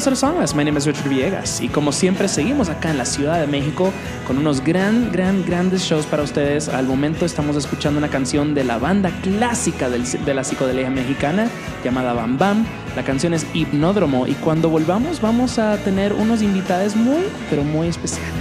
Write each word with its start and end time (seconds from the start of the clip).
My 0.00 0.64
name 0.64 0.78
is 0.78 0.86
Richard 0.86 1.10
Villegas. 1.10 1.60
Y 1.60 1.68
como 1.68 1.92
siempre, 1.92 2.26
seguimos 2.26 2.70
acá 2.70 2.90
en 2.90 2.96
la 2.96 3.04
Ciudad 3.04 3.38
de 3.38 3.46
México 3.46 3.92
con 4.26 4.38
unos 4.38 4.64
gran, 4.64 5.12
gran, 5.12 5.44
grandes 5.44 5.82
shows 5.82 6.06
para 6.06 6.22
ustedes. 6.22 6.70
Al 6.70 6.86
momento 6.86 7.26
estamos 7.26 7.54
escuchando 7.54 7.98
una 7.98 8.08
canción 8.08 8.54
de 8.54 8.64
la 8.64 8.78
banda 8.78 9.10
clásica 9.22 9.90
de 9.90 10.34
la 10.34 10.42
psicodelia 10.42 10.88
mexicana 10.88 11.50
llamada 11.84 12.14
Bam 12.14 12.38
Bam. 12.38 12.64
La 12.96 13.04
canción 13.04 13.34
es 13.34 13.46
Hipnódromo. 13.52 14.26
Y 14.26 14.32
cuando 14.36 14.70
volvamos, 14.70 15.20
vamos 15.20 15.58
a 15.58 15.76
tener 15.76 16.14
unos 16.14 16.40
invitados 16.40 16.96
muy, 16.96 17.24
pero 17.50 17.62
muy 17.62 17.88
especiales. 17.88 18.39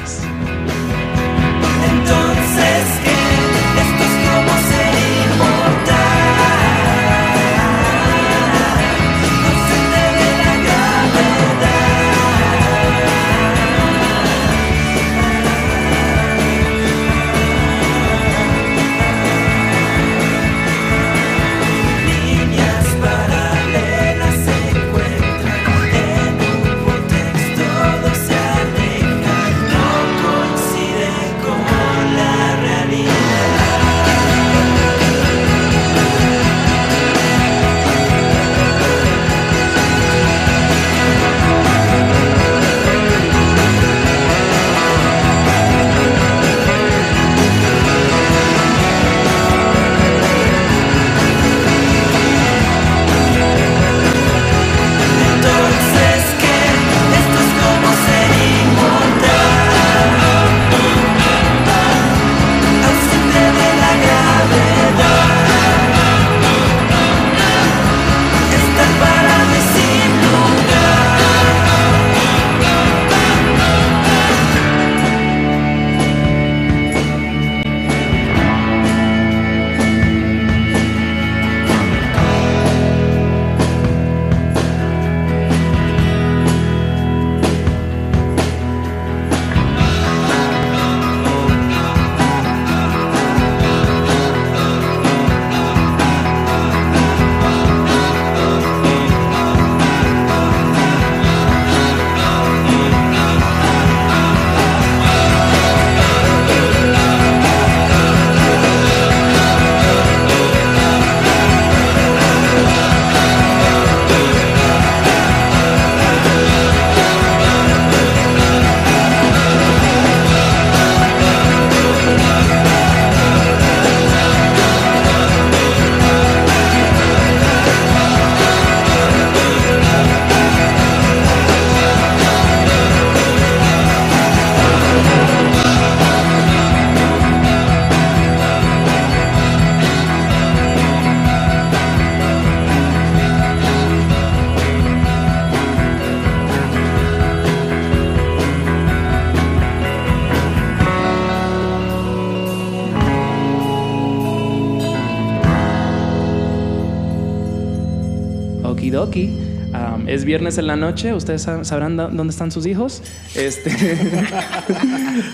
Es 160.19 160.25
viernes 160.25 160.57
en 160.57 160.68
la 160.68 160.75
noche, 160.75 161.13
ustedes 161.13 161.47
sab- 161.47 161.63
sabrán 161.63 161.97
dó- 161.97 162.09
dónde 162.09 162.31
están 162.31 162.52
sus 162.52 162.66
hijos. 162.66 163.02
Este, 163.35 163.69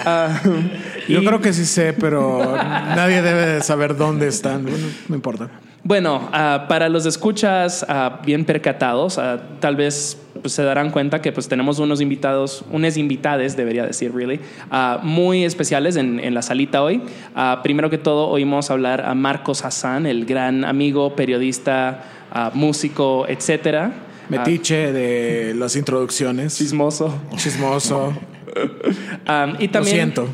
um, 0.05 0.69
Yo 1.07 1.21
y- 1.21 1.25
creo 1.25 1.41
que 1.41 1.53
sí 1.53 1.65
sé, 1.65 1.93
pero 1.93 2.55
nadie 2.55 3.21
debe 3.21 3.45
de 3.47 3.61
saber 3.61 3.95
dónde 3.97 4.27
están. 4.27 4.63
Bueno, 4.63 4.87
no 5.09 5.15
importa. 5.15 5.49
Bueno, 5.83 6.29
ah, 6.33 6.65
para 6.67 6.89
los 6.89 7.05
escuchas 7.05 7.85
ah, 7.87 8.19
bien 8.25 8.43
percatados, 8.45 9.19
ah, 9.19 9.39
tal 9.59 9.75
vez 9.75 10.17
pues, 10.41 10.53
se 10.53 10.63
darán 10.63 10.89
cuenta 10.89 11.21
que 11.21 11.31
pues 11.31 11.47
tenemos 11.47 11.77
unos 11.77 12.01
invitados, 12.01 12.65
unas 12.71 12.97
invitades, 12.97 13.55
debería 13.55 13.85
decir, 13.85 14.11
really, 14.13 14.39
ah, 14.71 14.99
muy 15.03 15.43
especiales 15.45 15.95
en, 15.95 16.19
en 16.19 16.33
la 16.33 16.41
salita 16.41 16.81
hoy. 16.81 17.03
Ah, 17.35 17.59
primero 17.61 17.91
que 17.91 17.99
todo, 17.99 18.29
oímos 18.29 18.71
hablar 18.71 19.01
a 19.01 19.13
Marcos 19.13 19.63
Hassan, 19.63 20.07
el 20.07 20.25
gran 20.25 20.65
amigo, 20.65 21.15
periodista, 21.15 22.03
ah, 22.31 22.49
músico, 22.55 23.27
etcétera. 23.27 23.91
Metiche 24.29 24.91
de 24.91 25.53
las 25.55 25.75
introducciones. 25.75 26.57
Chismoso. 26.57 27.15
Chismoso. 27.35 28.13
Y 29.59 29.67
también, 29.67 29.95
siento. 29.95 30.27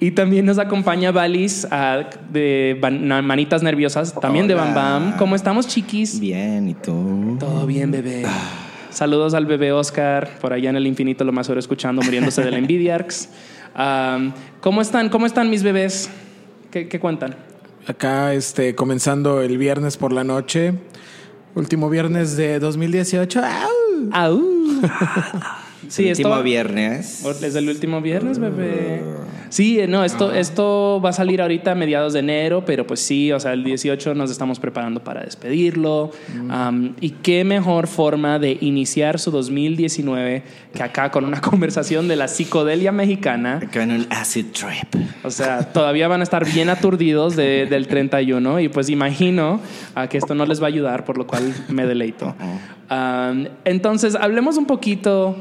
Y 0.00 0.12
también 0.12 0.46
nos 0.46 0.58
acompaña 0.58 1.10
Valis 1.10 1.66
ah, 1.70 2.08
de 2.30 2.78
Ban- 2.80 3.22
Manitas 3.24 3.62
Nerviosas, 3.62 4.14
también 4.20 4.46
de 4.46 4.54
Bam. 4.54 4.74
Bam. 4.74 5.16
¿Cómo 5.16 5.34
estamos, 5.36 5.66
chiquis? 5.66 6.20
Bien, 6.20 6.68
¿y 6.68 6.74
tú? 6.74 7.36
Todo 7.38 7.66
bien, 7.66 7.90
bebé. 7.90 8.24
Saludos 8.90 9.34
al 9.34 9.46
bebé 9.46 9.72
Oscar, 9.72 10.38
por 10.40 10.52
allá 10.52 10.70
en 10.70 10.76
el 10.76 10.86
infinito, 10.86 11.24
lo 11.24 11.32
más 11.32 11.46
seguro 11.46 11.60
escuchando, 11.60 12.00
muriéndose 12.02 12.42
de 12.42 12.50
la 12.50 12.58
envidiarx. 12.58 13.28
Am, 13.74 14.32
¿Cómo 14.60 14.80
están? 14.80 15.08
¿Cómo 15.08 15.26
están 15.26 15.50
mis 15.50 15.62
bebés? 15.62 16.08
¿Qué, 16.70 16.88
qué 16.88 16.98
cuentan? 16.98 17.36
Acá, 17.86 18.34
este, 18.34 18.74
comenzando 18.74 19.42
el 19.42 19.58
viernes 19.58 19.96
por 19.96 20.12
la 20.12 20.24
noche. 20.24 20.74
Último 21.54 21.88
viernes 21.90 22.36
de 22.36 22.58
2018. 22.58 23.40
¡Au! 23.44 24.10
¡Au! 24.12 24.42
Sí, 25.88 26.08
Último 26.10 26.30
esto 26.34 26.42
viernes. 26.42 27.24
es 27.42 27.54
el 27.54 27.68
último 27.68 28.00
viernes, 28.00 28.38
bebé. 28.38 29.02
Sí, 29.50 29.80
eh, 29.80 29.86
no, 29.86 30.04
esto, 30.04 30.32
esto 30.34 31.00
va 31.02 31.08
a 31.10 31.12
salir 31.14 31.40
ahorita 31.40 31.72
a 31.72 31.74
mediados 31.74 32.12
de 32.12 32.18
enero, 32.18 32.64
pero 32.66 32.86
pues 32.86 33.00
sí, 33.00 33.32
o 33.32 33.40
sea, 33.40 33.54
el 33.54 33.64
18 33.64 34.14
nos 34.14 34.30
estamos 34.30 34.60
preparando 34.60 35.02
para 35.02 35.22
despedirlo. 35.22 36.10
Am, 36.50 36.94
y 37.00 37.10
qué 37.10 37.44
mejor 37.44 37.86
forma 37.86 38.38
de 38.38 38.58
iniciar 38.60 39.18
su 39.18 39.30
2019 39.30 40.42
que 40.74 40.82
acá 40.82 41.10
con 41.10 41.24
una 41.24 41.40
conversación 41.40 42.08
de 42.08 42.16
la 42.16 42.28
psicodelia 42.28 42.92
mexicana. 42.92 43.60
En 43.72 43.90
un 43.92 44.06
acid 44.10 44.46
trip. 44.52 45.02
O 45.24 45.30
sea, 45.30 45.72
todavía 45.72 46.08
van 46.08 46.20
a 46.20 46.24
estar 46.24 46.44
bien 46.44 46.68
aturdidos 46.68 47.34
de- 47.36 47.64
del 47.66 47.86
31 47.86 48.60
y 48.60 48.68
pues 48.68 48.90
imagino 48.90 49.60
a 49.94 50.08
que 50.08 50.18
esto 50.18 50.34
no 50.34 50.44
les 50.44 50.60
va 50.60 50.66
a 50.66 50.68
ayudar, 50.68 51.04
por 51.06 51.16
lo 51.16 51.26
cual 51.26 51.54
me 51.68 51.86
deleito. 51.86 52.34
Um, 52.90 53.46
entonces, 53.64 54.14
hablemos 54.14 54.56
un 54.58 54.66
poquito 54.66 55.36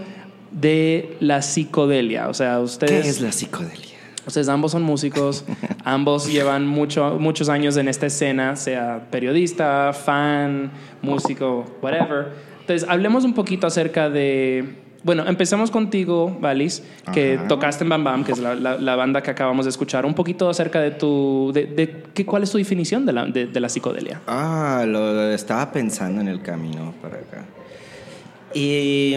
de 0.59 1.15
la 1.19 1.41
psicodelia. 1.41 2.29
O 2.29 2.33
sea, 2.33 2.57
¿Qué 2.57 2.63
ustedes, 2.63 3.07
es 3.07 3.21
la 3.21 3.31
psicodelia? 3.31 3.95
ustedes 4.25 4.49
ambos 4.49 4.71
son 4.73 4.83
músicos, 4.83 5.45
ambos 5.85 6.31
llevan 6.31 6.67
mucho, 6.67 7.17
muchos 7.19 7.47
años 7.49 7.77
en 7.77 7.87
esta 7.87 8.07
escena, 8.07 8.55
sea 8.55 9.07
periodista, 9.09 9.93
fan, 9.93 10.71
músico, 11.01 11.65
whatever. 11.81 12.33
Entonces, 12.61 12.87
hablemos 12.89 13.23
un 13.23 13.33
poquito 13.33 13.67
acerca 13.67 14.09
de... 14.09 14.83
Bueno, 15.03 15.25
empecemos 15.25 15.71
contigo, 15.71 16.35
Valis, 16.41 16.83
que 17.13 17.35
Ajá. 17.35 17.47
tocaste 17.47 17.85
en 17.85 17.89
Bam 17.89 18.03
Bam, 18.03 18.23
que 18.25 18.33
es 18.33 18.39
la, 18.39 18.55
la- 18.55 18.77
la 18.77 18.95
banda 18.97 19.21
que 19.23 19.31
acabamos 19.31 19.63
de 19.65 19.69
escuchar. 19.69 20.05
Un 20.05 20.13
poquito 20.13 20.49
acerca 20.49 20.81
de 20.81 20.91
tu... 20.91 21.51
De, 21.53 21.65
de 21.67 22.03
qué, 22.13 22.25
¿Cuál 22.25 22.43
es 22.43 22.51
tu 22.51 22.57
definición 22.57 23.05
de 23.05 23.13
la, 23.13 23.25
de, 23.25 23.59
la 23.61 23.69
psicodelia? 23.69 24.19
Ah, 24.27 24.83
lo, 24.85 25.13
lo 25.13 25.31
estaba 25.31 25.71
pensando 25.71 26.19
en 26.19 26.27
el 26.27 26.41
camino 26.41 26.93
para 27.01 27.15
acá. 27.17 27.45
Y 28.53 29.15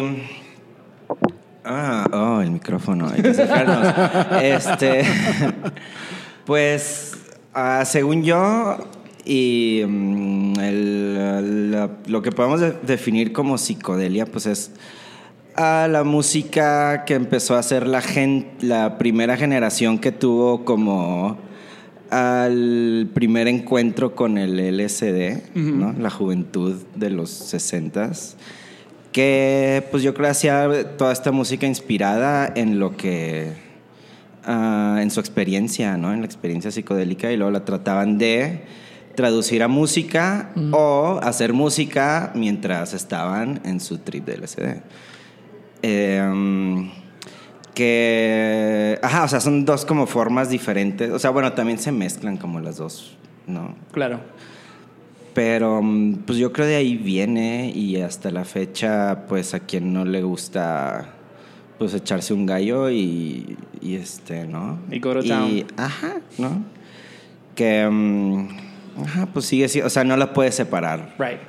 Ah, 1.65 2.07
oh, 2.13 2.41
el 2.41 2.51
micrófono. 2.51 3.09
Hay 3.09 3.23
que 3.23 3.29
acercarnos. 3.29 4.43
este, 4.43 5.03
pues, 6.47 7.13
ah, 7.55 7.85
según 7.85 8.23
yo, 8.25 8.79
y 9.25 9.83
mm, 9.87 10.61
el- 10.61 11.71
la- 11.73 11.91
lo 12.07 12.23
que 12.23 12.33
podemos 12.33 12.61
de- 12.61 12.75
definir 12.83 13.33
como 13.33 13.59
psicodelia, 13.59 14.27
pues 14.27 14.47
es 14.47 14.71
a 15.57 15.89
la 15.91 16.05
música 16.05 17.05
que 17.05 17.15
empezó 17.15 17.57
a 17.57 17.59
hacer 17.59 17.87
la 17.87 18.01
gen- 18.01 18.49
la 18.61 18.97
primera 18.99 19.37
generación 19.37 19.99
que 19.99 20.13
tuvo 20.13 20.65
como 20.65 21.39
al 22.09 23.09
primer 23.15 23.47
encuentro 23.49 24.15
con 24.15 24.39
el 24.39 24.59
LSD, 24.59 25.43
¿no? 25.55 25.93
La 25.93 26.11
juventud 26.11 26.77
de 26.97 27.11
los 27.11 27.31
60s 27.31 28.35
que 29.13 29.87
pues 29.91 30.03
yo 30.03 30.15
creo 30.15 30.27
que 30.27 30.31
hacía 30.31 30.97
toda 30.97 31.13
esta 31.13 31.33
música 31.33 31.67
inspirada 31.67 32.51
en 32.55 32.79
lo 32.79 32.97
que 32.97 33.53
ah, 34.45 34.99
en 35.01 35.11
su 35.11 35.21
experiencia, 35.21 35.97
¿no? 35.97 36.13
En 36.13 36.21
la 36.21 36.27
experiencia 36.27 36.71
psicodélica 36.71 37.33
y 37.33 37.37
luego 37.37 37.51
la 37.51 37.65
trataban 37.65 38.19
de 38.19 38.65
traducir 39.15 39.63
a 39.63 39.69
música 39.69 40.53
o 40.73 41.21
hacer 41.23 41.53
música 41.53 42.33
mientras 42.35 42.95
estaban 42.95 43.61
en 43.65 43.81
su 43.81 43.99
trip 43.99 44.25
de 44.25 44.39
LSD. 44.39 44.83
Em, 45.83 46.91
que, 47.75 48.99
ajá, 49.03 49.25
o 49.25 49.29
sea, 49.29 49.41
son 49.41 49.65
dos 49.65 49.85
como 49.85 50.07
formas 50.07 50.49
diferentes. 50.51 51.11
O 51.11 51.19
sea, 51.19 51.31
bueno, 51.31 51.53
también 51.53 51.79
se 51.79 51.93
mezclan 51.93 52.37
como 52.37 52.61
las 52.61 52.77
dos, 52.77 53.17
¿no? 53.47 53.75
Claro. 53.93 54.21
Pero 55.41 55.81
mm, 55.81 56.17
pues 56.27 56.39
yo 56.39 56.53
creo 56.53 56.67
de 56.67 56.77
ahí 56.77 56.99
viene 56.99 57.73
y 57.75 57.97
hasta 57.97 58.31
la 58.31 58.45
fecha 58.45 59.25
pues 59.27 59.55
a 59.55 59.61
quien 59.61 59.91
no 59.91 60.05
le 60.05 60.21
gusta 60.21 61.15
pues 61.79 61.95
echarse 61.95 62.35
un 62.35 62.45
gallo 62.45 62.91
y, 62.91 63.57
y 63.81 63.95
este, 63.95 64.47
¿no? 64.47 64.79
Y 64.91 65.01
go 65.01 65.15
to 65.15 65.23
town. 65.23 65.65
ajá, 65.79 66.21
¿no? 66.37 66.63
Que 67.55 67.89
mm, 67.89 68.49
ajá, 69.03 69.29
pues 69.33 69.47
sigue 69.47 69.67
siendo, 69.71 69.87
o 69.87 69.91
sea, 69.91 70.05
no 70.05 70.15
la 70.19 70.35
puedes 70.35 70.55
separar. 70.55 71.15
Right. 71.19 71.41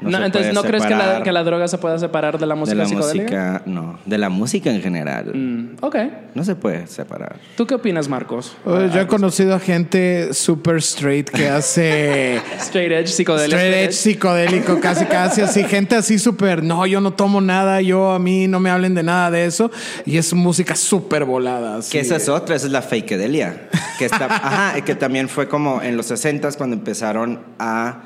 No 0.00 0.10
No, 0.10 0.18
se 0.18 0.24
entonces, 0.26 0.52
puede 0.52 0.54
¿no 0.54 0.62
crees 0.68 0.82
que 0.84 0.90
la, 0.90 0.98
separar 1.00 1.22
que 1.22 1.32
la 1.32 1.42
droga 1.44 1.68
se 1.68 1.78
pueda 1.78 1.98
separar 1.98 2.38
de 2.38 2.46
la 2.46 2.54
música 2.54 2.76
de 2.76 2.82
la 2.82 2.88
psicodélica? 2.88 3.24
música, 3.24 3.62
no, 3.66 3.98
de 4.04 4.18
la 4.18 4.28
música 4.28 4.70
en 4.70 4.82
general. 4.82 5.32
Mm, 5.34 5.76
ok. 5.80 5.96
No 6.34 6.44
se 6.44 6.54
puede 6.54 6.86
separar. 6.86 7.36
¿Tú 7.56 7.66
qué 7.66 7.74
opinas, 7.74 8.08
Marcos? 8.08 8.56
Oye, 8.64 8.90
yo 8.92 9.00
he 9.00 9.06
conocido 9.06 9.54
a 9.54 9.58
gente 9.60 10.34
super 10.34 10.76
straight 10.76 11.30
que 11.30 11.48
hace 11.48 12.36
Straight 12.58 12.92
edge, 12.92 13.08
psicodelia. 13.08 13.56
straight 13.56 13.88
edge 13.88 13.92
psicodélico, 13.94 14.80
casi 14.80 15.04
casi 15.06 15.40
así. 15.40 15.64
Gente 15.64 15.94
así 15.96 16.18
súper, 16.18 16.62
no, 16.62 16.84
yo 16.86 17.00
no 17.00 17.12
tomo 17.12 17.40
nada, 17.40 17.80
yo 17.80 18.12
a 18.12 18.18
mí 18.18 18.48
no 18.48 18.60
me 18.60 18.70
hablen 18.70 18.94
de 18.94 19.02
nada 19.02 19.30
de 19.30 19.46
eso. 19.46 19.70
Y 20.04 20.18
es 20.18 20.32
música 20.34 20.74
súper 20.76 21.24
volada. 21.24 21.76
así. 21.78 21.92
Que 21.92 22.00
esa 22.00 22.16
es 22.16 22.28
otra, 22.28 22.56
esa 22.56 22.66
es 22.66 22.72
la 22.72 22.82
fakedelia. 22.82 23.68
Que, 23.98 24.04
está, 24.04 24.26
ajá, 24.30 24.80
que 24.82 24.94
también 24.94 25.28
fue 25.28 25.48
como 25.48 25.80
en 25.82 25.96
los 25.96 26.10
60s 26.10 26.56
cuando 26.56 26.76
empezaron 26.76 27.40
a 27.58 28.02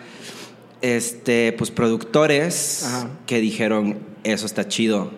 este, 0.83 1.53
pues 1.53 1.71
productores 1.71 2.85
Ajá. 2.87 3.09
que 3.27 3.41
dijeron, 3.41 3.99
eso 4.25 4.47
está 4.47 4.69
chido, 4.69 5.11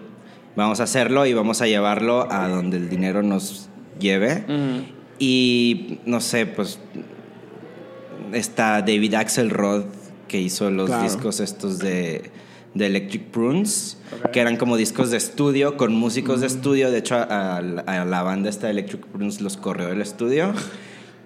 vamos 0.56 0.80
a 0.80 0.84
hacerlo 0.84 1.26
y 1.26 1.32
vamos 1.34 1.60
a 1.62 1.66
llevarlo 1.66 2.30
a 2.32 2.48
donde 2.48 2.76
el 2.78 2.88
dinero 2.88 3.22
nos 3.22 3.68
lleve. 3.98 4.44
Y 5.18 5.98
no 6.04 6.20
sé, 6.20 6.46
pues 6.46 6.78
está 8.32 8.80
David 8.80 9.14
Axelrod 9.14 9.84
que 10.28 10.40
hizo 10.40 10.70
los 10.70 10.86
Claro. 10.88 11.02
discos 11.04 11.40
estos 11.40 11.78
de, 11.78 12.30
de 12.74 12.86
Electric 12.86 13.24
Prunes, 13.30 13.98
que 14.32 14.40
eran 14.40 14.56
como 14.56 14.76
discos 14.76 15.10
de 15.10 15.18
estudio 15.18 15.76
con 15.76 15.94
músicos 15.94 16.40
de 16.40 16.46
estudio. 16.46 16.90
De 16.90 16.98
hecho, 16.98 17.16
a, 17.16 17.58
a 17.58 18.04
la 18.04 18.22
banda 18.22 18.48
esta 18.48 18.66
de 18.66 18.72
Electric 18.72 19.04
Prunes 19.06 19.40
los 19.40 19.56
corrió 19.56 19.88
del 19.88 20.00
estudio. 20.00 20.52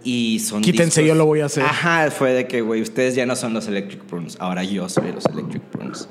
Y 0.05 0.39
son 0.39 0.63
Quítense, 0.63 1.03
discos- 1.03 1.09
yo 1.09 1.15
lo 1.15 1.27
voy 1.27 1.41
a 1.41 1.47
hacer. 1.47 1.65
Ajá, 1.65 2.11
fue 2.11 2.33
de 2.33 2.47
que, 2.47 2.61
güey, 2.61 2.81
ustedes 2.83 3.15
ya 3.17 3.27
no 3.27 3.35
son 3.37 3.53
los 3.55 3.67
Electric 3.69 4.03
Prunes, 4.03 4.37
ahora 4.41 4.63
yo 4.63 4.89
soy 4.89 5.13
los 5.13 5.25
Electric 5.27 5.63
Prunes. 5.63 6.09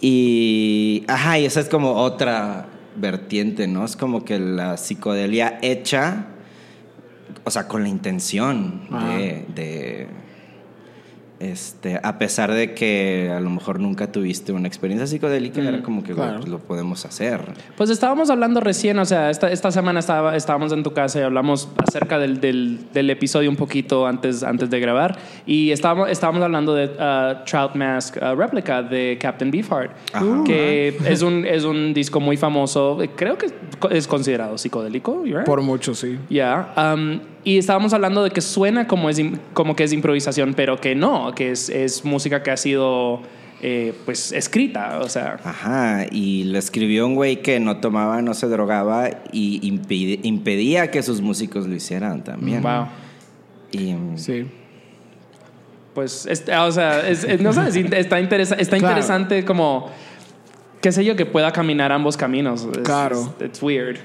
Y, 0.00 1.04
ajá, 1.06 1.38
y 1.38 1.44
esa 1.44 1.60
es 1.60 1.68
como 1.68 1.92
otra 1.94 2.66
vertiente, 2.96 3.68
¿no? 3.68 3.84
Es 3.84 3.96
como 3.96 4.24
que 4.24 4.38
la 4.40 4.76
psicodelia 4.76 5.58
hecha, 5.62 6.26
o 7.44 7.50
sea, 7.50 7.68
con 7.68 7.82
la 7.84 7.88
intención 7.88 8.82
de, 9.54 10.08
este, 11.42 11.98
a 12.02 12.18
pesar 12.18 12.52
de 12.52 12.72
que 12.72 13.32
a 13.34 13.40
lo 13.40 13.50
mejor 13.50 13.80
nunca 13.80 14.12
tuviste 14.12 14.52
una 14.52 14.68
experiencia 14.68 15.08
psicodélica, 15.08 15.60
era 15.60 15.82
como 15.82 16.04
que, 16.04 16.14
claro. 16.14 16.38
pues 16.38 16.48
lo 16.48 16.60
podemos 16.60 17.04
hacer. 17.04 17.40
Pues 17.76 17.90
estábamos 17.90 18.30
hablando 18.30 18.60
recién, 18.60 18.98
o 18.98 19.04
sea, 19.04 19.28
esta, 19.28 19.50
esta 19.50 19.72
semana 19.72 19.98
estaba, 19.98 20.36
estábamos 20.36 20.72
en 20.72 20.84
tu 20.84 20.92
casa 20.92 21.18
y 21.18 21.22
hablamos 21.22 21.68
acerca 21.76 22.20
del, 22.20 22.40
del, 22.40 22.78
del 22.92 23.10
episodio 23.10 23.50
un 23.50 23.56
poquito 23.56 24.06
antes, 24.06 24.44
antes 24.44 24.70
de 24.70 24.78
grabar. 24.78 25.18
Y 25.44 25.72
estábamos, 25.72 26.10
estábamos 26.10 26.42
hablando 26.42 26.74
de 26.74 26.84
uh, 26.84 27.44
Trout 27.44 27.74
Mask 27.74 28.18
uh, 28.18 28.36
Replica 28.36 28.82
de 28.82 29.18
Captain 29.20 29.50
Beefheart, 29.50 29.90
Ajá. 30.12 30.44
que 30.44 30.96
es 31.06 31.22
un, 31.22 31.44
es 31.44 31.64
un 31.64 31.92
disco 31.92 32.20
muy 32.20 32.36
famoso. 32.36 32.98
Creo 33.16 33.36
que 33.36 33.46
es 33.90 34.06
considerado 34.06 34.56
psicodélico, 34.58 35.22
right? 35.24 35.44
Por 35.44 35.60
mucho, 35.60 35.94
sí. 35.94 36.18
Ya, 36.30 36.72
um, 36.76 37.18
y 37.44 37.58
estábamos 37.58 37.92
hablando 37.92 38.22
de 38.24 38.30
que 38.30 38.40
suena 38.40 38.86
como, 38.86 39.10
es, 39.10 39.18
im- 39.18 39.38
como 39.54 39.74
que 39.76 39.84
es 39.84 39.92
improvisación, 39.92 40.54
pero 40.54 40.80
que 40.80 40.94
no, 40.94 41.34
que 41.34 41.50
es, 41.50 41.68
es 41.68 42.04
música 42.04 42.42
que 42.42 42.50
ha 42.52 42.56
sido 42.56 43.20
eh, 43.62 43.94
pues 44.04 44.32
escrita, 44.32 44.98
o 45.00 45.08
sea. 45.08 45.38
Ajá, 45.44 46.06
y 46.10 46.44
lo 46.44 46.58
escribió 46.58 47.06
un 47.06 47.14
güey 47.14 47.42
que 47.42 47.60
no 47.60 47.78
tomaba, 47.78 48.20
no 48.22 48.34
se 48.34 48.46
drogaba 48.48 49.08
y 49.32 49.60
impide- 49.68 50.20
impedía 50.24 50.90
que 50.90 51.02
sus 51.02 51.20
músicos 51.20 51.66
lo 51.66 51.74
hicieran 51.74 52.24
también. 52.24 52.62
Wow. 52.62 52.86
Y, 53.72 53.94
Sí. 54.16 54.46
Pues, 55.94 56.26
este, 56.26 56.56
o 56.56 56.72
sea, 56.72 57.06
es- 57.08 57.24
es- 57.24 57.40
no 57.40 57.52
sé, 57.52 57.68
es 57.68 57.76
in- 57.76 57.92
está, 57.92 58.18
interesa- 58.20 58.54
está 58.56 58.78
Claro. 58.78 58.92
interesante 58.94 59.44
como, 59.44 59.90
qué 60.80 60.90
sé 60.90 61.04
yo, 61.04 61.16
que 61.16 61.26
pueda 61.26 61.52
caminar 61.52 61.92
ambos 61.92 62.16
caminos. 62.16 62.66
Claro. 62.82 63.34
It's 63.44 63.62
weird. 63.62 63.98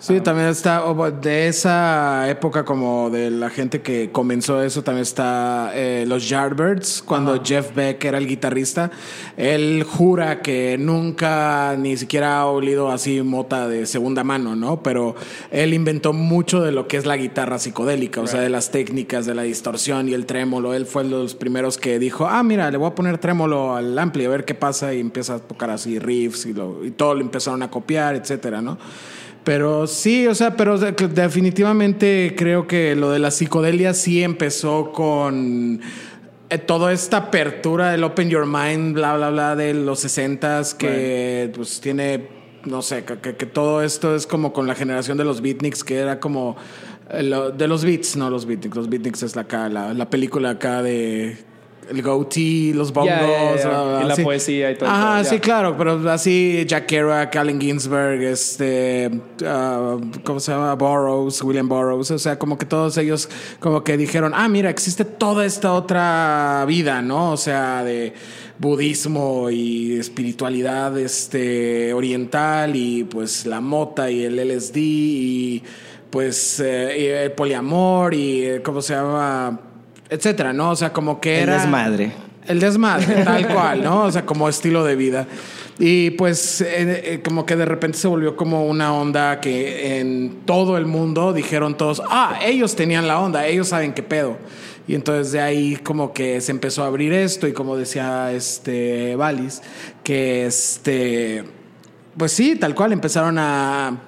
Sí, 0.00 0.22
también 0.22 0.48
está 0.48 0.82
de 1.20 1.48
esa 1.48 2.26
época 2.30 2.64
como 2.64 3.10
de 3.10 3.30
la 3.30 3.50
gente 3.50 3.82
que 3.82 4.10
comenzó 4.10 4.62
eso, 4.62 4.82
también 4.82 5.02
está 5.02 5.72
eh, 5.74 6.06
los 6.08 6.26
Yardbirds, 6.26 7.02
cuando 7.02 7.38
Jeff 7.44 7.74
Beck 7.74 8.02
era 8.02 8.16
el 8.16 8.26
guitarrista, 8.26 8.90
él 9.36 9.84
jura 9.86 10.40
que 10.40 10.78
nunca 10.78 11.76
ni 11.78 11.98
siquiera 11.98 12.38
ha 12.38 12.46
olido 12.46 12.90
así 12.90 13.20
mota 13.20 13.68
de 13.68 13.84
segunda 13.84 14.24
mano, 14.24 14.56
¿no? 14.56 14.82
Pero 14.82 15.16
él 15.50 15.74
inventó 15.74 16.14
mucho 16.14 16.62
de 16.62 16.72
lo 16.72 16.88
que 16.88 16.96
es 16.96 17.04
la 17.04 17.18
guitarra 17.18 17.58
psicodélica, 17.58 18.22
o 18.22 18.26
sea, 18.26 18.40
de 18.40 18.48
las 18.48 18.70
técnicas 18.70 19.26
de 19.26 19.34
la 19.34 19.42
distorsión 19.42 20.08
y 20.08 20.14
el 20.14 20.24
trémolo. 20.24 20.72
Él 20.72 20.86
fue 20.86 21.04
de 21.04 21.10
los 21.10 21.34
primeros 21.34 21.76
que 21.76 21.98
dijo, 21.98 22.26
ah, 22.26 22.42
mira, 22.42 22.70
le 22.70 22.78
voy 22.78 22.88
a 22.88 22.94
poner 22.94 23.18
trémolo 23.18 23.76
al 23.76 23.98
ampli 23.98 24.24
a 24.24 24.30
ver 24.30 24.46
qué 24.46 24.54
pasa 24.54 24.94
y 24.94 25.00
empieza 25.00 25.34
a 25.34 25.38
tocar 25.40 25.68
así 25.68 25.98
riffs 25.98 26.46
y, 26.46 26.54
lo, 26.54 26.86
y 26.86 26.90
todo 26.90 27.14
lo 27.14 27.20
empezaron 27.20 27.62
a 27.62 27.70
copiar, 27.70 28.14
etcétera, 28.14 28.62
¿no? 28.62 28.78
Pero 29.44 29.86
sí, 29.86 30.26
o 30.26 30.34
sea, 30.34 30.56
pero 30.56 30.78
de- 30.78 30.92
definitivamente 30.92 32.34
creo 32.36 32.66
que 32.66 32.94
lo 32.94 33.10
de 33.10 33.18
la 33.18 33.30
psicodelia 33.30 33.94
sí 33.94 34.22
empezó 34.22 34.92
con 34.92 35.80
eh, 36.50 36.58
toda 36.58 36.92
esta 36.92 37.16
apertura 37.16 37.90
del 37.92 38.04
Open 38.04 38.28
Your 38.28 38.46
Mind, 38.46 38.94
bla, 38.94 39.16
bla, 39.16 39.30
bla, 39.30 39.56
de 39.56 39.72
los 39.72 40.04
60s, 40.04 40.74
que 40.76 41.50
pues 41.54 41.80
tiene, 41.80 42.28
no 42.64 42.82
sé, 42.82 43.04
que, 43.04 43.32
todo 43.46 43.82
esto 43.82 44.14
es 44.14 44.26
como 44.26 44.52
con 44.52 44.66
la 44.66 44.74
generación 44.74 45.16
de 45.16 45.24
los 45.24 45.40
beatniks, 45.40 45.84
que 45.84 45.96
era 45.96 46.20
como 46.20 46.56
eh, 47.10 47.22
lo- 47.22 47.50
de 47.50 47.66
los 47.66 47.84
beats, 47.84 48.16
no 48.16 48.28
los 48.30 48.44
beatniks, 48.46 48.76
los 48.76 48.88
beatniks 48.90 49.22
es 49.22 49.36
la, 49.36 49.42
acá, 49.42 49.68
la, 49.70 49.94
la 49.94 50.10
película 50.10 50.50
acá 50.50 50.82
de 50.82 51.38
el 51.90 52.02
goatee, 52.02 52.72
los 52.72 52.92
bongos, 52.92 53.12
bla, 53.64 53.82
bla, 53.82 54.00
Y 54.04 54.08
la 54.08 54.16
sí. 54.16 54.22
poesía 54.22 54.70
y 54.70 54.76
todo, 54.76 54.88
Ajá, 54.88 55.14
todo, 55.14 55.22
ya. 55.22 55.30
sí, 55.30 55.40
claro, 55.40 55.76
pero 55.76 56.10
así 56.10 56.64
Jack 56.66 56.86
Kerouac, 56.86 57.34
Allen 57.34 57.60
Ginsberg, 57.60 58.22
este, 58.22 59.10
ah, 59.44 59.96
¿cómo 60.24 60.38
se 60.38 60.52
llama? 60.52 60.74
Burroughs, 60.74 61.42
William 61.42 61.68
Burroughs, 61.68 62.10
o 62.12 62.18
sea, 62.18 62.38
como 62.38 62.56
que 62.56 62.64
todos 62.64 62.96
ellos 62.96 63.28
como 63.58 63.82
que 63.82 63.96
dijeron, 63.96 64.32
ah, 64.34 64.48
mira, 64.48 64.70
existe 64.70 65.04
toda 65.04 65.44
esta 65.44 65.72
otra 65.72 66.64
vida, 66.66 67.02
¿no? 67.02 67.32
O 67.32 67.36
sea, 67.36 67.82
de 67.82 68.14
budismo 68.58 69.50
y 69.50 69.98
espiritualidad 69.98 70.96
este, 70.98 71.92
oriental 71.92 72.76
y 72.76 73.04
pues 73.04 73.46
la 73.46 73.60
mota 73.60 74.10
y 74.10 74.22
el 74.22 74.36
LSD 74.36 74.76
y 74.76 75.62
pues 76.10 76.60
eh, 76.60 77.24
el 77.24 77.32
poliamor 77.32 78.14
y 78.14 78.44
eh, 78.44 78.62
¿cómo 78.62 78.82
se 78.82 78.94
llama? 78.94 79.69
Etcétera, 80.10 80.52
¿no? 80.52 80.70
O 80.70 80.76
sea, 80.76 80.92
como 80.92 81.20
que 81.20 81.38
El 81.38 81.48
era... 81.48 81.60
desmadre. 81.60 82.12
El 82.46 82.58
desmadre, 82.58 83.22
tal 83.24 83.48
cual, 83.48 83.82
¿no? 83.82 84.04
O 84.04 84.12
sea, 84.12 84.26
como 84.26 84.48
estilo 84.48 84.84
de 84.84 84.96
vida. 84.96 85.26
Y 85.78 86.10
pues 86.10 86.60
eh, 86.60 87.14
eh, 87.14 87.20
como 87.24 87.46
que 87.46 87.56
de 87.56 87.64
repente 87.64 87.96
se 87.96 88.08
volvió 88.08 88.36
como 88.36 88.66
una 88.66 88.92
onda 88.92 89.40
que 89.40 89.98
en 90.00 90.40
todo 90.44 90.76
el 90.76 90.84
mundo 90.84 91.32
dijeron 91.32 91.76
todos, 91.76 92.02
ah, 92.08 92.38
ellos 92.44 92.76
tenían 92.76 93.06
la 93.06 93.18
onda, 93.20 93.46
ellos 93.46 93.68
saben 93.68 93.94
qué 93.94 94.02
pedo. 94.02 94.36
Y 94.86 94.94
entonces 94.94 95.32
de 95.32 95.40
ahí 95.40 95.76
como 95.76 96.12
que 96.12 96.40
se 96.40 96.50
empezó 96.50 96.82
a 96.82 96.88
abrir 96.88 97.12
esto 97.12 97.46
y 97.46 97.52
como 97.52 97.76
decía 97.76 98.32
este 98.32 99.14
Valis, 99.16 99.62
que 100.02 100.46
este 100.46 101.44
pues 102.16 102.32
sí, 102.32 102.56
tal 102.56 102.74
cual, 102.74 102.92
empezaron 102.92 103.38
a 103.38 103.98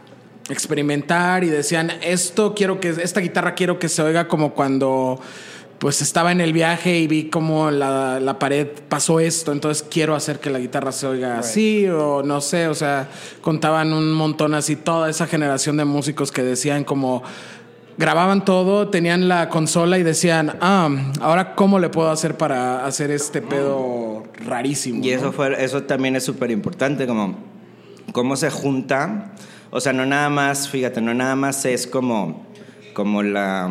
experimentar 0.48 1.44
y 1.44 1.48
decían, 1.48 1.90
esto 2.02 2.54
quiero 2.54 2.80
que, 2.80 2.90
esta 2.90 3.20
guitarra 3.20 3.54
quiero 3.54 3.78
que 3.78 3.88
se 3.88 4.02
oiga 4.02 4.28
como 4.28 4.54
cuando 4.54 5.20
pues 5.82 6.00
estaba 6.00 6.30
en 6.30 6.40
el 6.40 6.52
viaje 6.52 6.96
y 6.96 7.08
vi 7.08 7.24
como 7.24 7.72
la, 7.72 8.20
la 8.20 8.38
pared 8.38 8.68
pasó 8.88 9.18
esto, 9.18 9.50
entonces 9.50 9.84
quiero 9.90 10.14
hacer 10.14 10.38
que 10.38 10.48
la 10.48 10.60
guitarra 10.60 10.92
se 10.92 11.08
oiga 11.08 11.40
así 11.40 11.88
o 11.88 12.22
no 12.22 12.40
sé, 12.40 12.68
o 12.68 12.74
sea, 12.76 13.08
contaban 13.40 13.92
un 13.92 14.12
montón 14.12 14.54
así, 14.54 14.76
toda 14.76 15.10
esa 15.10 15.26
generación 15.26 15.76
de 15.76 15.84
músicos 15.84 16.30
que 16.30 16.44
decían 16.44 16.84
como 16.84 17.24
grababan 17.98 18.44
todo, 18.44 18.90
tenían 18.90 19.26
la 19.26 19.48
consola 19.48 19.98
y 19.98 20.04
decían, 20.04 20.56
ah, 20.60 20.88
ahora 21.20 21.56
cómo 21.56 21.80
le 21.80 21.88
puedo 21.88 22.12
hacer 22.12 22.36
para 22.36 22.86
hacer 22.86 23.10
este 23.10 23.42
pedo 23.42 24.22
rarísimo. 24.46 25.04
Y 25.04 25.10
¿no? 25.10 25.16
eso 25.16 25.32
fue, 25.32 25.64
eso 25.64 25.82
también 25.82 26.14
es 26.14 26.22
súper 26.22 26.52
importante, 26.52 27.08
como 27.08 27.34
cómo 28.12 28.36
se 28.36 28.50
junta. 28.50 29.32
O 29.72 29.80
sea, 29.80 29.92
no 29.92 30.06
nada 30.06 30.28
más, 30.28 30.68
fíjate, 30.68 31.00
no 31.00 31.12
nada 31.12 31.34
más 31.34 31.64
es 31.64 31.88
como, 31.88 32.46
como 32.94 33.24
la 33.24 33.68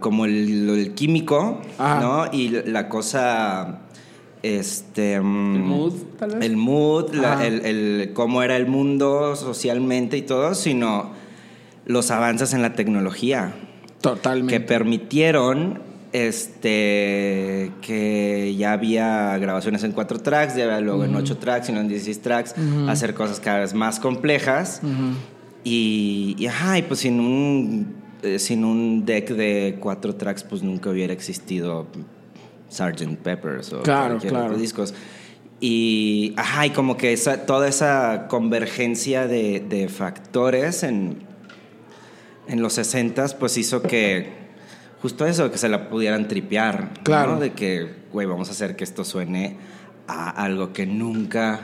como 0.00 0.24
el, 0.26 0.68
el 0.70 0.94
químico, 0.94 1.60
Ajá. 1.78 2.00
¿no? 2.00 2.26
Y 2.32 2.48
la 2.66 2.88
cosa 2.88 3.78
este 4.42 5.20
mm, 5.20 5.54
El 5.56 5.62
mood, 5.62 5.92
tal 6.18 6.30
vez. 6.30 6.44
el 6.44 6.56
mood, 6.56 7.14
la- 7.14 7.46
el, 7.46 7.64
el- 7.64 8.10
cómo 8.12 8.42
era 8.42 8.56
el 8.56 8.66
mundo 8.66 9.36
socialmente 9.36 10.16
y 10.16 10.22
todo, 10.22 10.54
sino 10.54 11.10
los 11.86 12.10
avances 12.10 12.52
en 12.52 12.62
la 12.62 12.74
tecnología 12.74 13.54
Totalmente. 14.00 14.52
que 14.54 14.60
permitieron 14.60 15.80
este 16.12 17.72
que 17.80 18.54
ya 18.58 18.72
había 18.72 19.38
grabaciones 19.38 19.82
en 19.84 19.92
cuatro 19.92 20.18
tracks, 20.18 20.56
ya 20.56 20.64
había 20.64 20.80
luego 20.80 21.04
en 21.04 21.14
ocho 21.14 21.38
tracks, 21.38 21.66
sino 21.66 21.80
en 21.80 21.88
16 21.88 22.20
tracks, 22.22 22.54
hacer 22.88 23.14
cosas 23.14 23.40
cada 23.40 23.60
vez 23.60 23.74
más 23.74 23.98
complejas. 24.00 24.80
y, 25.64 26.34
y, 26.38 26.46
ajá, 26.46 26.78
y 26.78 26.82
pues 26.82 27.00
sin 27.00 27.20
un 27.20 27.94
eh, 28.22 28.38
sin 28.38 28.64
un 28.64 29.04
deck 29.04 29.30
de 29.30 29.76
cuatro 29.80 30.14
tracks, 30.14 30.44
pues 30.44 30.62
nunca 30.62 30.90
hubiera 30.90 31.12
existido 31.12 31.86
Sgt. 32.70 33.16
Peppers 33.22 33.72
o 33.72 33.82
Claro, 33.82 34.10
cualquier 34.14 34.32
claro. 34.32 34.46
otro 34.46 34.58
discos. 34.58 34.94
Y, 35.60 36.34
ajá, 36.36 36.66
y 36.66 36.70
como 36.70 36.96
que 36.96 37.12
esa, 37.12 37.46
toda 37.46 37.68
esa 37.68 38.26
convergencia 38.28 39.28
de, 39.28 39.60
de 39.60 39.88
factores 39.88 40.82
en, 40.82 41.18
en 42.48 42.62
los 42.62 42.72
60 42.72 43.26
pues 43.38 43.56
hizo 43.58 43.80
que 43.82 44.42
justo 45.00 45.26
eso, 45.26 45.50
que 45.50 45.58
se 45.58 45.68
la 45.68 45.88
pudieran 45.88 46.26
tripear. 46.28 46.92
¿no? 46.96 47.02
Claro. 47.04 47.38
De 47.38 47.52
que, 47.52 47.88
güey, 48.12 48.26
vamos 48.26 48.48
a 48.48 48.52
hacer 48.52 48.74
que 48.76 48.84
esto 48.84 49.04
suene 49.04 49.56
a 50.08 50.30
algo 50.30 50.72
que 50.72 50.86
nunca 50.86 51.60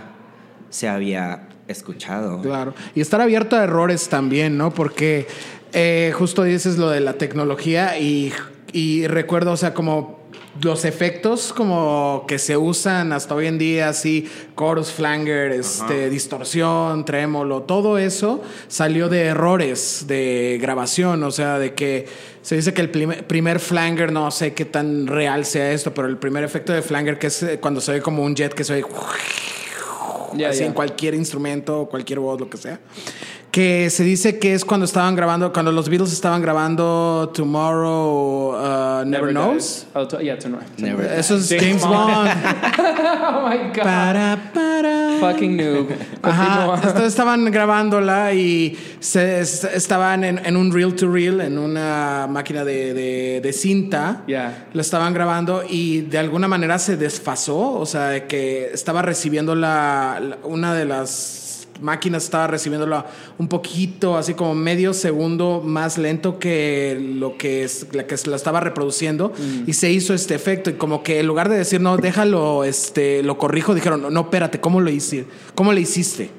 se 0.71 0.89
había 0.89 1.49
escuchado. 1.67 2.41
Claro. 2.43 2.75
Y 2.95 3.01
estar 3.01 3.21
abierto 3.21 3.57
a 3.57 3.65
errores 3.65 4.09
también, 4.09 4.57
¿no? 4.57 4.73
Porque 4.73 5.27
eh, 5.73 6.13
justo 6.15 6.43
dices 6.43 6.79
lo 6.79 6.91
de 6.91 7.01
la 7.01 7.15
tecnología 7.15 7.99
y, 7.99 8.33
y 8.73 9.07
recuerdo, 9.07 9.53
o 9.53 9.57
sea, 9.57 9.75
como 9.75 10.19
los 10.63 10.85
efectos 10.85 11.53
como 11.53 12.25
que 12.27 12.39
se 12.39 12.57
usan 12.57 13.13
hasta 13.13 13.35
hoy 13.35 13.47
en 13.47 13.59
día, 13.59 13.89
así, 13.89 14.29
chorus, 14.59 14.91
flanger, 14.91 15.53
este, 15.53 16.11
distorsión, 16.11 17.05
trémolo, 17.05 17.63
todo 17.63 17.99
eso 17.99 18.43
salió 18.67 19.09
de 19.09 19.27
errores 19.27 20.05
de 20.07 20.59
grabación, 20.61 21.23
o 21.23 21.31
sea, 21.31 21.59
de 21.59 21.75
que 21.75 22.07
se 22.43 22.57
dice 22.57 22.73
que 22.75 22.81
el 22.81 22.91
primer, 22.91 23.27
primer 23.27 23.61
flanger, 23.61 24.13
no 24.13 24.31
sé 24.31 24.55
qué 24.55 24.65
tan 24.65 25.07
real 25.07 25.45
sea 25.45 25.73
esto, 25.73 25.95
pero 25.95 26.09
el 26.09 26.17
primer 26.17 26.45
efecto 26.45 26.73
de 26.73 26.83
flanger 26.83 27.19
que 27.19 27.29
es 27.29 27.43
eh, 27.43 27.59
cuando 27.61 27.81
se 27.81 27.93
ve 27.93 28.03
como 28.03 28.25
un 28.25 28.35
jet 28.35 28.55
que 28.55 28.65
se 28.65 28.85
Ya, 30.35 30.51
así 30.51 30.65
en 30.65 30.73
cualquier 30.73 31.15
instrumento, 31.15 31.87
cualquier 31.91 32.19
voz, 32.19 32.41
lo 32.41 32.51
que 32.51 32.57
sea. 32.57 32.81
Que 33.51 33.89
se 33.89 34.05
dice 34.05 34.39
que 34.39 34.53
es 34.53 34.65
cuando 34.65 34.85
estaban 34.85 35.17
grabando, 35.17 35.53
cuando 35.55 35.73
los 35.73 35.89
Beatles 35.89 36.13
estaban 36.13 36.43
grabando 36.43 37.31
Tomorrow 37.35 38.53
uh, 39.01 39.05
Never, 39.07 39.31
Knows. 39.31 39.55
Dies. 39.55 39.87
Oh, 39.95 40.07
to- 40.07 40.21
yeah, 40.21 40.39
Tomorrow. 40.39 40.67
Never 40.77 41.05
Eso 41.19 41.37
es 41.37 41.49
James 41.49 41.65
James 41.65 41.83
Bond. 41.87 42.29
Oh 42.79 43.49
my 43.49 43.57
God. 43.75 43.83
para, 43.83 44.39
para. 44.53 45.17
Fucking 45.21 45.57
noob. 45.57 45.89
Ajá, 46.23 46.75
entonces 46.77 47.05
estaban 47.09 47.51
grabándola 47.51 48.33
y 48.35 48.77
se, 49.01 49.41
est- 49.41 49.65
estaban 49.65 50.25
en, 50.25 50.45
en 50.45 50.57
un 50.57 50.73
reel 50.73 50.95
to 50.95 51.11
reel, 51.11 51.41
en 51.41 51.59
una 51.59 52.27
máquina 52.29 52.65
de, 52.65 52.93
de- 52.95 53.41
de 53.43 53.53
cinta. 53.53 54.23
Ya. 54.29 54.67
Lo 54.75 54.81
estaban 54.83 55.15
grabando 55.15 55.63
y 55.69 56.03
de 56.03 56.19
alguna 56.19 56.49
manera 56.49 56.79
se 56.79 56.97
desfasó, 56.99 57.59
o 57.73 57.87
sea, 57.87 58.09
de 58.11 58.27
que 58.27 58.71
estaba 58.73 59.01
recibiendo 59.03 59.55
la, 59.55 60.21
la- 60.21 60.39
una 60.45 60.75
de 60.75 60.85
las 60.85 61.47
máquinas 61.81 62.25
estaba 62.25 62.47
recibiéndola 62.47 63.07
un 63.39 63.49
poquito, 63.49 64.17
así 64.17 64.35
como 64.35 64.55
medio 64.55 64.95
segundo 64.95 65.63
más 65.65 65.99
lento 65.99 66.39
que 66.39 66.99
lo 67.17 67.37
que 67.37 67.65
es 67.65 67.87
la 67.93 68.07
que 68.07 68.17
la 68.27 68.37
estaba 68.37 68.61
reproduciendo 68.61 69.33
y 69.67 69.73
se 69.73 69.91
hizo 69.91 70.15
este 70.15 70.35
efecto 70.35 70.71
y 70.71 70.75
como 70.75 71.03
que 71.03 71.21
en 71.21 71.27
lugar 71.27 71.49
de 71.49 71.57
decir 71.57 71.81
no 71.81 71.97
déjalo, 71.97 72.65
este, 72.65 73.23
lo 73.23 73.39
corrijo, 73.39 73.75
dijeron 73.75 74.03
no, 74.03 74.11
no 74.11 74.21
espérate, 74.23 74.61
¿cómo 74.61 74.81
lo 74.81 74.91
hice? 74.91 75.27
¿Cómo 75.55 75.73
le 75.73 75.81
hiciste? 75.81 76.31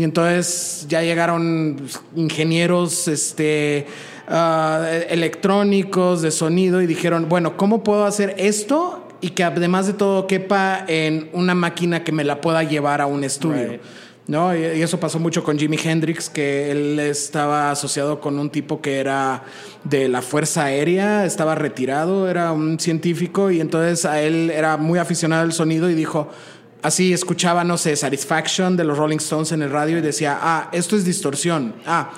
Y 0.00 0.02
entonces 0.02 0.86
ya 0.88 1.02
llegaron 1.02 1.76
ingenieros 2.16 3.06
este, 3.06 3.86
ah, 4.28 4.88
electrónicos 5.10 6.22
de 6.22 6.30
sonido 6.30 6.80
y 6.80 6.86
dijeron, 6.86 7.28
bueno, 7.28 7.58
¿cómo 7.58 7.84
puedo 7.84 8.06
hacer 8.06 8.34
esto? 8.38 9.06
Y 9.20 9.28
que 9.32 9.44
además 9.44 9.88
de 9.88 9.92
todo 9.92 10.26
quepa 10.26 10.86
en 10.88 11.28
una 11.34 11.54
máquina 11.54 12.02
que 12.02 12.12
me 12.12 12.24
la 12.24 12.40
pueda 12.40 12.62
llevar 12.62 13.02
a 13.02 13.06
un 13.06 13.24
estudio. 13.24 13.72
Right. 13.72 13.80
¿No? 14.30 14.54
Y, 14.56 14.62
eso 14.62 15.00
pasó 15.00 15.18
mucho 15.18 15.42
con 15.42 15.58
Jimi 15.58 15.76
Hendrix, 15.76 16.30
que 16.30 16.70
él 16.70 17.00
estaba 17.00 17.72
asociado 17.72 18.20
con 18.20 18.38
un 18.38 18.48
tipo 18.48 18.80
que 18.80 19.00
era 19.00 19.42
de 19.82 20.08
la 20.08 20.22
Fuerza 20.22 20.66
Aérea, 20.66 21.26
estaba 21.26 21.56
retirado, 21.56 22.30
era 22.30 22.52
un 22.52 22.78
científico 22.78 23.50
y 23.50 23.60
entonces 23.60 24.04
a 24.04 24.22
él 24.22 24.50
era 24.50 24.76
muy 24.76 25.00
aficionado 25.00 25.42
al 25.42 25.52
sonido 25.52 25.90
y 25.90 25.94
dijo, 25.94 26.28
así 26.80 27.12
escuchaba, 27.12 27.64
no 27.64 27.76
sé, 27.76 27.96
Satisfaction 27.96 28.76
de 28.76 28.84
los 28.84 28.98
Rolling 28.98 29.16
Stones 29.16 29.50
en 29.50 29.62
el 29.62 29.70
radio 29.72 29.98
y 29.98 30.00
decía, 30.00 30.38
ah, 30.40 30.68
esto 30.70 30.94
es 30.94 31.04
distorsión. 31.04 31.74
Ah, 31.84 32.12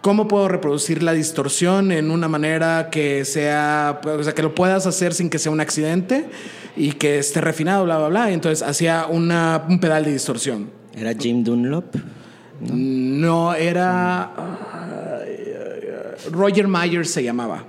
¿Cómo 0.00 0.26
puedo 0.26 0.48
reproducir 0.48 1.04
la 1.04 1.12
distorsión 1.12 1.92
en 1.92 2.10
una 2.10 2.26
manera 2.26 2.90
que 2.90 3.24
sea, 3.24 4.00
o 4.04 4.24
sea, 4.24 4.34
que 4.34 4.42
lo 4.42 4.56
puedas 4.56 4.88
hacer 4.88 5.14
sin 5.14 5.30
que 5.30 5.38
sea 5.38 5.52
un 5.52 5.60
accidente 5.60 6.28
y 6.76 6.94
que 6.94 7.20
esté 7.20 7.40
refinado, 7.40 7.84
bla, 7.84 7.98
bla, 7.98 8.08
bla? 8.08 8.30
Y 8.32 8.34
entonces 8.34 8.66
hacía 8.66 9.06
un 9.06 9.78
pedal 9.80 10.04
de 10.04 10.12
distorsión. 10.12 10.82
¿Era 10.96 11.12
Jim 11.14 11.42
Dunlop? 11.42 11.96
No, 12.60 13.54
era. 13.54 14.22
ay, 14.24 15.44
Roger 16.30 16.68
Myers 16.68 17.10
se 17.10 17.22
llamaba. 17.22 17.64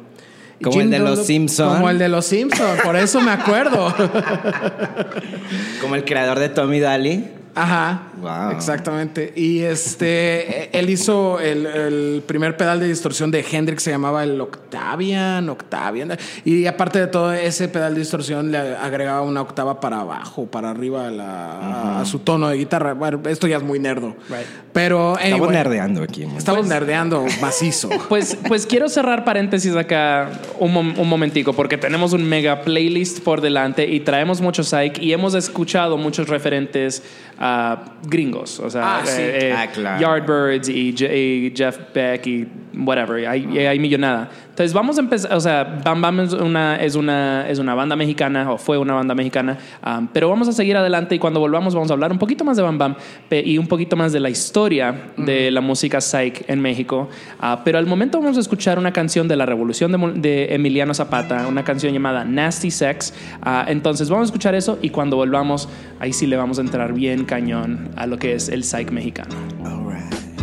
Como 0.64 0.80
el 0.82 0.90
de 0.90 1.00
los 1.00 1.26
Simpson. 1.26 1.76
Como 1.76 1.90
el 1.90 1.98
de 2.00 2.10
los 2.10 2.26
Simpson, 2.26 2.78
por 2.84 2.96
eso 2.96 3.20
me 3.22 3.32
acuerdo. 3.32 3.94
Como 5.82 5.96
el 5.96 6.06
creador 6.06 6.40
de 6.40 6.50
Tommy 6.50 6.80
Daly. 6.80 7.28
Ajá. 7.56 8.04
Wow. 8.22 8.52
Exactamente. 8.52 9.34
Y 9.36 9.62
este, 9.62 10.70
él 10.80 10.90
hizo 10.90 11.40
el, 11.40 11.66
el 11.66 12.24
primer 12.26 12.58
pedal 12.58 12.80
de 12.80 12.88
distorsión 12.88 13.32
de 13.32 13.46
Hendrix, 13.50 13.84
se 13.84 13.92
llamaba 13.92 14.24
el 14.24 14.40
Octavian, 14.42 15.50
Octavian. 15.50 16.18
Y 16.44 16.66
aparte 16.66 17.00
de 17.00 17.08
todo, 17.08 17.34
ese 17.34 17.68
pedal 17.68 17.94
de 17.94 18.00
distorsión 18.02 18.52
le 18.52 18.58
agregaba 18.58 19.22
una 19.22 19.42
octava 19.42 19.80
para 19.80 20.02
abajo, 20.02 20.46
para 20.46 20.70
arriba 20.72 21.08
a, 21.08 21.12
la- 21.12 22.00
a 22.02 22.06
su 22.06 22.20
tono 22.20 22.48
de 22.50 22.58
guitarra. 22.58 22.94
Bueno, 22.94 23.22
esto 23.28 23.48
ya 23.48 23.58
es 23.58 23.64
muy 23.64 23.80
nerdo. 23.80 24.16
Right. 24.30 24.46
Pero, 24.74 25.18
Estamos 25.20 25.50
nerdeando 25.52 26.04
aquí. 26.04 26.26
¿no? 26.26 26.38
Estamos 26.38 26.68
nerdeando 26.68 27.26
macizo. 27.42 27.90
Pues, 28.10 28.38
pues 28.48 28.66
quiero 28.66 28.88
cerrar 28.88 29.26
paréntesis 29.26 29.76
acá 29.76 30.30
un, 30.60 30.74
mom- 30.74 30.98
un 30.98 31.10
momentico, 31.10 31.54
porque 31.54 31.78
tenemos 31.78 32.14
un 32.14 32.24
mega 32.24 32.62
playlist 32.62 33.20
por 33.24 33.42
delante 33.42 33.90
y 33.90 34.00
traemos 34.02 34.42
mucho 34.42 34.64
psych 34.64 35.00
y 35.02 35.12
hemos 35.12 35.34
escuchado 35.34 35.98
muchos 35.98 36.28
referentes 36.30 37.02
ah, 37.40 37.84
gringos, 38.08 38.60
o 38.60 38.70
sea, 38.70 39.00
Ah, 39.00 39.06
sí. 39.06 39.22
eh, 39.22 39.40
eh, 39.50 39.54
Ah, 39.56 39.68
claro. 39.68 40.00
Yardbirds 40.02 40.70
y, 40.70 40.94
Je- 40.94 41.16
y 41.18 41.54
Jeff 41.56 41.78
Beck 41.94 42.26
y 42.28 42.48
whatever, 42.78 43.20
y 43.22 43.26
hay, 43.26 43.48
y 43.54 43.60
hay 43.60 43.80
millonada. 43.80 44.30
Entonces 44.56 44.72
vamos 44.72 44.98
a 44.98 45.02
empezar, 45.02 45.34
o 45.34 45.40
sea, 45.42 45.82
Bam 45.84 46.00
Bam 46.00 46.22
es 46.22 46.32
una, 46.32 46.78
es 46.78 46.96
una, 46.96 47.46
es 47.50 47.60
una 47.60 47.76
banda 47.76 47.98
mexicana, 47.98 48.54
o 48.54 48.58
fue 48.58 48.78
una 48.78 48.94
banda 48.94 49.14
mexicana, 49.14 49.58
ah, 49.84 50.02
pero 50.14 50.30
vamos 50.30 50.48
a 50.48 50.54
seguir 50.54 50.78
adelante 50.78 51.14
y 51.14 51.20
cuando 51.20 51.42
volvamos 51.42 51.76
vamos 51.76 51.90
a 51.92 51.94
hablar 51.94 52.10
un 52.14 52.18
poquito 52.18 52.46
más 52.46 52.56
de 52.56 52.64
Bam 52.64 52.78
Bam 52.78 52.96
y 53.30 53.58
un 53.58 53.68
poquito 53.68 53.98
más 53.98 54.14
de 54.14 54.22
la 54.22 54.30
historia 54.30 55.12
de 55.18 55.52
la 55.52 55.60
música 55.60 56.00
psych 56.00 56.50
en 56.50 56.62
México. 56.62 57.10
Ah, 57.42 57.64
pero 57.66 57.78
al 57.80 57.86
momento 57.86 58.18
vamos 58.22 58.38
a 58.38 58.40
escuchar 58.40 58.80
una 58.80 58.94
canción 58.94 59.28
de 59.28 59.36
la 59.36 59.46
revolución 59.46 59.92
de, 59.92 60.22
de 60.22 60.56
Emiliano 60.56 60.94
Zapata, 60.94 61.48
una 61.48 61.66
canción 61.66 61.92
llamada 61.92 62.24
Nasty 62.24 62.72
Sex. 62.72 63.14
Ah, 63.42 63.66
entonces 63.68 64.10
vamos 64.10 64.28
a 64.28 64.28
escuchar 64.28 64.56
eso 64.56 64.80
y 64.82 64.90
cuando 64.90 65.18
volvamos, 65.18 65.68
ahí 66.00 66.14
sí 66.14 66.28
le 66.28 66.38
vamos 66.38 66.60
a 66.60 66.62
entrar 66.62 66.94
bien 66.94 67.26
cañón 67.26 67.90
a 67.98 68.08
lo 68.08 68.18
que 68.18 68.36
es 68.36 68.48
el 68.48 68.64
psych 68.64 68.90
mexicano. 68.92 69.36
All 69.66 69.84
right. 69.84 70.35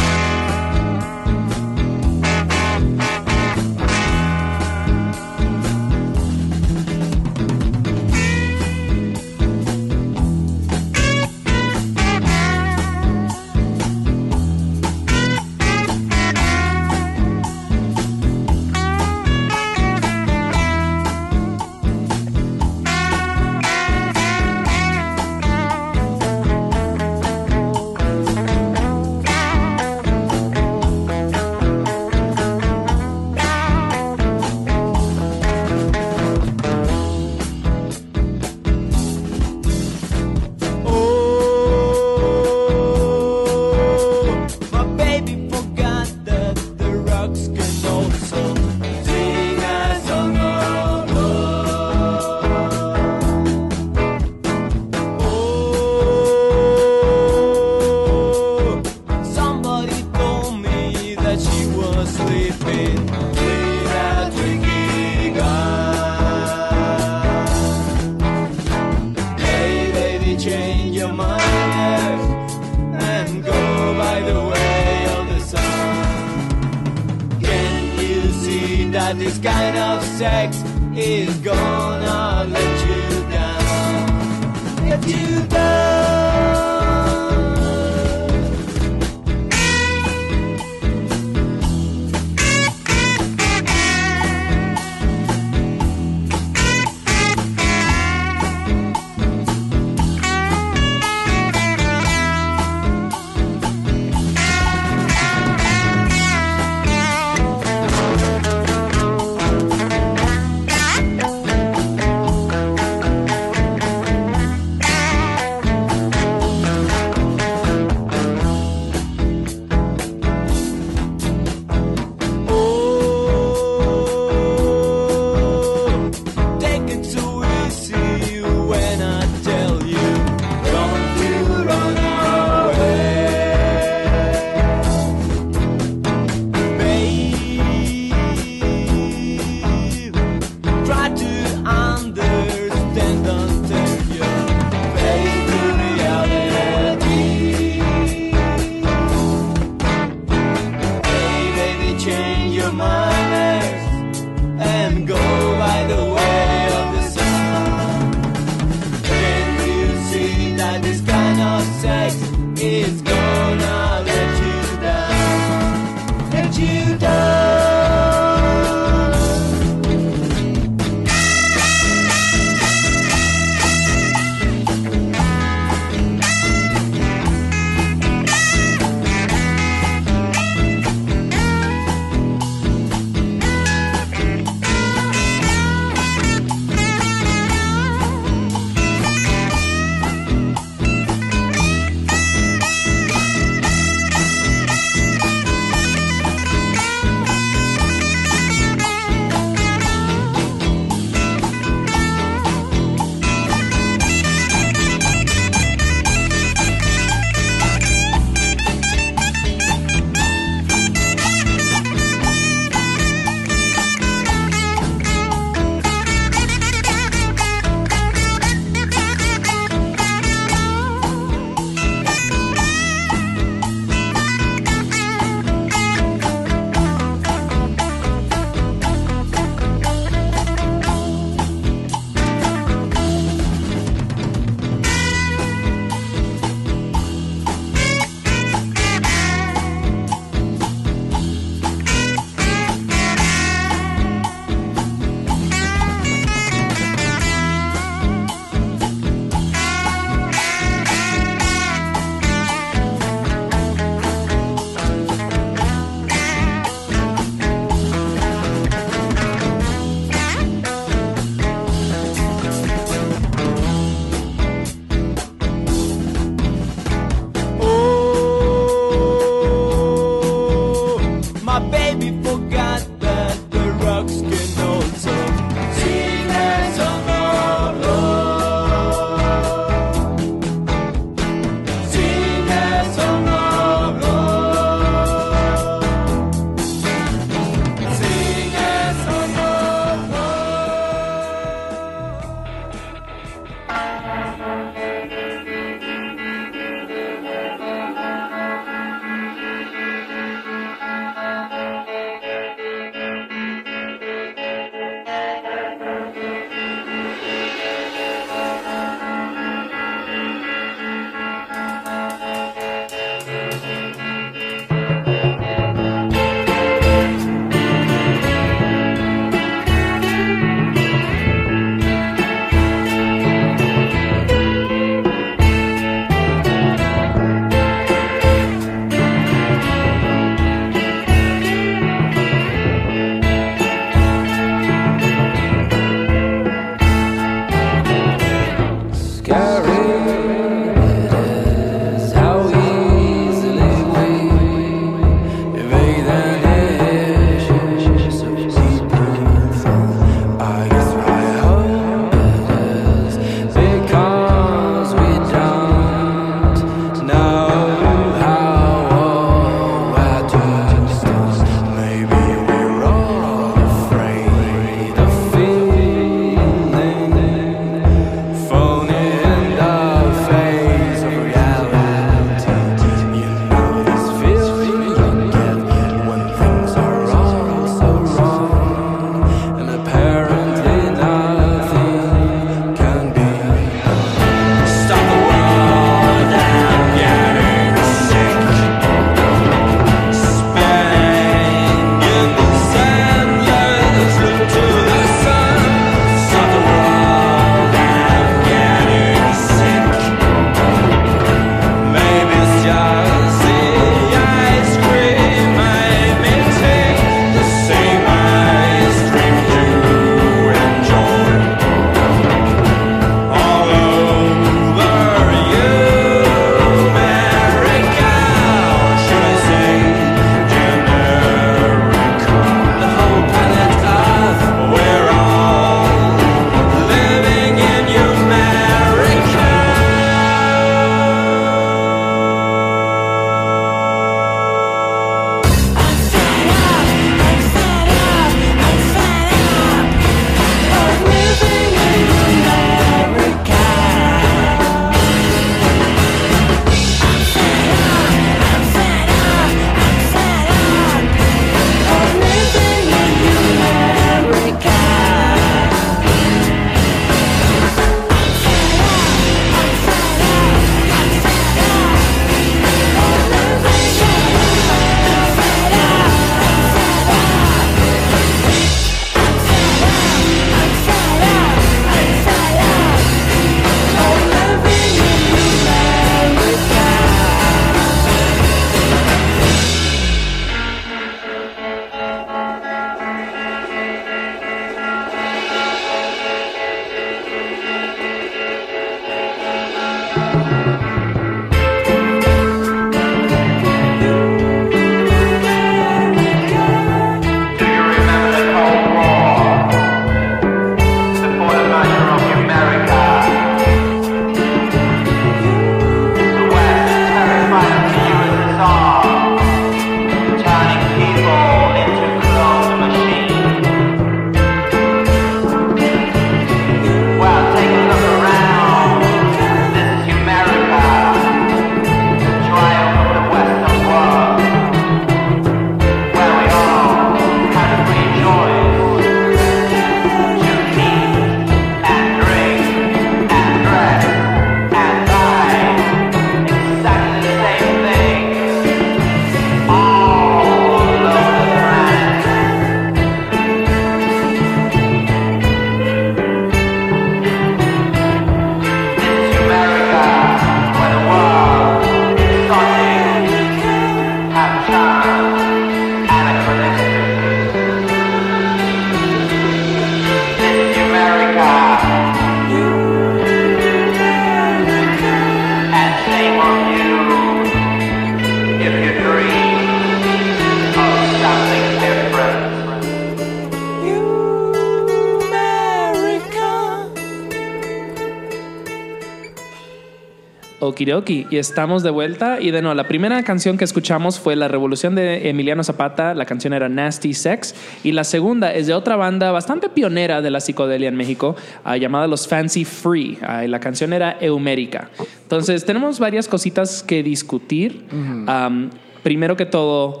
Okidoki, 580.80 581.26
y 581.28 581.36
estamos 581.36 581.82
de 581.82 581.90
vuelta. 581.90 582.40
Y 582.40 582.52
de 582.52 582.62
nuevo, 582.62 582.74
la 582.74 582.88
primera 582.88 583.22
canción 583.22 583.58
que 583.58 583.64
escuchamos 583.64 584.18
fue 584.18 584.34
La 584.34 584.48
Revolución 584.48 584.94
de 584.94 585.28
Emiliano 585.28 585.62
Zapata, 585.62 586.14
la 586.14 586.24
canción 586.24 586.54
era 586.54 586.70
Nasty 586.70 587.12
Sex. 587.12 587.54
Y 587.84 587.92
la 587.92 588.02
segunda 588.02 588.54
es 588.54 588.66
de 588.66 588.72
otra 588.72 588.96
banda 588.96 589.30
bastante 589.30 589.68
pionera 589.68 590.22
de 590.22 590.30
la 590.30 590.40
psicodelia 590.40 590.88
en 590.88 590.96
México, 590.96 591.36
ah, 591.64 591.76
llamada 591.76 592.06
Los 592.06 592.26
Fancy 592.26 592.64
Free. 592.64 593.18
Ah, 593.20 593.44
y 593.44 593.48
la 593.48 593.60
canción 593.60 593.92
era 593.92 594.16
Eumérica. 594.20 594.88
Entonces, 595.22 595.66
tenemos 595.66 595.98
varias 595.98 596.28
cositas 596.28 596.82
que 596.82 597.02
discutir. 597.02 597.84
Am, 598.26 598.70
primero 599.02 599.36
que 599.36 599.44
todo, 599.44 600.00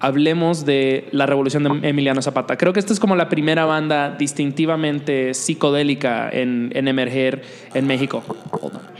hablemos 0.00 0.66
de 0.66 1.08
la 1.12 1.26
revolución 1.26 1.62
de 1.62 1.88
Emiliano 1.88 2.20
Zapata. 2.20 2.58
Creo 2.58 2.72
que 2.72 2.80
esta 2.80 2.92
es 2.92 3.00
como 3.00 3.16
la 3.16 3.28
primera 3.28 3.64
banda 3.64 4.16
distintivamente 4.18 5.32
psicodélica 5.32 6.28
en, 6.30 6.72
en 6.74 6.88
emerger 6.88 7.42
en 7.74 7.86
México. 7.86 8.22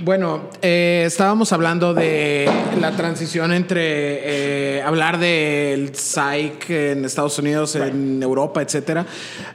Bueno, 0.03 0.49
eh, 0.63 1.03
estábamos 1.07 1.53
hablando 1.53 1.93
de 1.93 2.49
la 2.81 2.93
transición 2.93 3.53
entre 3.53 4.79
eh, 4.79 4.83
hablar 4.83 5.19
del 5.19 5.95
psych 5.95 6.71
en 6.71 7.05
Estados 7.05 7.39
Unidos, 7.39 7.77
en 7.77 8.23
Europa, 8.23 8.63
etcétera, 8.63 9.05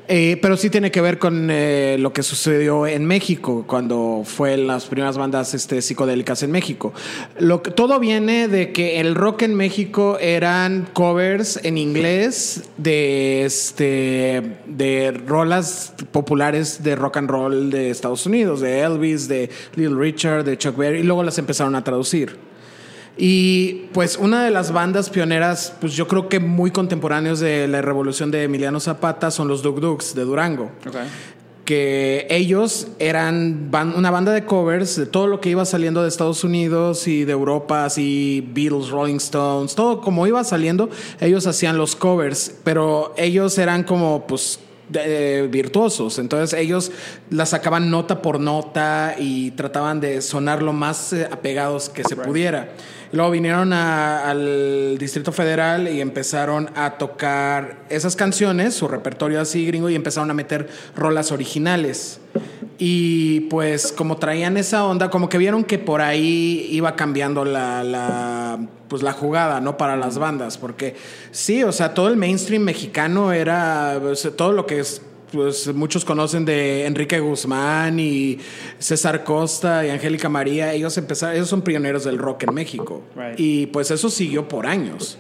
Eh, 0.08 0.38
pero 0.42 0.56
sí 0.56 0.70
tiene 0.70 0.92
que 0.92 1.02
ver 1.02 1.18
con 1.18 1.50
eh, 1.50 1.98
lo 2.00 2.14
que 2.14 2.22
sucedió 2.22 2.86
en 2.86 3.06
México 3.06 3.64
cuando 3.66 4.22
fue 4.24 4.56
las 4.56 4.86
primeras 4.86 5.18
bandas 5.18 5.54
este, 5.54 5.82
psicodélicas 5.82 6.44
en 6.44 6.52
México. 6.52 6.94
Lo 7.40 7.64
que, 7.64 7.72
todo 7.72 8.00
viene 8.00 8.48
de 8.48 8.72
que 8.72 9.00
el 9.00 9.16
rock 9.16 9.44
en 9.44 9.56
México 9.56 10.18
eran 10.20 10.88
covers 10.94 11.60
en 11.64 11.78
inglés 11.78 12.64
de 12.78 13.46
este 13.46 14.60
de 14.68 15.12
rolas 15.26 15.94
populares 16.12 16.84
de 16.84 16.96
rock 16.96 17.18
and 17.18 17.30
roll 17.30 17.70
de 17.72 17.90
Estados 17.90 18.26
Unidos, 18.26 18.62
de 18.62 18.82
Elvis, 18.82 19.28
de 19.28 19.50
Little 19.76 20.00
Richard, 20.00 20.44
de 20.44 20.58
Chuck 20.58 20.78
Berry, 20.78 21.00
y 21.00 21.04
luego 21.04 21.24
las 21.24 21.38
empezaron 21.40 21.76
a 21.76 21.84
traducir. 21.84 22.38
Y 23.18 23.86
pues 23.94 24.18
una 24.18 24.44
de 24.44 24.52
las 24.52 24.72
bandas 24.74 25.10
pioneras, 25.10 25.74
pues 25.80 25.94
yo 25.94 26.08
creo 26.08 26.28
que 26.28 26.40
muy 26.40 26.72
contemporáneos 26.72 27.40
de 27.40 27.68
la 27.68 27.82
revolución 27.82 28.30
de 28.32 28.44
Emiliano 28.44 28.80
Zapata 28.80 29.32
son 29.32 29.48
los 29.48 29.62
Duk 29.64 29.80
Duks 29.80 30.16
de 30.16 30.24
Durango. 30.24 30.72
Que 31.64 32.28
ellos 32.30 32.90
eran 33.00 33.72
ban- 33.72 33.96
una 33.98 34.12
banda 34.12 34.32
de 34.34 34.46
covers 34.46 34.98
de 34.98 35.08
todo 35.08 35.26
lo 35.26 35.42
que 35.42 35.50
iba 35.50 35.66
saliendo 35.66 36.04
de 36.04 36.10
Estados 36.10 36.44
Unidos 36.44 37.08
y 37.08 37.24
de 37.26 37.32
Europa, 37.32 37.86
así 37.86 38.48
Beatles, 38.54 38.90
Rolling 38.90 39.16
Stones, 39.16 39.74
todo 39.74 40.00
como 40.00 40.28
iba 40.28 40.44
saliendo, 40.44 40.92
ellos 41.20 41.48
hacían 41.48 41.78
los 41.78 41.96
covers, 41.96 42.54
pero 42.64 43.16
ellos 43.18 43.58
eran 43.58 43.84
como 43.84 44.28
pues 44.28 44.60
de- 44.90 45.48
virtuosos. 45.50 46.20
Entonces 46.20 46.54
ellos 46.60 46.92
la 47.32 47.48
sacaban 47.48 47.90
nota 47.90 48.22
por 48.22 48.40
nota 48.40 49.16
y 49.18 49.50
trataban 49.52 50.00
de 50.00 50.22
sonar 50.22 50.62
lo 50.62 50.72
más 50.74 51.14
eh, 51.14 51.28
apegados 51.32 51.90
que 51.90 52.04
se 52.04 52.16
pudiera. 52.16 52.74
Luego 53.12 53.32
vinieron 53.32 53.74
al 53.74 54.98
Distrito 54.98 55.32
Federal 55.32 55.88
y 55.88 56.02
empezaron 56.02 56.70
a 56.76 56.98
tocar 56.98 57.78
esas 57.90 58.16
canciones, 58.16 58.74
su 58.74 58.88
repertorio 58.88 59.42
así 59.42 59.66
gringo, 59.66 59.90
y 59.90 59.96
empezaron 59.96 60.32
a 60.32 60.34
meter 60.34 60.68
rolas 60.96 61.32
originales. 61.32 62.20
Y 62.78 63.42
pues 63.42 63.94
como 63.94 64.18
traían 64.18 64.58
esa 64.58 64.84
onda, 64.86 65.10
como 65.10 65.30
que 65.30 65.38
vieron 65.38 65.64
que 65.64 65.80
por 65.80 66.02
ahí 66.02 66.68
iba 66.72 66.96
cambiando 66.96 67.46
la, 67.46 68.60
pues 68.90 69.02
la 69.02 69.14
jugada, 69.14 69.62
¿no? 69.62 69.78
Para 69.78 69.96
las 69.96 70.18
bandas, 70.18 70.58
porque 70.58 70.96
sí, 71.32 71.64
o 71.64 71.72
sea, 71.72 71.94
todo 71.94 72.10
el 72.10 72.18
mainstream 72.18 72.64
mexicano 72.64 73.32
era, 73.32 74.00
todo 74.36 74.52
lo 74.52 74.66
que 74.66 74.80
es, 74.80 75.02
pues 75.36 75.74
muchos 75.74 76.04
conocen 76.06 76.46
de 76.46 76.86
Enrique 76.86 77.20
Guzmán 77.20 78.00
y 78.00 78.40
César 78.80 79.24
Costa 79.24 79.86
y 79.86 79.90
Angélica 79.90 80.30
María, 80.30 80.74
ellos 80.74 80.98
empezaron, 80.98 81.36
ellos 81.36 81.50
son 81.50 81.62
pioneros 81.62 82.06
del 82.06 82.18
rock 82.18 82.44
en 82.44 82.54
México. 82.54 83.04
Right. 83.16 83.40
Y 83.40 83.66
pues 83.68 83.92
eso 83.92 84.10
siguió 84.10 84.48
por 84.48 84.66
años. 84.66 85.18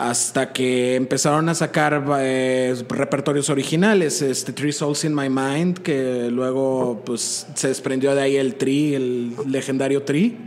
Hasta 0.00 0.50
que 0.54 0.96
empezaron 0.96 1.50
a 1.50 1.54
sacar 1.54 2.02
eh, 2.20 2.74
repertorios 2.88 3.50
originales, 3.50 4.22
este 4.22 4.54
Three 4.54 4.72
Souls 4.72 5.04
in 5.04 5.14
My 5.14 5.28
Mind, 5.28 5.80
que 5.80 6.30
luego 6.30 7.02
pues 7.04 7.46
se 7.54 7.68
desprendió 7.68 8.14
de 8.14 8.22
ahí 8.22 8.36
el 8.36 8.54
Tri, 8.54 8.94
el 8.94 9.34
legendario 9.46 10.02
Tri. 10.02 10.38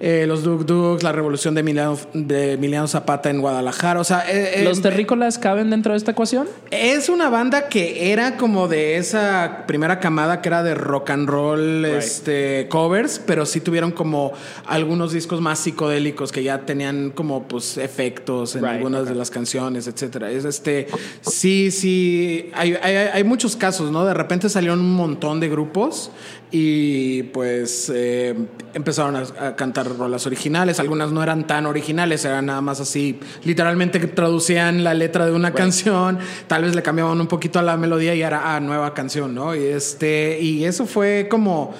Eh, 0.00 0.26
los 0.28 0.44
Duk 0.44 0.64
Duks, 0.64 1.02
la 1.02 1.10
revolución 1.12 1.54
de 1.54 1.60
Emiliano, 1.60 1.98
de 2.12 2.52
Emiliano 2.52 2.86
Zapata 2.86 3.30
en 3.30 3.40
Guadalajara. 3.40 4.00
O 4.00 4.04
sea, 4.04 4.24
eh, 4.30 4.62
¿Los 4.64 4.80
terrícolas 4.80 5.38
caben 5.38 5.70
dentro 5.70 5.92
de 5.92 5.98
esta 5.98 6.12
ecuación? 6.12 6.48
es 6.70 7.08
una 7.08 7.28
banda 7.30 7.68
que 7.68 8.12
era 8.12 8.36
como 8.36 8.68
de 8.68 8.96
esa 8.96 9.64
primera 9.66 9.98
camada 10.00 10.40
que 10.40 10.48
era 10.48 10.62
de 10.62 10.74
rock 10.74 11.10
and 11.10 11.28
roll 11.28 11.84
Right. 11.84 11.94
este, 11.96 12.66
covers, 12.68 13.20
pero 13.24 13.44
sí 13.46 13.60
tuvieron 13.60 13.90
como 13.90 14.32
algunos 14.66 15.12
discos 15.12 15.40
más 15.40 15.58
psicodélicos 15.60 16.30
que 16.32 16.42
ya 16.42 16.60
tenían 16.60 17.10
como 17.10 17.44
pues 17.48 17.76
efectos 17.78 18.54
en 18.56 18.64
Right, 18.64 18.87
algunas 18.88 19.08
de 19.08 19.14
las 19.14 19.30
canciones, 19.30 19.86
etcétera. 19.86 20.30
Es 20.30 20.44
este, 20.44 20.86
sí, 21.20 21.70
sí, 21.70 22.50
hay, 22.54 22.74
hay, 22.82 22.96
hay 22.96 23.24
muchos 23.24 23.56
casos, 23.56 23.90
¿no? 23.90 24.04
De 24.04 24.14
repente 24.14 24.48
salieron 24.48 24.80
un 24.80 24.94
montón 24.94 25.40
de 25.40 25.48
grupos 25.48 26.10
y 26.50 27.24
pues 27.24 27.92
eh, 27.94 28.34
empezaron 28.72 29.16
a, 29.16 29.46
a 29.46 29.56
cantar 29.56 29.94
rolas 29.96 30.26
originales. 30.26 30.80
Algunas 30.80 31.12
no 31.12 31.22
eran 31.22 31.46
tan 31.46 31.66
originales, 31.66 32.24
eran 32.24 32.46
nada 32.46 32.62
más 32.62 32.80
así, 32.80 33.20
literalmente 33.44 33.98
traducían 34.00 34.82
la 34.84 34.94
letra 34.94 35.26
de 35.26 35.32
una 35.32 35.52
canción, 35.52 36.18
tal 36.46 36.62
vez 36.62 36.74
le 36.74 36.82
cambiaban 36.82 37.20
un 37.20 37.26
poquito 37.26 37.58
a 37.58 37.62
la 37.62 37.76
melodía 37.76 38.14
y 38.14 38.22
era 38.22 38.54
ah, 38.54 38.60
nueva 38.60 38.94
canción, 38.94 39.34
¿no? 39.34 39.54
Y 39.54 39.64
este, 39.64 40.40
y 40.40 40.64
eso 40.64 40.86
fue 40.86 41.26
como 41.30 41.74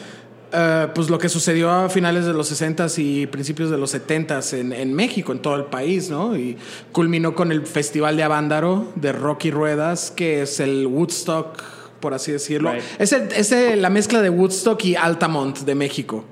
eh, 0.53 0.89
pues 0.95 1.11
lo 1.11 1.19
que 1.19 1.29
sucedió 1.29 1.71
a 1.71 1.89
finales 1.89 2.25
de 2.27 2.33
los 2.33 2.51
60s 2.51 2.99
y 2.99 3.27
principios 3.27 3.71
de 3.71 3.79
los 3.79 3.95
70s 3.95 4.57
en, 4.59 4.73
en 4.73 4.95
México, 4.95 5.33
en 5.33 5.41
todo 5.41 5.57
el 5.57 5.65
país, 5.65 6.11
¿no? 6.11 6.37
Y 6.37 6.57
culminó 6.93 7.35
con 7.35 7.53
el 7.53 7.67
Festival 7.67 8.17
de 8.17 8.23
Avándaro 8.23 8.93
de 8.95 9.13
Rock 9.13 9.47
y 9.47 9.51
Ruedas, 9.51 10.11
que 10.11 10.43
es 10.43 10.61
el 10.61 10.87
Woodstock, 10.87 11.63
por 12.01 12.15
así 12.15 12.33
decirlo. 12.33 12.73
Right. 12.73 12.83
Es, 12.99 13.13
el- 13.13 13.33
es 13.33 13.53
el- 13.53 13.83
la 13.83 13.91
mezcla 13.91 14.23
de 14.23 14.31
Woodstock 14.31 14.85
y 14.85 14.97
Altamont 14.97 15.59
de 15.61 15.75
México. 15.75 16.25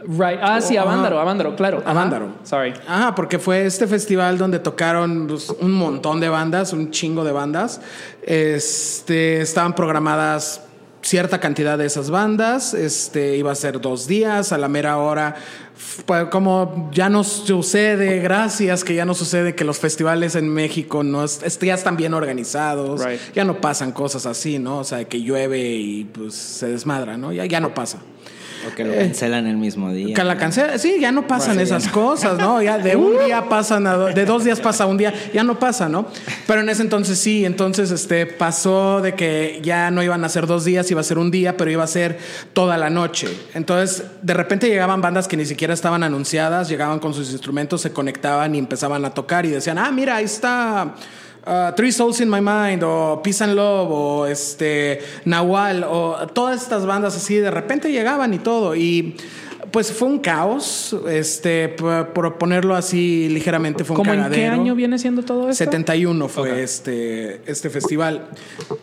Right. 0.00 0.38
Ah, 0.40 0.60
sí, 0.60 0.76
Oh, 0.78 0.82
Avándaro. 0.82 1.18
Avándaro, 1.18 1.56
claro. 1.56 1.78
Ajá. 1.80 1.90
Avándaro. 1.90 2.28
Sorry. 2.44 2.72
Ah, 2.86 3.12
porque 3.16 3.38
fue 3.38 3.66
este 3.66 3.86
festival 3.88 4.38
donde 4.38 4.58
tocaron 4.60 5.26
pues, 5.26 5.50
un 5.60 5.72
montón 5.72 6.20
de 6.20 6.28
bandas, 6.28 6.72
un 6.72 6.90
chingo 6.92 7.24
de 7.24 7.32
bandas. 7.32 7.80
Este, 8.22 9.40
estaban 9.40 9.74
programadas 9.74 10.62
cierta 11.02 11.38
cantidad 11.40 11.78
de 11.78 11.86
esas 11.86 12.10
bandas. 12.10 12.74
Este, 12.74 13.36
iba 13.36 13.52
a 13.52 13.54
ser 13.54 13.80
dos 13.80 14.06
días 14.06 14.52
a 14.52 14.58
la 14.58 14.68
mera 14.68 14.98
hora. 14.98 15.36
Pues, 16.06 16.24
como 16.26 16.90
ya 16.92 17.08
no 17.08 17.22
sucede, 17.24 18.18
gracias 18.20 18.82
que 18.82 18.94
ya 18.94 19.04
no 19.04 19.14
sucede 19.14 19.54
que 19.54 19.64
los 19.64 19.78
festivales 19.78 20.34
en 20.34 20.48
México 20.48 21.02
no 21.04 21.24
es- 21.24 21.58
ya 21.60 21.74
están 21.74 21.96
bien 21.96 22.14
organizados, 22.14 23.04
Right. 23.04 23.20
ya 23.34 23.44
no 23.44 23.60
pasan 23.60 23.92
cosas 23.92 24.26
así, 24.26 24.58
¿no? 24.58 24.78
O 24.78 24.84
sea, 24.84 25.04
que 25.04 25.20
llueve 25.22 25.70
y 25.76 26.04
pues 26.04 26.34
se 26.34 26.66
desmadra, 26.68 27.16
¿no? 27.16 27.32
Ya, 27.32 27.46
ya 27.46 27.60
no 27.60 27.74
pasa. 27.74 27.98
O 28.66 28.74
que 28.74 28.84
lo 28.84 28.94
cancelan 28.94 29.46
el 29.46 29.56
mismo 29.56 29.92
día. 29.92 30.14
Que 30.14 30.24
la 30.24 30.36
cancela, 30.36 30.78
sí, 30.78 30.96
ya 31.00 31.12
no 31.12 31.26
pasan 31.26 31.60
esas 31.60 31.86
no. 31.86 31.92
cosas, 31.92 32.38
¿no? 32.38 32.60
Ya 32.62 32.78
de 32.78 32.96
un 32.96 33.24
día 33.24 33.48
pasan 33.48 33.86
a 33.86 33.94
do- 33.94 34.06
de 34.06 34.24
dos 34.24 34.44
días 34.44 34.58
pasa 34.60 34.86
un 34.86 34.96
día, 34.98 35.14
ya 35.32 35.44
no 35.44 35.58
pasa, 35.58 35.88
¿no? 35.88 36.06
Pero 36.46 36.60
en 36.60 36.68
ese 36.68 36.82
entonces 36.82 37.18
sí, 37.18 37.44
entonces 37.44 37.90
este 37.90 38.26
pasó 38.26 39.00
de 39.00 39.14
que 39.14 39.60
ya 39.62 39.90
no 39.90 40.02
iban 40.02 40.24
a 40.24 40.28
ser 40.28 40.46
dos 40.46 40.64
días, 40.64 40.90
iba 40.90 41.00
a 41.00 41.04
ser 41.04 41.18
un 41.18 41.30
día, 41.30 41.56
pero 41.56 41.70
iba 41.70 41.84
a 41.84 41.88
ser 41.88 42.18
toda 42.52 42.76
la 42.76 42.90
noche. 42.90 43.28
Entonces, 43.54 44.02
de 44.22 44.34
repente 44.34 44.68
llegaban 44.68 45.00
bandas 45.00 45.28
que 45.28 45.36
ni 45.36 45.46
siquiera 45.46 45.72
estaban 45.74 46.02
anunciadas, 46.02 46.68
llegaban 46.68 46.98
con 46.98 47.14
sus 47.14 47.30
instrumentos, 47.30 47.80
se 47.80 47.92
conectaban 47.92 48.54
y 48.54 48.58
empezaban 48.58 49.04
a 49.04 49.10
tocar 49.14 49.46
y 49.46 49.50
decían, 49.50 49.78
ah, 49.78 49.90
mira, 49.92 50.16
ahí 50.16 50.24
está. 50.24 50.94
Uh, 51.48 51.72
Three 51.74 51.92
Souls 51.92 52.20
in 52.20 52.28
My 52.28 52.40
Mind 52.40 52.82
o 52.82 53.20
Peace 53.22 53.42
and 53.42 53.54
Love 53.54 53.90
o 53.90 54.26
este 54.26 55.00
Nahual 55.24 55.84
o 55.84 56.26
todas 56.32 56.62
estas 56.62 56.86
bandas 56.86 57.16
así 57.16 57.36
de 57.36 57.50
repente 57.50 57.90
llegaban 57.90 58.34
y 58.34 58.38
todo 58.38 58.76
y 58.76 59.16
pues 59.70 59.92
fue 59.92 60.08
un 60.08 60.18
caos 60.18 60.96
este 61.08 61.68
por 61.68 62.38
ponerlo 62.38 62.74
así 62.74 63.28
ligeramente 63.28 63.84
fue 63.84 63.94
un 63.96 64.02
¿Cómo 64.02 64.12
en 64.14 64.20
qué 64.24 64.28
cagadero. 64.30 64.52
año 64.54 64.74
viene 64.74 64.98
siendo 64.98 65.22
todo 65.22 65.48
esto? 65.50 65.64
71 65.64 66.28
fue 66.28 66.62
este, 66.62 67.40
este 67.46 67.70
festival. 67.70 68.28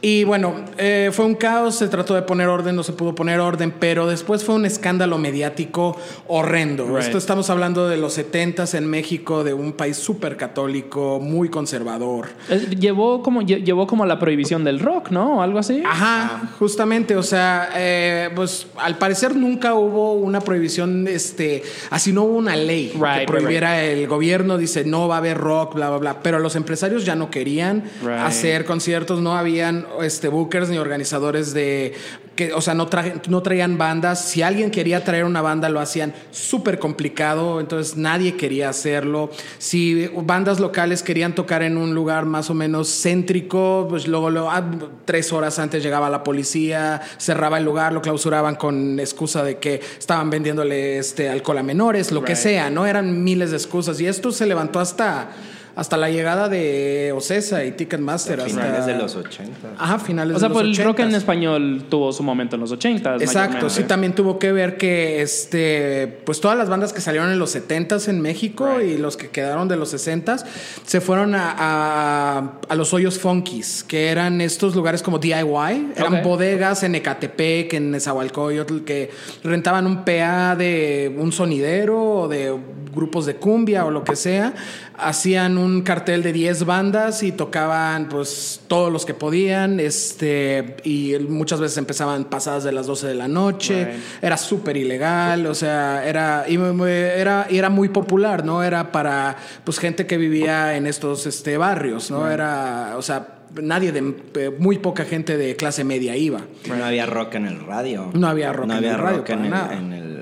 Y 0.02 0.24
bueno, 0.24 0.54
eh, 0.78 1.10
fue 1.14 1.26
un 1.26 1.36
caos, 1.36 1.76
se 1.76 1.88
trató 1.88 2.14
de 2.16 2.22
poner 2.22 2.48
orden, 2.48 2.76
no 2.76 2.84
se 2.84 2.94
pudo 2.94 3.16
poner 3.16 3.40
orden, 3.40 3.74
pero 3.80 4.08
después 4.08 4.44
fue 4.44 4.56
un 4.56 4.66
escándalo 4.66 5.18
mediático 5.18 5.98
horrendo. 6.28 6.86
Right. 6.88 7.00
Esto 7.06 7.18
estamos 7.18 7.50
hablando 7.50 7.88
de 7.88 7.98
los 7.98 8.18
70s 8.18 8.76
en 8.78 8.88
México, 8.90 9.44
de 9.44 9.54
un 9.54 9.74
país 9.74 9.98
súper 9.98 10.38
católico, 10.38 11.20
muy 11.22 11.50
conservador. 11.50 12.28
Es- 12.50 12.70
Llevó 12.70 13.24
como, 13.24 13.42
lle- 13.42 13.64
llevó 13.64 13.88
como 13.88 14.06
la 14.06 14.20
prohibición 14.20 14.64
del 14.64 14.80
rock, 14.80 15.10
¿no? 15.10 15.38
O 15.38 15.42
algo 15.42 15.60
así. 15.60 15.82
Ajá, 15.86 16.52
justamente, 16.60 17.16
o 17.16 17.24
sea, 17.24 17.70
eh, 17.76 18.30
pues 18.36 18.68
al 18.78 18.98
parecer 18.98 19.36
nunca 19.36 19.74
hubo 19.74 20.14
una 20.14 20.42
prohibición, 20.42 20.75
este, 21.08 21.64
así 21.90 22.12
no 22.14 22.24
hubo 22.24 22.38
una 22.38 22.56
ley 22.56 22.92
Right, 22.94 23.02
que 23.02 23.20
right, 23.20 23.28
prohibiera 23.28 23.84
el 23.84 24.08
gobierno, 24.08 24.58
dice 24.58 24.84
no 24.86 25.08
va 25.08 25.16
a 25.16 25.18
haber 25.20 25.38
rock, 25.38 25.76
bla, 25.76 25.90
bla, 25.90 25.98
bla, 25.98 26.24
pero 26.24 26.40
los 26.40 26.56
empresarios 26.56 27.06
ya 27.06 27.16
no 27.16 27.30
querían 27.30 27.84
hacer 28.08 28.66
conciertos, 28.66 29.22
no 29.22 29.36
habían 29.36 29.86
este, 30.02 30.28
bookers 30.28 30.70
ni 30.70 30.78
organizadores 30.78 31.54
de 31.54 31.94
que, 32.36 32.54
o 32.54 32.62
sea, 32.62 32.74
no, 32.74 32.88
traje- 32.88 33.14
no 33.30 33.42
traían 33.42 33.78
bandas. 33.78 34.24
Si 34.26 34.42
alguien 34.42 34.70
quería 34.72 35.04
traer 35.04 35.24
una 35.26 35.42
banda, 35.42 35.70
lo 35.70 35.80
hacían 35.80 36.14
súper 36.32 36.80
complicado, 36.80 37.60
entonces 37.60 37.96
nadie 37.98 38.36
quería 38.36 38.70
hacerlo. 38.70 39.30
Si 39.58 40.08
bandas 40.16 40.60
locales 40.60 41.02
querían 41.02 41.34
tocar 41.34 41.64
en 41.64 41.78
un 41.78 41.96
lugar 41.96 42.26
más 42.26 42.50
o 42.50 42.54
menos 42.54 42.90
céntrico, 42.90 43.88
pues 43.90 44.08
luego, 44.08 44.30
lo- 44.30 44.52
ah, 44.52 44.64
tres 45.06 45.32
horas 45.34 45.60
antes 45.60 45.82
llegaba 45.82 46.10
la 46.10 46.24
policía, 46.24 47.02
cerraba 47.18 47.58
el 47.58 47.64
lugar, 47.66 47.94
lo 47.94 48.02
clausuraban 48.02 48.56
con 48.56 49.00
excusa 49.00 49.44
de 49.44 49.58
que 49.58 49.82
estaban 49.98 50.30
vendiéndole 50.30 50.98
este, 50.98 51.30
alcohol 51.30 51.58
a 51.60 51.64
menores, 51.64 52.12
lo 52.12 52.24
que 52.24 52.36
sea, 52.36 52.70
¿no? 52.70 52.86
Eran 52.86 53.24
miles 53.24 53.52
de 53.52 53.58
excusas. 53.58 54.00
Y 54.02 54.08
esto 54.08 54.32
se 54.32 54.46
levantó 54.46 54.80
hasta, 54.80 55.30
hasta 55.76 55.98
la 55.98 56.10
llegada 56.10 56.48
de 56.50 57.14
Ocesa 57.16 57.66
y 57.66 57.72
Ticketmaster. 57.72 58.40
Finales 58.42 58.86
de 58.86 58.96
los 58.96 59.16
80. 59.16 59.52
Ajá, 59.78 60.00
finales 60.00 60.38
O 60.38 60.40
sea, 60.40 60.48
de 60.50 60.54
los 60.56 60.64
pues 60.64 60.78
el 60.80 60.86
rock 60.86 61.00
en 61.00 61.10
80s. 61.12 61.16
español 61.18 61.84
tuvo 61.90 62.14
su 62.14 62.24
momento 62.24 62.56
en 62.56 62.62
los 62.62 62.72
80. 62.72 63.16
Exacto, 63.16 63.70
sí, 63.70 63.84
también 63.84 64.14
tuvo 64.16 64.40
que 64.40 64.52
ver 64.52 64.78
que 64.78 65.22
este, 65.22 66.22
pues 66.26 66.40
todas 66.40 66.58
las 66.58 66.70
bandas 66.70 66.94
que 66.94 67.02
salieron 67.02 67.30
en 67.32 67.40
los 67.40 67.56
70s 67.56 68.08
en 68.08 68.22
México 68.22 68.78
Right. 68.78 68.92
y 68.96 68.98
los 68.98 69.18
que 69.18 69.30
quedaron 69.30 69.68
de 69.68 69.76
los 69.76 69.94
60s 69.94 70.46
se 70.86 71.02
fueron 71.02 71.36
a, 71.36 71.54
a- 71.58 72.52
a 72.70 72.76
los 72.76 72.94
hoyos 72.94 73.20
funkies, 73.20 73.84
que 73.84 74.10
eran 74.10 74.42
estos 74.42 74.76
lugares 74.76 75.02
como 75.04 75.20
DIY, 75.20 75.92
eran 75.96 76.22
bodegas 76.24 76.84
en 76.84 76.96
Ecatepec, 76.96 77.74
en 77.74 77.92
Nezahualcóyotl, 77.92 78.80
que 78.86 79.10
rentaban 79.44 79.86
un 79.88 80.04
PA 80.06 80.56
de 80.56 81.14
un 81.18 81.32
sonidero 81.32 82.02
o 82.22 82.28
de 82.28 82.56
grupos 82.94 83.26
de 83.26 83.36
cumbia 83.36 83.86
o 83.86 83.92
lo 83.92 84.04
que 84.04 84.16
sea, 84.16 84.54
hacían 84.98 85.58
un 85.58 85.82
cartel 85.82 86.24
de 86.24 86.32
10 86.34 86.66
bandas 86.66 87.24
y 87.24 87.32
tocaban 87.32 88.08
pues 88.10 88.62
todos 88.68 88.92
los 88.92 89.06
que 89.06 89.14
podían, 89.14 89.80
este, 89.80 90.78
y 90.84 91.16
muchas 91.28 91.60
veces 91.60 91.78
empezaban 91.78 92.26
pasadas 92.26 92.64
de 92.64 92.72
las 92.72 92.88
12 92.88 93.08
de 93.08 93.16
la 93.16 93.28
noche, 93.28 93.86
Right. 93.86 93.96
era 94.22 94.38
súper 94.38 94.78
ilegal, 94.78 95.46
o 95.48 95.56
sea, 95.56 96.08
era, 96.08 96.46
y 96.48 96.56
era, 96.56 97.48
y 97.50 97.58
era 97.58 97.70
muy 97.70 97.90
popular, 97.90 98.46
¿no? 98.46 98.64
Era 98.64 98.92
para 98.92 99.36
pues 99.64 99.80
gente 99.80 100.06
que 100.08 100.18
vivía 100.18 100.76
en 100.78 100.88
estos 100.88 101.26
este, 101.26 101.58
barrios, 101.58 102.10
¿no? 102.12 102.30
Era, 102.30 102.94
o 102.98 103.02
sea, 103.02 103.28
nadie 103.62 103.92
de, 103.92 104.16
eh, 104.36 104.52
muy 104.60 104.78
poca 104.80 105.06
gente 105.06 105.38
de 105.38 105.56
clase 105.56 105.84
media 105.84 106.16
iba. 106.18 106.42
No 106.68 106.84
había 106.86 107.06
rock 107.06 107.36
en 107.36 107.46
el 107.46 107.60
radio. 107.66 108.12
No 108.14 108.28
había 108.28 108.52
rock 108.54 108.68
No 108.68 108.74
en 108.74 108.78
había 108.80 108.92
el 108.92 108.98
radio, 108.98 109.18
rock 109.20 109.30
en 109.30 109.36
para 109.38 109.46
el, 109.46 109.52
nada. 109.52 109.78
en 109.78 109.94
el- 109.94 110.16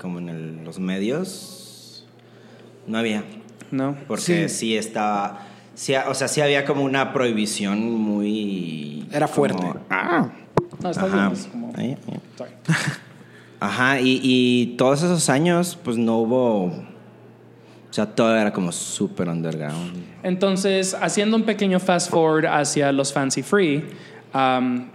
como 0.00 0.18
en 0.18 0.28
el- 0.28 0.64
los 0.64 0.78
medios. 0.78 2.04
No 2.86 2.98
había. 2.98 3.24
No. 3.72 3.96
Porque 4.06 4.48
sí, 4.48 4.76
estaba. 4.76 5.40
sí, 5.74 5.94
o 6.08 6.14
sea, 6.14 6.28
sí 6.28 6.40
había 6.40 6.64
como 6.64 6.84
una 6.84 7.12
prohibición 7.12 7.90
muy. 8.00 9.08
Era 9.12 9.26
fuerte. 9.26 9.56
como- 9.58 9.80
ah, 9.90 10.28
No, 10.80 10.90
está 10.90 11.06
Ajá. 11.06 11.16
bien. 11.28 11.32
es 11.32 11.46
como- 11.46 11.72
Ahí, 11.76 11.96
ahí. 12.08 12.20
Sorry. 12.38 12.50
Ajá, 13.60 14.00
y, 14.00 14.20
y 14.22 14.66
todos 14.76 15.02
esos 15.02 15.28
años, 15.28 15.78
pues 15.82 15.96
no 15.96 16.18
hubo. 16.18 16.64
O 16.66 17.94
sea, 17.94 18.06
todo 18.06 18.34
era 18.36 18.52
como 18.52 18.72
súper 18.72 19.28
underground. 19.28 19.92
Entonces, 20.22 20.96
haciendo 21.00 21.36
un 21.36 21.42
pequeño 21.44 21.78
fast 21.78 22.10
forward 22.10 22.46
hacia 22.46 22.90
los 22.92 23.12
Fancy 23.12 23.42
Free, 23.42 23.84
um, 24.34 24.86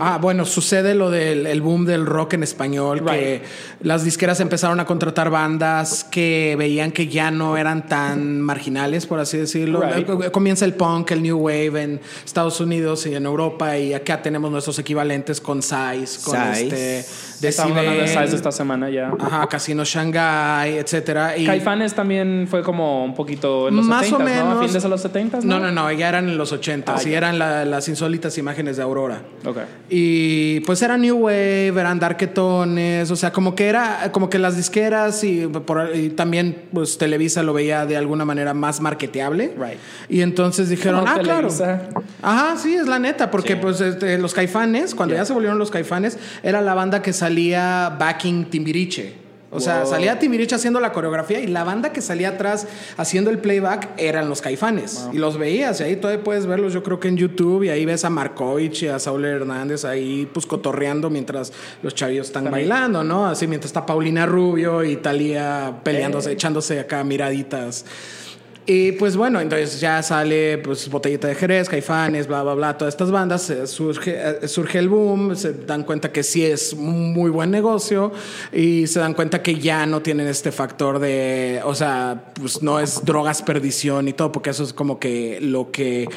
Ah, 0.00 0.18
bueno, 0.20 0.44
sucede 0.44 0.94
lo 0.94 1.10
del 1.10 1.46
el 1.46 1.60
boom 1.62 1.84
del 1.84 2.06
rock 2.06 2.34
en 2.34 2.42
español, 2.42 3.04
que 3.04 3.42
las 3.82 4.04
disqueras 4.04 4.38
empezaron 4.40 4.78
a 4.80 4.84
contratar 4.84 5.30
bandas 5.30 6.04
que 6.04 6.54
veían 6.58 6.92
que 6.92 7.08
ya 7.08 7.30
no 7.30 7.56
eran 7.56 7.86
tan 7.86 8.40
marginales, 8.40 9.06
por 9.06 9.18
así 9.18 9.36
decirlo. 9.38 9.80
Right. 9.82 10.08
Eh, 10.08 10.30
Comienza 10.30 10.64
el 10.64 10.74
punk, 10.74 11.10
el 11.10 11.22
new 11.22 11.38
wave 11.38 11.82
en 11.82 12.00
Estados 12.24 12.60
Unidos 12.60 13.06
y 13.06 13.14
en 13.14 13.26
Europa, 13.26 13.76
y 13.78 13.92
acá 13.94 14.22
tenemos 14.22 14.50
nuestros 14.50 14.78
equivalentes 14.78 15.40
con 15.40 15.62
Size, 15.62 16.20
con 16.24 16.36
Size. 16.54 17.02
este 17.02 17.48
estamos 17.48 17.76
hablando 17.76 18.00
de 18.02 18.06
Size 18.08 18.36
esta 18.36 18.52
semana 18.52 18.90
ya. 18.90 19.10
Ajá, 19.18 19.46
Casino 19.48 19.84
Shanghai, 19.84 20.76
etcétera. 20.78 21.36
Y 21.36 21.46
Caifanes 21.46 21.94
también 21.94 22.46
fue 22.48 22.62
como 22.62 23.04
un 23.04 23.14
poquito 23.14 23.68
en 23.68 23.76
los 23.76 23.86
más 23.86 24.06
70s, 24.06 24.14
o 24.14 24.18
menos. 24.20 24.44
¿no? 24.54 24.60
A 24.60 24.66
fines 24.68 24.82
de 24.82 24.88
los 24.88 25.02
70s, 25.04 25.42
No, 25.44 25.58
¿no? 25.58 25.66
no, 25.66 25.72
no, 25.72 25.92
ya 25.92 26.08
eran 26.10 26.28
en 26.28 26.36
los 26.38 26.52
80 26.52 26.94
Ah, 26.96 27.00
y 27.04 27.12
eran 27.14 27.38
la- 27.38 27.64
las 27.64 27.88
insólitas 27.88 28.36
imágenes 28.38 28.76
de 28.76 28.82
Aurora. 28.82 29.22
Ok. 29.44 29.56
Y 29.92 30.60
pues 30.60 30.80
era 30.82 30.96
New 30.96 31.16
Wave, 31.24 31.68
eran 31.68 31.98
darketones, 31.98 33.10
o 33.10 33.16
sea, 33.16 33.32
como 33.32 33.54
que 33.56 33.66
era, 33.66 34.10
como 34.12 34.30
que 34.30 34.38
las 34.38 34.56
disqueras 34.56 35.24
y, 35.24 35.46
por- 35.48 35.90
y 35.96 36.10
también 36.10 36.62
pues 36.72 36.96
Televisa 36.96 37.42
lo 37.42 37.52
veía 37.52 37.86
de 37.86 37.96
alguna 37.96 38.24
manera 38.24 38.54
más 38.54 38.80
marketeable. 38.80 39.52
Right. 39.58 39.78
Y 40.08 40.20
entonces 40.20 40.68
dijeron, 40.68 41.04
ah, 41.08 41.18
claro. 41.20 41.48
Ajá, 42.22 42.56
sí, 42.56 42.74
es 42.74 42.86
la 42.86 42.98
neta, 43.00 43.30
porque 43.32 43.54
Sí. 43.54 43.58
pues 43.60 43.80
este, 43.80 44.16
los 44.18 44.32
caifanes, 44.32 44.94
cuando 44.94 45.14
Yeah. 45.14 45.22
ya 45.22 45.26
se 45.26 45.32
volvieron 45.32 45.58
los 45.58 45.70
caifanes, 45.72 46.18
era 46.44 46.60
la 46.60 46.74
banda 46.74 47.02
que 47.02 47.12
salía 47.12 47.96
backing 47.98 48.44
Timbiriche. 48.44 49.14
O 49.52 49.58
sea, 49.58 49.84
salía 49.84 50.18
Timbiriche 50.20 50.54
haciendo 50.54 50.78
la 50.78 50.92
coreografía 50.92 51.40
y 51.40 51.46
la 51.48 51.64
banda 51.64 51.92
que 51.92 52.00
salía 52.00 52.28
atrás 52.30 52.68
haciendo 52.96 53.30
el 53.30 53.38
playback 53.38 53.88
eran 53.96 54.28
los 54.28 54.40
caifanes. 54.40 55.08
Y 55.12 55.18
los 55.18 55.38
veías 55.38 55.80
y 55.80 55.84
ahí 55.84 55.96
todavía 55.96 56.22
puedes 56.22 56.46
verlos, 56.46 56.72
yo 56.72 56.82
creo 56.84 57.00
que 57.00 57.08
en 57.08 57.16
YouTube 57.16 57.64
y 57.64 57.68
ahí 57.68 57.84
ves 57.84 58.04
a 58.04 58.10
Markovich 58.10 58.84
y 58.84 58.88
a 58.88 58.98
Saúl 59.00 59.24
Hernández 59.24 59.84
ahí 59.84 60.28
pues 60.32 60.46
cotorreando 60.46 61.10
mientras 61.10 61.52
los 61.82 61.94
chavillos 61.96 62.28
están 62.28 62.44
También. 62.44 62.68
bailando, 62.68 63.02
¿no? 63.02 63.26
Así 63.26 63.46
mientras 63.48 63.70
está 63.70 63.84
Paulina 63.86 64.24
Rubio 64.24 64.84
y 64.84 64.96
Talía 64.96 65.80
peleándose, 65.82 66.30
Eh. 66.30 66.34
echándose 66.34 66.78
acá 66.78 67.02
miraditas. 67.02 67.84
Y 68.72 68.92
pues 68.92 69.16
bueno, 69.16 69.40
entonces 69.40 69.80
ya 69.80 70.00
sale 70.00 70.58
pues 70.58 70.88
Botellita 70.88 71.26
de 71.26 71.34
Jerez, 71.34 71.68
Caifanes, 71.68 72.28
bla, 72.28 72.44
bla, 72.44 72.54
bla, 72.54 72.78
todas 72.78 72.94
estas 72.94 73.10
bandas, 73.10 73.50
eh, 73.50 73.66
surge, 73.66 74.14
eh, 74.16 74.46
surge 74.46 74.78
el 74.78 74.88
boom, 74.88 75.34
se 75.34 75.52
dan 75.52 75.82
cuenta 75.82 76.12
que 76.12 76.22
sí 76.22 76.44
es 76.44 76.76
muy 76.76 77.30
buen 77.30 77.50
negocio 77.50 78.12
y 78.52 78.86
se 78.86 79.00
dan 79.00 79.14
cuenta 79.14 79.42
que 79.42 79.56
ya 79.56 79.86
no 79.86 80.02
tienen 80.02 80.28
este 80.28 80.52
factor 80.52 81.00
de, 81.00 81.60
o 81.64 81.74
sea, 81.74 82.26
pues 82.40 82.62
no 82.62 82.78
es 82.78 83.04
drogas, 83.04 83.42
perdición 83.42 84.06
y 84.06 84.12
todo, 84.12 84.30
porque 84.30 84.50
eso 84.50 84.62
es 84.62 84.72
como 84.72 85.00
que 85.00 85.40
lo 85.40 85.72
que 85.72 86.08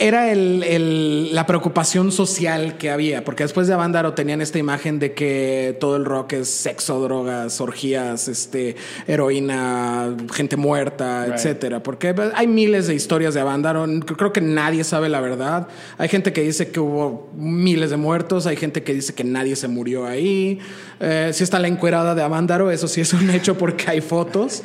era 0.00 0.32
el- 0.32 0.64
el- 0.64 1.34
la 1.34 1.46
preocupación 1.46 2.10
social 2.10 2.76
que 2.78 2.90
había, 2.90 3.24
porque 3.24 3.44
después 3.44 3.66
de 3.68 3.74
Avándaro 3.74 4.12
tenían 4.14 4.40
esta 4.40 4.58
imagen 4.58 4.98
de 4.98 5.12
que 5.12 5.76
todo 5.78 5.96
el 5.96 6.04
rock 6.04 6.32
es 6.34 6.48
sexo, 6.50 7.00
drogas, 7.00 7.60
orgías, 7.60 8.26
este, 8.28 8.74
heroína, 9.06 10.16
gente 10.32 10.56
muerta, 10.56 11.24
Right. 11.26 11.34
etcétera. 11.34 11.82
Porque 11.82 12.14
hay 12.34 12.46
miles 12.46 12.86
de 12.86 12.94
historias 12.94 13.34
de 13.34 13.40
Avándaro, 13.40 13.86
creo 14.16 14.32
que 14.32 14.40
nadie 14.40 14.84
sabe 14.84 15.08
la 15.08 15.20
verdad. 15.20 15.68
Hay 15.98 16.08
gente 16.08 16.32
que 16.32 16.42
dice 16.42 16.70
que 16.70 16.80
hubo 16.80 17.30
miles 17.36 17.90
de 17.90 17.96
muertos, 17.96 18.46
hay 18.46 18.56
gente 18.56 18.82
que 18.82 18.94
dice 18.94 19.14
que 19.14 19.24
nadie 19.24 19.54
se 19.56 19.68
murió 19.68 20.06
ahí. 20.06 20.58
Eh, 21.00 21.30
sí 21.32 21.44
está 21.44 21.58
la 21.60 21.68
encuerada 21.68 22.14
de 22.16 22.22
Avándaro, 22.22 22.70
eso 22.70 22.88
sí 22.88 23.00
es 23.00 23.12
un 23.12 23.30
hecho 23.30 23.56
porque 23.56 23.84
hay 23.88 24.00
fotos. 24.00 24.62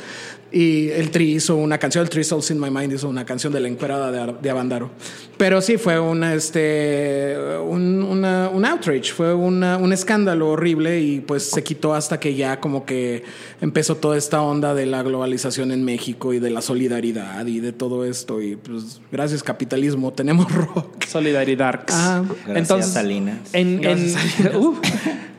Y 0.55 0.89
el 0.91 1.09
Tri 1.09 1.33
hizo 1.33 1.55
una 1.55 1.79
canción, 1.79 2.03
el 2.03 2.09
Tri 2.11 2.23
Souls 2.23 2.51
in 2.51 2.59
My 2.59 2.69
Mind 2.69 2.93
hizo 2.93 3.09
una 3.09 3.25
canción 3.25 3.51
de 3.51 3.59
la 3.59 3.67
encuerada 3.67 4.11
de, 4.11 4.35
de 4.39 4.49
Avandaro. 4.51 4.91
Pero 5.35 5.61
sí, 5.61 5.77
fue 5.77 5.99
una, 5.99 6.35
este, 6.35 7.35
un, 7.67 8.03
una- 8.03 8.49
un 8.49 8.63
outrage, 8.63 9.11
fue 9.13 9.33
una- 9.33 9.77
un 9.77 9.91
escándalo 9.91 10.49
horrible 10.49 11.01
y 11.01 11.21
pues 11.21 11.41
se 11.49 11.63
quitó 11.63 11.95
hasta 11.95 12.19
que 12.19 12.35
ya 12.35 12.59
como 12.59 12.85
que 12.85 13.23
empezó 13.61 13.97
toda 13.97 14.15
esta 14.15 14.43
onda 14.43 14.75
de 14.75 14.85
la 14.85 15.01
globalización 15.01 15.71
en 15.71 15.83
México 15.83 16.33
y 16.33 16.39
de 16.39 16.51
la 16.51 16.61
solidaridad 16.61 17.47
y 17.47 17.59
de 17.59 17.71
todo 17.73 18.05
esto. 18.05 18.39
Y 18.39 18.55
pues 18.55 19.01
gracias 19.11 19.41
capitalismo 19.41 20.13
tenemos 20.13 20.51
rock. 20.53 21.03
Solidaridad. 21.05 21.81
Ah, 21.89 22.23
Gracias, 22.45 22.93
Salinas. 22.93 23.39
En, 23.53 23.83
en- 23.83 24.13
Uh. 24.55 24.75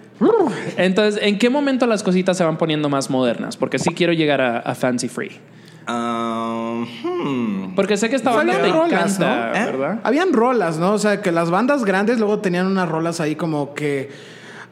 Entonces, 0.76 1.20
¿en 1.22 1.38
qué 1.38 1.50
momento 1.50 1.86
las 1.86 2.02
cositas 2.02 2.36
se 2.36 2.44
van 2.44 2.56
poniendo 2.56 2.88
más 2.88 3.10
modernas? 3.10 3.56
Porque 3.56 3.78
sí 3.78 3.90
quiero 3.94 4.12
llegar 4.12 4.40
a, 4.40 4.58
a 4.58 4.74
Fancy 4.74 5.08
Free. 5.08 5.40
Um, 5.86 6.86
hmm. 7.02 7.74
Porque 7.74 7.96
sé 7.96 8.08
que 8.08 8.16
esta 8.16 8.30
banda 8.30 8.54
te 8.54 8.70
rolas, 8.70 9.18
encanta, 9.18 9.52
¿no? 9.52 9.56
¿Eh? 9.58 9.64
¿verdad? 9.66 10.00
Habían 10.02 10.32
rolas, 10.32 10.78
¿no? 10.78 10.92
O 10.92 10.98
sea, 10.98 11.20
que 11.20 11.30
las 11.30 11.50
bandas 11.50 11.84
grandes 11.84 12.18
luego 12.18 12.38
tenían 12.38 12.66
unas 12.66 12.88
rolas 12.88 13.20
ahí 13.20 13.36
como 13.36 13.74
que. 13.74 14.10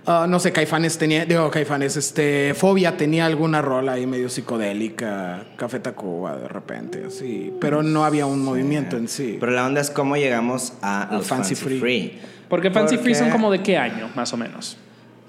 ah, 0.07 0.27
no 0.27 0.39
sé, 0.39 0.53
Caifanes 0.53 0.97
tenía, 0.97 1.27
digo 1.27 1.51
Caifanes, 1.51 1.97
este, 1.97 2.55
Fobia 2.55 2.97
tenía 2.97 3.27
alguna 3.27 3.61
rola 3.61 3.93
ahí 3.93 4.07
medio 4.07 4.31
psicodélica, 4.31 5.45
Café 5.57 5.81
Tacuba 5.81 6.37
de 6.37 6.49
repente, 6.49 7.05
así, 7.07 7.53
pero 7.61 7.83
no 7.83 8.05
había 8.05 8.25
un 8.25 8.43
movimiento 8.43 8.97
en 8.97 9.09
sí. 9.09 9.37
Pero 9.39 9.53
la 9.53 9.67
onda 9.67 9.83
es 9.83 9.91
cómo 9.91 10.17
llegamos 10.17 10.75
a, 10.81 11.03
A 11.03 11.17
los 11.17 11.27
Fancy 11.27 11.55
Fancy, 11.55 11.65
Free. 11.65 11.81
Free. 11.81 12.21
Porque 12.49 12.71
Fancy 12.71 12.97
Free 12.97 13.15
son 13.15 13.31
como 13.31 13.51
de 13.51 13.63
qué 13.63 13.77
año, 13.77 14.09
más 14.15 14.33
o 14.33 14.37
menos. 14.39 14.79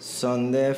Son 0.04 0.52
de 0.52 0.76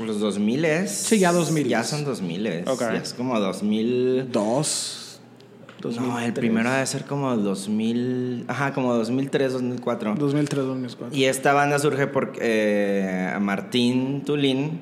los 0.00 0.20
2000 0.20 0.88
Sí, 0.88 1.18
ya 1.18 1.32
2000. 1.32 1.68
Ya 1.68 1.84
son 1.84 2.04
2000 2.04 2.64
Ok. 2.66 2.80
Ya 2.80 2.94
es 2.96 3.12
como 3.12 3.38
2000. 3.38 4.32
Dos. 4.32 5.20
No, 5.82 5.90
el 5.90 5.92
2003. 5.92 6.32
primero 6.32 6.70
debe 6.70 6.86
ser 6.86 7.04
como 7.04 7.36
2000. 7.36 8.44
Ajá, 8.48 8.72
como 8.72 8.94
2003, 8.94 9.52
2004. 9.52 10.14
2003, 10.14 10.64
2004. 10.64 11.16
Y 11.16 11.24
esta 11.24 11.52
banda 11.52 11.78
surge 11.78 12.06
porque 12.06 12.38
eh, 12.40 13.36
Martín 13.38 14.22
Tulín, 14.24 14.80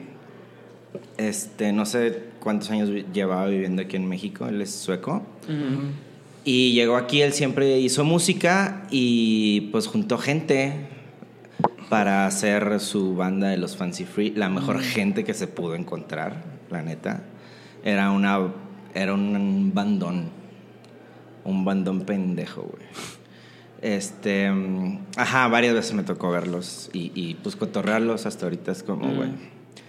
este, 1.19 1.73
no 1.73 1.85
sé 1.87 2.23
cuántos 2.39 2.71
años 2.71 2.89
llevaba 3.13 3.47
viviendo 3.47 3.83
aquí 3.83 3.97
en 3.97 4.09
México, 4.09 4.47
él 4.47 4.63
es 4.63 4.71
sueco. 4.71 5.23
Y 6.45 6.73
llegó 6.73 6.97
aquí, 6.97 7.21
él 7.21 7.33
siempre 7.33 7.81
hizo 7.81 8.05
música 8.05 8.87
y 8.93 9.63
pues 9.73 9.89
juntó 9.89 10.19
gente. 10.19 10.94
Para 11.89 12.27
hacer 12.27 12.81
su 12.81 13.15
banda 13.15 13.49
de 13.49 13.57
los 13.57 13.77
Fancy 13.77 14.05
Free. 14.05 14.31
La 14.31 14.49
mejor 14.49 14.81
gente 14.81 15.25
que 15.25 15.35
se 15.35 15.47
pudo 15.47 15.75
encontrar, 15.75 16.43
la 16.71 16.83
neta. 16.83 17.23
Era 17.85 18.11
una. 18.11 18.39
Era 18.95 19.15
un 19.15 19.73
bandón. 19.75 20.31
Un 21.45 21.65
bandón 21.65 22.03
pendejo, 22.03 22.63
güey. 22.63 22.87
Este. 23.83 24.51
mm, 24.51 25.07
Ajá, 25.17 25.49
varias 25.49 25.75
veces 25.75 25.93
me 25.95 26.03
tocó 26.03 26.31
verlos 26.31 26.91
y, 26.93 27.13
y 27.15 27.35
pues 27.35 27.57
cotorrearlos 27.57 28.27
hasta 28.27 28.47
ahorita 28.47 28.73
es 28.73 28.83
como, 28.83 29.15
güey. 29.15 29.31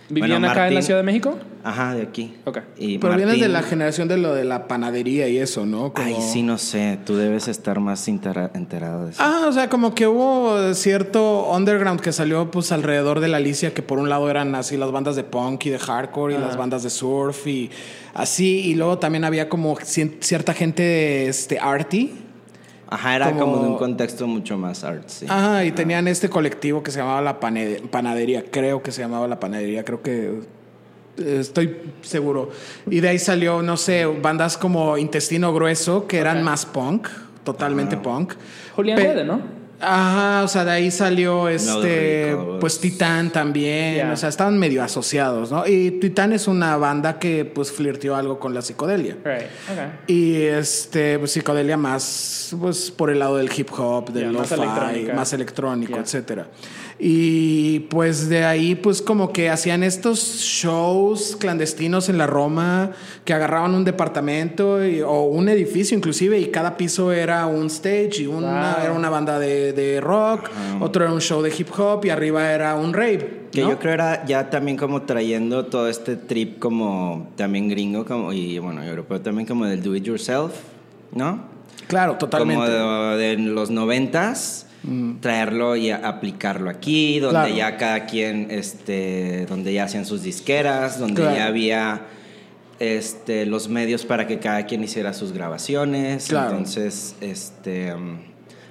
¿Vivían 0.09 0.39
Bueno, 0.41 0.51
acá 0.51 0.67
en 0.67 0.75
la 0.75 0.81
Ciudad 0.81 0.99
de 0.99 1.03
México? 1.03 1.37
Ajá, 1.63 1.95
de 1.95 2.03
aquí. 2.03 2.35
Ok. 2.45 2.59
Y 2.77 2.99
Pero 2.99 3.15
vienes 3.15 3.39
de 3.39 3.49
la 3.49 3.63
generación 3.63 4.07
de 4.07 4.17
lo 4.17 4.35
de 4.35 4.43
la 4.45 4.67
panadería 4.67 5.27
y 5.27 5.39
eso, 5.39 5.65
¿no? 5.65 5.93
Como- 5.93 6.07
Ay, 6.07 6.15
sí, 6.21 6.43
no 6.43 6.59
sé. 6.59 6.99
Tú 7.03 7.15
debes 7.17 7.47
estar 7.47 7.79
más 7.79 8.07
enterado 8.07 9.05
de 9.05 9.11
eso. 9.11 9.23
Ah, 9.23 9.45
o 9.47 9.51
sea, 9.51 9.67
como 9.67 9.95
que 9.95 10.05
hubo 10.05 10.75
cierto 10.75 11.49
underground 11.51 12.01
que 12.01 12.11
salió 12.11 12.51
pues 12.51 12.71
alrededor 12.71 13.19
de 13.19 13.29
la 13.29 13.37
Alicia, 13.37 13.73
que 13.73 13.81
por 13.81 13.97
un 13.97 14.09
lado 14.09 14.29
eran 14.29 14.53
así 14.53 14.77
las 14.77 14.91
bandas 14.91 15.15
de 15.15 15.23
punk 15.23 15.65
y 15.65 15.69
de 15.71 15.79
hardcore 15.79 16.35
y 16.35 16.37
las 16.37 16.55
bandas 16.55 16.83
de 16.83 16.91
surf 16.91 17.47
y 17.47 17.71
así, 18.13 18.59
y 18.59 18.75
luego 18.75 18.99
también 18.99 19.23
había 19.23 19.49
como 19.49 19.75
cierta 19.79 20.53
gente 20.53 21.27
este, 21.27 21.57
arty. 21.59 22.13
Ajá, 22.87 23.15
era 23.15 23.31
como, 23.31 23.39
como- 23.53 23.63
de 23.63 23.69
un 23.69 23.77
contexto 23.77 24.27
mucho 24.27 24.57
más 24.57 24.83
artsy. 24.83 25.25
Ajá, 25.27 25.65
y 25.65 25.71
tenían 25.71 26.07
este 26.07 26.29
colectivo 26.29 26.83
que 26.83 26.91
se 26.91 26.99
llamaba 26.99 27.21
la 27.21 27.39
Panadería, 27.39 28.43
creo 28.51 28.83
que 28.83 28.91
se 28.91 29.01
llamaba 29.01 29.27
la 29.27 29.39
Panadería, 29.39 29.83
creo 29.83 30.01
que 30.01 30.39
eh, 31.17 31.37
estoy 31.39 31.77
seguro. 32.01 32.51
Y 32.89 32.99
de 32.99 33.09
ahí 33.09 33.19
salió, 33.19 33.61
no 33.61 33.77
sé, 33.77 34.05
bandas 34.05 34.57
como 34.57 34.97
Intestino 34.97 35.53
Grueso, 35.53 36.05
que 36.07 36.17
eran 36.19 36.43
más 36.43 36.65
punk, 36.65 37.07
totalmente 37.43 37.97
punk. 37.97 38.33
Julián 38.75 38.97
Pe- 38.97 39.03
Guede, 39.03 39.23
¿no? 39.25 39.39
Ajá, 39.79 40.43
o 40.43 40.47
sea, 40.47 40.63
de 40.65 40.71
ahí 40.71 40.89
salió 40.91 41.49
este, 41.49 42.35
pues 42.59 42.79
Titán 42.79 43.31
también, 43.31 44.09
o 44.09 44.17
sea, 44.17 44.29
estaban 44.29 44.57
medio 44.57 44.81
asociados, 44.83 45.51
¿no? 45.51 45.67
Y 45.67 45.91
Titán 45.99 46.31
es 46.33 46.47
una 46.47 46.77
banda 46.77 47.19
que 47.19 47.45
pues 47.45 47.71
flirteó 47.71 48.15
algo 48.15 48.39
con 48.39 48.53
la 48.53 48.61
psicodelia. 48.61 49.17
Right. 49.23 49.43
Ok. 49.71 50.09
Y 50.09 50.41
este, 50.43 51.19
pues 51.19 51.31
psicodelia 51.31 51.77
más, 51.77 52.55
pues 52.59 52.89
por 52.91 53.09
el 53.09 53.19
lado 53.19 53.37
del 53.37 53.49
hip 53.55 53.69
hop, 53.77 54.11
del 54.11 54.31
Ya, 54.31 54.39
más 54.39 54.51
lo-fi, 54.51 54.63
electrónica. 54.63 55.13
más 55.13 55.33
electrónico, 55.33 55.97
etcétera. 55.97 56.47
Y 56.97 57.81
pues 57.89 58.29
de 58.29 58.45
ahí, 58.45 58.73
pues 58.75 59.01
como 59.01 59.33
que 59.33 59.49
hacían 59.49 59.83
estos 59.83 60.19
shows 60.39 61.35
clandestinos 61.37 62.07
en 62.07 62.17
la 62.17 62.25
Roma, 62.25 62.91
que 63.25 63.33
agarraban 63.33 63.75
un 63.75 63.83
departamento 63.83 64.85
y- 64.85 65.01
o 65.01 65.23
un 65.23 65.49
edificio 65.49 65.97
inclusive, 65.97 66.39
y 66.39 66.45
cada 66.47 66.77
piso 66.77 67.11
era 67.11 67.47
un 67.47 67.67
stage, 67.67 68.21
y 68.21 68.27
una, 68.27 68.75
Wow. 68.75 68.83
era 68.85 68.93
una 68.93 69.09
banda 69.09 69.39
de, 69.39 69.64
de 69.73 70.01
rock, 70.01 70.49
otro 70.79 71.03
era 71.05 71.13
un 71.13 71.21
show 71.21 71.41
de 71.41 71.53
hip 71.57 71.69
hop, 71.77 72.05
y 72.05 72.09
arriba 72.09 72.51
era 72.51 72.75
un 72.75 72.93
rave. 72.93 73.45
Que 73.51 73.61
¿no? 73.61 73.69
yo 73.71 73.79
creo 73.79 73.93
era 73.93 74.25
ya 74.25 74.49
también 74.49 74.77
como 74.77 75.03
trayendo 75.03 75.65
todo 75.65 75.87
este 75.87 76.15
trip 76.15 76.59
como 76.59 77.29
también 77.35 77.69
gringo 77.69 78.05
como, 78.05 78.33
y 78.33 78.59
bueno, 78.59 78.83
europeo 78.83 79.21
también 79.21 79.47
como 79.47 79.65
del 79.65 79.81
do 79.81 79.95
it 79.95 80.03
yourself, 80.03 80.53
¿no? 81.13 81.39
Claro, 81.87 82.15
totalmente. 82.17 82.63
Como 82.65 83.15
de, 83.15 83.17
de 83.17 83.37
los 83.37 83.69
noventas, 83.69 84.67
traerlo 85.19 85.75
y 85.75 85.91
aplicarlo 85.91 86.69
aquí, 86.69 87.19
donde 87.19 87.39
Claro. 87.39 87.55
ya 87.55 87.77
cada 87.77 88.05
quien, 88.05 88.47
este, 88.51 89.45
donde 89.47 89.73
ya 89.73 89.85
hacían 89.85 90.05
sus 90.05 90.21
disqueras, 90.23 90.99
donde 90.99 91.21
Claro. 91.21 91.35
ya 91.35 91.45
había 91.47 92.01
este, 92.79 93.45
los 93.45 93.69
medios 93.69 94.05
para 94.05 94.27
que 94.27 94.39
cada 94.39 94.65
quien 94.65 94.83
hiciera 94.83 95.13
sus 95.13 95.31
grabaciones. 95.31 96.27
Claro. 96.27 96.51
Entonces, 96.51 97.15
este, 97.21 97.95
mm, 97.95 98.17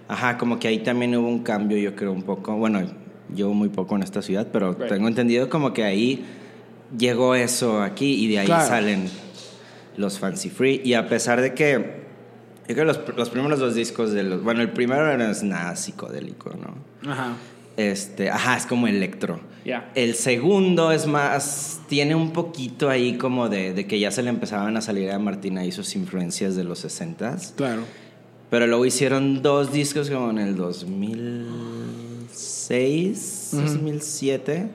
ajá, 0.09 0.39
como 0.39 0.59
que 0.59 0.69
ahí 0.69 0.79
también 0.81 1.15
hubo 1.17 1.29
un 1.29 1.43
cambio, 1.43 1.79
yo 1.79 1.95
creo 1.97 2.13
un 2.13 2.23
poco, 2.23 2.57
bueno, 2.57 2.81
yo 3.35 3.53
muy 3.53 3.69
poco 3.69 3.97
en 3.97 4.03
esta 4.03 4.23
ciudad, 4.23 4.49
pero 4.53 4.73
Right. 4.75 4.89
tengo 4.89 5.09
entendido 5.09 5.49
como 5.49 5.73
que 5.73 5.85
ahí 5.85 6.25
llegó 6.97 7.35
eso 7.35 7.83
aquí 7.83 8.25
y 8.25 8.29
de 8.29 8.41
ahí 8.41 8.47
Claro. 8.47 8.67
salen 8.69 9.09
los 9.97 10.19
Fancy 10.19 10.51
Free. 10.51 10.81
Y 10.85 10.95
a 10.95 11.09
pesar 11.09 11.41
de 11.41 11.55
que 11.55 12.03
yo 12.69 12.75
creo 12.75 12.77
que 12.77 12.85
los, 12.85 13.01
los 13.17 13.31
primeros 13.31 13.59
dos 13.59 13.75
discos 13.75 14.13
de 14.13 14.23
los. 14.23 14.43
Bueno, 14.43 14.61
el 14.63 14.71
primero 14.71 15.17
no 15.17 15.25
es 15.25 15.43
nada 15.43 15.77
psicodélico, 15.77 16.51
¿no? 16.55 17.11
Ajá. 17.11 17.33
Este, 17.77 18.31
ajá, 18.31 18.57
es 18.57 18.67
como 18.67 18.87
electro. 18.87 19.41
Ya. 19.65 19.91
El 19.95 20.15
segundo 20.15 20.93
es 20.93 21.07
más. 21.07 21.81
Tiene 21.89 22.15
un 22.15 22.33
poquito 22.33 22.89
ahí 22.89 23.17
como 23.19 23.49
de, 23.49 23.73
de 23.73 23.87
que 23.87 23.99
ya 23.99 24.11
se 24.11 24.23
le 24.23 24.31
empezaban 24.31 24.77
a 24.77 24.81
salir 24.81 25.11
a 25.11 25.19
Martín 25.19 25.59
ahí 25.59 25.73
sus 25.73 25.95
influencias 25.97 26.55
de 26.57 26.65
los 26.65 26.85
60s. 26.85 27.55
Claro. 27.57 27.83
Pero 28.55 28.67
luego 28.69 28.87
hicieron 28.87 29.43
dos 29.43 29.73
discos 29.73 30.09
como 30.09 30.31
en 30.31 30.39
el 30.39 30.55
2006, 30.55 33.49
2007, 33.51 34.69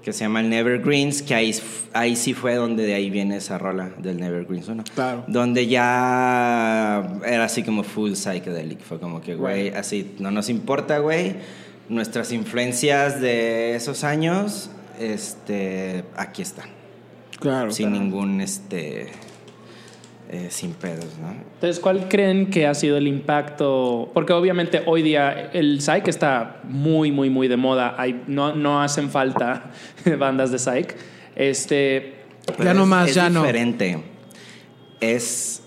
que 0.00 0.12
se 0.12 0.20
llaman 0.20 0.48
Nevergreens, 0.48 1.22
que 1.22 1.34
ahí, 1.34 1.52
ahí 1.92 2.14
sí 2.14 2.34
fue 2.34 2.54
donde 2.54 2.86
de 2.86 2.94
ahí 2.94 3.10
viene 3.10 3.38
esa 3.38 3.58
rola 3.58 3.90
del 3.98 4.20
Nevergreens 4.20 4.68
1. 4.68 4.84
Claro. 4.94 5.24
Donde 5.26 5.66
ya 5.66 7.18
era 7.26 7.46
así 7.46 7.64
como 7.64 7.82
full 7.82 8.12
psychedelic. 8.12 8.80
Fue 8.80 9.00
como 9.00 9.20
que, 9.20 9.34
güey, 9.34 9.70
así, 9.70 10.14
no 10.20 10.30
nos 10.30 10.48
importa, 10.48 10.98
güey. 10.98 11.34
Nuestras 11.88 12.30
influencias 12.30 13.20
de 13.20 13.74
esos 13.74 14.04
años, 14.04 14.70
este, 15.00 16.04
aquí 16.16 16.42
están. 16.42 16.68
Claro. 17.40 17.72
sin 17.72 17.88
claro. 17.88 18.04
ningún, 18.04 18.40
este, 18.40 19.08
eh, 20.30 20.48
sin 20.50 20.72
pedos, 20.72 21.18
¿no? 21.20 21.32
Entonces, 21.32 21.78
¿cuál 21.80 22.08
creen 22.08 22.50
que 22.50 22.66
ha 22.66 22.74
sido 22.74 22.96
el 22.96 23.06
impacto? 23.06 24.10
Porque 24.14 24.32
obviamente 24.32 24.82
hoy 24.86 25.02
día 25.02 25.50
el 25.52 25.80
psych 25.80 26.08
está 26.08 26.60
muy, 26.64 27.12
muy, 27.12 27.30
muy 27.30 27.46
de 27.46 27.56
moda. 27.56 27.94
Hay, 27.98 28.22
no, 28.26 28.54
no 28.54 28.82
hacen 28.82 29.10
falta 29.10 29.70
bandas 30.18 30.50
de 30.50 30.58
psych. 30.58 30.96
Este, 31.36 32.14
Ya 32.62 32.74
no 32.74 32.86
más, 32.86 33.10
es 33.10 33.14
ya 33.14 33.28
no. 33.30 33.40
diferente. 33.42 33.98
Es. 35.00 35.62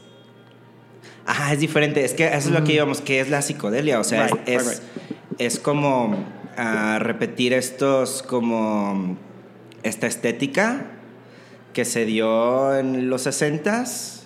Ajá, 1.26 1.54
es 1.54 1.60
diferente. 1.60 2.04
Es 2.04 2.14
que 2.14 2.26
eso 2.26 2.36
es 2.38 2.52
lo 2.52 2.64
que 2.64 2.74
íbamos, 2.74 3.02
que 3.02 3.20
es 3.20 3.30
la 3.30 3.42
psicodelia. 3.42 4.00
O 4.00 4.04
sea, 4.04 4.28
Right, 4.28 4.48
es, 4.48 4.66
right, 4.66 4.72
es, 5.38 5.54
es 5.56 5.60
como 5.60 6.26
ah, 6.58 6.98
repetir 7.00 7.54
estos, 7.54 8.24
como 8.24 9.18
esta 9.84 10.08
estética 10.08 10.86
que 11.74 11.86
se 11.86 12.06
dio 12.06 12.76
en 12.76 13.10
los 13.10 13.28
60s. 13.28 14.17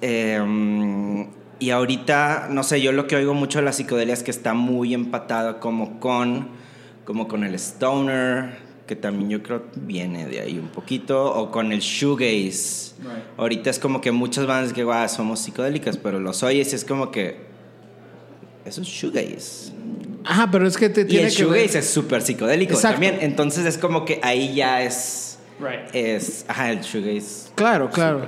Eh, 0.00 1.26
y 1.60 1.70
ahorita, 1.70 2.48
no 2.50 2.62
sé, 2.62 2.80
yo 2.82 2.92
lo 2.92 3.06
que 3.06 3.16
oigo 3.16 3.32
mucho 3.34 3.58
de 3.58 3.64
la 3.64 3.72
psicodelia 3.72 4.12
es 4.14 4.22
que 4.22 4.30
está 4.30 4.54
muy 4.54 4.92
empatada 4.92 5.60
como 5.60 5.98
con, 6.00 6.48
como 7.04 7.26
con 7.28 7.44
el 7.44 7.54
stoner, 7.54 8.56
que 8.86 8.96
también 8.96 9.30
yo 9.30 9.42
creo 9.42 9.62
viene 9.76 10.26
de 10.26 10.40
ahí 10.40 10.58
un 10.58 10.68
poquito, 10.68 11.32
o 11.34 11.50
con 11.50 11.72
el 11.72 11.80
shoegaze. 11.80 12.92
Ahorita 13.38 13.70
es 13.70 13.78
como 13.78 14.00
que 14.00 14.12
muchas 14.12 14.46
bandas 14.46 14.72
que 14.74 14.84
"Guau, 14.84 15.08
somos 15.08 15.40
psicodélicas, 15.40 15.96
pero 15.96 16.20
los 16.20 16.42
oyes 16.42 16.72
y 16.72 16.76
es 16.76 16.84
como 16.84 17.10
que 17.10 17.38
eso 18.66 18.82
es 18.82 18.88
shoegaze. 18.88 19.72
Ajá, 20.24 20.50
pero 20.50 20.66
es 20.66 20.76
que 20.76 20.88
te 20.90 21.02
Y 21.02 21.04
tiene 21.06 21.28
el 21.28 21.34
que 21.34 21.44
ver- 21.44 21.52
shoegaze 21.60 21.78
es 21.78 21.88
súper 21.88 22.20
psicodélico 22.22 22.74
Exacto. 22.74 22.94
también, 23.00 23.18
entonces 23.22 23.64
es 23.64 23.78
como 23.78 24.04
que 24.04 24.20
ahí 24.22 24.54
ya 24.54 24.82
es 24.82 25.23
Right. 25.58 25.94
es 25.94 26.44
ajá, 26.48 26.72
el 26.72 26.80
shoegaze. 26.80 27.50
Claro, 27.54 27.88
claro. 27.90 28.26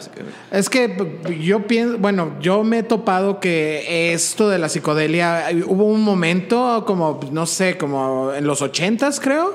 Es 0.51 0.71
que 0.71 0.97
yo 1.41 1.67
pienso, 1.67 1.99
bueno, 1.99 2.37
yo 2.41 2.63
me 2.63 2.79
he 2.79 2.83
topado 2.83 3.41
que 3.41 4.13
esto 4.13 4.49
de 4.49 4.59
la 4.59 4.69
psicodelia, 4.69 5.47
hubo 5.67 5.85
un 5.85 6.03
momento 6.03 6.85
como, 6.87 7.21
no 7.33 7.47
sé, 7.47 7.77
como 7.77 8.33
en 8.33 8.47
los 8.47 8.63
ochentas 8.63 9.19
creo, 9.19 9.55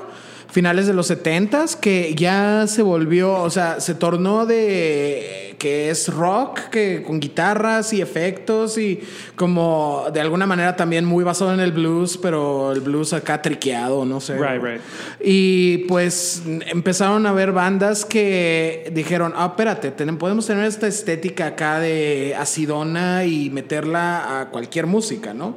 finales 0.52 0.86
de 0.86 0.92
los 0.92 1.06
setentas, 1.08 1.74
que 1.76 2.14
ya 2.14 2.66
se 2.68 2.82
volvió, 2.82 3.32
o 3.34 3.50
sea, 3.50 3.80
se 3.80 3.94
tornó 3.94 4.46
de 4.46 5.56
que 5.58 5.90
es 5.90 6.08
rock, 6.12 6.58
que 6.70 7.02
con 7.06 7.20
guitarras 7.20 7.92
y 7.92 8.00
efectos 8.02 8.76
y 8.78 9.00
como 9.36 10.04
de 10.12 10.20
alguna 10.20 10.44
manera 10.44 10.76
también 10.76 11.04
muy 11.04 11.24
basado 11.24 11.54
en 11.54 11.60
el 11.60 11.72
blues, 11.72 12.18
pero 12.20 12.72
el 12.72 12.80
blues 12.80 13.12
acá 13.12 13.40
triqueado, 13.40 14.04
no 14.04 14.20
sé. 14.20 14.34
Right, 14.36 14.62
right. 14.62 14.80
Y 15.24 15.78
pues 15.88 16.42
empezaron 16.66 17.26
a 17.26 17.32
ver 17.32 17.52
bandas 17.52 18.04
que 18.04 18.90
dijeron, 18.92 19.32
ah, 19.36 19.46
espérate, 19.50 19.92
ten- 19.92 20.18
podemos 20.18 20.46
tener 20.46 20.64
esta 20.66 20.86
estética 20.86 21.46
acá 21.46 21.78
de 21.78 22.34
acidona 22.38 23.24
y 23.24 23.48
meterla 23.50 24.40
a 24.40 24.50
cualquier 24.50 24.86
música, 24.86 25.32
¿no? 25.32 25.54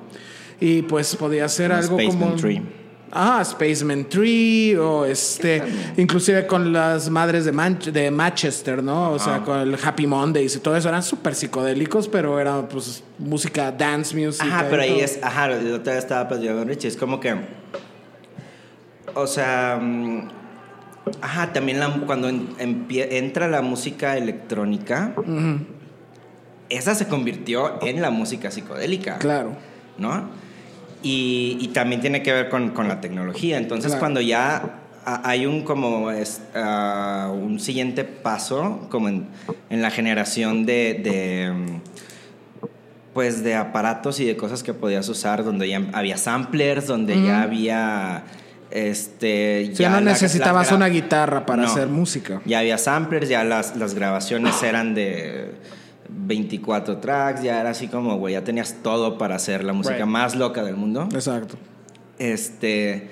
Y 0.62 0.84
pues 0.84 1.16
podía 1.18 1.50
ser 1.50 1.72
Como 1.72 1.82
algo 1.82 1.98
Spaceman 2.00 2.30
como... 2.30 2.36
Tree. 2.42 2.85
Ah, 3.18 3.42
Spaceman 3.46 4.10
Tree 4.10 4.76
o 4.76 5.06
este, 5.06 5.64
inclusive 5.96 6.46
con 6.46 6.74
las 6.74 7.10
madres 7.10 7.46
de, 7.46 7.54
Manch- 7.54 7.90
de 7.92 8.12
Manchester, 8.12 8.84
¿no? 8.84 9.12
O 9.12 9.20
sea, 9.20 9.40
con 9.40 9.58
el 9.60 9.78
Happy 9.82 10.06
Mondays 10.06 10.56
y 10.58 10.60
todo 10.60 10.76
eso, 10.76 10.90
eran 10.90 11.02
súper 11.02 11.34
psicodélicos, 11.34 12.10
pero 12.10 12.38
era 12.42 12.68
pues 12.68 13.04
música, 13.18 13.72
dance 13.72 14.14
music. 14.16 14.46
Ajá, 14.46 14.66
pero 14.70 14.82
ahí 14.82 15.00
es, 15.00 15.20
ajá, 15.24 15.48
otra 15.74 15.94
vez 15.94 16.04
estaba 16.04 16.28
platicando 16.28 16.60
con 16.62 16.68
Richie, 16.68 16.90
es 16.90 16.98
como 16.98 17.22
que, 17.22 17.36
o 19.14 19.28
sea, 19.28 19.80
mm, 19.82 20.28
ajá, 21.22 21.54
también 21.54 21.80
la- 21.80 22.02
cuando 22.06 22.28
en- 22.28 22.50
entra 22.90 23.48
la 23.48 23.62
música 23.62 24.18
electrónica, 24.18 25.14
esa 26.70 26.96
se 26.96 27.08
convirtió 27.08 27.82
en 27.82 28.02
la 28.02 28.10
música 28.10 28.52
psicodélica, 28.52 29.20
Claro. 29.20 29.54
¿no? 29.98 30.28
Y, 31.06 31.58
y 31.62 31.68
también 31.68 32.02
tiene 32.02 32.24
que 32.24 32.34
ver 32.34 32.50
con, 32.50 32.72
con 32.72 32.88
la 32.88 33.00
tecnología. 33.00 33.58
Entonces, 33.58 33.88
Claro. 33.92 34.00
cuando 34.00 34.22
ya 34.22 34.80
ha- 35.06 35.30
hay 35.30 35.46
un 35.46 35.62
como 35.64 36.10
es, 36.10 36.42
ah, 36.56 37.32
un 37.32 37.60
siguiente 37.60 38.04
paso, 38.04 38.88
como 38.90 39.08
en, 39.10 39.28
en 39.70 39.82
la 39.84 39.92
generación 39.92 40.66
de, 40.66 41.00
de, 41.04 41.54
pues 43.14 43.44
de 43.44 43.56
aparatos 43.56 44.20
y 44.20 44.26
de 44.26 44.36
cosas 44.36 44.64
que 44.64 44.74
podías 44.74 45.08
usar, 45.08 45.44
donde 45.44 45.70
ya 45.70 45.82
había 45.94 46.18
samplers, 46.18 46.88
donde 46.88 47.22
ya 47.24 47.44
había 47.44 48.24
este 48.72 49.72
ya 49.74 49.90
no 49.90 49.96
la- 50.02 50.12
necesitabas 50.12 50.72
una 50.72 50.88
guitarra 50.88 51.46
para 51.46 51.62
No. 51.64 51.68
hacer 51.70 51.88
música. 51.88 52.42
ya 52.46 52.60
había 52.60 52.78
samplers, 52.78 53.30
ya 53.30 53.44
las, 53.44 53.78
las 53.78 53.94
grabaciones 53.94 54.62
eran 54.64 54.96
de 54.96 55.52
24 56.26 56.98
tracks, 56.98 57.42
ya 57.44 57.60
era 57.62 57.70
así 57.72 57.88
como, 57.88 58.18
güey, 58.18 58.34
ya 58.34 58.44
tenías 58.44 58.78
todo 58.84 59.18
para 59.18 59.36
hacer 59.36 59.64
la 59.64 59.74
música 59.74 59.98
Right. 59.98 60.06
más 60.08 60.36
loca 60.36 60.64
del 60.64 60.76
mundo. 60.76 61.08
Exacto. 61.14 61.56
Este, 62.20 63.10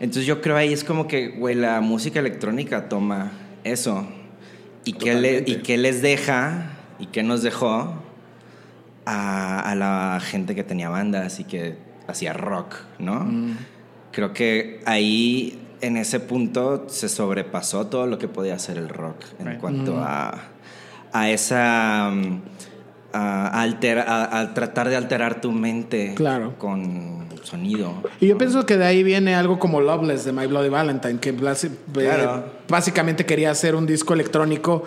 entonces 0.00 0.26
yo 0.26 0.40
creo 0.40 0.56
ahí 0.56 0.72
es 0.72 0.84
como 0.84 1.06
que, 1.08 1.28
güey, 1.28 1.54
la 1.54 1.80
música 1.80 2.20
electrónica 2.20 2.88
toma 2.88 3.32
eso. 3.64 4.06
¿Y 4.84 4.92
qué, 4.94 5.14
le- 5.14 5.44
y 5.46 5.56
qué 5.62 5.78
les 5.78 6.02
deja 6.02 6.72
y 6.98 7.06
qué 7.06 7.22
nos 7.22 7.42
dejó 7.42 7.94
a, 9.06 9.60
a 9.60 9.74
la 9.74 10.20
gente 10.20 10.54
que 10.54 10.62
tenía 10.64 10.88
bandas 10.88 11.40
y 11.40 11.44
que 11.44 11.76
hacía 12.06 12.32
rock, 12.32 12.74
¿no? 12.98 13.20
Mm. 13.20 13.56
Creo 14.12 14.32
que 14.32 14.80
ahí, 14.84 15.58
en 15.80 15.96
ese 15.96 16.20
punto, 16.20 16.86
se 16.88 17.08
sobrepasó 17.08 17.86
todo 17.86 18.06
lo 18.06 18.18
que 18.18 18.28
podía 18.28 18.54
hacer 18.54 18.76
el 18.78 18.88
rock 18.88 19.16
en 19.38 19.46
Right. 19.48 19.58
cuanto 19.60 19.98
a, 19.98 20.34
a 21.14 21.30
esa... 21.30 22.10
mm, 22.12 22.42
A, 23.16 23.62
altera- 23.62 24.02
a- 24.08 24.40
a 24.40 24.54
tratar 24.54 24.88
de 24.88 24.96
alterar 24.96 25.40
tu 25.40 25.52
mente 25.52 26.14
Claro. 26.16 26.54
con 26.58 27.28
sonido. 27.44 28.02
Y 28.20 28.26
yo 28.26 28.36
pienso 28.38 28.66
que 28.66 28.76
de 28.76 28.84
ahí 28.86 29.04
viene 29.04 29.36
algo 29.36 29.60
como 29.60 29.80
Loveless 29.80 30.24
de 30.24 30.32
My 30.32 30.46
Bloody 30.48 30.68
Valentine, 30.68 31.20
que 31.20 31.32
Claro. 31.32 32.36
eh, 32.38 32.42
básicamente 32.68 33.24
quería 33.24 33.52
hacer 33.52 33.76
un 33.76 33.86
disco 33.86 34.14
electrónico, 34.14 34.82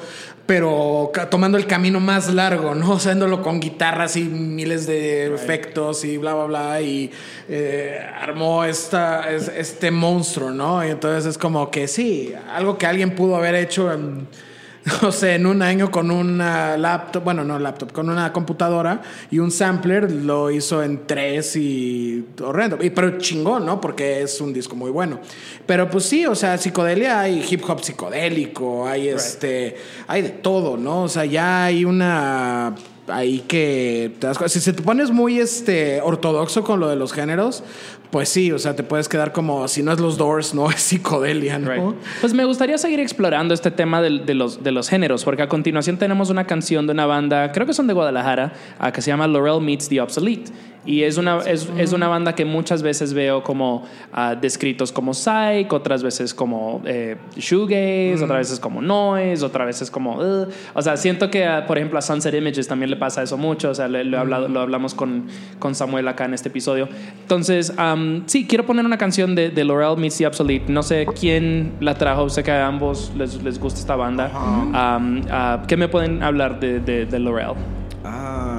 pero 0.45 1.09
tomando 1.31 1.57
el 1.57 1.67
camino 1.67 2.01
más 2.01 2.33
largo, 2.33 2.75
¿no? 2.75 2.95
Haciéndolo 2.97 3.41
con 3.41 3.61
guitarras 3.61 4.17
y 4.17 4.23
miles 4.25 4.85
de 4.87 5.33
efectos 5.33 6.03
y 6.03 6.17
bla, 6.17 6.33
bla, 6.33 6.45
bla, 6.47 6.81
y 6.81 7.09
eh, 7.47 7.97
armó 8.21 8.65
esta, 8.65 9.31
es- 9.31 9.47
este 9.47 9.89
monstruo, 9.89 10.51
¿no? 10.51 10.85
Y 10.85 10.89
entonces 10.89 11.25
es 11.27 11.37
como 11.37 11.71
que 11.71 11.87
sí, 11.87 12.33
algo 12.53 12.77
que 12.77 12.85
alguien 12.87 13.15
pudo 13.15 13.37
haber 13.37 13.55
hecho 13.55 13.89
en 13.93 14.27
no 15.01 15.11
sé, 15.11 15.35
en 15.35 15.45
un 15.45 15.61
año 15.61 15.91
con 15.91 16.11
una 16.11 16.77
laptop, 16.77 17.23
bueno, 17.23 17.43
no 17.43 17.59
laptop, 17.59 17.91
con 17.91 18.09
una 18.09 18.31
computadora 18.31 19.01
y 19.29 19.39
un 19.39 19.51
sampler 19.51 20.11
lo 20.11 20.49
hizo 20.51 20.81
en 20.81 21.05
tres 21.05 21.55
y 21.55 22.25
horrendo. 22.41 22.77
Y, 22.81 22.89
pero 22.91 23.17
chingón, 23.17 23.65
¿no? 23.65 23.81
Porque 23.81 24.21
es 24.21 24.39
un 24.39 24.53
disco 24.53 24.75
muy 24.75 24.91
bueno. 24.91 25.19
Pero 25.65 25.89
pues 25.89 26.05
sí, 26.05 26.25
o 26.25 26.35
sea, 26.35 26.57
psicodelia 26.57 27.21
hay 27.21 27.45
hip 27.49 27.63
hop 27.67 27.83
psicodélico, 27.83 28.87
hay 28.87 29.09
este, 29.09 29.75
hay 30.07 30.21
de 30.21 30.29
todo, 30.29 30.77
¿no? 30.77 31.03
O 31.03 31.09
sea, 31.09 31.25
ya 31.25 31.65
hay 31.65 31.83
una 31.83 32.75
ahí 33.07 33.39
que 33.47 34.11
te 34.19 34.27
das 34.27 34.37
si 34.51 34.59
se 34.59 34.73
te 34.73 34.83
pones 34.83 35.11
muy 35.11 35.39
este 35.39 36.01
ortodoxo 36.01 36.63
con 36.63 36.79
lo 36.79 36.89
de 36.89 36.95
los 36.95 37.13
géneros, 37.13 37.63
pues 38.11 38.29
sí, 38.29 38.51
o 38.51 38.59
sea, 38.59 38.75
te 38.75 38.83
puedes 38.83 39.09
quedar 39.09 39.33
como 39.33 39.67
si 39.67 39.83
no 39.83 39.91
es 39.91 39.99
los 39.99 40.17
Doors, 40.17 40.53
no 40.53 40.69
es 40.71 40.81
psicodelia, 40.81 41.59
¿no? 41.59 41.95
Pues 42.21 42.33
me 42.33 42.45
gustaría 42.45 42.77
seguir 42.77 42.99
explorando 42.99 43.53
este 43.53 43.71
tema 43.71 44.01
de, 44.01 44.33
los, 44.33 44.63
de 44.63 44.71
los 44.71 44.89
géneros, 44.89 45.23
porque 45.23 45.43
a 45.43 45.49
continuación 45.49 45.97
tenemos 45.97 46.29
una 46.29 46.45
canción 46.45 46.87
de 46.87 46.93
una 46.93 47.05
banda, 47.05 47.51
creo 47.51 47.65
que 47.65 47.73
son 47.73 47.87
de 47.87 47.93
Guadalajara, 47.93 48.53
ah, 48.79 48.91
que 48.91 49.01
se 49.01 49.11
llama 49.11 49.27
Laurel 49.27 49.61
Meets 49.61 49.89
the 49.89 50.01
Obsolete. 50.01 50.51
Y 50.87 51.03
es 51.03 51.17
una, 51.17 51.39
es, 51.39 51.69
es 51.77 51.91
una 51.91 52.07
banda 52.07 52.33
que 52.33 52.45
muchas 52.45 52.81
veces 52.81 53.13
veo 53.13 53.43
como 53.43 53.83
ah, 54.13 54.35
descritos 54.39 54.91
como 54.93 55.13
psych, 55.13 55.71
otras 55.73 56.01
veces 56.01 56.33
como 56.33 56.81
eh, 56.85 57.17
shoegaze, 57.35 58.23
otras 58.23 58.39
veces 58.39 58.59
como 58.59 58.81
noise, 58.81 59.43
otras 59.45 59.67
veces 59.67 59.91
como... 59.91 60.15
"Ugh". 60.17 60.47
O 60.73 60.81
sea, 60.81 60.95
siento 60.95 61.29
que, 61.29 61.45
ah, 61.45 61.65
por 61.67 61.77
ejemplo, 61.77 61.99
a 61.99 62.01
Sunset 62.01 62.33
Images 62.33 62.67
también 62.69 62.89
le 62.89 62.95
pasa 62.95 63.21
eso 63.21 63.37
mucho. 63.37 63.69
O 63.71 63.75
sea, 63.75 63.87
le- 63.89 64.05
lo, 64.05 64.15
he 64.15 64.19
hablado, 64.21 64.47
lo 64.47 64.61
hablamos 64.61 64.93
con, 64.93 65.25
con 65.59 65.75
Samuel 65.75 66.07
acá 66.07 66.23
en 66.23 66.33
este 66.33 66.47
episodio. 66.47 66.87
Entonces, 67.21 67.73
am, 67.77 68.23
sí, 68.25 68.47
quiero 68.47 68.65
poner 68.65 68.85
una 68.85 68.97
canción 68.97 69.35
de, 69.35 69.49
de 69.49 69.65
Laurel 69.65 69.97
Meets 69.97 70.17
the 70.19 70.27
Obsolete. 70.27 70.71
No 70.71 70.83
sé 70.83 71.05
quién 71.19 71.73
la 71.81 71.95
trajo, 71.95 72.29
sé 72.29 72.43
que 72.43 72.51
a 72.51 72.65
ambos 72.65 73.11
les, 73.17 73.43
les 73.43 73.59
gusta 73.59 73.79
esta 73.81 73.97
banda. 73.97 74.31
Am, 74.33 75.21
ah, 75.29 75.63
¿Qué 75.67 75.75
me 75.75 75.89
pueden 75.89 76.23
hablar 76.23 76.61
de, 76.61 76.79
de, 76.79 77.05
de 77.05 77.19
Laurel? 77.19 77.55
Ah, 78.05 78.56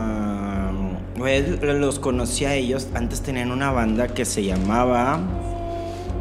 güey, 1.18 1.58
los 1.60 1.98
conocí 1.98 2.44
a 2.44 2.54
ellos. 2.54 2.88
Antes 2.94 3.22
tenían 3.22 3.50
una 3.50 3.70
banda 3.70 4.08
que 4.08 4.24
se 4.24 4.44
llamaba. 4.44 5.18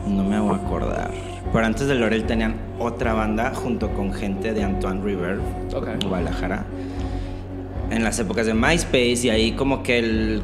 No 0.08 0.24
me 0.24 0.40
voy 0.40 0.54
a 0.54 0.58
acordar. 0.58 1.12
Pero 1.54 1.66
antes 1.66 1.88
de 1.88 1.96
Laurel 1.96 2.26
tenían 2.26 2.56
otra 2.80 3.14
banda 3.14 3.54
junto 3.54 3.90
con 3.94 4.14
gente 4.14 4.54
de 4.54 4.64
Antoine 4.64 5.02
River, 5.04 5.40
Ok. 5.74 6.04
Guadalajara. 6.08 6.66
En 7.90 8.04
las 8.04 8.20
épocas 8.20 8.46
de 8.46 8.54
MySpace 8.54 9.22
y 9.24 9.30
ahí 9.30 9.52
como 9.54 9.82
que 9.84 10.00
el. 10.00 10.42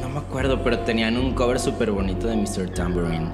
No 0.00 0.08
me 0.08 0.18
acuerdo, 0.18 0.62
pero 0.62 0.78
tenían 0.80 1.16
un 1.16 1.34
cover 1.34 1.58
súper 1.60 1.90
bonito 1.90 2.26
de 2.28 2.36
Mr. 2.36 2.70
Tambourine. 2.74 3.28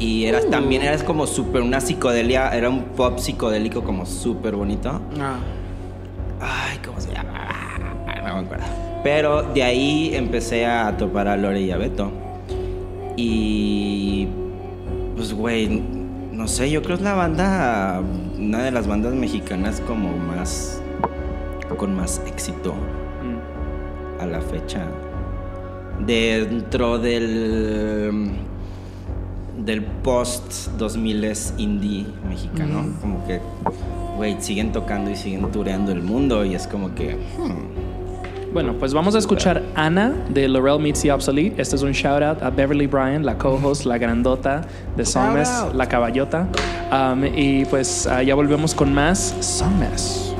Y 0.00 0.24
era, 0.24 0.40
también 0.48 0.82
era 0.82 0.96
como 1.04 1.26
súper 1.26 1.60
una 1.62 1.80
psicodelia, 1.80 2.50
era 2.50 2.70
un 2.70 2.84
pop 2.84 3.18
psicodélico 3.18 3.82
como 3.82 4.06
súper 4.06 4.54
bonito. 4.54 5.00
Ah. 5.20 5.36
Ay, 6.40 6.78
¿cómo 6.84 7.00
se 7.00 7.12
llama? 7.12 7.48
No 8.22 8.34
me 8.34 8.40
acuerdo. 8.46 8.64
Pero 9.04 9.42
de 9.54 9.62
ahí 9.62 10.10
empecé 10.14 10.66
a 10.66 10.96
topar 10.96 11.28
a 11.28 11.36
Lore 11.36 11.60
y 11.62 11.70
a 11.70 11.76
Beto. 11.76 12.10
Y. 13.16 14.28
Pues, 15.16 15.32
güey, 15.32 15.82
no 16.32 16.46
sé, 16.46 16.70
yo 16.70 16.82
creo 16.82 16.96
que 16.96 17.02
es 17.02 17.08
la 17.08 17.14
banda. 17.14 18.00
Una 18.38 18.62
de 18.62 18.70
las 18.70 18.86
bandas 18.86 19.14
mexicanas 19.14 19.80
como 19.86 20.16
más. 20.16 20.80
con 21.76 21.94
más 21.94 22.20
éxito 22.26 22.72
Mm. 22.74 24.22
a 24.22 24.26
la 24.26 24.40
fecha. 24.40 24.86
Dentro 26.06 26.98
del. 26.98 28.30
del 29.64 29.82
post 29.82 30.68
2000 30.78 31.32
indie 31.58 32.06
mexicano. 32.28 32.84
Como 33.00 33.26
que, 33.26 33.40
güey, 34.16 34.36
siguen 34.40 34.70
tocando 34.72 35.10
y 35.10 35.16
siguen 35.16 35.50
tureando 35.50 35.92
el 35.92 36.02
mundo 36.02 36.44
y 36.44 36.54
es 36.54 36.66
como 36.68 36.94
que. 36.94 37.14
hmm, 37.16 37.87
Bueno, 38.52 38.74
pues 38.78 38.94
vamos 38.94 39.14
a 39.14 39.18
escuchar 39.18 39.62
Ana 39.74 40.12
de 40.30 40.48
Laurel 40.48 40.80
Meets 40.80 41.02
the 41.02 41.12
Obsolete. 41.12 41.60
Este 41.60 41.76
es 41.76 41.82
un 41.82 41.92
shout 41.92 42.22
out 42.22 42.42
a 42.42 42.50
Beverly 42.50 42.86
Bryan, 42.86 43.24
la 43.24 43.36
co-host, 43.36 43.84
la 43.84 43.98
grandota 43.98 44.62
de 44.96 45.04
out. 45.04 45.74
la 45.74 45.86
caballota. 45.86 46.48
Um, 46.90 47.24
y 47.24 47.66
pues 47.66 48.06
ah, 48.06 48.22
ya 48.22 48.34
volvemos 48.34 48.74
con 48.74 48.92
más 48.94 49.34
Songmess. 49.40 50.34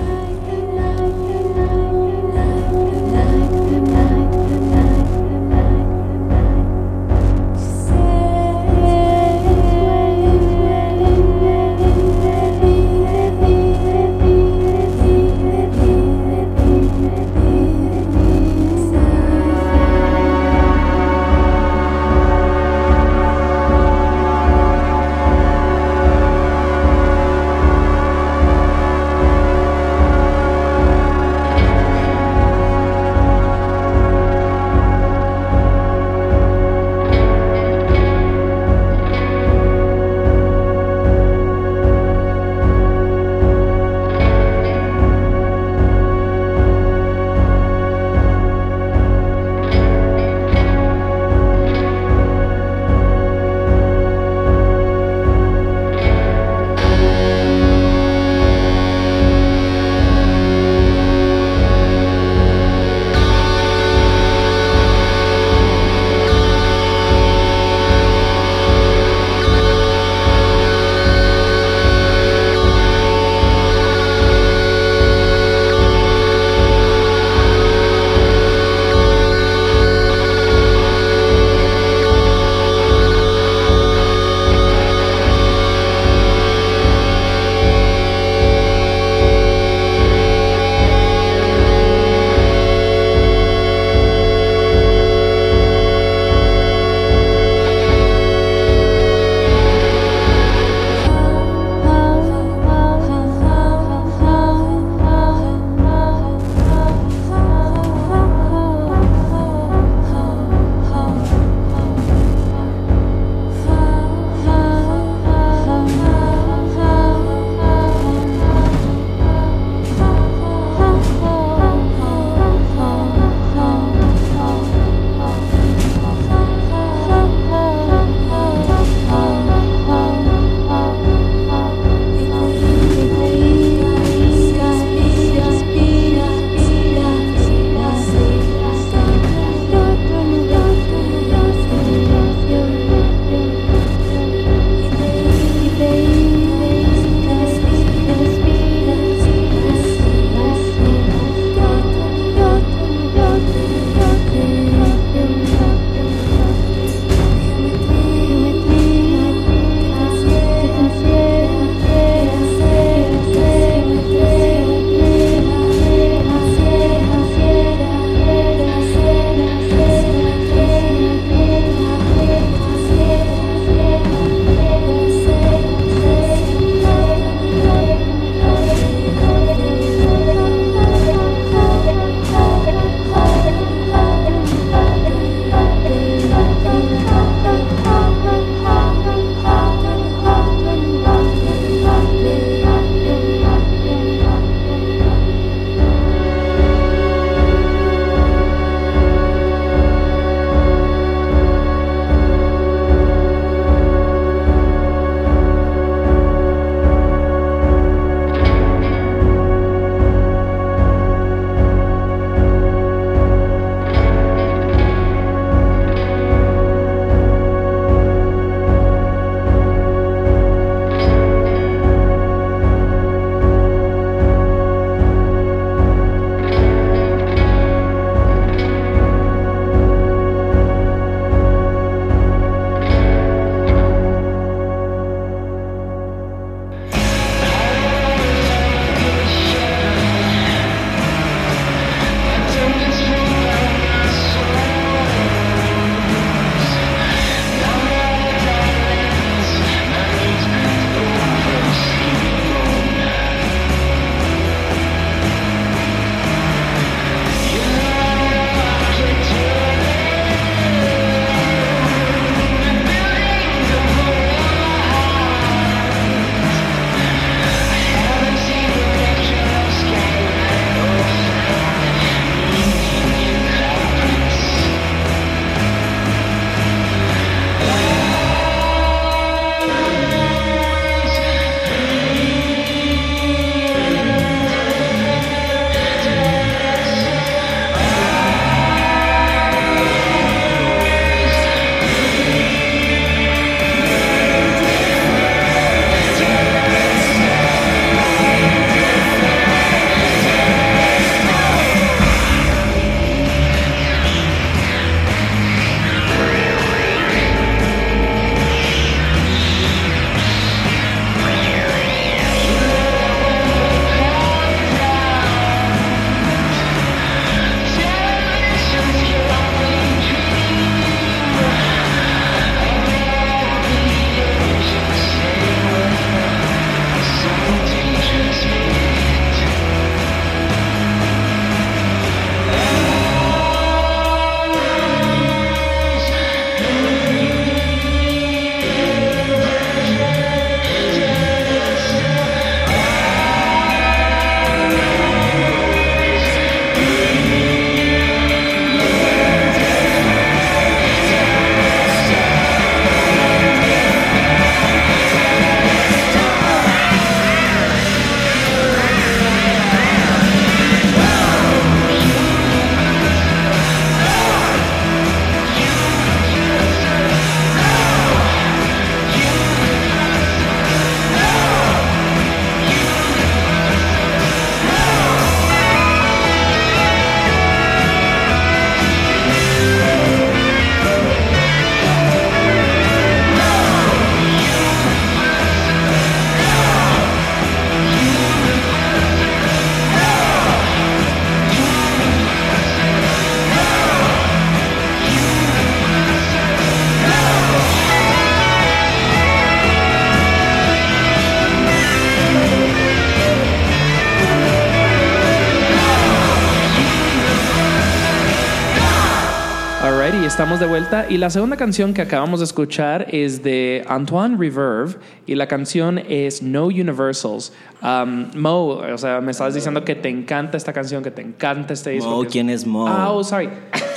Estamos 410.59 410.75
de 410.75 410.81
vuelta 410.81 411.07
y 411.09 411.19
la 411.19 411.31
segunda 411.31 411.57
canción 411.57 411.95
que 411.95 412.03
acabamos 412.03 412.41
de 412.41 412.45
escuchar 412.45 413.07
es 413.15 413.45
de 413.45 413.85
Antoine 413.87 414.37
Reverve 414.37 414.97
y 415.25 415.37
la 415.37 415.47
canción 415.47 415.99
es 415.99 416.43
No 416.43 416.67
Universals. 416.67 417.53
Um, 417.81 418.27
Mo, 418.35 418.71
o 418.71 418.99
sea, 418.99 419.21
me 419.21 419.31
estabas 419.31 419.55
diciendo 419.55 419.85
que 419.85 419.95
te 419.95 420.09
encanta 420.09 420.57
esta 420.57 420.73
canción, 420.73 421.05
que 421.05 421.13
te 421.13 421.23
encanta 421.23 421.75
este 421.75 421.91
disco. 421.91 422.11
Mo, 422.11 422.25
¿quién 422.25 422.51
es 422.51 422.67
Mo? 422.67 422.89
Ah, 422.89 423.13
oh, 423.13 423.23
sorry. 423.23 423.49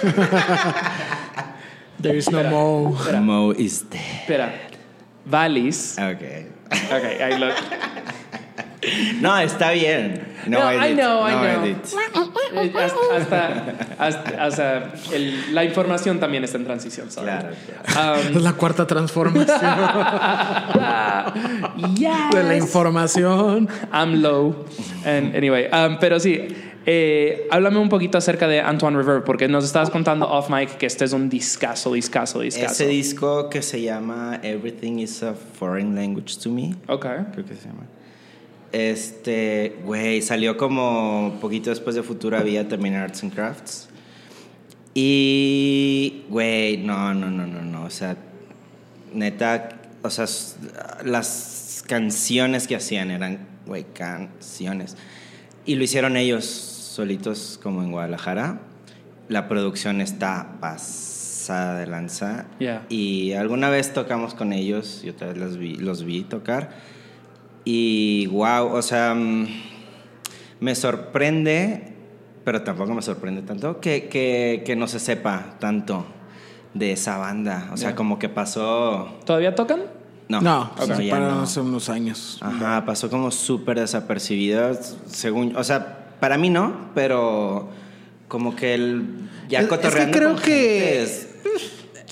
There 2.00 2.16
is 2.16 2.30
no 2.30 2.44
more. 2.44 3.20
Mo 3.20 3.54
is 3.54 3.84
dead. 3.90 4.00
Espera. 4.22 4.54
Valis. 5.26 5.98
Ok. 5.98 6.22
Ok, 6.70 7.22
ahí 7.24 7.40
lo. 7.40 7.48
No, 9.22 9.38
está 9.40 9.72
bien. 9.72 10.28
No, 10.48 10.60
No, 10.60 10.74
I 10.74 10.78
edit. 10.88 10.98
know, 11.00 11.28
I 11.28 11.32
no 11.34 11.40
know. 11.40 11.64
edit. 11.66 11.78
Eh, 12.56 12.74
Hasta, 12.76 13.16
hasta, 13.16 13.76
hasta- 14.00 14.48
o 14.48 14.52
sea, 14.52 14.94
el- 15.14 15.54
la 15.54 15.64
información 15.64 16.20
también 16.20 16.44
está 16.44 16.58
en 16.58 16.66
transición. 16.66 17.12
sorry. 17.12 17.28
Claro, 17.28 17.50
Um, 18.32 18.38
Es 18.38 18.42
la 18.42 18.54
cuarta 18.54 18.88
transformación 18.88 19.50
yes. 21.96 22.12
de 22.34 22.44
la 22.44 22.58
información. 22.58 23.70
I'm 23.94 24.22
low. 24.22 24.66
And 25.06 25.36
anyway, 25.36 25.68
um, 25.72 25.98
pero 26.00 26.20
sí, 26.20 26.48
eh, 26.86 27.48
háblame 27.52 27.78
un 27.80 27.90
poquito 27.90 28.18
acerca 28.18 28.48
de 28.48 28.60
Antoine 28.62 28.98
Reverb, 28.98 29.24
porque 29.24 29.48
nos 29.48 29.64
estabas 29.66 29.90
contando 29.92 30.28
off 30.28 30.50
mic 30.50 30.78
que 30.78 30.86
este 30.88 31.06
es 31.06 31.14
un 31.14 31.30
discazo, 31.30 31.94
discazo, 31.94 32.40
discazo. 32.40 32.72
Ese 32.74 32.88
disco 32.88 33.50
que 33.50 33.62
se 33.62 33.82
llama 33.82 34.40
Everything 34.42 34.98
is 35.00 35.22
a 35.24 35.34
Foreign 35.34 35.96
Language 35.96 36.38
to 36.44 36.50
Me. 36.50 36.76
Ok. 36.88 37.06
Creo 37.34 37.46
que 37.46 37.56
se 37.56 37.68
llama. 37.68 37.84
Este, 38.72 39.78
güey, 39.84 40.22
salió 40.22 40.56
como 40.56 41.38
poquito 41.42 41.70
después 41.70 41.96
de 41.96 42.04
Futura 42.04 42.42
Vía 42.42 42.68
también 42.68 42.96
Arts 42.96 43.24
and 43.24 43.34
Crafts. 43.34 43.90
Y, 44.94 46.24
güey, 46.30 46.78
no, 46.78 47.14
no, 47.14 47.30
no, 47.30 47.48
no, 47.48 47.62
no. 47.62 47.84
O 47.84 47.90
sea, 47.90 48.18
neta, 49.14 49.82
o 50.02 50.10
sea, 50.10 50.26
las 51.04 51.84
canciones 51.88 52.68
que 52.68 52.76
hacían 52.76 53.12
eran, 53.12 53.48
güey, 53.66 53.86
canciones. 53.94 54.98
Y 55.66 55.76
lo 55.76 55.84
hicieron 55.84 56.18
ellos 56.18 56.46
solitos 56.46 57.60
como 57.62 57.84
en 57.84 57.92
Guadalajara. 57.92 58.62
La 59.30 59.48
producción 59.48 60.02
está 60.02 60.58
pasada 60.60 61.80
de 61.80 61.88
lanza. 61.88 62.46
Yeah. 62.60 62.86
Y 62.90 63.34
alguna 63.34 63.70
vez 63.70 63.94
tocamos 63.94 64.34
con 64.34 64.52
ellos, 64.52 65.02
yo 65.04 65.12
otra 65.12 65.28
vez 65.28 65.38
los 65.38 65.58
vi, 65.58 65.76
los 65.76 66.04
vi 66.04 66.24
tocar. 66.24 66.72
Y 67.66 68.28
wow, 68.28 68.74
o 68.74 68.82
sea, 68.82 69.14
mm, 69.14 69.48
me 70.60 70.76
sorprende, 70.76 71.94
pero 72.44 72.64
tampoco 72.64 72.94
me 72.94 73.02
sorprende 73.02 73.42
tanto, 73.44 73.80
que, 73.80 74.08
que, 74.10 74.64
que 74.66 74.76
no 74.76 74.88
se 74.88 75.00
sepa 75.00 75.58
tanto 75.60 76.06
de 76.74 76.94
esa 76.94 77.18
banda. 77.18 77.70
O 77.74 77.78
sea, 77.78 77.90
Yeah. 77.90 77.96
como 77.96 78.18
que 78.20 78.30
pasó... 78.30 79.20
¿Todavía 79.26 79.54
tocan? 79.56 79.82
No, 80.30 80.40
No, 80.42 80.72
o 80.78 80.86
sea, 80.86 80.96
se 80.96 81.06
ya 81.06 81.14
separaron 81.16 81.38
no. 81.38 81.44
hace 81.44 81.60
unos 81.60 81.90
años. 81.90 82.38
Ajá, 82.42 82.86
pasó 82.86 83.10
como 83.10 83.32
súper 83.32 83.80
desapercibida, 83.80 84.74
según, 85.08 85.56
o 85.58 85.64
sea, 85.64 86.16
para 86.22 86.38
mí 86.38 86.50
no, 86.50 86.90
pero 86.96 87.70
como 88.30 88.56
que 88.56 88.74
el 88.76 89.04
ya 89.50 89.60
Es- 89.60 89.66
es 89.72 89.96
que 89.96 90.12
creo 90.12 90.34
con 90.36 90.42
que- 90.42 90.52
gente 90.52 91.02
es- 91.04 91.28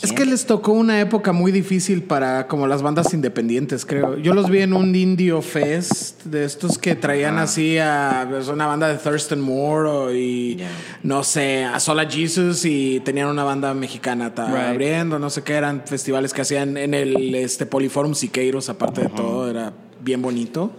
Es 0.02 0.14
que 0.14 0.26
les 0.26 0.46
tocó 0.46 0.72
una 0.72 1.02
época 1.02 1.34
muy 1.34 1.52
difícil 1.52 2.04
para 2.04 2.48
como 2.48 2.68
las 2.68 2.82
bandas 2.82 3.14
independientes, 3.14 3.86
creo. 3.86 4.18
Yo 4.18 4.34
los 4.34 4.50
vi 4.50 4.60
en 4.60 4.74
un 4.74 4.96
Indio 4.96 5.42
Fest 5.42 6.24
de 6.24 6.46
estos 6.46 6.78
que 6.78 6.96
traían 6.96 7.38
así 7.38 7.78
a 7.78 8.26
pues, 8.30 8.48
una 8.48 8.66
banda 8.66 8.88
de 8.88 8.98
Thurston 8.98 9.42
Moore 9.42 9.90
o- 9.90 10.14
y 10.14 10.58
no 11.04 11.24
sé, 11.24 11.66
a 11.66 11.80
Sola 11.82 12.10
Jesus 12.10 12.64
y 12.66 13.02
tenían 13.02 13.28
una 13.28 13.44
banda 13.44 13.74
mexicana 13.74 14.30
Right. 14.30 14.40
abriendo, 14.70 15.20
no 15.20 15.30
sé 15.30 15.44
qué, 15.44 15.54
eran 15.56 15.84
festivales 15.86 16.34
que 16.34 16.42
hacían 16.42 16.78
en 16.78 16.94
el 16.94 17.36
este 17.36 17.66
Poliforum 17.66 18.14
Siqueiros, 18.16 18.70
aparte 18.70 19.02
de 19.02 19.10
todo, 19.10 19.50
era 19.50 19.74
bien 20.02 20.22
bonito. 20.22 20.72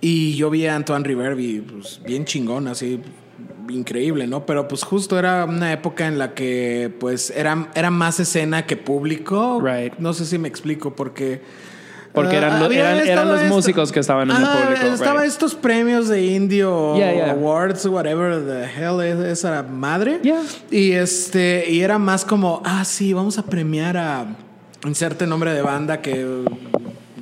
Y 0.00 0.34
yo 0.34 0.50
vi 0.50 0.66
a 0.66 0.74
Antoine 0.74 1.04
River 1.04 1.38
y 1.38 1.60
pues 1.60 2.00
bien 2.04 2.24
chingón, 2.24 2.66
así 2.66 3.00
increíble, 3.68 4.26
¿no? 4.26 4.46
Pero 4.46 4.68
pues 4.68 4.82
justo 4.82 5.18
era 5.18 5.44
una 5.44 5.72
época 5.72 6.06
en 6.06 6.18
la 6.18 6.34
que 6.34 6.92
pues 7.00 7.30
era, 7.30 7.68
era 7.74 7.90
más 7.90 8.20
escena 8.20 8.66
que 8.66 8.76
público. 8.76 9.60
Right. 9.60 9.94
No 9.98 10.12
sé 10.12 10.26
si 10.26 10.38
me 10.38 10.48
explico 10.48 10.94
porque... 10.94 11.42
Porque 12.12 12.36
ah, 12.36 12.40
eran 12.40 12.62
había 12.62 13.02
eran- 13.04 13.26
los 13.26 13.42
músicos 13.44 13.90
que 13.90 14.00
estaban 14.00 14.30
en 14.30 14.36
el 14.36 14.42
público, 14.42 14.86
Estaba 14.94 15.22
right. 15.22 15.30
estos 15.30 15.54
premios 15.54 16.08
de 16.08 16.22
Indio 16.26 16.94
Yeah, 16.94 17.14
yeah. 17.14 17.30
Awards, 17.32 17.86
whatever 17.86 18.38
the 18.44 18.64
hell 18.64 19.00
es 19.00 19.18
esa 19.18 19.62
madre. 19.62 20.20
Yeah. 20.22 20.42
Y 20.70 20.92
este, 20.92 21.64
y 21.70 21.80
era 21.80 21.98
más 21.98 22.26
como, 22.26 22.60
ah, 22.66 22.84
sí, 22.84 23.14
vamos 23.14 23.38
a 23.38 23.44
premiar 23.44 23.96
a 23.96 24.26
inserte 24.84 25.26
nombre 25.26 25.54
de 25.54 25.62
banda 25.62 26.02
que 26.02 26.44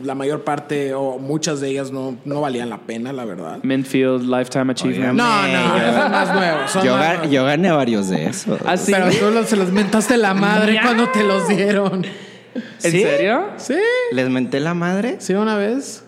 la 0.02 0.14
mayor 0.14 0.44
parte 0.44 0.94
o 0.94 1.18
muchas 1.18 1.60
de 1.60 1.68
ellas 1.70 1.90
no, 1.90 2.16
no 2.24 2.40
valían 2.40 2.70
la 2.70 2.78
pena, 2.78 3.12
la 3.12 3.24
verdad. 3.24 3.58
Minfield 3.62 4.22
Lifetime 4.22 4.72
Achievement. 4.72 5.14
No, 5.14 5.42
no, 5.46 5.78
yo- 5.78 5.92
son 6.02 6.10
más 6.12 6.34
nuevos. 6.34 6.70
son 6.70 6.84
Yo, 6.84 6.96
más 6.96 7.04
ga- 7.04 7.12
nuevos. 7.16 7.30
yo 7.30 7.44
gané 7.44 7.70
varios 7.70 8.08
de 8.08 8.26
esos. 8.26 8.60
¿Ah, 8.66 8.76
sí? 8.76 8.92
Pero 8.92 9.10
tú 9.10 9.30
los- 9.32 9.46
se 9.48 9.56
los 9.56 9.70
mentaste 9.70 10.16
la 10.16 10.34
madre 10.34 10.78
cuando 10.82 11.08
te 11.10 11.22
los 11.24 11.48
dieron. 11.48 12.04
¿En 12.04 12.62
¿Sí? 12.92 13.02
serio? 13.02 13.44
Sí, 13.58 13.74
¿Les 14.12 14.28
menté 14.28 14.58
la 14.60 14.74
madre? 14.74 15.16
sí, 15.20 15.34
una 15.34 15.56
vez. 15.56 16.04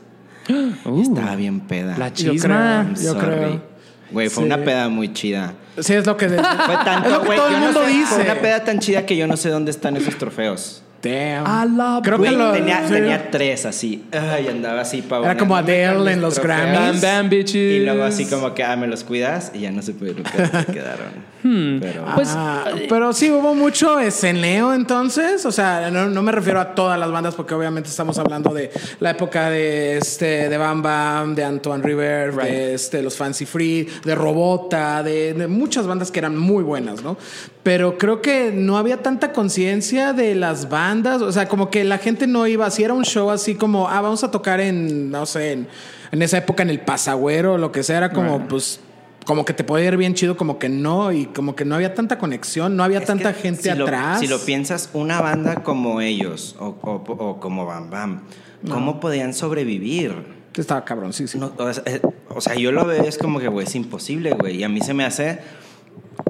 Uh, 0.84 1.00
Estaba 1.02 1.36
bien 1.36 1.60
peda. 1.60 1.96
la 1.98 2.08
Yo 2.08 2.32
chisma. 2.32 2.88
creo. 2.96 3.12
Yo 3.14 3.18
creo. 3.18 3.62
Güey, 4.10 4.28
fue 4.28 4.42
Sí. 4.42 4.46
una 4.46 4.58
peda 4.58 4.88
muy 4.88 5.12
chida. 5.12 5.54
Sí, 5.78 5.94
es 5.94 6.04
lo 6.06 6.16
que. 6.16 6.28
Fue 6.28 6.36
tanto, 6.84 7.08
es 7.08 7.12
lo 7.14 7.20
que 7.20 7.26
güey. 7.26 7.38
todo 7.38 7.48
el 7.48 7.54
yo 7.54 7.60
no 7.60 7.64
mundo 7.66 7.80
sé, 7.84 7.88
dice. 7.92 8.14
Fue 8.14 8.24
una 8.24 8.34
peda 8.34 8.64
tan 8.64 8.78
chida 8.80 9.06
que 9.06 9.16
yo 9.16 9.26
no 9.26 9.36
sé 9.36 9.48
dónde 9.50 9.70
están 9.70 9.96
esos 9.96 10.16
trofeos. 10.18 10.82
Damn. 11.02 11.46
A 11.46 11.64
la 11.66 12.00
Creo 12.02 12.20
que 12.20 12.30
lo. 12.30 12.52
tenía, 12.52 12.86
sí. 12.86 12.92
tenía 12.94 13.30
tres 13.30 13.66
así. 13.66 14.04
Ay, 14.12 14.46
andaba 14.48 14.82
así 14.82 15.02
para 15.02 15.24
Era 15.24 15.36
como 15.36 15.56
Adele 15.56 16.12
en 16.12 16.20
los 16.20 16.38
Grammys. 16.38 17.00
Bam, 17.00 17.00
bam, 17.00 17.28
bitches. 17.28 17.54
Y 17.54 17.80
luego 17.84 18.04
así 18.04 18.26
como 18.26 18.54
que, 18.54 18.62
ah, 18.62 18.76
me 18.76 18.86
los 18.86 19.02
cuidas 19.04 19.50
y 19.54 19.60
ya 19.60 19.72
no 19.72 19.82
se 19.82 19.94
pudieron 19.94 20.22
quedar, 20.22 20.64
se 20.66 20.72
quedaron. 20.72 21.32
Pero, 21.80 22.04
Pues, 22.14 22.28
Ah, 22.36 22.66
pero 22.88 23.12
sí 23.12 23.28
hubo 23.32 23.52
mucho 23.56 23.98
esceneo 23.98 24.72
entonces, 24.74 25.44
o 25.44 25.50
sea, 25.50 25.90
no, 25.90 26.06
no 26.08 26.22
me 26.22 26.30
refiero 26.30 26.60
a 26.60 26.72
todas 26.72 26.96
las 27.00 27.10
bandas 27.10 27.34
porque 27.34 27.52
obviamente 27.52 27.88
estamos 27.90 28.16
hablando 28.18 28.54
de 28.54 28.70
la 29.00 29.10
época 29.10 29.50
de 29.50 29.96
este 29.98 30.48
de 30.48 30.56
Bam 30.56 30.82
Bam, 30.82 31.34
de 31.34 31.42
Antoine 31.42 31.82
River, 31.82 32.30
Right. 32.36 32.42
de 32.44 32.74
este 32.74 33.02
los 33.02 33.16
Fancy 33.16 33.44
Free, 33.44 33.88
de 34.04 34.14
Robota, 34.14 35.02
de, 35.02 35.34
de 35.34 35.48
muchas 35.48 35.84
bandas 35.88 36.12
que 36.12 36.20
eran 36.20 36.36
muy 36.38 36.62
buenas, 36.62 37.02
¿no? 37.02 37.16
Pero 37.64 37.98
creo 37.98 38.22
que 38.22 38.52
no 38.54 38.76
había 38.78 38.98
tanta 38.98 39.32
conciencia 39.32 40.12
de 40.12 40.36
las 40.36 40.68
bandas, 40.68 40.91
o 40.92 41.32
sea, 41.32 41.48
como 41.48 41.70
que 41.70 41.84
la 41.84 41.98
gente 41.98 42.26
no 42.26 42.46
iba, 42.46 42.70
si 42.70 42.84
era 42.84 42.94
un 42.94 43.04
show 43.04 43.30
así 43.30 43.54
como, 43.54 43.88
ah, 43.88 44.00
vamos 44.00 44.22
a 44.24 44.30
tocar 44.30 44.60
en, 44.60 45.10
no 45.10 45.26
sé, 45.26 45.52
en, 45.52 45.68
en 46.12 46.22
esa 46.22 46.38
época 46.38 46.62
en 46.62 46.70
el 46.70 46.80
Pasagüero 46.80 47.54
o 47.54 47.58
lo 47.58 47.72
que 47.72 47.82
sea, 47.82 47.98
era 47.98 48.10
como, 48.12 48.46
pues 48.48 48.80
como 49.24 49.44
que 49.44 49.52
te 49.52 49.62
podía 49.64 49.86
ir 49.86 49.96
bien 49.96 50.14
chido, 50.14 50.36
como 50.36 50.58
que 50.58 50.68
no, 50.68 51.12
y 51.12 51.26
como 51.26 51.54
que 51.54 51.64
no 51.64 51.74
había 51.76 51.94
tanta 51.94 52.18
conexión, 52.18 52.76
no 52.76 52.82
había 52.84 52.98
Es 52.98 53.04
tanta 53.06 53.32
gente 53.32 53.70
si 53.70 53.78
lo- 53.78 53.84
atrás. 53.84 54.20
si 54.20 54.26
lo 54.26 54.38
piensas, 54.40 54.90
una 54.94 55.20
banda 55.20 55.62
como 55.62 56.00
ellos 56.00 56.56
o, 56.58 56.76
o- 56.82 57.12
o 57.12 57.38
como 57.40 57.64
Bam 57.66 57.88
Bam, 57.90 58.22
¿cómo 58.68 58.98
podían 59.00 59.32
sobrevivir? 59.32 60.40
Estaba 60.54 60.84
cabrón, 60.84 61.12
sí, 61.12 61.26
sí. 61.28 61.38
No, 61.38 61.52
o, 61.56 61.72
sea, 61.72 61.82
eh, 61.86 62.00
o 62.28 62.40
sea, 62.40 62.54
yo 62.56 62.72
lo 62.72 62.84
veo, 62.84 63.04
es 63.04 63.16
como 63.16 63.38
que, 63.40 63.48
güey, 63.48 63.66
es 63.66 63.74
imposible, 63.74 64.32
güey. 64.32 64.56
Y 64.56 64.64
a 64.64 64.68
mí 64.68 64.80
se 64.82 64.92
me 64.92 65.04
hace. 65.04 65.38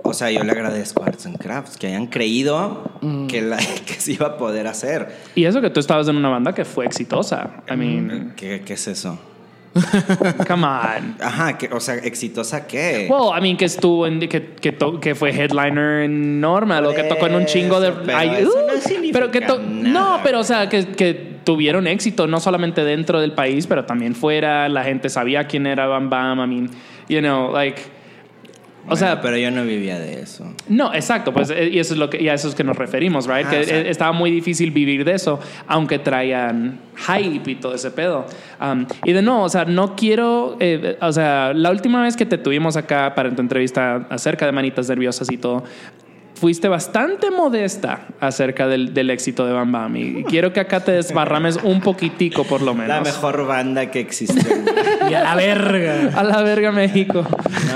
O 0.02 0.14
sea, 0.14 0.30
yo 0.30 0.42
le 0.44 0.52
agradezco 0.52 1.02
a 1.02 1.06
Arts 1.06 1.26
and 1.26 1.38
Crafts 1.38 1.76
que 1.76 1.86
hayan 1.88 2.06
creído 2.06 2.90
Mm. 3.02 3.26
que, 3.26 3.42
la, 3.42 3.56
que 3.86 3.94
se 3.94 4.12
iba 4.12 4.26
a 4.26 4.36
poder 4.36 4.66
hacer. 4.66 5.08
Y 5.34 5.44
eso 5.44 5.60
que 5.60 5.70
tú 5.70 5.80
estabas 5.80 6.06
en 6.08 6.16
una 6.16 6.28
banda 6.28 6.54
que 6.54 6.64
fue 6.64 6.86
exitosa. 6.86 7.62
I 7.70 7.76
mean, 7.76 8.34
¿Qué, 8.36 8.62
qué 8.64 8.74
es 8.74 8.86
eso? 8.88 9.18
come 10.46 10.66
on. 10.66 11.16
Ajá, 11.20 11.56
que, 11.56 11.68
o 11.72 11.80
sea, 11.80 11.94
¿exitosa 11.94 12.66
qué? 12.66 13.08
Well, 13.10 13.36
I 13.36 13.40
mean, 13.40 13.56
que 13.56 13.64
estuvo 13.64 14.06
en, 14.06 14.20
que, 14.20 14.54
que, 14.60 14.72
to- 14.72 15.00
que 15.00 15.14
fue 15.14 15.30
headliner 15.30 16.02
en 16.02 16.40
Normal 16.40 16.84
o 16.86 16.94
que 16.94 17.04
tocó 17.04 17.26
en 17.26 17.34
un 17.36 17.46
chingo 17.46 17.80
de. 17.80 17.90
Pero 17.92 18.18
Ay, 18.18 18.44
uh, 18.44 18.48
no 18.48 19.12
pero 19.12 19.30
que 19.30 19.40
to- 19.40 19.58
nada. 19.58 20.16
No, 20.16 20.20
pero 20.22 20.40
o 20.40 20.44
sea, 20.44 20.68
que, 20.68 20.88
que 20.88 21.38
tuvieron 21.44 21.86
éxito 21.86 22.26
no 22.26 22.38
solamente 22.38 22.84
dentro 22.84 23.18
del 23.20 23.32
país, 23.32 23.66
pero 23.66 23.84
también 23.86 24.14
fuera. 24.14 24.68
La 24.68 24.84
gente 24.84 25.08
sabía 25.08 25.46
quién 25.46 25.66
era 25.66 25.86
Bam 25.86 26.10
Bam. 26.10 26.38
I 26.40 26.46
mean, 26.54 26.70
you 27.08 27.20
know, 27.20 27.50
like. 27.50 27.80
O 28.82 28.86
Bueno, 28.86 28.96
sea, 28.96 29.20
pero 29.20 29.36
yo 29.36 29.50
no 29.52 29.62
vivía 29.64 29.98
de 30.00 30.20
eso. 30.22 30.44
No, 30.68 30.92
exacto, 30.92 31.32
pues 31.32 31.50
eh, 31.50 31.68
y 31.72 31.78
eso 31.78 31.94
es 31.94 32.00
lo 32.00 32.10
que 32.10 32.20
y 32.20 32.28
a 32.28 32.34
eso 32.34 32.48
es 32.48 32.54
que 32.56 32.64
nos 32.64 32.76
referimos, 32.76 33.26
right? 33.28 33.46
Ah, 33.46 33.50
que 33.50 33.60
o 33.60 33.64
sea- 33.64 33.78
eh, 33.78 33.90
estaba 33.90 34.10
muy 34.12 34.30
difícil 34.32 34.72
vivir 34.72 35.04
de 35.04 35.14
eso, 35.14 35.38
aunque 35.68 36.00
traían 36.00 36.80
hype 36.96 37.48
y 37.50 37.54
todo 37.54 37.74
ese 37.76 37.92
pedo. 37.92 38.26
Um, 38.60 38.84
y 39.04 39.12
de 39.12 39.22
no, 39.22 39.44
o 39.44 39.48
sea, 39.48 39.64
no 39.64 39.94
quiero, 39.94 40.56
eh, 40.58 40.96
o 41.00 41.12
sea, 41.12 41.52
la 41.54 41.70
última 41.70 42.02
vez 42.02 42.16
que 42.16 42.26
te 42.26 42.38
tuvimos 42.38 42.76
acá 42.76 43.14
para 43.14 43.30
tu 43.34 43.40
entrevista 43.40 44.06
acerca 44.10 44.46
de 44.46 44.52
manitas 44.52 44.88
nerviosas 44.88 45.30
y 45.30 45.36
todo, 45.38 45.62
fuiste 46.42 46.66
bastante 46.66 47.30
modesta 47.30 48.00
acerca 48.18 48.66
del, 48.66 48.92
del 48.92 49.10
éxito 49.10 49.46
de 49.46 49.52
Bam 49.52 49.70
Bam. 49.70 49.94
Y 49.96 50.24
quiero 50.24 50.52
que 50.52 50.58
acá 50.58 50.80
te 50.80 50.90
desbarrames 50.90 51.56
un 51.62 51.80
poquitico, 51.80 52.42
por 52.42 52.62
lo 52.62 52.74
menos. 52.74 52.88
La 52.88 53.00
mejor 53.00 53.46
banda 53.46 53.92
que 53.92 54.00
existe. 54.00 54.42
Y 55.08 55.14
a 55.14 55.22
la 55.22 55.34
verga. 55.36 56.10
A 56.18 56.22
la 56.24 56.42
verga, 56.42 56.72
México. 56.72 57.24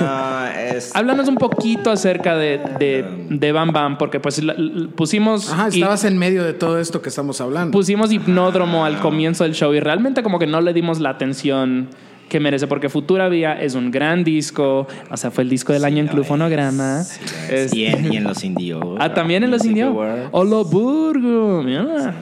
no, 0.01 0.47
es. 0.47 0.93
Háblanos 0.95 1.27
un 1.29 1.35
poquito 1.35 1.91
acerca 1.91 2.35
de, 2.35 2.59
de, 2.79 3.05
de 3.29 3.51
Bam 3.53 3.71
Bam, 3.71 3.97
porque 3.97 4.19
pues 4.19 4.41
la- 4.43 4.55
pusimos... 4.95 5.49
Ajá, 5.51 5.67
y- 5.71 5.75
estabas 5.79 6.03
en 6.03 6.17
medio 6.17 6.43
de 6.43 6.53
todo 6.53 6.77
esto 6.79 7.01
que 7.01 7.07
estamos 7.09 7.39
hablando. 7.39 7.71
pusimos 7.71 8.11
hipnódromo 8.11 8.83
al 8.85 8.99
comienzo 8.99 9.43
del 9.45 9.53
show 9.53 9.73
y 9.73 9.79
realmente 9.79 10.23
como 10.23 10.39
que 10.39 10.47
no 10.47 10.59
le 10.61 10.73
dimos 10.73 10.99
la 10.99 11.09
atención 11.11 11.89
que 12.29 12.39
merece 12.39 12.67
porque 12.67 12.89
Futura 12.89 13.29
Vía 13.29 13.53
es 13.61 13.73
un 13.75 13.89
gran 13.91 14.23
disco, 14.23 14.87
o 15.09 15.17
sea, 15.17 15.31
fue 15.31 15.43
el 15.43 15.49
disco 15.49 15.73
del 15.73 15.85
año 15.85 15.99
en 15.99 16.07
Club 16.07 16.21
es, 16.23 16.27
Fonograma. 16.27 17.03
sí 17.03 17.19
lo 17.23 17.55
es. 17.55 17.71
Es- 17.71 17.73
Y, 17.73 17.85
en, 17.85 18.13
y 18.13 18.17
en 18.17 18.23
los 18.25 18.43
indios. 18.43 18.83
ah, 18.99 19.13
también 19.13 19.43
en 19.43 19.51
los 19.51 19.63
indios. 19.65 19.89
Awards. 19.89 20.29
Hola 20.31 20.63
Burgo, 20.69 21.63
mira. 21.63 22.13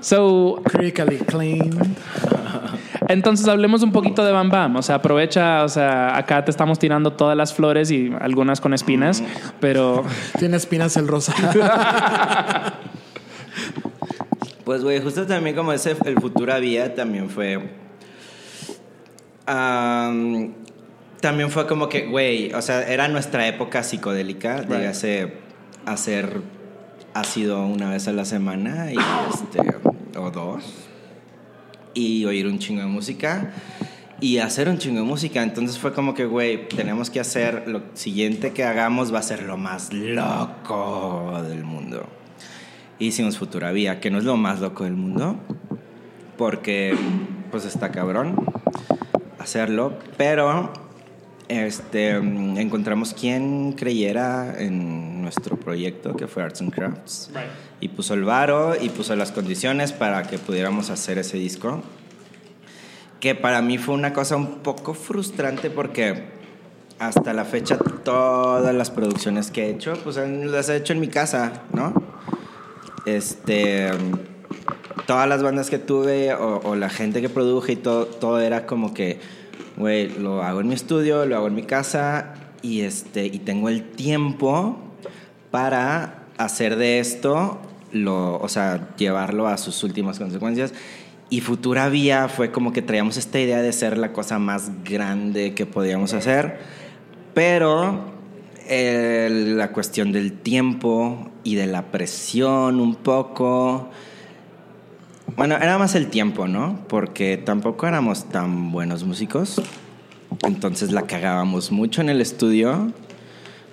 So, 0.00 0.60
Critically 0.64 1.18
acclaimed. 1.20 1.76
entonces 3.08 3.46
hablemos 3.46 3.82
un 3.84 3.92
poquito 3.92 4.24
de 4.24 4.32
Bam 4.32 4.50
Bam, 4.50 4.74
o 4.76 4.82
sea, 4.82 4.96
aprovecha, 4.96 5.62
o 5.62 5.68
sea, 5.68 6.16
acá 6.16 6.44
te 6.44 6.50
estamos 6.50 6.78
tirando 6.80 7.12
todas 7.12 7.36
las 7.36 7.54
flores 7.54 7.90
y 7.92 8.10
algunas 8.20 8.60
con 8.60 8.74
espinas, 8.74 9.22
pero 9.60 10.02
Tiene 10.40 10.56
espinas 10.56 10.96
el 10.96 11.06
rosa. 11.06 11.34
Pues, 14.64 14.84
güey, 14.84 15.00
justo 15.02 15.26
también 15.26 15.56
como 15.56 15.72
ese, 15.72 15.96
el 16.04 16.14
Futura 16.20 16.58
Vía 16.58 16.94
también 16.94 17.28
fue... 17.28 17.60
am, 19.46 20.54
también 21.20 21.50
fue 21.50 21.66
como 21.66 21.88
que, 21.88 22.06
güey, 22.06 22.52
o 22.52 22.60
sea, 22.62 22.82
era 22.82 23.08
nuestra 23.08 23.46
época 23.46 23.82
psicodélica, 23.82 24.62
dígase 24.62 25.34
hacer 25.86 26.42
ácido 27.14 27.64
una 27.66 27.90
vez 27.90 28.08
a 28.08 28.12
la 28.12 28.24
semana 28.24 28.92
y 28.92 28.96
este, 29.32 30.18
o 30.18 30.30
dos 30.30 30.64
y 31.94 32.24
oír 32.24 32.46
un 32.46 32.58
chingo 32.58 32.80
de 32.80 32.86
música 32.86 33.52
y 34.20 34.38
hacer 34.38 34.68
un 34.68 34.78
chingo 34.78 35.00
de 35.00 35.06
música. 35.06 35.42
Entonces 35.42 35.78
fue 35.78 35.92
como 35.92 36.14
que, 36.14 36.24
güey, 36.24 36.68
tenemos 36.68 37.10
que 37.10 37.20
hacer, 37.20 37.64
lo 37.66 37.82
siguiente 37.94 38.52
que 38.52 38.64
hagamos 38.64 39.12
va 39.12 39.18
a 39.18 39.22
ser 39.22 39.42
lo 39.42 39.56
más 39.56 39.92
loco 39.92 41.42
del 41.48 41.64
mundo. 41.64 42.06
Hicimos 42.98 43.38
Futura 43.38 43.72
Vía, 43.72 44.00
que 44.00 44.10
no 44.10 44.18
es 44.18 44.24
lo 44.24 44.36
más 44.36 44.60
loco 44.60 44.84
del 44.84 44.94
mundo, 44.94 45.36
porque 46.38 46.96
pues 47.50 47.64
está 47.64 47.90
cabrón 47.90 48.36
hacerlo, 49.42 49.98
pero 50.16 50.72
este, 51.48 52.10
encontramos 52.12 53.12
quien 53.14 53.72
creyera 53.72 54.54
en 54.58 55.20
nuestro 55.20 55.56
proyecto, 55.56 56.16
que 56.16 56.26
fue 56.26 56.42
Arts 56.42 56.60
and 56.60 56.72
Crafts, 56.72 57.30
y 57.80 57.88
puso 57.88 58.14
el 58.14 58.24
varo 58.24 58.74
y 58.80 58.88
puso 58.88 59.14
las 59.16 59.32
condiciones 59.32 59.92
para 59.92 60.22
que 60.22 60.38
pudiéramos 60.38 60.90
hacer 60.90 61.18
ese 61.18 61.36
disco, 61.36 61.82
que 63.20 63.34
para 63.34 63.60
mí 63.62 63.78
fue 63.78 63.94
una 63.94 64.12
cosa 64.12 64.36
un 64.36 64.60
poco 64.60 64.94
frustrante 64.94 65.70
porque 65.70 66.24
hasta 66.98 67.32
la 67.32 67.44
fecha 67.44 67.76
todas 68.04 68.74
las 68.74 68.90
producciones 68.90 69.50
que 69.50 69.66
he 69.66 69.70
hecho, 69.70 69.94
pues 70.04 70.16
las 70.16 70.68
he 70.68 70.76
hecho 70.76 70.92
en 70.92 71.00
mi 71.00 71.08
casa, 71.08 71.62
¿no? 71.72 71.92
Este, 73.04 73.90
todas 75.06 75.28
las 75.28 75.42
bandas 75.42 75.70
que 75.70 75.78
tuve 75.78 76.34
o, 76.34 76.60
o 76.64 76.74
la 76.74 76.88
gente 76.88 77.20
que 77.20 77.28
produje 77.28 77.72
y 77.72 77.76
todo, 77.76 78.06
todo 78.06 78.40
era 78.40 78.66
como 78.66 78.94
que, 78.94 79.20
güey, 79.76 80.08
lo 80.08 80.42
hago 80.42 80.60
en 80.60 80.68
mi 80.68 80.74
estudio, 80.74 81.26
lo 81.26 81.36
hago 81.36 81.48
en 81.48 81.54
mi 81.54 81.62
casa 81.64 82.34
y, 82.62 82.82
este, 82.82 83.26
y 83.26 83.38
tengo 83.40 83.68
el 83.68 83.82
tiempo 83.82 84.78
para 85.50 86.24
hacer 86.38 86.76
de 86.76 87.00
esto, 87.00 87.60
lo, 87.92 88.38
o 88.40 88.48
sea, 88.48 88.94
llevarlo 88.96 89.48
a 89.48 89.58
sus 89.58 89.82
últimas 89.84 90.18
consecuencias. 90.18 90.72
Y 91.28 91.40
Futura 91.40 91.88
Vía 91.88 92.28
fue 92.28 92.50
como 92.50 92.72
que 92.72 92.82
traíamos 92.82 93.16
esta 93.16 93.40
idea 93.40 93.62
de 93.62 93.72
ser 93.72 93.98
la 93.98 94.12
cosa 94.12 94.38
más 94.38 94.70
grande 94.84 95.54
que 95.54 95.66
podíamos 95.66 96.12
hacer, 96.12 96.58
pero 97.34 98.12
eh, 98.68 99.28
la 99.30 99.72
cuestión 99.72 100.12
del 100.12 100.32
tiempo 100.32 101.30
y 101.42 101.54
de 101.54 101.66
la 101.66 101.90
presión 101.90 102.80
un 102.80 102.96
poco. 102.96 103.90
Bueno, 105.36 105.56
era 105.56 105.78
más 105.78 105.94
el 105.94 106.08
tiempo, 106.08 106.46
¿no? 106.46 106.84
Porque 106.88 107.36
tampoco 107.36 107.86
éramos 107.86 108.28
tan 108.28 108.70
buenos 108.70 109.04
músicos. 109.04 109.60
Entonces 110.44 110.92
la 110.92 111.02
cagábamos 111.02 111.70
mucho 111.70 112.00
en 112.00 112.08
el 112.08 112.20
estudio. 112.20 112.92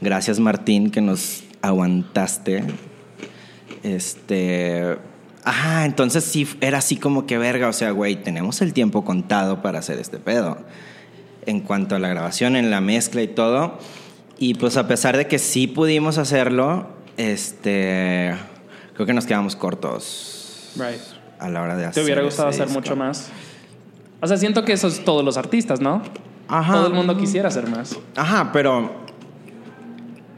Gracias 0.01 0.39
Martín 0.39 0.91
que 0.91 1.01
nos 1.01 1.43
aguantaste. 1.61 2.63
Este... 3.83 4.97
Ajá, 5.43 5.85
entonces 5.85 6.23
sí, 6.25 6.47
era 6.61 6.77
así 6.77 6.97
como 6.97 7.25
que 7.25 7.37
verga, 7.37 7.69
o 7.69 7.73
sea, 7.73 7.91
güey, 7.91 8.21
tenemos 8.21 8.61
el 8.61 8.73
tiempo 8.73 9.03
contado 9.03 9.61
para 9.61 9.79
hacer 9.79 9.97
este 9.97 10.19
pedo. 10.19 10.57
En 11.45 11.61
cuanto 11.61 11.95
a 11.95 11.99
la 11.99 12.09
grabación, 12.09 12.55
en 12.55 12.69
la 12.69 12.81
mezcla 12.81 13.21
y 13.21 13.27
todo. 13.27 13.79
Y 14.37 14.55
pues 14.55 14.77
a 14.77 14.87
pesar 14.87 15.17
de 15.17 15.27
que 15.27 15.39
sí 15.39 15.67
pudimos 15.67 16.17
hacerlo, 16.17 16.87
este... 17.17 18.35
Creo 18.93 19.07
que 19.07 19.13
nos 19.13 19.25
quedamos 19.25 19.55
cortos 19.55 20.39
Right. 20.75 21.01
A 21.39 21.49
la 21.49 21.61
hora 21.61 21.75
de 21.75 21.83
te 21.83 21.89
hacer. 21.89 22.03
hubiera 22.03 22.21
gustado 22.23 22.49
ese 22.49 22.57
hacer 22.63 22.67
disco. 22.67 22.79
mucho 22.81 22.95
más. 22.95 23.29
O 24.21 24.27
sea, 24.27 24.37
siento 24.37 24.65
que 24.65 24.73
eso 24.73 24.87
es 24.87 25.03
todos 25.05 25.23
los 25.23 25.37
artistas, 25.37 25.79
¿no? 25.81 26.01
Ajá. 26.47 26.73
Todo 26.73 26.87
el 26.87 26.93
mundo 26.93 27.15
quisiera 27.17 27.47
hacer 27.47 27.69
más. 27.69 27.97
Ajá, 28.15 28.51
pero 28.51 28.91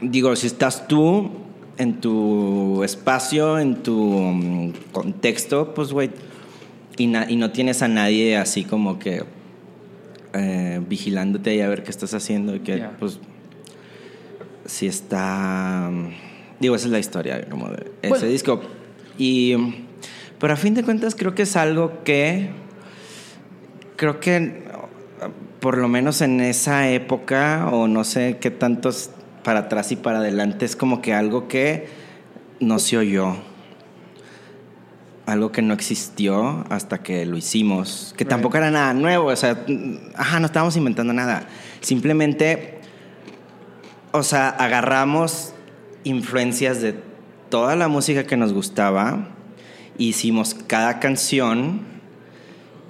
digo, 0.00 0.34
si 0.36 0.46
estás 0.46 0.86
tú 0.86 1.30
en 1.78 2.00
tu 2.00 2.82
espacio, 2.84 3.58
en 3.58 3.82
tu 3.82 3.94
mm, 3.96 4.72
contexto, 4.92 5.74
pues, 5.74 5.92
güey, 5.92 6.10
y, 6.98 7.04
y 7.04 7.36
no 7.36 7.50
tienes 7.50 7.82
a 7.82 7.88
nadie 7.88 8.36
así 8.36 8.64
como 8.64 8.98
que 8.98 9.24
eh, 10.34 10.80
vigilándote 10.88 11.54
y 11.56 11.60
a 11.60 11.68
ver 11.68 11.82
qué 11.82 11.90
estás 11.90 12.14
haciendo 12.14 12.54
y 12.54 12.60
que, 12.60 12.78
Ya. 12.78 12.92
pues, 12.98 13.18
si 14.66 14.86
está... 14.86 15.88
mm, 15.90 16.08
Digo, 16.60 16.76
esa 16.76 16.86
es 16.86 16.92
la 16.92 17.00
historia 17.00 17.48
como 17.48 17.68
de 17.68 17.90
ese 18.02 18.08
Bueno. 18.08 18.26
disco. 18.26 18.60
Y, 19.18 19.56
pero 20.42 20.54
a 20.54 20.56
fin 20.56 20.74
de 20.74 20.82
cuentas 20.82 21.14
creo 21.14 21.36
que 21.36 21.42
es 21.42 21.54
algo 21.54 22.02
que 22.02 22.50
creo 23.94 24.18
que 24.18 24.64
por 25.60 25.78
lo 25.78 25.86
menos 25.86 26.20
en 26.20 26.40
esa 26.40 26.88
época 26.90 27.68
o 27.70 27.86
no 27.86 28.02
sé 28.02 28.38
qué 28.40 28.50
tantos 28.50 29.10
para 29.44 29.60
atrás 29.60 29.92
y 29.92 29.96
para 29.96 30.18
adelante 30.18 30.64
es 30.64 30.74
como 30.74 31.00
que 31.00 31.14
algo 31.14 31.46
que 31.46 31.86
no 32.58 32.80
se 32.80 32.98
oyó 32.98 33.36
algo 35.26 35.52
que 35.52 35.62
no 35.62 35.74
existió 35.74 36.64
hasta 36.70 37.04
que 37.04 37.24
lo 37.24 37.36
hicimos 37.36 38.12
que 38.16 38.24
Right. 38.24 38.30
tampoco 38.30 38.56
era 38.56 38.72
nada 38.72 38.94
nuevo 38.94 39.28
o 39.28 39.36
sea 39.36 39.64
ajá 40.16 40.40
no 40.40 40.46
estábamos 40.46 40.76
inventando 40.76 41.12
nada 41.12 41.46
simplemente 41.82 42.80
o 44.10 44.24
sea 44.24 44.48
agarramos 44.48 45.54
influencias 46.02 46.82
de 46.82 46.96
toda 47.48 47.76
la 47.76 47.86
música 47.86 48.24
que 48.24 48.36
nos 48.36 48.52
gustaba 48.52 49.28
hicimos 50.08 50.54
cada 50.54 51.00
canción 51.00 51.92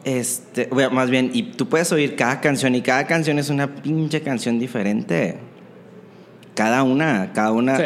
este, 0.04 0.66
bueno, 0.66 0.90
más 0.90 1.10
bien, 1.10 1.30
y 1.32 1.44
tú 1.44 1.68
puedes 1.68 1.92
oír 1.92 2.16
cada 2.16 2.40
canción 2.40 2.74
y 2.74 2.82
cada 2.82 3.06
canción 3.06 3.38
es 3.38 3.50
una 3.50 3.74
pinche 3.76 4.20
canción 4.22 4.58
diferente. 4.58 5.38
Cada 6.54 6.82
una, 6.82 7.32
cada 7.32 7.52
una. 7.52 7.76
Sí. 7.76 7.84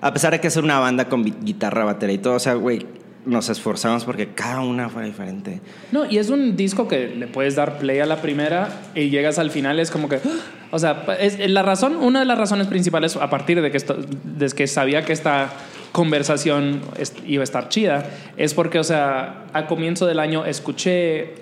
A 0.00 0.12
pesar 0.12 0.32
de 0.32 0.40
que 0.40 0.48
es 0.48 0.56
una 0.56 0.78
banda 0.78 1.08
con 1.08 1.24
guitarra, 1.24 1.84
batería 1.84 2.14
y 2.14 2.18
todo, 2.18 2.34
o 2.34 2.38
sea, 2.38 2.54
güey, 2.54 2.86
nos 3.26 3.48
esforzamos 3.48 4.04
porque 4.04 4.28
cada 4.28 4.60
una 4.60 4.88
fuera 4.88 5.08
diferente. 5.08 5.60
No, 5.90 6.06
y 6.06 6.18
es 6.18 6.30
un 6.30 6.56
disco 6.56 6.86
que 6.86 7.08
le 7.08 7.26
puedes 7.26 7.56
dar 7.56 7.78
play 7.78 7.98
a 7.98 8.06
la 8.06 8.22
primera 8.22 8.68
y 8.94 9.10
llegas 9.10 9.38
al 9.38 9.50
final, 9.50 9.80
es 9.80 9.90
como 9.90 10.08
que. 10.08 10.20
O 10.70 10.78
sea, 10.78 11.06
es 11.18 11.38
la 11.48 11.62
razón, 11.62 11.96
una 11.96 12.20
de 12.20 12.26
las 12.26 12.36
razones 12.36 12.66
principales, 12.66 13.16
a 13.16 13.30
partir 13.30 13.62
de 13.62 13.70
que, 13.70 13.78
esto, 13.78 13.96
desde 14.22 14.54
que 14.54 14.66
sabía 14.66 15.02
que 15.02 15.14
esta 15.14 15.48
conversación 15.92 16.80
iba 17.26 17.42
a 17.42 17.44
estar 17.44 17.68
chida, 17.68 18.08
es 18.36 18.54
porque, 18.54 18.78
o 18.78 18.84
sea, 18.84 19.44
a 19.52 19.66
comienzo 19.66 20.06
del 20.06 20.18
año 20.18 20.44
escuché 20.44 21.34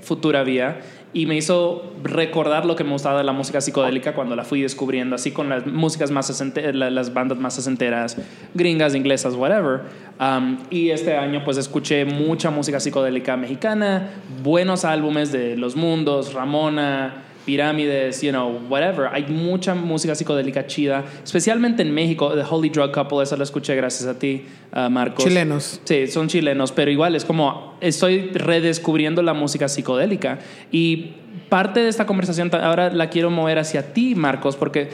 Futura 0.00 0.42
Vía 0.42 0.80
y 1.14 1.26
me 1.26 1.36
hizo 1.36 1.92
recordar 2.02 2.64
lo 2.64 2.74
que 2.74 2.84
me 2.84 2.90
gustaba 2.92 3.18
de 3.18 3.24
la 3.24 3.32
música 3.32 3.60
psicodélica 3.60 4.14
cuando 4.14 4.34
la 4.34 4.44
fui 4.44 4.62
descubriendo, 4.62 5.14
así 5.14 5.30
con 5.30 5.48
las 5.50 5.66
músicas 5.66 6.10
más 6.10 6.26
sesente- 6.26 6.72
la- 6.72 6.90
las 6.90 7.12
bandas 7.12 7.36
más 7.38 7.54
sesenteras, 7.54 8.16
gringas, 8.54 8.94
inglesas, 8.94 9.34
whatever. 9.34 9.82
Um, 10.18 10.56
y 10.70 10.88
este 10.90 11.16
año 11.16 11.42
pues 11.44 11.58
escuché 11.58 12.04
mucha 12.06 12.50
música 12.50 12.80
psicodélica 12.80 13.36
mexicana, 13.36 14.08
buenos 14.42 14.84
álbumes 14.86 15.32
de 15.32 15.56
Los 15.58 15.76
Mundos, 15.76 16.32
Ramona, 16.32 17.24
Pirámides, 17.44 18.22
you 18.22 18.30
know, 18.30 18.60
whatever. 18.68 19.08
Hay 19.12 19.26
mucha 19.26 19.74
música 19.74 20.14
psicodélica 20.14 20.66
chida, 20.66 21.04
especialmente 21.24 21.82
en 21.82 21.92
México. 21.92 22.34
The 22.34 22.44
Holy 22.48 22.68
Drug 22.68 22.92
Couple, 22.92 23.22
eso 23.22 23.36
lo 23.36 23.44
escuché 23.44 23.74
gracias 23.74 24.08
a 24.08 24.18
ti, 24.18 24.44
uh, 24.74 24.88
Marcos. 24.88 25.24
Chilenos. 25.24 25.80
Sí, 25.84 26.06
son 26.06 26.28
chilenos, 26.28 26.72
pero 26.72 26.90
igual 26.90 27.16
es 27.16 27.24
como 27.24 27.74
estoy 27.80 28.30
redescubriendo 28.32 29.22
la 29.22 29.34
música 29.34 29.68
psicodélica 29.68 30.38
y 30.70 31.12
parte 31.48 31.80
de 31.80 31.88
esta 31.88 32.06
conversación 32.06 32.50
ahora 32.54 32.90
la 32.90 33.10
quiero 33.10 33.30
mover 33.30 33.58
hacia 33.58 33.92
ti, 33.92 34.14
Marcos, 34.14 34.56
porque 34.56 34.88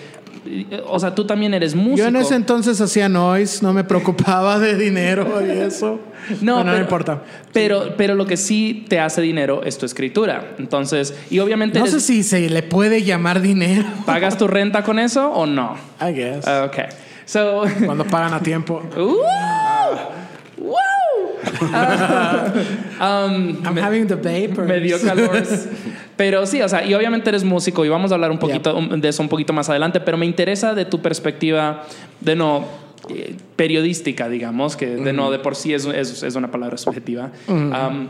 o 0.86 0.98
sea, 0.98 1.14
tú 1.14 1.26
también 1.26 1.54
eres 1.54 1.74
músico. 1.74 1.96
Yo 1.98 2.06
en 2.06 2.16
ese 2.16 2.34
entonces 2.34 2.80
hacía 2.80 3.08
noise, 3.08 3.62
no 3.62 3.72
me 3.72 3.84
preocupaba 3.84 4.58
de 4.58 4.76
dinero 4.76 5.40
y 5.46 5.50
eso. 5.50 6.00
No, 6.42 6.56
Bueno, 6.56 6.64
pero, 6.72 6.76
no 6.76 6.82
importa. 6.82 7.22
Pero, 7.54 7.94
pero 7.96 8.14
lo 8.14 8.26
que 8.26 8.36
sí 8.36 8.84
te 8.88 9.00
hace 9.00 9.22
dinero 9.22 9.62
es 9.64 9.78
tu 9.78 9.86
escritura. 9.86 10.56
Entonces, 10.58 11.14
y 11.30 11.38
obviamente 11.38 11.78
No 11.78 11.86
eres- 11.86 11.94
sé 11.94 12.00
si 12.00 12.22
se 12.22 12.50
le 12.50 12.62
puede 12.62 13.02
llamar 13.02 13.40
dinero. 13.40 13.86
¿pagas 14.04 14.36
tu 14.36 14.46
renta 14.46 14.82
con 14.82 14.98
eso 14.98 15.30
o 15.30 15.46
no? 15.46 15.76
I 16.00 16.12
guess. 16.12 16.46
Ok. 16.46 16.76
So, 17.24 17.62
Cuando 17.86 18.04
pagan 18.04 18.34
a 18.34 18.40
tiempo. 18.40 18.82
¡Uh! 18.96 19.16
¡Wow! 20.58 20.74
Um, 23.00 23.64
I'm 23.64 23.74
me- 23.74 23.80
having 23.80 24.06
the 24.08 24.16
vapors. 24.16 24.68
Me 24.68 24.80
dio 24.80 25.00
calor. 25.00 25.40
Pero 26.16 26.46
sí, 26.46 26.60
o 26.62 26.68
sea, 26.68 26.84
y 26.84 26.94
obviamente 26.94 27.28
eres 27.30 27.44
músico 27.44 27.84
y 27.84 27.88
vamos 27.88 28.10
a 28.10 28.14
hablar 28.16 28.32
un 28.32 28.38
poquito 28.38 28.76
um, 28.76 29.00
de 29.00 29.08
eso 29.08 29.22
un 29.22 29.28
poquito 29.28 29.52
más 29.52 29.68
adelante, 29.68 30.00
pero 30.00 30.16
me 30.18 30.26
interesa 30.26 30.74
de 30.74 30.84
tu 30.84 31.00
perspectiva 31.00 31.84
de 32.20 32.34
no 32.34 32.64
eh, 33.10 33.36
periodística, 33.54 34.28
digamos, 34.28 34.76
que 34.76 34.96
de 34.96 35.12
no 35.12 35.30
de 35.30 35.38
por 35.38 35.54
sí 35.54 35.74
es, 35.74 35.86
es, 35.86 36.24
es 36.24 36.34
una 36.34 36.50
palabra 36.50 36.76
subjetiva. 36.76 37.30
Um, 37.48 38.08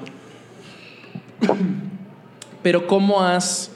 pero 2.62 2.86
¿cómo 2.86 3.22
has... 3.22 3.70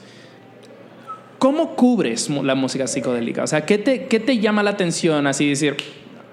¿Cómo 1.39 1.75
cubres 1.75 2.29
la 2.29 2.55
música 2.55 2.87
psicodélica? 2.87 3.43
O 3.43 3.47
sea, 3.47 3.65
¿qué 3.65 3.77
te, 3.77 4.05
qué 4.05 4.19
te 4.21 4.39
llama 4.39 4.63
la 4.63 4.69
atención 4.71 5.27
así 5.27 5.49
decir, 5.49 5.75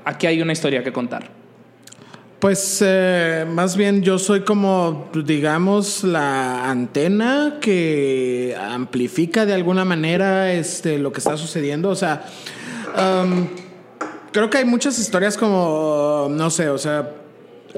aquí 0.05 0.29
hay 0.29 0.41
una 0.41 0.53
historia 0.53 0.85
que 0.85 0.93
contar? 0.93 1.40
Pues 2.41 2.79
eh, 2.81 3.45
más 3.47 3.77
bien 3.77 4.01
yo 4.01 4.19
soy 4.19 4.41
como, 4.41 5.11
digamos, 5.13 6.05
la 6.05 6.71
antena 6.71 7.59
que 7.61 8.57
amplifica 8.59 9.45
de 9.45 9.53
alguna 9.53 9.85
manera 9.85 10.51
este, 10.51 10.99
lo 10.99 11.13
que 11.13 11.19
está 11.19 11.37
sucediendo. 11.37 11.91
O 11.91 11.95
sea, 11.95 12.25
creo 14.33 14.49
que 14.49 14.57
hay 14.57 14.65
muchas 14.65 14.99
historias 14.99 15.37
como, 15.37 16.29
no 16.31 16.49
sé, 16.49 16.71
o 16.71 16.79
sea, 16.79 17.13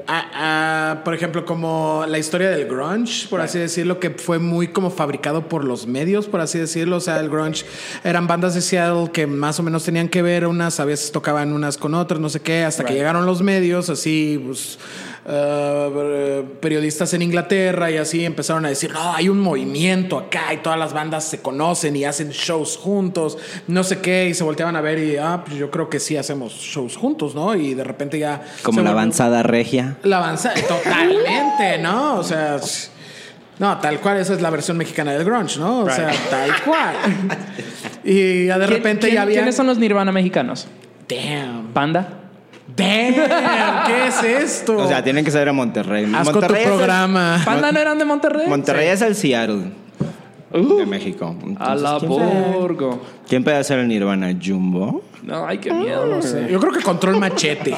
a- 0.07 0.91
a, 0.91 1.03
por 1.03 1.13
ejemplo, 1.13 1.45
como 1.45 2.05
la 2.07 2.17
historia 2.17 2.49
del 2.49 2.65
grunge, 2.65 3.27
por 3.29 3.41
así 3.41 3.59
decirlo, 3.59 3.99
que 3.99 4.09
fue 4.09 4.39
muy 4.39 4.67
como 4.69 4.89
fabricado 4.89 5.47
por 5.47 5.63
los 5.63 5.85
medios, 5.87 6.25
por 6.27 6.41
así 6.41 6.57
decirlo. 6.59 6.97
O 6.97 6.99
sea, 6.99 7.19
el 7.19 7.29
grunge 7.29 7.65
eran 8.03 8.27
bandas 8.27 8.55
de 8.55 8.61
Seattle 8.61 9.11
que 9.11 9.27
más 9.27 9.59
o 9.59 9.63
menos 9.63 9.83
tenían 9.83 10.09
que 10.09 10.21
ver, 10.21 10.47
unas 10.47 10.79
a 10.79 10.85
veces 10.85 11.11
tocaban 11.11 11.53
unas 11.53 11.77
con 11.77 11.93
otras, 11.93 12.19
no 12.19 12.29
sé 12.29 12.39
qué, 12.41 12.63
hasta 12.63 12.83
que 12.85 12.93
llegaron 12.93 13.25
los 13.25 13.41
medios, 13.41 13.89
así, 13.89 14.41
pues, 14.45 14.79
eh, 15.25 16.43
periodistas 16.59 17.13
en 17.13 17.21
Inglaterra 17.21 17.89
y 17.89 17.97
así 17.97 18.25
empezaron 18.25 18.65
a 18.65 18.69
decir, 18.69 18.91
no, 18.91 19.13
hay 19.13 19.29
un 19.29 19.39
movimiento 19.39 20.17
acá 20.17 20.53
y 20.53 20.57
todas 20.57 20.77
las 20.77 20.93
bandas 20.93 21.23
se 21.23 21.41
conocen 21.41 21.95
y 21.95 22.03
hacen 22.05 22.29
shows 22.31 22.77
juntos, 22.77 23.37
no 23.67 23.83
sé 23.83 23.99
qué, 23.99 24.27
y 24.29 24.33
se 24.33 24.43
volteaban 24.43 24.75
a 24.75 24.81
ver 24.81 24.99
y, 24.99 25.17
ah, 25.17 25.43
pues 25.45 25.57
yo 25.57 25.71
creo 25.71 25.89
que 25.89 25.99
sí 25.99 26.17
hacemos 26.17 26.53
shows 26.53 26.97
juntos, 26.97 27.35
¿no? 27.35 27.55
Y 27.55 27.73
de 27.73 27.83
repente 27.83 28.19
ya... 28.19 28.41
Como 28.63 28.81
la 28.81 28.89
avanzada 28.91 29.43
regia. 29.43 29.97
la 30.03 30.17
avanzada, 30.17 30.55
totalmente, 30.67 31.77
¿no? 31.81 32.15
O 32.15 32.23
sea, 32.23 32.57
no, 33.59 33.77
tal 33.79 33.99
cual, 33.99 34.17
esa 34.17 34.33
es 34.33 34.41
la 34.41 34.49
versión 34.49 34.77
mexicana 34.77 35.13
del 35.13 35.23
grunge, 35.23 35.59
¿no? 35.59 35.81
O 35.81 35.89
sea, 35.89 36.11
tal 36.29 36.51
cual. 36.63 36.95
Y 38.05 38.47
ya 38.47 38.59
de 38.59 38.65
¿Quién- 38.65 38.77
repente 38.77 38.99
quién- 39.07 39.13
ya 39.13 39.21
había. 39.21 39.35
¿Quiénes 39.37 39.55
son 39.55 39.65
los 39.67 39.77
Nirvana 39.77 40.11
mexicanos? 40.11 40.67
Damn. 41.07 41.67
¿Panda? 41.71 42.22
Damn, 42.75 43.85
¿qué 43.85 44.07
es 44.07 44.23
esto? 44.23 44.77
O 44.77 44.87
sea, 44.87 45.03
tienen 45.03 45.23
que 45.23 45.31
saber 45.31 45.49
a 45.49 45.53
Monterrey. 45.53 46.05
Haz 46.13 46.25
con 46.29 46.33
tu 46.35 46.39
Monterrey 46.41 46.61
es 46.63 46.67
el- 46.69 46.75
programa. 46.77 47.41
¿Panda 47.45 47.71
no 47.71 47.79
eran 47.79 47.97
de 47.97 48.05
Monterrey? 48.05 48.47
Monterrey 48.47 48.87
es 48.89 49.01
el 49.01 49.15
Seattle 49.15 49.71
Uh, 50.55 50.77
de 50.77 50.85
México. 50.85 51.35
a 51.59 51.73
la 51.75 51.97
Entonces, 51.97 52.09
¿quién, 52.09 52.29
sabe? 52.29 52.51
Borgo. 52.57 53.01
¿Quién 53.27 53.43
puede 53.43 53.57
hacer 53.57 53.79
el 53.79 53.87
Nirvana? 53.87 54.31
¿Jumbo? 54.39 55.01
No, 55.23 55.47
ay, 55.47 55.57
qué 55.57 55.73
miedo. 55.73 56.05
No 56.05 56.21
sé. 56.21 56.47
Yo 56.51 56.59
creo 56.59 56.71
que 56.71 56.81
control 56.81 57.17
machete. 57.17 57.73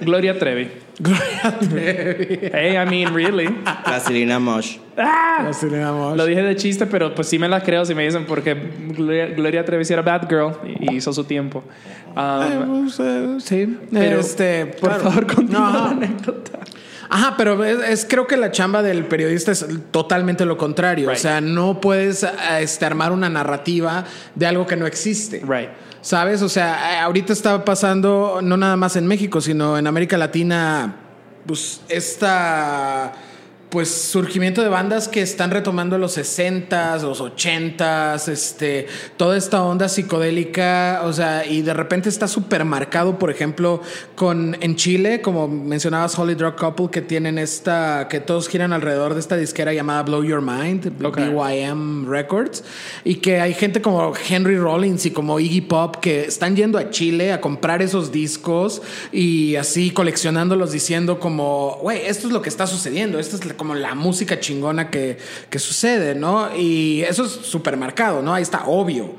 Gloria 0.00 0.38
Trevi. 0.38 0.70
Gloria 1.00 1.58
Trevi. 1.58 2.38
Hey, 2.52 2.76
I 2.76 2.88
mean, 2.88 3.12
really. 3.12 3.48
Plastilina 3.84 4.38
Mosh. 4.38 4.76
Ah, 4.96 5.46
Así 5.48 5.68
le 5.68 5.78
damos. 5.78 6.16
Lo 6.16 6.24
dije 6.26 6.42
de 6.42 6.54
chiste, 6.54 6.86
pero 6.86 7.12
pues 7.12 7.26
sí 7.28 7.40
me 7.40 7.48
la 7.48 7.60
creo 7.60 7.84
si 7.84 7.94
me 7.94 8.04
dicen 8.04 8.24
porque 8.26 8.54
Gloria, 8.54 9.26
Gloria 9.28 9.64
Trevi 9.64 9.84
sí 9.84 9.92
era 9.92 10.02
bad 10.02 10.28
girl 10.28 10.52
y, 10.64 10.92
y 10.92 10.96
hizo 10.98 11.12
su 11.12 11.24
tiempo. 11.24 11.64
Eh, 12.16 12.58
Um, 12.66 12.84
pues, 12.84 13.00
eh, 13.00 13.36
sí. 13.40 13.78
pero, 13.90 14.20
este, 14.20 14.66
por 14.66 14.90
claro. 14.90 15.04
favor, 15.04 15.26
continúa 15.34 15.70
No, 15.70 15.84
la 15.84 15.90
anécdota. 15.90 16.58
Ajá, 17.08 17.34
pero 17.36 17.62
es, 17.64 17.78
es- 17.88 18.06
creo 18.08 18.26
que 18.26 18.36
la 18.36 18.50
chamba 18.50 18.82
del 18.82 19.04
periodista 19.06 19.52
es 19.52 19.66
totalmente 19.90 20.44
lo 20.46 20.56
contrario. 20.56 21.08
Right. 21.08 21.18
O 21.18 21.20
sea, 21.20 21.40
no 21.40 21.80
puedes 21.80 22.22
eh, 22.22 22.28
este, 22.60 22.84
armar 22.86 23.12
una 23.12 23.28
narrativa 23.28 24.04
de 24.34 24.46
algo 24.46 24.66
que 24.66 24.76
no 24.76 24.86
existe. 24.86 25.42
Right. 25.46 25.68
¿Sabes? 26.00 26.42
O 26.42 26.48
sea, 26.48 26.94
eh, 26.94 26.98
ahorita 26.98 27.32
está 27.32 27.64
pasando, 27.64 28.40
no 28.42 28.56
nada 28.56 28.76
más 28.76 28.96
en 28.96 29.06
México, 29.06 29.40
sino 29.40 29.78
en 29.78 29.86
América 29.86 30.16
Latina, 30.18 30.96
pues 31.46 31.80
esta 31.88 33.12
pues 33.72 33.88
surgimiento 33.90 34.60
de 34.60 34.68
bandas 34.68 35.08
que 35.08 35.22
están 35.22 35.50
retomando 35.50 35.96
los 35.96 36.18
60s, 36.18 37.00
los 37.00 37.22
80s, 37.22 38.28
este, 38.28 38.86
toda 39.16 39.38
esta 39.38 39.62
onda 39.62 39.88
psicodélica, 39.88 41.00
o 41.04 41.12
sea, 41.14 41.46
y 41.46 41.62
de 41.62 41.72
repente 41.72 42.10
está 42.10 42.28
súper 42.28 42.66
marcado, 42.66 43.18
por 43.18 43.30
ejemplo, 43.30 43.80
con 44.14 44.58
en 44.60 44.76
Chile, 44.76 45.22
como 45.22 45.48
mencionabas 45.48 46.18
Holy 46.18 46.34
Drug 46.34 46.54
Couple, 46.54 46.88
que 46.90 47.00
tienen 47.00 47.38
esta, 47.38 48.08
que 48.10 48.20
todos 48.20 48.46
giran 48.50 48.74
alrededor 48.74 49.14
de 49.14 49.20
esta 49.20 49.38
disquera 49.38 49.72
llamada 49.72 50.02
Blow 50.02 50.22
Your 50.22 50.42
Mind, 50.42 50.92
Ok. 51.02 51.16
BYM 51.20 52.06
Records, 52.10 52.64
y 53.04 53.14
que 53.16 53.40
hay 53.40 53.54
gente 53.54 53.80
como 53.80 54.12
Henry 54.28 54.58
Rollins 54.58 55.06
y 55.06 55.12
como 55.12 55.40
Iggy 55.40 55.62
Pop 55.62 55.96
que 55.96 56.26
están 56.26 56.56
yendo 56.56 56.76
a 56.76 56.90
Chile 56.90 57.32
a 57.32 57.40
comprar 57.40 57.80
esos 57.80 58.12
discos 58.12 58.82
y 59.12 59.56
así 59.56 59.92
coleccionándolos 59.92 60.72
diciendo 60.72 61.18
como, 61.18 61.78
güey, 61.80 62.02
esto 62.04 62.26
es 62.26 62.34
lo 62.34 62.42
que 62.42 62.50
está 62.50 62.66
sucediendo, 62.66 63.18
esta 63.18 63.36
es 63.36 63.46
la- 63.46 63.61
como 63.62 63.76
la 63.76 63.94
música 63.94 64.40
chingona 64.40 64.90
que, 64.90 65.16
que 65.48 65.60
sucede, 65.60 66.16
¿no? 66.16 66.52
Y 66.56 67.02
eso 67.02 67.24
es 67.24 67.30
súper 67.30 67.76
marcado, 67.76 68.20
¿no? 68.20 68.34
Ahí 68.34 68.42
está, 68.42 68.64
obvio. 68.66 69.14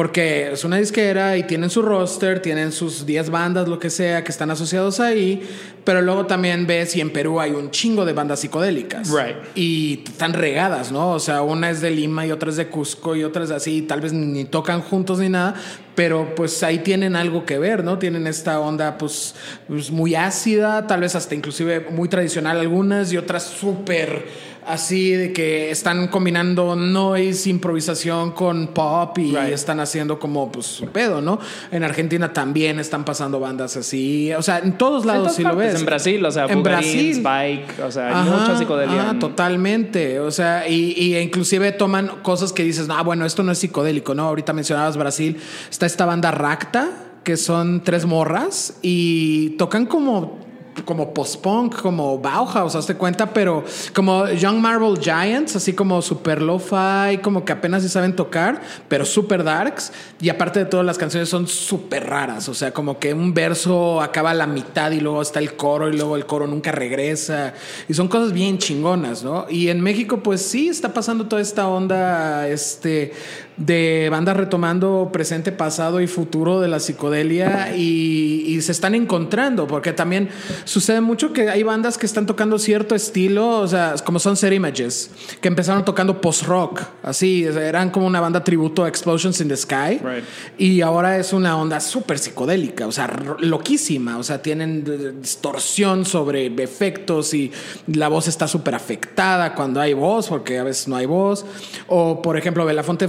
Porque 0.00 0.52
es 0.52 0.64
una 0.64 0.78
disquera 0.78 1.36
y 1.36 1.42
tienen 1.42 1.68
su 1.68 1.82
roster, 1.82 2.40
tienen 2.40 2.72
sus 2.72 3.04
10 3.04 3.28
bandas, 3.28 3.68
lo 3.68 3.78
que 3.78 3.90
sea, 3.90 4.24
que 4.24 4.32
están 4.32 4.50
asociados 4.50 4.98
ahí. 4.98 5.46
Pero 5.84 6.00
luego 6.00 6.24
también 6.24 6.66
ves 6.66 6.96
y 6.96 7.02
en 7.02 7.10
Perú 7.10 7.38
hay 7.38 7.50
un 7.50 7.70
chingo 7.70 8.06
de 8.06 8.14
bandas 8.14 8.40
psicodélicas. 8.40 9.10
Right. 9.10 9.36
Y 9.54 10.02
están 10.06 10.32
regadas, 10.32 10.90
¿no? 10.90 11.10
O 11.10 11.20
sea, 11.20 11.42
una 11.42 11.68
es 11.68 11.82
de 11.82 11.90
Lima 11.90 12.26
y 12.26 12.32
otra 12.32 12.48
es 12.48 12.56
de 12.56 12.68
Cusco 12.68 13.14
y 13.14 13.24
otra 13.24 13.44
es 13.44 13.50
así. 13.50 13.82
Tal 13.82 14.00
vez 14.00 14.14
ni 14.14 14.46
tocan 14.46 14.80
juntos 14.80 15.18
ni 15.18 15.28
nada. 15.28 15.54
Pero 15.94 16.34
pues 16.34 16.62
ahí 16.62 16.78
tienen 16.78 17.14
algo 17.14 17.44
que 17.44 17.58
ver, 17.58 17.84
¿no? 17.84 17.98
Tienen 17.98 18.26
esta 18.26 18.58
onda 18.58 18.96
pues, 18.96 19.34
pues, 19.68 19.90
muy 19.90 20.14
ácida, 20.14 20.86
tal 20.86 21.02
vez 21.02 21.14
hasta 21.14 21.34
inclusive 21.34 21.88
muy 21.90 22.08
tradicional 22.08 22.58
algunas 22.58 23.12
y 23.12 23.18
otras 23.18 23.42
súper 23.42 24.24
así 24.66 25.12
de 25.12 25.32
que 25.32 25.70
están 25.70 26.08
combinando 26.08 26.76
noise, 26.76 27.48
improvisación 27.50 28.32
con 28.32 28.68
pop 28.68 29.18
y 29.18 29.30
Right. 29.34 29.52
están 29.52 29.80
haciendo 29.80 30.18
como 30.18 30.50
pues 30.52 30.82
pedo, 30.92 31.20
¿no? 31.20 31.38
En 31.70 31.82
Argentina 31.84 32.32
también 32.32 32.78
están 32.78 33.04
pasando 33.04 33.40
bandas 33.40 33.76
así, 33.76 34.32
o 34.34 34.42
sea, 34.42 34.58
en 34.58 34.76
todos 34.78 35.04
lados 35.06 35.34
si 35.34 35.42
lo 35.42 35.56
ves. 35.56 35.74
En 35.78 35.86
Brasil, 35.86 36.24
o 36.24 36.30
sea, 36.30 36.46
en 36.46 36.62
Brasil. 36.62 37.20
Bike, 37.22 37.80
o 37.86 37.90
sea, 37.90 38.08
hay 38.08 38.12
Ajá, 38.14 38.24
mucha 38.36 38.58
psicodelia. 38.58 39.02
ajá, 39.02 39.18
totalmente. 39.18 40.20
O 40.20 40.30
sea, 40.30 40.68
y, 40.68 40.94
y 40.96 41.16
inclusive 41.18 41.72
toman 41.72 42.08
cosas 42.22 42.52
que 42.52 42.62
dices, 42.62 42.86
ah, 42.90 43.02
bueno, 43.02 43.24
esto 43.26 43.42
no 43.42 43.52
es 43.52 43.58
psicodélico, 43.58 44.14
¿no? 44.14 44.24
Ahorita 44.24 44.52
mencionabas 44.52 44.96
Brasil. 44.96 45.36
Está 45.70 45.86
esta 45.86 46.04
banda 46.06 46.30
Racta, 46.30 46.90
que 47.24 47.36
son 47.36 47.82
tres 47.84 48.06
morras 48.06 48.78
y 48.82 49.50
tocan 49.50 49.86
como 49.86 50.38
como 50.84 51.12
post-punk, 51.12 51.80
como 51.80 52.18
Bauhaus, 52.18 52.74
hazte 52.74 52.94
cuenta, 52.94 53.32
pero 53.32 53.64
como 53.94 54.28
Young 54.28 54.58
Marble 54.58 55.00
Giants, 55.00 55.56
así 55.56 55.72
como 55.72 56.00
super 56.02 56.40
lo-fi, 56.42 57.18
como 57.22 57.44
que 57.44 57.52
apenas 57.52 57.82
se 57.82 57.88
saben 57.88 58.16
tocar, 58.16 58.60
pero 58.88 59.04
super 59.04 59.44
darks. 59.44 59.92
Y 60.20 60.28
aparte 60.28 60.60
de 60.60 60.64
todo, 60.66 60.82
las 60.82 60.98
canciones 60.98 61.28
son 61.28 61.46
súper 61.46 62.06
raras, 62.06 62.48
o 62.48 62.54
sea, 62.54 62.72
como 62.72 62.98
que 62.98 63.14
un 63.14 63.34
verso 63.34 64.00
acaba 64.00 64.30
a 64.30 64.34
la 64.34 64.46
mitad 64.46 64.90
y 64.90 65.00
luego 65.00 65.22
está 65.22 65.38
el 65.38 65.54
coro 65.54 65.88
y 65.88 65.96
luego 65.96 66.16
el 66.16 66.26
coro 66.26 66.46
nunca 66.46 66.72
regresa. 66.72 67.54
Y 67.88 67.94
son 67.94 68.08
cosas 68.08 68.32
bien 68.32 68.58
chingonas, 68.58 69.22
¿no? 69.22 69.46
Y 69.48 69.68
en 69.68 69.80
México, 69.80 70.18
pues 70.22 70.42
sí, 70.42 70.68
está 70.68 70.92
pasando 70.92 71.26
toda 71.26 71.42
esta 71.42 71.68
onda, 71.68 72.48
este 72.48 73.12
de 73.60 74.08
bandas 74.10 74.36
retomando 74.36 75.10
presente, 75.12 75.52
pasado 75.52 76.00
y 76.00 76.06
futuro 76.06 76.60
de 76.60 76.68
la 76.68 76.80
psicodelia 76.80 77.76
y, 77.76 78.44
y 78.48 78.60
se 78.62 78.72
están 78.72 78.94
encontrando, 78.94 79.66
porque 79.66 79.92
también 79.92 80.30
sucede 80.64 81.00
mucho 81.00 81.32
que 81.32 81.50
hay 81.50 81.62
bandas 81.62 81.98
que 81.98 82.06
están 82.06 82.24
tocando 82.26 82.58
cierto 82.58 82.94
estilo, 82.94 83.58
o 83.60 83.68
sea, 83.68 83.94
como 84.04 84.18
son 84.18 84.36
Set 84.36 84.52
Images, 84.54 85.10
que 85.42 85.48
empezaron 85.48 85.84
tocando 85.84 86.20
post-rock, 86.20 86.80
así, 87.02 87.44
eran 87.44 87.90
como 87.90 88.06
una 88.06 88.20
banda 88.20 88.42
tributo 88.42 88.84
a 88.84 88.88
Explosions 88.88 89.40
in 89.40 89.48
the 89.48 89.56
Sky, 89.56 90.00
Right. 90.02 90.24
y 90.58 90.80
ahora 90.80 91.18
es 91.18 91.32
una 91.32 91.56
onda 91.56 91.80
súper 91.80 92.18
psicodélica, 92.18 92.86
o 92.86 92.92
sea, 92.92 93.08
loquísima, 93.40 94.16
o 94.18 94.22
sea, 94.22 94.40
tienen 94.40 95.20
distorsión 95.20 96.04
sobre 96.06 96.46
efectos 96.62 97.34
y 97.34 97.52
la 97.86 98.08
voz 98.08 98.26
está 98.26 98.48
súper 98.48 98.74
afectada 98.74 99.54
cuando 99.54 99.80
hay 99.80 99.92
voz, 99.92 100.28
porque 100.28 100.58
a 100.58 100.64
veces 100.64 100.88
no 100.88 100.96
hay 100.96 101.06
voz. 101.06 101.44
O, 101.88 102.22
por 102.22 102.36
ejemplo, 102.36 102.64
Belafonte 102.64 103.06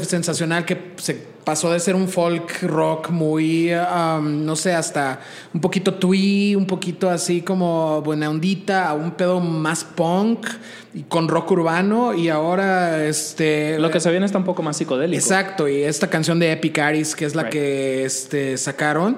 Que 0.65 0.93
se 0.97 1.31
pasó 1.43 1.71
de 1.71 1.79
ser 1.79 1.95
un 1.95 2.07
folk 2.07 2.63
rock 2.63 3.09
muy, 3.09 3.73
um, 3.73 4.45
no 4.45 4.55
sé, 4.55 4.73
hasta 4.73 5.19
un 5.53 5.61
poquito 5.61 5.95
twee, 5.95 6.55
un 6.55 6.65
poquito 6.65 7.09
así 7.09 7.41
como 7.41 8.01
buena 8.01 8.29
ondita, 8.29 8.89
a 8.89 8.93
un 8.93 9.11
pedo 9.11 9.39
más 9.39 9.83
punk 9.83 10.47
y 10.93 11.03
con 11.03 11.27
rock 11.27 11.51
urbano 11.51 12.13
y 12.13 12.29
ahora 12.29 13.05
este... 13.05 13.79
Lo 13.79 13.89
que 13.89 13.99
se 13.99 14.11
viene 14.11 14.25
está 14.25 14.37
un 14.37 14.43
poco 14.43 14.61
más 14.61 14.77
psicodélico. 14.77 15.19
Exacto, 15.19 15.67
y 15.67 15.83
esta 15.83 16.09
canción 16.09 16.39
de 16.39 16.51
Epic 16.51 16.77
Aris, 16.79 17.15
que 17.15 17.25
es 17.25 17.35
la 17.35 17.43
Right. 17.43 17.51
que 17.51 18.05
este, 18.05 18.57
sacaron 18.57 19.17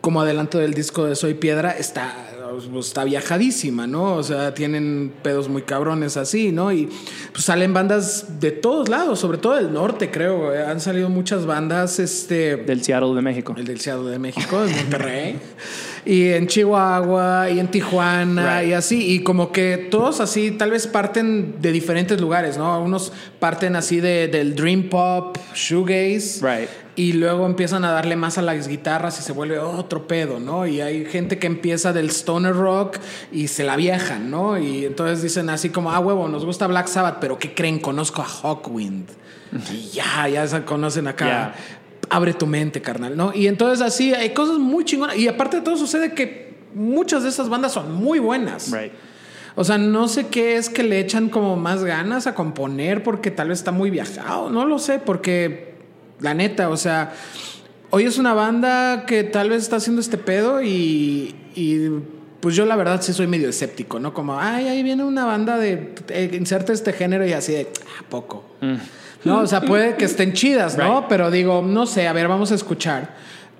como 0.00 0.20
adelanto 0.20 0.58
del 0.58 0.72
disco 0.72 1.04
de 1.04 1.16
Soy 1.16 1.34
Piedra, 1.34 1.72
está, 1.72 2.14
está 2.78 3.04
viajadísima, 3.04 3.86
¿no? 3.86 4.14
O 4.14 4.22
sea, 4.22 4.54
tienen 4.54 5.12
pedos 5.22 5.48
muy 5.48 5.62
cabrones 5.62 6.16
así, 6.16 6.52
¿no? 6.52 6.72
Y 6.72 6.88
pues, 7.32 7.44
salen 7.44 7.72
bandas 7.72 8.40
de 8.40 8.50
todos 8.52 8.88
lados, 8.88 9.18
sobre 9.18 9.38
todo 9.38 9.56
del 9.56 9.72
norte, 9.72 10.10
creo. 10.10 10.50
Han 10.68 10.80
salido 10.80 11.08
muchas 11.08 11.46
bandas, 11.46 11.98
este... 11.98 12.56
Del 12.56 12.82
Seattle 12.82 13.14
de 13.14 13.22
México. 13.22 13.54
El 13.56 13.64
del 13.64 13.80
Seattle 13.80 14.10
de 14.10 14.18
México, 14.18 14.62
de 14.64 14.74
Monterrey. 14.74 15.38
y 16.04 16.28
en 16.28 16.46
Chihuahua, 16.46 17.50
y 17.50 17.58
en 17.58 17.68
Tijuana, 17.70 18.60
Right. 18.60 18.70
y 18.70 18.72
así. 18.74 19.14
Y 19.14 19.22
como 19.22 19.52
que 19.52 19.88
todos 19.90 20.20
así, 20.20 20.52
tal 20.52 20.70
vez 20.70 20.86
parten 20.86 21.56
de 21.60 21.72
diferentes 21.72 22.20
lugares, 22.20 22.56
¿no? 22.58 22.80
Unos 22.82 23.12
parten 23.38 23.76
así 23.76 24.00
de, 24.00 24.28
del 24.28 24.54
Dream 24.54 24.88
Pop, 24.88 25.36
Shoegaze. 25.54 26.40
Right. 26.40 26.85
Y 26.96 27.12
luego 27.12 27.44
empiezan 27.44 27.84
a 27.84 27.90
darle 27.90 28.16
más 28.16 28.38
a 28.38 28.42
las 28.42 28.68
guitarras 28.68 29.20
y 29.20 29.22
se 29.22 29.32
vuelve 29.32 29.58
otro 29.58 30.08
pedo, 30.08 30.40
¿no? 30.40 30.66
Y 30.66 30.80
hay 30.80 31.04
gente 31.04 31.38
que 31.38 31.46
empieza 31.46 31.92
del 31.92 32.08
stoner 32.08 32.54
rock 32.54 32.96
y 33.30 33.48
se 33.48 33.64
la 33.64 33.76
viajan, 33.76 34.30
¿no? 34.30 34.58
Y 34.58 34.86
entonces 34.86 35.22
dicen 35.22 35.50
así 35.50 35.68
como, 35.68 35.92
ah, 35.92 35.98
huevo, 35.98 36.26
nos 36.26 36.46
gusta 36.46 36.66
Black 36.66 36.86
Sabbath, 36.86 37.18
pero 37.20 37.38
¿qué 37.38 37.54
creen? 37.54 37.78
Conozco 37.78 38.22
a 38.22 38.24
Hawkwind. 38.24 39.10
Y 39.72 39.90
ya, 39.90 40.28
ya 40.28 40.46
se 40.46 40.64
conocen 40.64 41.06
acá. 41.06 41.54
Abre 42.08 42.32
tu 42.32 42.46
mente, 42.46 42.80
carnal, 42.80 43.16
¿no? 43.16 43.32
Y 43.34 43.46
entonces 43.46 43.80
así 43.80 44.14
hay 44.14 44.30
cosas 44.30 44.58
muy 44.58 44.84
chingonas. 44.84 45.16
Y 45.16 45.28
aparte 45.28 45.58
de 45.58 45.62
todo 45.62 45.76
sucede 45.76 46.14
que 46.14 46.54
muchas 46.74 47.22
de 47.22 47.28
esas 47.28 47.48
bandas 47.48 47.72
son 47.72 47.92
muy 47.92 48.18
buenas. 48.18 48.72
Right. 48.72 48.92
O 49.54 49.64
sea, 49.64 49.78
no 49.78 50.08
sé 50.08 50.26
qué 50.26 50.56
es 50.56 50.68
que 50.68 50.82
le 50.82 51.00
echan 51.00 51.30
como 51.30 51.56
más 51.56 51.84
ganas 51.84 52.26
a 52.26 52.34
componer 52.34 53.02
porque 53.02 53.30
tal 53.30 53.48
vez 53.48 53.58
está 53.58 53.72
muy 53.72 53.90
viajado. 53.90 54.50
No 54.50 54.66
lo 54.66 54.78
sé, 54.78 54.98
porque 54.98 55.75
la 56.20 56.34
neta, 56.34 56.68
o 56.70 56.76
sea, 56.76 57.12
hoy 57.90 58.04
es 58.04 58.18
una 58.18 58.34
banda 58.34 59.04
que 59.06 59.24
tal 59.24 59.50
vez 59.50 59.62
está 59.62 59.76
haciendo 59.76 60.00
este 60.00 60.18
pedo 60.18 60.62
y, 60.62 61.34
y, 61.54 61.88
pues 62.40 62.54
yo 62.54 62.64
la 62.66 62.76
verdad 62.76 63.00
sí 63.02 63.12
soy 63.12 63.26
medio 63.26 63.48
escéptico, 63.48 63.98
¿no? 63.98 64.14
Como, 64.14 64.38
ay, 64.38 64.68
ahí 64.68 64.82
viene 64.82 65.04
una 65.04 65.24
banda 65.24 65.58
de, 65.58 65.94
eh, 66.08 66.30
inserta 66.34 66.72
este 66.72 66.92
género 66.92 67.26
y 67.26 67.32
así 67.32 67.52
de, 67.52 67.68
"Ah, 67.98 68.04
poco. 68.08 68.44
No, 69.24 69.40
o 69.40 69.46
sea, 69.46 69.60
puede 69.62 69.96
que 69.96 70.04
estén 70.04 70.32
chidas, 70.34 70.78
¿no? 70.78 71.00
Right. 71.00 71.08
Pero 71.08 71.30
digo, 71.30 71.62
no 71.62 71.86
sé, 71.86 72.06
a 72.06 72.12
ver, 72.12 72.28
vamos 72.28 72.52
a 72.52 72.54
escuchar. 72.54 73.16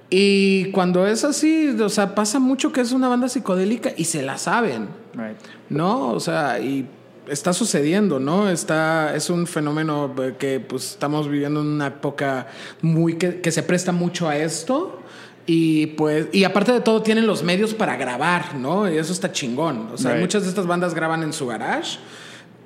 Y 0.08 0.70
cuando 0.70 1.06
es 1.06 1.24
así, 1.24 1.68
o 1.80 1.88
sea, 1.88 2.14
pasa 2.14 2.38
mucho 2.38 2.72
que 2.72 2.80
es 2.80 2.92
una 2.92 3.08
banda 3.08 3.28
psicodélica 3.28 3.90
y 3.96 4.04
se 4.04 4.22
la 4.22 4.38
saben. 4.38 4.88
Right. 5.14 5.36
¿no? 5.68 6.10
O 6.10 6.20
sea, 6.20 6.60
y 6.60 6.86
está 7.28 7.52
sucediendo, 7.52 8.18
¿no? 8.20 8.48
Está, 8.48 9.14
es 9.14 9.30
un 9.30 9.46
fenómeno 9.46 10.14
eh, 10.22 10.34
que 10.38 10.60
pues 10.60 10.90
estamos 10.92 11.28
viviendo 11.28 11.60
en 11.60 11.66
una 11.66 11.88
época 11.88 12.46
muy 12.82 13.14
que, 13.14 13.40
que 13.40 13.50
se 13.52 13.62
presta 13.62 13.92
mucho 13.92 14.28
a 14.28 14.36
esto. 14.36 15.00
Y 15.48 15.86
pues, 15.88 16.26
y 16.32 16.42
aparte 16.42 16.72
de 16.72 16.80
todo, 16.80 17.02
tienen 17.02 17.26
los 17.26 17.44
medios 17.44 17.72
para 17.72 17.96
grabar, 17.96 18.56
¿no? 18.56 18.90
Y 18.90 18.98
eso 18.98 19.12
está 19.12 19.30
chingón. 19.30 19.90
O 19.94 19.96
sea, 19.98 20.12
Right. 20.12 20.20
muchas 20.20 20.42
de 20.42 20.48
estas 20.48 20.66
bandas 20.66 20.92
graban 20.92 21.22
en 21.22 21.32
su 21.32 21.46
garage 21.46 21.98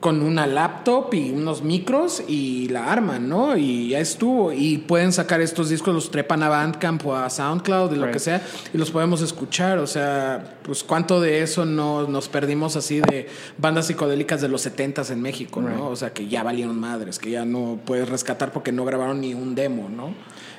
con 0.00 0.22
una 0.22 0.46
laptop 0.46 1.12
y 1.12 1.30
unos 1.30 1.62
micros 1.62 2.22
y 2.26 2.68
la 2.68 2.90
arman, 2.90 3.28
¿no? 3.28 3.56
Y 3.56 3.90
ya 3.90 4.00
estuvo. 4.00 4.50
Y 4.50 4.78
pueden 4.78 5.12
sacar 5.12 5.42
estos 5.42 5.68
discos, 5.68 5.94
los 5.94 6.10
trepan 6.10 6.42
a 6.42 6.48
Bandcamp 6.48 7.04
o 7.06 7.14
a 7.14 7.28
SoundCloud 7.28 7.92
y 7.92 7.96
lo 7.96 8.06
Right. 8.06 8.14
que 8.14 8.18
sea, 8.18 8.42
y 8.72 8.78
los 8.78 8.90
podemos 8.90 9.20
escuchar. 9.20 9.78
O 9.78 9.86
sea, 9.86 10.56
pues 10.62 10.82
cuánto 10.82 11.20
de 11.20 11.42
eso 11.42 11.66
no, 11.66 12.08
nos 12.08 12.28
perdimos 12.28 12.76
así 12.76 13.00
de 13.00 13.28
bandas 13.58 13.88
psicodélicas 13.88 14.40
de 14.40 14.48
los 14.48 14.62
70s 14.64 15.10
en 15.10 15.20
México, 15.20 15.60
Right. 15.60 15.70
¿no? 15.76 15.88
O 15.88 15.96
sea, 15.96 16.14
que 16.14 16.26
ya 16.28 16.42
valieron 16.42 16.80
madres, 16.80 17.18
que 17.18 17.30
ya 17.30 17.44
no 17.44 17.78
puedes 17.84 18.08
rescatar 18.08 18.52
porque 18.52 18.72
no 18.72 18.86
grabaron 18.86 19.20
ni 19.20 19.34
un 19.34 19.54
demo, 19.54 19.90
¿no? 19.90 20.14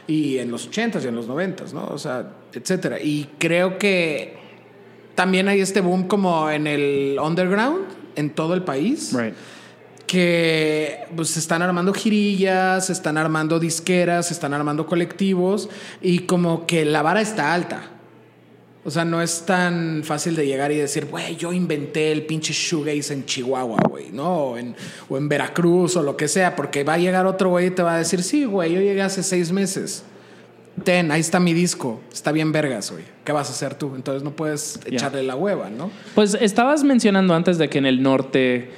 Y 0.06 0.38
en 0.38 0.52
los 0.52 0.70
80s 0.70 1.04
y 1.04 1.08
en 1.08 1.16
los 1.16 1.28
90s, 1.28 1.74
¿no? 1.74 1.88
O 1.88 1.98
sea, 1.98 2.32
etcétera. 2.54 3.00
Y 3.02 3.28
creo 3.40 3.80
que 3.80 4.36
también 5.16 5.48
hay 5.48 5.62
este 5.62 5.82
boom 5.82 6.08
como 6.08 6.50
en 6.50 6.68
el 6.68 7.18
underground, 7.22 8.01
en 8.16 8.30
todo 8.30 8.54
el 8.54 8.64
país 8.64 9.14
Right. 9.14 9.34
que 10.08 11.06
pues 11.16 11.30
se 11.30 11.40
están 11.40 11.62
armando 11.62 11.94
girillas, 11.94 12.88
se 12.88 12.94
están 12.94 13.18
armando 13.18 13.60
disqueras, 13.60 14.28
se 14.28 14.34
están 14.34 14.54
armando 14.54 14.86
colectivos 14.86 15.70
y 16.02 16.20
como 16.20 16.66
que 16.66 16.86
la 16.86 17.02
vara 17.02 17.22
está 17.22 17.54
alta. 17.54 17.84
O 18.84 18.90
sea, 18.90 19.06
no 19.06 19.22
es 19.22 19.46
tan 19.46 20.02
fácil 20.04 20.36
de 20.36 20.48
llegar 20.48 20.72
y 20.72 20.76
decir, 20.76 21.06
güey, 21.06 21.36
yo 21.36 21.54
inventé 21.54 22.12
el 22.12 22.26
pinche 22.26 22.52
shoegaze 22.52 23.14
en 23.14 23.26
Chihuahua, 23.26 23.78
güey, 23.88 24.12
¿no? 24.12 24.38
O 24.38 24.58
en, 24.58 24.76
o 25.08 25.18
en 25.18 25.30
Veracruz 25.30 25.96
o 25.98 26.02
lo 26.02 26.18
que 26.18 26.28
sea, 26.28 26.56
porque 26.56 26.84
va 26.84 26.94
a 26.94 26.98
llegar 26.98 27.28
otro 27.28 27.50
güey 27.50 27.68
y 27.68 27.72
te 27.72 27.84
va 27.84 27.94
a 27.94 27.98
decir, 28.00 28.24
sí, 28.24 28.44
güey, 28.46 28.74
yo 28.74 28.82
llegué 28.82 29.04
hace 29.04 29.22
seis 29.22 29.52
meses. 29.52 30.04
Ten, 30.84 31.12
ahí 31.12 31.22
está 31.22 31.40
mi 31.40 31.54
disco, 31.54 32.02
está 32.12 32.32
bien 32.32 32.52
vergas, 32.52 32.92
güey. 32.92 33.04
¿Qué 33.24 33.32
vas 33.32 33.50
a 33.50 33.52
hacer 33.52 33.76
tú? 33.76 33.94
Entonces 33.96 34.24
no 34.24 34.32
puedes 34.32 34.80
echarle 34.86 35.22
la 35.22 35.36
hueva, 35.36 35.70
¿no? 35.70 35.92
Pues 36.16 36.36
estabas 36.40 36.84
mencionando 36.84 37.36
antes 37.36 37.58
de 37.58 37.70
que 37.70 37.78
en 37.78 37.86
el 37.86 38.02
norte, 38.02 38.72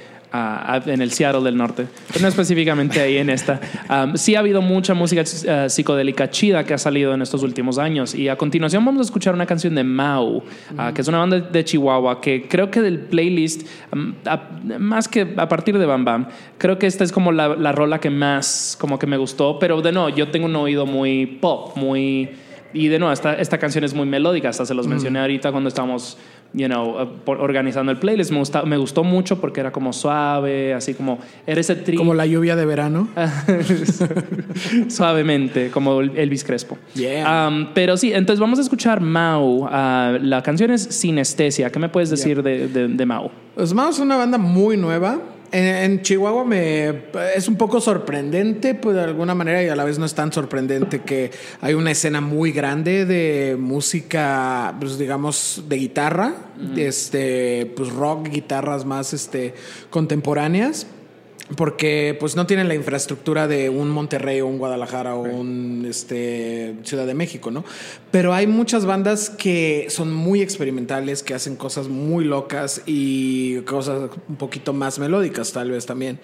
en 0.86 1.00
el 1.00 1.12
Seattle 1.12 1.42
del 1.42 1.56
norte, 1.56 1.86
pero 2.08 2.20
no 2.22 2.28
específicamente 2.28 3.00
ahí 3.00 3.18
en 3.18 3.30
esta, 3.30 3.60
sí 4.14 4.34
ha 4.34 4.40
habido 4.40 4.60
mucha 4.62 4.92
música 4.92 5.22
ah, 5.48 5.68
psicodélica 5.68 6.28
chida 6.30 6.64
que 6.64 6.74
ha 6.74 6.78
salido 6.78 7.14
en 7.14 7.22
estos 7.22 7.42
últimos 7.44 7.78
años. 7.78 8.14
Y 8.14 8.28
a 8.28 8.36
continuación 8.36 8.84
vamos 8.84 9.00
a 9.00 9.04
escuchar 9.04 9.32
una 9.34 9.46
canción 9.46 9.74
de 9.76 9.84
Mau, 9.84 10.42
ah, 10.76 10.92
que 10.92 11.02
es 11.02 11.08
una 11.08 11.18
banda 11.18 11.38
de 11.38 11.64
Chihuahua, 11.64 12.20
que 12.20 12.48
creo 12.48 12.70
que 12.70 12.80
del 12.80 12.98
playlist, 12.98 13.66
a- 14.26 14.48
más 14.78 15.06
que 15.06 15.34
a 15.36 15.48
partir 15.48 15.78
de 15.78 15.86
Bam 15.86 16.04
Bam, 16.04 16.26
creo 16.58 16.78
que 16.78 16.86
esta 16.86 17.04
es 17.04 17.12
como 17.12 17.30
la, 17.30 17.54
la 17.54 17.70
rola 17.72 18.00
que 18.00 18.10
más 18.10 18.76
como 18.80 18.98
que 18.98 19.06
me 19.06 19.16
gustó, 19.16 19.58
pero 19.60 19.80
de 19.82 19.92
no, 19.92 20.08
yo 20.08 20.28
tengo 20.32 20.46
un 20.46 20.56
oído 20.56 20.84
muy 20.86 21.26
pop, 21.26 21.76
muy... 21.76 22.30
Y 22.72 22.88
de 22.88 22.98
nuevo, 22.98 23.12
esta, 23.12 23.34
esta 23.34 23.56
canción 23.58 23.84
es 23.84 23.94
muy 23.94 24.04
melódica, 24.04 24.48
hasta 24.48 24.66
se 24.66 24.74
los 24.74 24.88
mencioné 24.88 25.20
ahorita 25.20 25.52
cuando 25.52 25.68
estábamos, 25.68 26.18
you 26.54 26.66
know, 26.68 27.02
uh, 27.02 27.06
por- 27.24 27.40
organizando 27.40 27.90
el 27.92 27.98
playlist. 27.98 28.30
Me, 28.30 28.38
gusta, 28.38 28.62
me 28.64 28.76
gustó 28.76 29.04
mucho 29.04 29.40
porque 29.40 29.60
era 29.60 29.72
como 29.72 29.92
suave, 29.92 30.72
así 30.72 30.94
como, 30.94 31.18
era 31.46 31.60
ese 31.60 31.74
tri 31.76 31.96
Como 31.96 32.14
la 32.14 32.26
lluvia 32.26 32.56
de 32.56 32.64
verano. 32.64 33.08
suavemente, 34.88 35.70
como 35.70 36.00
el- 36.00 36.16
Elvis 36.16 36.44
Crespo. 36.44 36.78
Yeah. 36.94 37.48
Um, 37.48 37.68
pero 37.74 37.96
sí, 37.96 38.12
entonces 38.12 38.40
vamos 38.40 38.58
a 38.58 38.62
escuchar 38.62 39.00
Mau. 39.00 39.66
Ah, 39.70 40.16
la 40.20 40.42
canción 40.42 40.70
es 40.70 40.82
Sinestesia. 40.82 41.70
¿Qué 41.70 41.78
me 41.78 41.88
puedes 41.88 42.10
decir 42.10 42.42
de, 42.42 42.68
de, 42.68 42.88
de 42.88 43.06
Mau? 43.06 43.30
Pues 43.54 43.72
Mao 43.72 43.90
es 43.90 43.98
una 43.98 44.16
banda 44.16 44.38
muy 44.38 44.76
nueva. 44.76 45.18
En, 45.54 45.66
en 45.66 46.02
Chihuahua 46.02 46.44
me 46.44 47.04
es 47.36 47.46
un 47.46 47.54
poco 47.54 47.80
sorprendente, 47.80 48.74
pues 48.74 48.96
de 48.96 49.02
alguna 49.02 49.36
manera, 49.36 49.62
y 49.62 49.68
a 49.68 49.76
la 49.76 49.84
vez 49.84 50.00
no 50.00 50.04
es 50.04 50.12
tan 50.12 50.32
sorprendente 50.32 51.02
que 51.02 51.30
hay 51.60 51.74
una 51.74 51.92
escena 51.92 52.20
muy 52.20 52.50
grande 52.50 53.06
de 53.06 53.56
música, 53.56 54.74
pues 54.80 54.98
digamos, 54.98 55.62
de 55.68 55.76
guitarra, 55.76 56.34
este, 56.76 57.72
pues 57.76 57.90
rock, 57.90 58.30
guitarras 58.30 58.84
más 58.84 59.12
este, 59.12 59.54
contemporáneas. 59.90 60.88
Porque 61.56 62.16
pues 62.18 62.36
no 62.36 62.46
tienen 62.46 62.68
la 62.68 62.74
infraestructura 62.74 63.46
de 63.46 63.68
un 63.68 63.90
Monterrey 63.90 64.40
o 64.40 64.46
un 64.46 64.56
Guadalajara 64.56 65.14
o 65.14 65.22
un 65.22 65.86
este, 65.86 66.76
Ciudad 66.84 67.06
de 67.06 67.12
México, 67.12 67.50
¿no? 67.50 67.64
Pero 68.10 68.32
hay 68.32 68.46
muchas 68.46 68.86
bandas 68.86 69.28
que 69.28 69.86
son 69.90 70.10
muy 70.10 70.40
experimentales, 70.40 71.22
que 71.22 71.34
hacen 71.34 71.56
cosas 71.56 71.88
muy 71.88 72.24
locas 72.24 72.80
y 72.86 73.60
cosas 73.62 74.10
un 74.26 74.36
poquito 74.36 74.72
más 74.72 74.98
melódicas 74.98 75.52
tal 75.52 75.70
vez 75.70 75.84
también. 75.84 76.18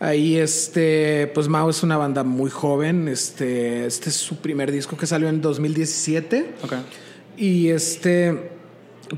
Ahí 0.00 0.36
este, 0.38 1.30
pues 1.34 1.48
Mao 1.48 1.68
es 1.68 1.82
una 1.82 1.98
banda 1.98 2.24
muy 2.24 2.50
joven, 2.50 3.08
este, 3.08 3.84
este 3.84 4.08
es 4.08 4.16
su 4.16 4.36
primer 4.36 4.72
disco 4.72 4.96
que 4.96 5.06
salió 5.06 5.28
en 5.28 5.42
2017. 5.42 6.54
Ok. 6.64 6.72
Y 7.36 7.68
este, 7.68 8.51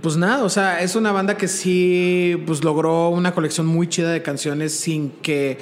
pues 0.02 0.16
nada, 0.16 0.42
o 0.44 0.48
sea, 0.48 0.80
es 0.80 0.96
una 0.96 1.12
banda 1.12 1.36
que 1.36 1.48
sí, 1.48 2.42
pues 2.46 2.64
logró 2.64 3.10
una 3.10 3.32
colección 3.32 3.66
muy 3.66 3.88
chida 3.88 4.10
de 4.10 4.22
canciones 4.22 4.72
sin 4.74 5.10
que, 5.22 5.58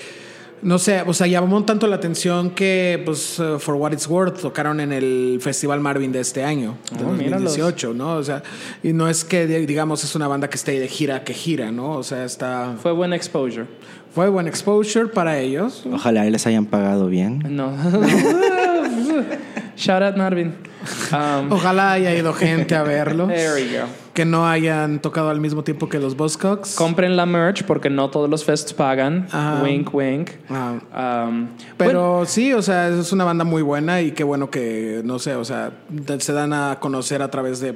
no 0.62 0.78
sé, 0.78 1.02
o 1.06 1.12
sea, 1.12 1.26
llamó 1.26 1.62
tanto 1.64 1.86
la 1.86 1.96
atención 1.96 2.50
que, 2.50 3.02
pues, 3.04 3.38
uh, 3.38 3.58
For 3.58 3.74
What 3.74 3.92
It's 3.92 4.08
Worth 4.08 4.40
tocaron 4.40 4.80
en 4.80 4.92
el 4.92 5.38
Festival 5.42 5.80
Marvin 5.80 6.12
de 6.12 6.20
este 6.20 6.44
año, 6.44 6.76
de 6.96 7.04
Oh, 7.04 7.08
míralos. 7.10 7.56
2018, 7.56 7.94
¿no? 7.94 8.14
O 8.14 8.22
sea, 8.22 8.42
y 8.82 8.92
no 8.92 9.08
es 9.08 9.24
que, 9.24 9.46
digamos, 9.46 10.02
es 10.04 10.14
una 10.14 10.28
banda 10.28 10.48
que 10.48 10.56
esté 10.56 10.78
de 10.80 10.88
gira 10.88 11.24
que 11.24 11.34
gira, 11.34 11.70
¿no? 11.72 11.92
O 11.92 12.02
sea, 12.02 12.24
está, 12.24 12.74
Fue 12.82 12.92
buen 12.92 13.12
exposure. 13.12 13.66
fue 14.14 14.28
buen 14.28 14.46
exposure 14.46 15.08
para 15.08 15.38
ellos. 15.40 15.82
Ojalá 15.92 16.24
les 16.24 16.46
hayan 16.46 16.66
pagado 16.66 17.08
bien. 17.08 17.42
No. 17.50 17.76
Shout 19.76 20.02
out 20.02 20.16
Marvin. 20.16 20.54
Um, 21.12 21.52
Ojalá 21.52 21.92
haya 21.92 22.12
ido 22.12 22.32
gente 22.32 22.74
a 22.74 22.82
verlos. 22.82 23.28
there 23.28 23.54
we 23.54 23.78
go. 23.78 23.84
Que 24.12 24.24
no 24.24 24.47
hayan 24.47 25.01
tocado 25.01 25.30
al 25.30 25.40
mismo 25.40 25.64
tiempo 25.64 25.89
que 25.89 25.98
los 25.98 26.16
Buzzcocks. 26.16 26.74
Compren 26.74 27.16
la 27.16 27.24
merch 27.24 27.64
porque 27.64 27.89
no 27.89 28.10
todos 28.10 28.28
los 28.28 28.44
fests 28.44 28.74
pagan. 28.74 29.26
Ajá. 29.30 29.62
Wink, 29.62 29.94
wink. 29.94 30.30
Ah. 30.51 31.26
Um, 31.28 31.48
Pero 31.78 32.24
sí, 32.26 32.52
o 32.52 32.60
sea, 32.60 32.89
es 32.89 33.12
una 33.12 33.24
banda 33.24 33.44
muy 33.44 33.62
buena 33.62 34.02
y 34.02 34.12
qué 34.12 34.24
bueno 34.24 34.51
que, 34.51 35.01
no 35.05 35.18
sé, 35.18 35.34
o 35.34 35.44
sea, 35.44 35.72
se 36.18 36.32
dan 36.32 36.52
a 36.52 36.78
conocer 36.78 37.22
a 37.22 37.30
través 37.30 37.60
de, 37.60 37.74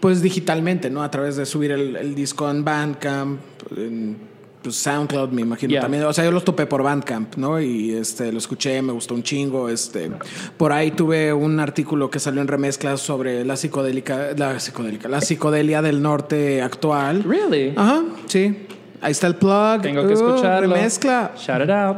pues 0.00 0.22
digitalmente, 0.22 0.88
¿no? 0.88 1.02
A 1.02 1.10
través 1.10 1.36
de 1.36 1.44
subir 1.44 1.72
el, 1.72 1.96
el 1.96 2.14
disco 2.14 2.50
en 2.50 2.64
Bandcamp, 2.64 3.40
en 3.76 4.35
pues, 4.70 4.76
SoundCloud, 4.82 5.30
me 5.30 5.42
imagino 5.42 5.70
Yeah. 5.70 5.80
también. 5.82 6.04
O 6.04 6.12
sea, 6.12 6.24
yo 6.24 6.30
los 6.30 6.44
topé 6.44 6.66
por 6.66 6.82
Bandcamp, 6.82 7.36
¿no? 7.36 7.60
Y 7.60 7.92
este, 7.92 8.30
lo 8.32 8.38
escuché, 8.38 8.80
me 8.82 8.92
gustó 8.92 9.14
un 9.14 9.22
chingo. 9.22 9.68
Este, 9.68 10.10
por 10.56 10.72
ahí 10.72 10.90
tuve 10.90 11.32
un 11.32 11.58
artículo 11.60 12.10
que 12.10 12.18
salió 12.18 12.40
en 12.40 12.48
remezclas 12.48 13.00
sobre 13.00 13.44
la 13.44 13.56
psicodélica, 13.56 14.30
la 14.36 14.58
psicodélica, 14.60 15.08
la 15.08 15.20
psicodelia 15.20 15.82
del 15.82 16.02
norte 16.02 16.62
actual. 16.62 17.22
Really? 17.24 17.72
Ajá, 17.76 18.02
sí. 18.26 18.66
Ahí 19.00 19.12
está 19.12 19.26
el 19.26 19.36
plug. 19.36 19.82
Tengo 19.82 20.02
que 20.06 20.14
Uh, 20.14 20.26
escucharlo. 20.26 20.74
remezcla. 20.74 21.32
Shout 21.36 21.62
it 21.64 21.70
out. 21.70 21.96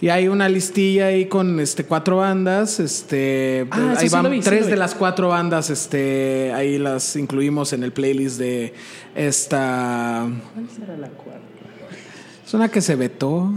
Y 0.00 0.10
hay 0.10 0.28
una 0.28 0.48
listilla 0.48 1.06
ahí 1.06 1.26
con 1.26 1.58
este 1.58 1.82
cuatro 1.84 2.18
bandas. 2.18 2.78
Este 2.78 3.66
Ah, 3.72 3.94
ahí 3.98 4.08
sí 4.08 4.14
van 4.14 4.22
lo 4.22 4.30
vi, 4.30 4.38
tres 4.38 4.68
de 4.68 4.76
las 4.76 4.94
cuatro 4.94 5.30
bandas. 5.30 5.70
Este 5.70 6.52
ahí 6.54 6.78
las 6.78 7.16
incluimos 7.16 7.72
en 7.72 7.82
el 7.82 7.92
playlist 7.92 8.38
de 8.38 8.74
esta. 9.16 10.24
¿Cuál 10.54 10.68
será 10.70 10.96
la 10.96 11.08
cuarta? 11.08 11.47
Es 12.48 12.54
una 12.54 12.70
que 12.70 12.80
se 12.80 12.96
vetó. 12.96 13.52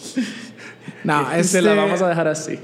no, 1.04 1.30
este, 1.32 1.44
Se 1.44 1.60
la 1.60 1.74
vamos 1.74 2.00
a 2.00 2.08
dejar 2.08 2.28
así. 2.28 2.58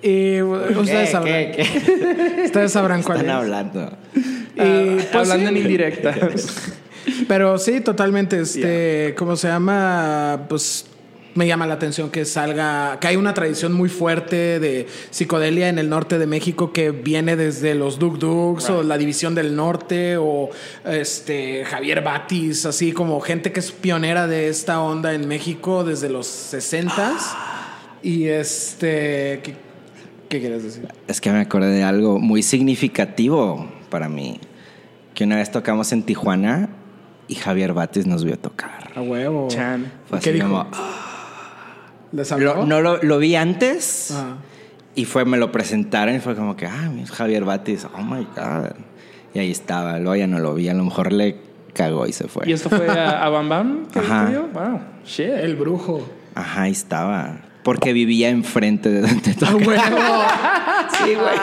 y 0.00 0.40
ustedes 0.40 0.88
¿Qué, 0.88 1.12
sabrán. 1.12 1.52
qué, 1.52 1.52
qué 1.54 2.42
Ustedes 2.46 2.72
sabrán 2.72 3.02
cuál 3.02 3.18
están 3.20 3.36
es. 3.36 3.42
hablando? 3.42 3.98
Y, 4.14 4.94
pues, 4.94 5.14
Hablando 5.14 5.50
sí. 5.50 5.54
en 5.54 5.56
indirecta. 5.58 6.14
Pero 7.28 7.58
sí, 7.58 7.82
totalmente. 7.82 8.40
Este, 8.40 9.14
¿cómo 9.18 9.36
se 9.36 9.48
llama? 9.48 10.46
Pues 10.48 10.86
me 11.34 11.46
llama 11.46 11.66
la 11.66 11.74
atención 11.74 12.10
que 12.10 12.24
salga, 12.24 12.98
que 13.00 13.08
hay 13.08 13.16
una 13.16 13.34
tradición 13.34 13.72
muy 13.72 13.88
fuerte 13.88 14.58
de 14.58 14.86
psicodelia 15.10 15.68
en 15.68 15.78
el 15.78 15.88
norte 15.88 16.18
de 16.18 16.26
México 16.26 16.72
que 16.72 16.90
viene 16.90 17.36
desde 17.36 17.74
los 17.74 17.98
Duk 17.98 18.18
Duks 18.18 18.70
o 18.70 18.82
la 18.82 18.98
División 18.98 19.34
del 19.34 19.54
Norte 19.54 20.16
o 20.16 20.50
este 20.84 21.64
Javier 21.64 22.02
Batis, 22.02 22.66
así 22.66 22.92
como 22.92 23.20
gente 23.20 23.52
que 23.52 23.60
es 23.60 23.72
pionera 23.72 24.26
de 24.26 24.48
esta 24.48 24.80
onda 24.80 25.14
en 25.14 25.28
México 25.28 25.84
desde 25.84 26.08
los 26.08 26.26
60 26.26 27.16
Y 28.02 28.26
este, 28.26 29.40
¿qué, 29.42 29.54
qué 30.28 30.40
quieres 30.40 30.62
decir? 30.62 30.88
Es 31.06 31.20
que 31.20 31.30
me 31.30 31.40
acordé 31.40 31.68
de 31.68 31.82
algo 31.84 32.18
muy 32.18 32.42
significativo 32.42 33.68
para 33.90 34.08
mí. 34.08 34.40
Que 35.14 35.24
una 35.24 35.36
vez 35.36 35.50
tocamos 35.50 35.92
en 35.92 36.02
Tijuana 36.02 36.70
y 37.28 37.34
Javier 37.34 37.74
Batis 37.74 38.06
nos 38.06 38.24
vio 38.24 38.38
tocar. 38.38 38.90
A 38.94 39.02
huevo. 39.02 39.48
Chan. 39.48 39.92
Fue 40.08 40.18
¿Qué 40.18 40.30
así 40.30 40.38
dijo? 40.38 40.48
como, 40.48 40.70
¿Les 42.12 42.30
habló? 42.32 42.54
Lo- 42.56 42.66
no 42.66 42.80
lo, 42.80 43.02
lo 43.02 43.18
vi 43.18 43.36
antes 43.36 44.10
Ajá. 44.10 44.36
y 44.94 45.04
fue, 45.04 45.24
me 45.24 45.36
lo 45.38 45.52
presentaron 45.52 46.14
y 46.14 46.18
fue 46.20 46.34
como 46.34 46.56
que, 46.56 46.66
ah, 46.66 46.90
es 47.02 47.10
Javier 47.10 47.44
Batis, 47.44 47.86
oh 47.96 48.02
my 48.02 48.26
God. 48.36 48.70
Y 49.34 49.38
ahí 49.38 49.50
estaba, 49.50 49.98
luego 49.98 50.16
ya 50.16 50.26
no 50.26 50.38
lo 50.40 50.54
vi, 50.54 50.68
a 50.68 50.74
lo 50.74 50.84
mejor 50.84 51.12
le 51.12 51.36
cagó 51.72 52.06
y 52.06 52.12
se 52.12 52.26
fue. 52.28 52.48
¿Y 52.48 52.52
esto 52.52 52.68
fue 52.68 52.88
a, 52.88 53.24
a 53.24 53.28
Bam 53.28 53.48
Bam? 53.48 53.86
¿Qué 53.92 54.00
Ajá. 54.00 54.30
Wow. 54.52 54.80
Shit. 55.06 55.26
El 55.30 55.54
brujo. 55.56 56.08
Ajá, 56.34 56.62
ahí 56.62 56.72
estaba. 56.72 57.42
Porque 57.62 57.92
vivía 57.92 58.30
enfrente 58.30 58.88
de 58.90 59.02
donde 59.02 59.30
¡A 59.30 59.34
tocaba. 59.34 59.56
huevo! 59.58 60.24
Sí, 61.04 61.14
güey. 61.14 61.36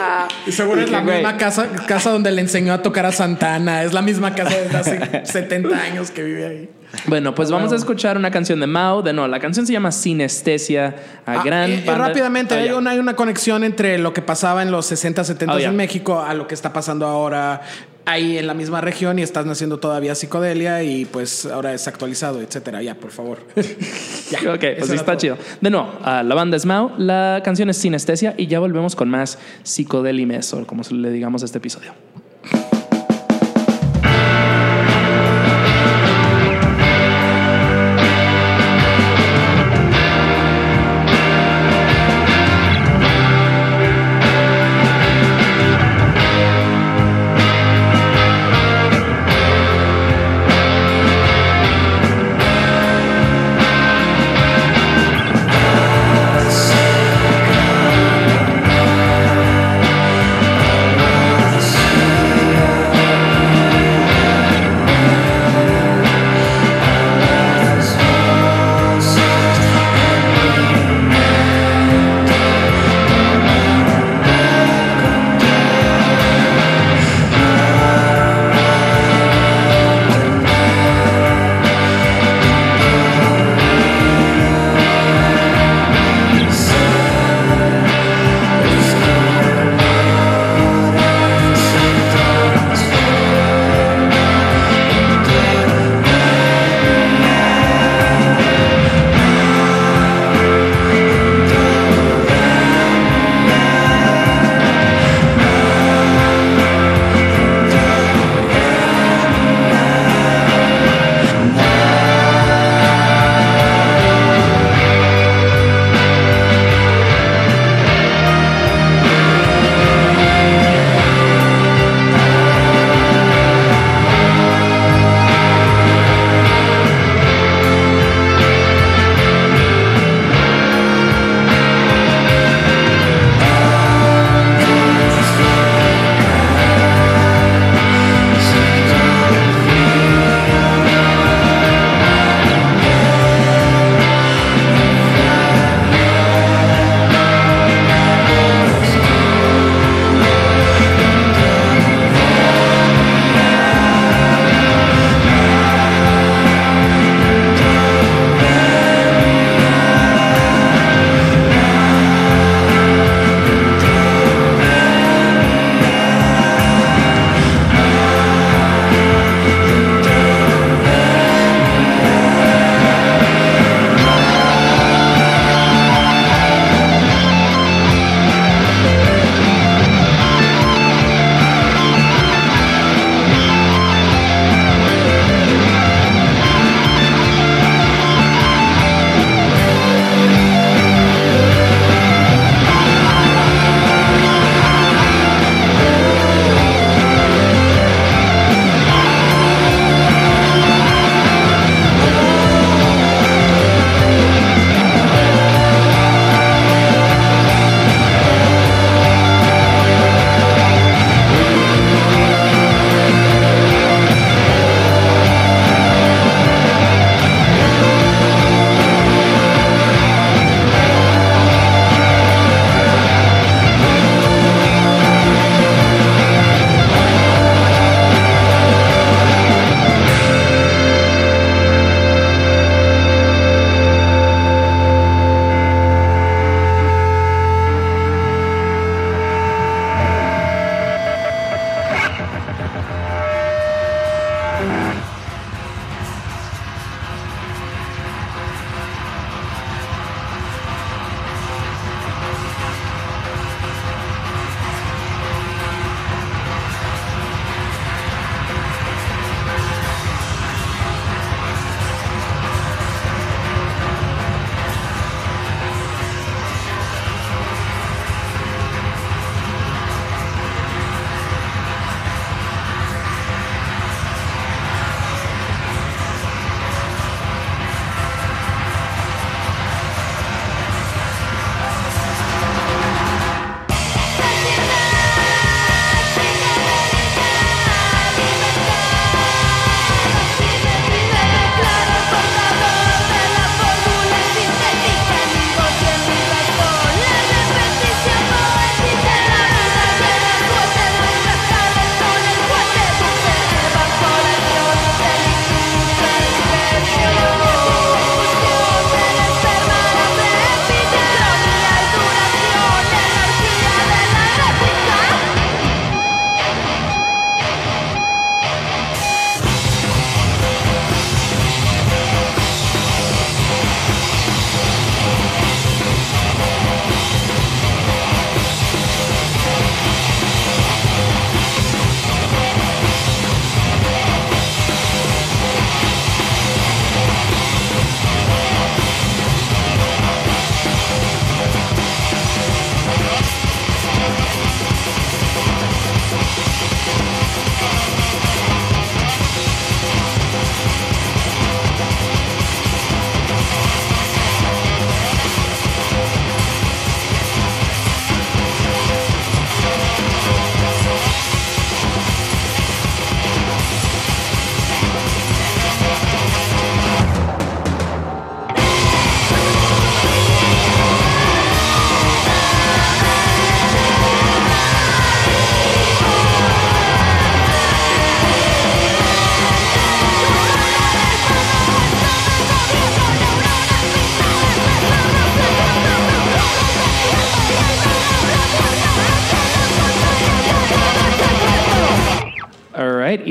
Y 0.45 0.51
seguro 0.51 0.81
es 0.81 0.91
la 0.91 1.01
güey. 1.01 1.15
misma 1.17 1.37
casa, 1.37 1.67
casa 1.87 2.11
donde 2.11 2.31
le 2.31 2.41
enseñó 2.41 2.73
a 2.73 2.81
tocar 2.81 3.05
a 3.05 3.11
Santana. 3.11 3.83
Es 3.83 3.93
la 3.93 4.01
misma 4.01 4.35
casa 4.35 4.55
desde 4.55 4.77
hace 4.77 5.25
70 5.25 5.75
años 5.81 6.11
que 6.11 6.23
vive 6.23 6.45
ahí. 6.45 6.69
Bueno, 7.05 7.33
pues 7.35 7.51
vamos 7.51 7.71
a 7.71 7.75
escuchar 7.75 8.17
una 8.17 8.31
canción 8.31 8.59
de 8.59 8.67
Mao. 8.67 9.01
De 9.01 9.13
no, 9.13 9.27
la 9.27 9.39
canción 9.39 9.65
se 9.65 9.73
llama 9.73 9.91
Sinestesia. 9.91 10.95
A 11.25 11.33
Ah, 11.39 11.43
gran 11.43 11.69
eh, 11.71 11.83
eh, 11.85 11.91
rápidamente, 11.95 12.55
Oh, 12.55 12.57
hay, 12.57 12.71
una, 12.71 12.91
hay 12.91 12.99
una 12.99 13.15
conexión 13.15 13.63
entre 13.63 13.97
lo 13.97 14.13
que 14.13 14.21
pasaba 14.21 14.63
en 14.63 14.71
los 14.71 14.85
60, 14.87 15.23
70 15.23 15.53
Oh, 15.55 15.59
ya. 15.59 15.69
en 15.69 15.75
México 15.75 16.21
a 16.21 16.33
lo 16.33 16.47
que 16.47 16.55
está 16.55 16.73
pasando 16.73 17.05
ahora 17.05 17.61
ahí 18.05 18.37
en 18.37 18.47
la 18.47 18.53
misma 18.53 18.79
región 18.79 19.19
y 19.19 19.21
estás 19.21 19.45
naciendo 19.45 19.79
todavía 19.79 20.15
psicodelia 20.15 20.81
y 20.81 21.03
pues 21.05 21.45
ahora 21.45 21.73
es 21.73 21.87
actualizado, 21.89 22.41
etcétera. 22.41 22.81
Ya, 22.81 22.95
por 22.95 23.11
favor. 23.11 23.39
ya, 24.31 24.39
Ok, 24.53 24.63
pues 24.79 24.89
está 24.91 25.05
todo. 25.05 25.15
chido. 25.17 25.37
De 25.61 25.69
nuevo, 25.69 25.91
ah, 26.03 26.23
la 26.23 26.33
banda 26.35 26.55
es 26.57 26.65
Mao, 26.65 26.91
la 26.97 27.41
canción 27.43 27.69
es 27.69 27.77
Sinestesia 27.77 28.33
y 28.37 28.47
ya 28.47 28.59
volvemos 28.59 28.95
con 28.95 29.09
más 29.09 29.37
psicodelimes 29.63 30.53
o 30.53 30.65
como 30.65 30.83
le 30.89 31.11
digamos 31.11 31.41
a 31.41 31.45
este 31.45 31.57
episodio. 31.57 31.93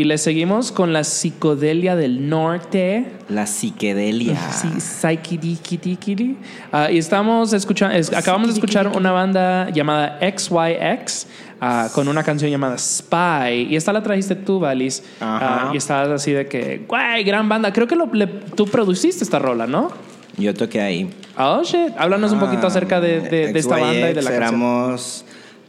Le 0.07 0.17
seguimos 0.19 0.73
con 0.73 0.93
la 0.93 1.05
psicodelia 1.05 1.95
del 1.97 2.29
norte. 2.29 3.07
La 3.29 3.47
psiquedelia. 3.47 4.37
Sí, 4.53 4.69
Psychedikidikidi. 4.81 6.37
Ah, 6.73 6.91
y 6.91 6.99
estamos 6.99 7.53
escuchando, 7.53 7.97
acabamos 8.17 8.49
de 8.49 8.55
escuchar 8.55 8.89
una 8.89 9.13
banda 9.13 9.69
llamada 9.71 10.19
XYX 10.21 11.27
ah, 11.61 11.89
con 11.95 12.09
una 12.09 12.23
canción 12.23 12.51
llamada 12.51 12.79
Spy. 12.79 13.67
Y 13.71 13.77
esta 13.77 13.93
la 13.93 14.03
trajiste 14.03 14.35
tú, 14.37 14.61
Valis. 14.61 15.03
Ah, 15.21 15.71
y 15.73 15.77
estabas 15.77 16.09
así 16.09 16.33
de 16.33 16.47
que, 16.47 16.85
guay, 16.89 17.25
gran 17.25 17.49
banda. 17.49 17.73
Creo 17.73 17.87
que 17.87 17.97
lo- 17.97 18.11
le- 18.13 18.27
tú 18.27 18.67
produciste 18.67 19.25
esta 19.25 19.39
rola, 19.39 19.67
¿no? 19.67 19.91
Yo 20.39 20.53
toqué 20.55 20.81
ahí. 20.81 21.11
Oh, 21.39 21.63
shit. 21.63 21.93
Háblanos 21.99 22.33
un 22.33 22.41
poquito 22.41 22.63
Ah, 22.65 22.69
acerca 22.69 23.01
de, 23.01 23.21
de- 23.21 23.53
de 23.53 23.59
esta 23.59 23.77
banda 23.79 24.11
y 24.11 24.15
de 24.15 24.23
la 24.23 24.31
canción. 24.31 24.35
éramos 24.43 25.25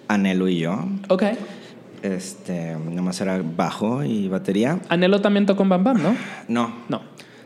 Anelo 0.10 0.48
y 0.48 0.60
yo. 0.60 0.86
Ok. 1.10 1.24
Este, 2.03 2.76
nomás 2.76 3.19
era 3.22 3.41
bajo 3.44 4.03
y 4.03 4.28
batería. 4.28 4.80
Anhelo 4.90 5.19
también 5.22 5.45
tocó 5.45 5.64
en 5.64 5.69
Bam 5.69 5.84
Bam, 5.84 6.03
¿no? 6.03 6.15
No. 6.48 6.76
No. 6.90 7.02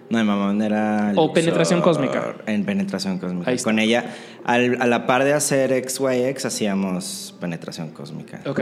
No, 0.10 0.18
mi 0.20 0.26
mamá 0.26 0.66
era... 0.66 1.14
O 1.16 1.32
Penetración 1.32 1.80
Cósmica. 1.82 2.36
En 2.46 2.66
Penetración 2.66 3.18
Cósmica. 3.18 3.50
Ahí 3.50 3.56
está. 3.56 3.70
Con 3.70 3.80
ella, 3.80 4.14
al- 4.44 4.82
a 4.82 4.86
la 4.88 5.08
par 5.08 5.24
de 5.24 5.32
hacer 5.34 5.72
XYX, 5.90 6.46
hacíamos 6.46 7.34
Penetración 7.40 7.92
Cósmica. 7.92 8.42
Ok. 8.46 8.62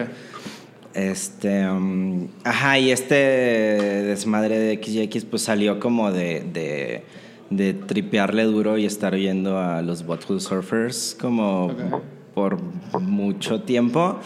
Este, 0.94 1.68
um, 1.68 2.28
ajá, 2.44 2.78
y 2.80 2.92
este 2.92 3.16
desmadre 3.16 4.60
de 4.60 4.80
XYX 4.84 5.26
pues 5.26 5.42
salió 5.44 5.80
como 5.80 6.12
de, 6.12 6.44
de, 6.54 7.04
de 7.50 7.74
tripearle 7.74 8.44
duro 8.44 8.78
y 8.78 8.86
estar 8.86 9.14
oyendo 9.14 9.58
a 9.60 9.82
los 9.82 10.06
Butthole 10.06 10.40
Surfers 10.40 11.16
como 11.20 11.66
Ok. 11.66 12.02
por 12.36 12.60
mucho 13.02 13.62
tiempo. 13.62 14.20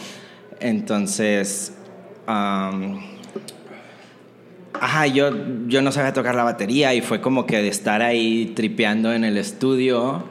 Entonces, 0.64 1.74
um, 2.26 2.98
ajá, 4.72 5.06
yo, 5.08 5.30
yo 5.66 5.82
no 5.82 5.92
sabía 5.92 6.14
tocar 6.14 6.34
la 6.34 6.42
batería 6.42 6.94
y 6.94 7.02
fue 7.02 7.20
como 7.20 7.44
que 7.44 7.60
de 7.60 7.68
estar 7.68 8.00
ahí 8.00 8.54
tripeando 8.56 9.12
en 9.12 9.24
el 9.24 9.36
estudio 9.36 10.24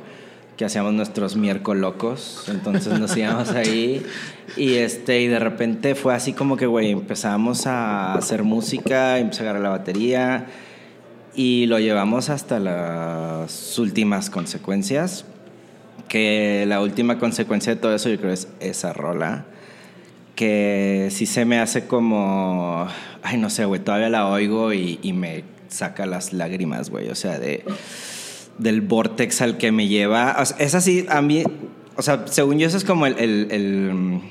que 0.57 0.65
hacíamos 0.65 0.93
nuestros 0.93 1.35
miércoles 1.35 1.81
locos. 1.81 2.45
Entonces 2.47 2.99
nos 2.99 3.15
íbamos 3.15 3.51
ahí 3.51 4.03
y 4.57 4.73
este 4.73 5.21
y 5.21 5.27
de 5.27 5.37
repente 5.37 5.93
fue 5.93 6.15
así 6.15 6.33
como 6.33 6.57
que 6.57 6.65
güey, 6.65 6.89
empezamos 6.89 7.67
a 7.67 8.15
hacer 8.15 8.41
música, 8.41 9.19
empecé 9.19 9.41
a 9.41 9.43
agarrar 9.43 9.61
la 9.61 9.69
batería 9.69 10.47
y 11.35 11.67
lo 11.67 11.77
llevamos 11.77 12.31
hasta 12.31 12.59
las 12.59 13.77
últimas 13.77 14.31
consecuencias. 14.31 15.25
Que 16.07 16.65
la 16.67 16.81
última 16.81 17.19
consecuencia 17.19 17.75
de 17.75 17.79
todo 17.79 17.93
eso 17.93 18.09
yo 18.09 18.17
creo 18.17 18.33
es 18.33 18.47
esa 18.59 18.93
rola 18.93 19.45
que 20.35 21.09
sí 21.11 21.25
se 21.25 21.45
me 21.45 21.59
hace 21.59 21.85
como, 21.85 22.87
ay 23.21 23.37
no 23.37 23.49
sé, 23.49 23.65
güey, 23.65 23.81
todavía 23.81 24.09
la 24.09 24.27
oigo 24.27 24.73
y, 24.73 24.99
me 25.13 25.43
saca 25.67 26.05
las 26.05 26.33
lágrimas, 26.33 26.89
güey, 26.89 27.09
o 27.09 27.15
sea, 27.15 27.39
de 27.39 27.63
del 28.57 28.81
vortex 28.81 29.41
al 29.41 29.57
que 29.57 29.71
me 29.71 29.87
lleva, 29.87 30.35
o 30.39 30.45
sea, 30.45 30.57
es 30.57 30.75
así, 30.75 31.05
a 31.09 31.21
mí, 31.21 31.43
o 31.95 32.01
sea, 32.01 32.25
según 32.27 32.59
yo 32.59 32.67
eso 32.67 32.77
es 32.77 32.83
como 32.83 33.05
el, 33.07 33.17
el- 33.19 34.21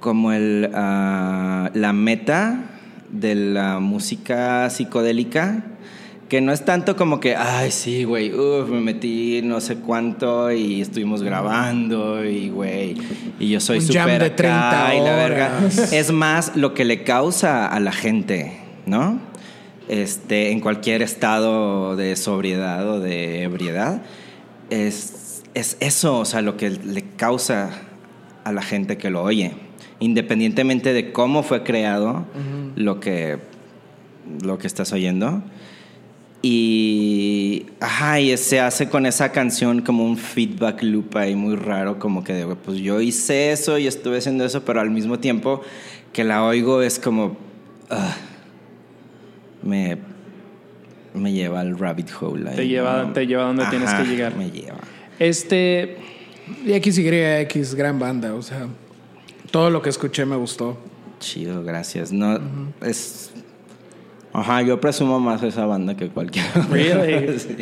como 0.00 0.32
el, 0.32 0.70
ah, 0.74 1.70
la 1.74 1.92
meta 1.92 2.70
de 3.10 3.34
la 3.34 3.78
música 3.78 4.68
psicodélica, 4.70 5.64
que 6.32 6.40
no 6.40 6.50
es 6.50 6.64
tanto 6.64 6.96
como 6.96 7.20
que, 7.20 7.36
ay, 7.36 7.70
sí, 7.70 8.04
güey, 8.04 8.32
uf, 8.32 8.66
me 8.70 8.80
metí 8.80 9.42
no 9.44 9.60
sé 9.60 9.76
cuánto 9.76 10.50
y 10.50 10.80
estuvimos 10.80 11.22
grabando 11.22 12.24
y, 12.24 12.48
güey, 12.48 12.96
y 13.38 13.50
yo 13.50 13.60
soy 13.60 13.82
súper 13.82 14.18
de 14.18 14.26
acá 14.28 14.36
30 14.36 14.94
y 14.94 15.00
la 15.00 15.14
verga. 15.14 15.60
Es 15.92 16.10
más 16.10 16.56
lo 16.56 16.72
que 16.72 16.86
le 16.86 17.02
causa 17.02 17.66
a 17.66 17.78
la 17.80 17.92
gente, 17.92 18.56
¿no? 18.86 19.20
Este, 19.88 20.52
en 20.52 20.60
cualquier 20.60 21.02
estado 21.02 21.96
de 21.96 22.16
sobriedad 22.16 22.88
o 22.88 22.98
de 22.98 23.42
ebriedad, 23.42 24.00
es, 24.70 25.42
es 25.52 25.76
eso, 25.80 26.20
o 26.20 26.24
sea, 26.24 26.40
lo 26.40 26.56
que 26.56 26.70
le 26.70 27.02
causa 27.14 27.72
a 28.44 28.52
la 28.52 28.62
gente 28.62 28.96
que 28.96 29.10
lo 29.10 29.22
oye, 29.22 29.52
independientemente 30.00 30.94
de 30.94 31.12
cómo 31.12 31.42
fue 31.42 31.62
creado 31.62 32.24
lo, 32.74 33.00
que, 33.00 33.36
lo 34.42 34.56
que 34.56 34.66
estás 34.66 34.94
oyendo. 34.94 35.42
Y, 36.44 37.66
ajá, 37.80 38.18
y 38.20 38.36
se 38.36 38.58
hace 38.58 38.88
con 38.88 39.06
esa 39.06 39.30
canción 39.30 39.80
como 39.80 40.04
un 40.04 40.16
feedback 40.16 40.82
loop 40.82 41.16
ahí 41.16 41.36
muy 41.36 41.54
raro, 41.54 41.98
como 42.00 42.24
que 42.24 42.32
de, 42.32 42.46
pues 42.56 42.78
yo 42.78 43.00
hice 43.00 43.52
eso 43.52 43.78
y 43.78 43.86
estuve 43.86 44.18
haciendo 44.18 44.44
eso, 44.44 44.64
pero 44.64 44.80
al 44.80 44.90
mismo 44.90 45.20
tiempo 45.20 45.62
que 46.12 46.24
la 46.24 46.44
oigo 46.44 46.82
es 46.82 46.98
como, 46.98 47.36
ah, 47.90 48.16
me, 49.62 49.98
me 51.14 51.32
lleva 51.32 51.60
al 51.60 51.78
rabbit 51.78 52.10
hole. 52.20 52.50
ahí, 52.50 52.56
Te 52.56 52.66
lleva- 52.68 53.04
¿no? 53.04 53.12
te 53.12 53.26
lleva 53.26 53.44
donde 53.44 53.64
tienes 53.66 53.94
que 53.94 54.04
llegar. 54.04 54.34
Me 54.36 54.50
lleva. 54.50 54.78
Este, 55.20 55.96
Y 56.66 56.72
XYX, 56.72 57.74
gran 57.76 58.00
banda, 58.00 58.34
o 58.34 58.42
sea, 58.42 58.66
todo 59.52 59.70
lo 59.70 59.80
que 59.80 59.90
escuché 59.90 60.26
me 60.26 60.34
gustó. 60.36 60.76
Chido, 61.20 61.62
gracias. 61.62 62.10
No, 62.10 62.40
es... 62.84 63.30
Ajá, 64.32 64.62
yo 64.62 64.80
presumo 64.80 65.20
más 65.20 65.42
esa 65.42 65.66
banda 65.66 65.96
que 65.96 66.08
cualquier 66.08 66.46
Really? 66.70 67.38
Sí. 67.38 67.56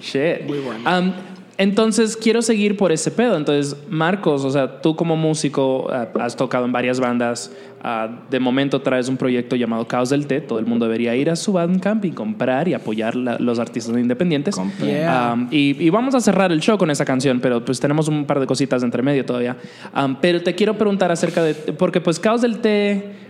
Shit. 0.00 0.46
Muy 0.46 0.58
bueno. 0.58 0.80
Um, 0.98 1.12
entonces, 1.56 2.16
quiero 2.16 2.42
seguir 2.42 2.76
por 2.76 2.90
ese 2.90 3.10
pedo. 3.12 3.36
Entonces, 3.36 3.76
Marcos, 3.88 4.44
o 4.44 4.50
sea, 4.50 4.80
tú 4.80 4.96
como 4.96 5.16
músico 5.16 5.86
ah, 5.90 6.08
has 6.20 6.34
tocado 6.36 6.64
en 6.64 6.72
varias 6.72 6.98
bandas. 6.98 7.52
Ah, 7.86 8.08
de 8.30 8.40
momento 8.40 8.80
traes 8.80 9.08
un 9.08 9.16
proyecto 9.16 9.54
llamado 9.56 9.86
Caos 9.86 10.10
del 10.10 10.26
Té. 10.26 10.40
Todo 10.40 10.58
el 10.58 10.66
mundo 10.66 10.86
debería 10.86 11.14
ir 11.14 11.30
a 11.30 11.36
su 11.36 11.52
Bandcamp 11.52 12.04
y 12.06 12.10
comprar 12.10 12.66
y 12.66 12.74
apoyar 12.74 13.14
la- 13.14 13.38
los 13.38 13.58
artistas 13.60 13.96
independientes. 13.96 14.56
Yeah. 14.82 15.32
Um, 15.34 15.48
y, 15.50 15.76
y 15.80 15.90
vamos 15.90 16.14
a 16.16 16.20
cerrar 16.20 16.50
el 16.50 16.60
show 16.60 16.76
con 16.76 16.90
esa 16.90 17.04
canción, 17.04 17.38
pero 17.40 17.64
pues 17.64 17.78
tenemos 17.78 18.08
un 18.08 18.24
par 18.24 18.40
de 18.40 18.46
cositas 18.46 18.80
de 18.82 18.86
entre 18.86 19.02
medio 19.02 19.24
todavía. 19.24 19.56
Um, 19.96 20.16
pero 20.20 20.42
te 20.42 20.54
quiero 20.56 20.76
preguntar 20.76 21.12
acerca 21.12 21.42
de... 21.42 21.54
Porque 21.54 22.00
pues 22.00 22.18
Caos 22.18 22.40
del 22.40 22.58
Té 22.58 23.23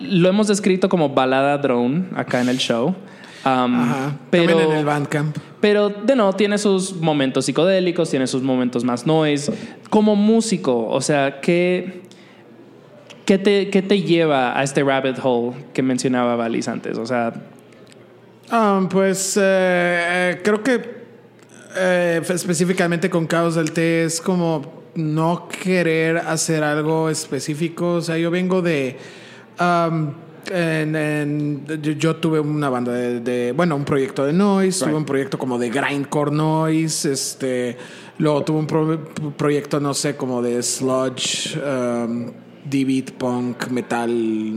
lo 0.00 0.28
hemos 0.28 0.48
descrito 0.48 0.88
como 0.88 1.10
balada 1.10 1.58
drone 1.58 2.06
acá 2.14 2.40
en 2.40 2.48
el 2.48 2.58
show. 2.58 2.94
Um, 3.44 3.80
Ajá. 3.80 4.16
pero, 4.30 4.48
También 4.48 4.70
en 4.72 4.78
el 4.78 4.84
Bandcamp. 4.84 5.36
pero 5.60 5.88
de 5.90 6.16
no, 6.16 6.32
tiene 6.32 6.58
sus 6.58 6.96
momentos 6.96 7.44
psicodélicos, 7.44 8.10
tiene 8.10 8.26
sus 8.26 8.42
momentos 8.42 8.84
más 8.84 9.06
noise. 9.06 9.52
Como 9.90 10.16
músico, 10.16 10.88
o 10.88 11.00
sea, 11.00 11.40
¿qué, 11.40 12.02
qué, 13.24 13.38
te, 13.38 13.70
qué 13.70 13.80
te 13.80 14.02
lleva 14.02 14.58
a 14.58 14.62
este 14.62 14.82
rabbit 14.82 15.18
hole 15.22 15.56
que 15.72 15.82
mencionaba 15.82 16.36
Valis 16.36 16.68
antes? 16.68 16.98
O 16.98 17.06
sea, 17.06 17.32
pues 18.90 19.36
eh, 19.36 19.40
eh, 19.42 20.40
creo 20.42 20.62
que 20.62 20.98
eh, 21.76 22.20
específicamente 22.28 23.10
con 23.10 23.26
Caos 23.26 23.54
del 23.54 23.72
Té 23.72 24.04
es 24.04 24.20
como 24.20 24.82
no 24.94 25.48
querer 25.48 26.18
hacer 26.18 26.64
algo 26.64 27.08
específico. 27.08 27.94
O 27.94 28.00
sea, 28.00 28.18
yo 28.18 28.30
vengo 28.30 28.62
de... 28.62 28.96
um, 29.60 30.12
en- 30.50 30.96
en- 30.96 31.66
yo, 31.82 31.92
yo 31.92 32.16
tuve 32.16 32.40
una 32.40 32.70
banda 32.70 32.92
de, 32.92 33.20
de- 33.20 33.52
bueno, 33.52 33.76
un 33.76 33.84
proyecto 33.84 34.24
de 34.24 34.32
noise, 34.32 34.84
tuve 34.84 34.94
un 34.96 35.04
proyecto 35.04 35.38
como 35.38 35.58
de 35.58 35.68
grindcore 35.68 36.30
noise, 36.30 37.12
este, 37.12 37.76
luego 38.18 38.42
tuve 38.44 38.58
un 38.60 38.66
pro- 38.66 39.04
proyecto, 39.36 39.78
no 39.80 39.92
sé, 39.94 40.16
como 40.16 40.40
de 40.40 40.62
sludge, 40.62 41.56
um, 41.58 42.30
D-beat, 42.68 43.12
punk, 43.12 43.68
metal, 43.68 44.10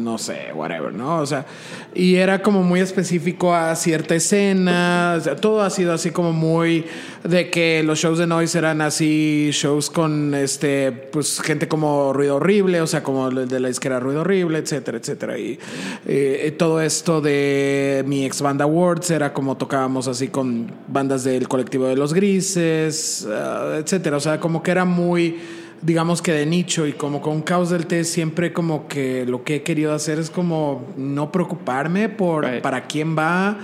no 0.03 0.17
sé, 0.17 0.51
whatever, 0.53 0.93
¿no? 0.93 1.19
O 1.19 1.25
sea, 1.25 1.45
y 1.93 2.15
era 2.15 2.41
como 2.41 2.63
muy 2.63 2.79
específico 2.79 3.53
a 3.53 3.75
cierta 3.75 4.15
escena, 4.15 5.19
todo 5.39 5.61
ha 5.61 5.69
sido 5.69 5.93
así 5.93 6.11
como 6.11 6.31
muy 6.31 6.85
de 7.23 7.49
que 7.49 7.83
los 7.83 7.99
shows 7.99 8.17
de 8.17 8.27
Noise 8.27 8.57
eran 8.57 8.81
así, 8.81 9.49
shows 9.51 9.89
con 9.89 10.33
este, 10.33 10.91
pues 10.91 11.41
gente 11.41 11.67
como 11.67 12.13
Ruido 12.13 12.37
Horrible, 12.37 12.81
o 12.81 12.87
sea, 12.87 13.03
como 13.03 13.27
el 13.27 13.47
de 13.47 13.59
la 13.59 13.67
disquera 13.67 13.99
Ruido 13.99 14.21
Horrible, 14.21 14.59
etcétera, 14.59 14.97
etcétera. 14.97 15.37
Y 15.37 15.59
eh, 16.07 16.53
todo 16.57 16.81
esto 16.81 17.21
de 17.21 18.03
mi 18.07 18.25
ex 18.25 18.41
banda 18.41 18.65
Awards 18.65 19.11
era 19.11 19.33
como 19.33 19.57
tocábamos 19.57 20.07
así 20.07 20.29
con 20.29 20.71
bandas 20.87 21.23
del 21.23 21.47
colectivo 21.47 21.87
de 21.87 21.95
los 21.95 22.13
grises, 22.13 23.27
ah, 23.29 23.77
etcétera. 23.79 24.17
O 24.17 24.21
sea, 24.21 24.39
como 24.39 24.63
que 24.63 24.71
era 24.71 24.85
muy 24.85 25.39
digamos 25.81 26.21
que 26.21 26.31
de 26.31 26.45
nicho 26.45 26.85
y 26.85 26.93
como 26.93 27.21
con 27.21 27.41
Caos 27.41 27.69
del 27.69 27.87
Té 27.87 28.03
siempre 28.03 28.53
como 28.53 28.87
que 28.87 29.25
lo 29.25 29.43
que 29.43 29.55
he 29.57 29.63
querido 29.63 29.93
hacer 29.93 30.19
es 30.19 30.29
como 30.29 30.85
no 30.97 31.31
preocuparme 31.31 32.09
por 32.09 32.45
Right. 32.45 32.61
para 32.61 32.85
quién 32.87 33.17
va 33.17 33.57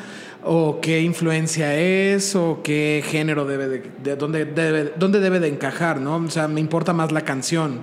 o 0.43 0.79
qué 0.81 1.01
influencia 1.01 1.75
es 1.75 2.35
o 2.35 2.61
qué 2.63 3.03
género 3.05 3.45
debe 3.45 3.67
de, 3.67 3.91
de 4.03 4.15
dónde 4.15 4.45
debe 4.45 4.93
dónde 4.97 5.19
debe 5.19 5.39
de 5.39 5.47
encajar, 5.49 5.99
¿no? 5.99 6.15
O 6.17 6.29
sea, 6.29 6.47
me 6.47 6.59
importa 6.59 6.93
más 6.93 7.11
la 7.11 7.21
canción. 7.21 7.81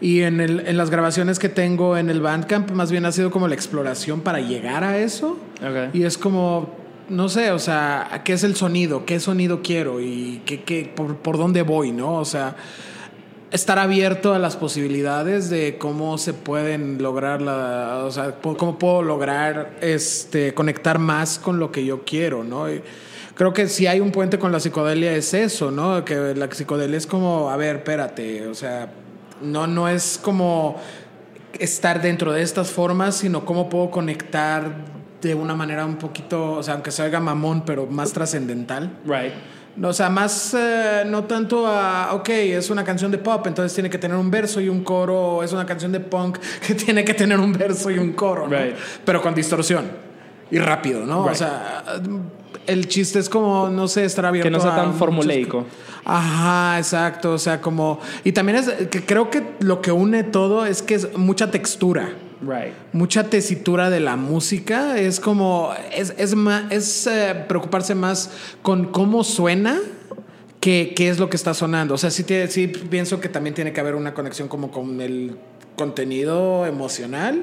Y 0.00 0.20
en, 0.22 0.40
el, 0.40 0.60
en 0.66 0.76
las 0.76 0.90
grabaciones 0.90 1.38
que 1.38 1.48
tengo 1.48 1.96
en 1.96 2.10
el 2.10 2.20
Bandcamp, 2.20 2.70
más 2.72 2.90
bien 2.90 3.06
ha 3.06 3.12
sido 3.12 3.30
como 3.30 3.48
la 3.48 3.54
exploración 3.54 4.20
para 4.20 4.40
llegar 4.40 4.84
a 4.84 4.98
eso. 4.98 5.38
Ok. 5.62 5.94
Y 5.94 6.02
es 6.04 6.18
como, 6.18 6.68
no 7.08 7.30
sé, 7.30 7.50
o 7.50 7.58
sea, 7.58 8.20
¿qué 8.22 8.34
es 8.34 8.44
el 8.44 8.56
sonido? 8.56 9.06
¿Qué 9.06 9.18
sonido 9.20 9.62
quiero? 9.62 10.00
¿Y 10.02 10.42
qué, 10.44 10.62
qué, 10.64 10.92
por, 10.94 11.16
por 11.16 11.38
dónde 11.38 11.62
voy? 11.62 11.92
¿No? 11.92 12.16
O 12.16 12.26
sea, 12.26 12.56
estar 13.50 13.78
abierto 13.78 14.34
a 14.34 14.38
las 14.38 14.56
posibilidades 14.56 15.50
de 15.50 15.76
cómo 15.78 16.18
se 16.18 16.34
pueden 16.34 17.02
lograr 17.02 17.40
la, 17.40 18.02
o 18.04 18.10
sea, 18.10 18.36
cómo 18.40 18.78
puedo 18.78 19.02
lograr 19.02 19.76
este 19.80 20.54
conectar 20.54 20.98
más 20.98 21.38
con 21.38 21.58
lo 21.58 21.70
que 21.70 21.84
yo 21.84 22.04
quiero, 22.04 22.44
¿no? 22.44 22.66
Creo 23.34 23.52
que 23.52 23.68
si 23.68 23.86
hay 23.86 24.00
un 24.00 24.12
puente 24.12 24.38
con 24.38 24.50
la 24.50 24.60
psicodelia 24.60 25.12
es 25.12 25.34
eso, 25.34 25.70
¿no? 25.70 26.04
Que 26.04 26.34
la 26.34 26.50
psicodelia 26.50 26.96
es 26.96 27.06
como, 27.06 27.50
a 27.50 27.56
ver, 27.56 27.76
espérate, 27.76 28.46
o 28.46 28.54
sea, 28.54 28.90
no 29.42 29.66
no 29.66 29.88
es 29.88 30.18
como 30.22 30.80
estar 31.58 32.02
dentro 32.02 32.32
de 32.32 32.42
estas 32.42 32.70
formas, 32.70 33.16
sino 33.16 33.44
cómo 33.44 33.68
puedo 33.68 33.90
conectar 33.90 34.96
de 35.22 35.34
una 35.34 35.54
manera 35.54 35.84
un 35.84 35.96
poquito, 35.96 36.52
o 36.52 36.62
sea, 36.62 36.74
aunque 36.74 36.90
se 36.90 37.08
mamón, 37.20 37.64
pero 37.64 37.86
más 37.86 38.12
trascendental. 38.12 38.90
Right. 39.04 39.32
No, 39.76 39.88
O 39.88 39.92
sea, 39.92 40.08
más 40.08 40.54
eh, 40.58 41.02
no 41.06 41.24
tanto 41.24 41.66
a, 41.66 42.14
ok, 42.14 42.28
es 42.30 42.70
una 42.70 42.82
canción 42.84 43.10
de 43.10 43.18
pop, 43.18 43.46
entonces 43.46 43.74
tiene 43.74 43.90
que 43.90 43.98
tener 43.98 44.16
un 44.16 44.30
verso 44.30 44.60
y 44.60 44.68
un 44.70 44.82
coro, 44.82 45.36
o 45.36 45.42
es 45.42 45.52
una 45.52 45.66
canción 45.66 45.92
de 45.92 46.00
punk 46.00 46.38
que 46.66 46.74
tiene 46.74 47.04
que 47.04 47.12
tener 47.14 47.38
un 47.38 47.52
verso 47.52 47.90
y 47.90 47.98
un 47.98 48.12
coro, 48.12 48.48
¿no? 48.48 48.56
Right. 48.56 48.74
pero 49.04 49.20
con 49.20 49.34
distorsión 49.34 49.84
y 50.50 50.58
rápido, 50.58 51.04
¿no? 51.04 51.24
O 51.24 51.34
sea, 51.34 51.84
el 52.66 52.88
chiste 52.88 53.18
es 53.18 53.28
como, 53.28 53.68
no 53.68 53.86
sé, 53.88 54.04
estar 54.04 54.24
abierto 54.24 54.46
Que 54.46 54.50
no 54.50 54.60
sea 54.60 54.74
tan 54.76 54.86
muchas 54.86 54.98
formuleico. 54.98 55.58
co- 55.60 55.66
Ajá, 56.04 56.78
exacto, 56.78 57.32
o 57.32 57.38
sea, 57.38 57.60
como... 57.60 57.98
Y 58.24 58.30
también 58.32 58.58
es 58.58 58.68
que 58.88 59.04
creo 59.04 59.28
que 59.28 59.42
lo 59.58 59.82
que 59.82 59.90
une 59.92 60.22
todo 60.22 60.64
es 60.64 60.80
que 60.82 60.94
es 60.94 61.16
mucha 61.18 61.50
textura 61.50 62.10
Right. 62.42 62.72
mucha 62.92 63.24
tesitura 63.30 63.88
de 63.90 64.00
la 64.00 64.16
música. 64.16 64.98
Es 64.98 65.20
como, 65.20 65.70
es, 65.94 66.14
es, 66.18 66.34
ma- 66.34 66.66
es 66.70 67.06
eh, 67.06 67.34
preocuparse 67.48 67.94
más 67.94 68.30
con 68.62 68.86
cómo 68.92 69.24
suena 69.24 69.78
que 70.60 70.92
qué 70.96 71.08
es 71.08 71.18
lo 71.18 71.30
que 71.30 71.36
está 71.36 71.54
sonando. 71.54 71.94
O 71.94 71.98
sea, 71.98 72.10
sí, 72.10 72.24
sí 72.48 72.66
pienso 72.68 73.20
que 73.20 73.28
también 73.28 73.54
tiene 73.54 73.72
que 73.72 73.80
haber 73.80 73.94
una 73.94 74.14
conexión 74.14 74.48
como 74.48 74.70
con 74.70 75.00
el 75.00 75.36
contenido 75.76 76.66
emocional, 76.66 77.42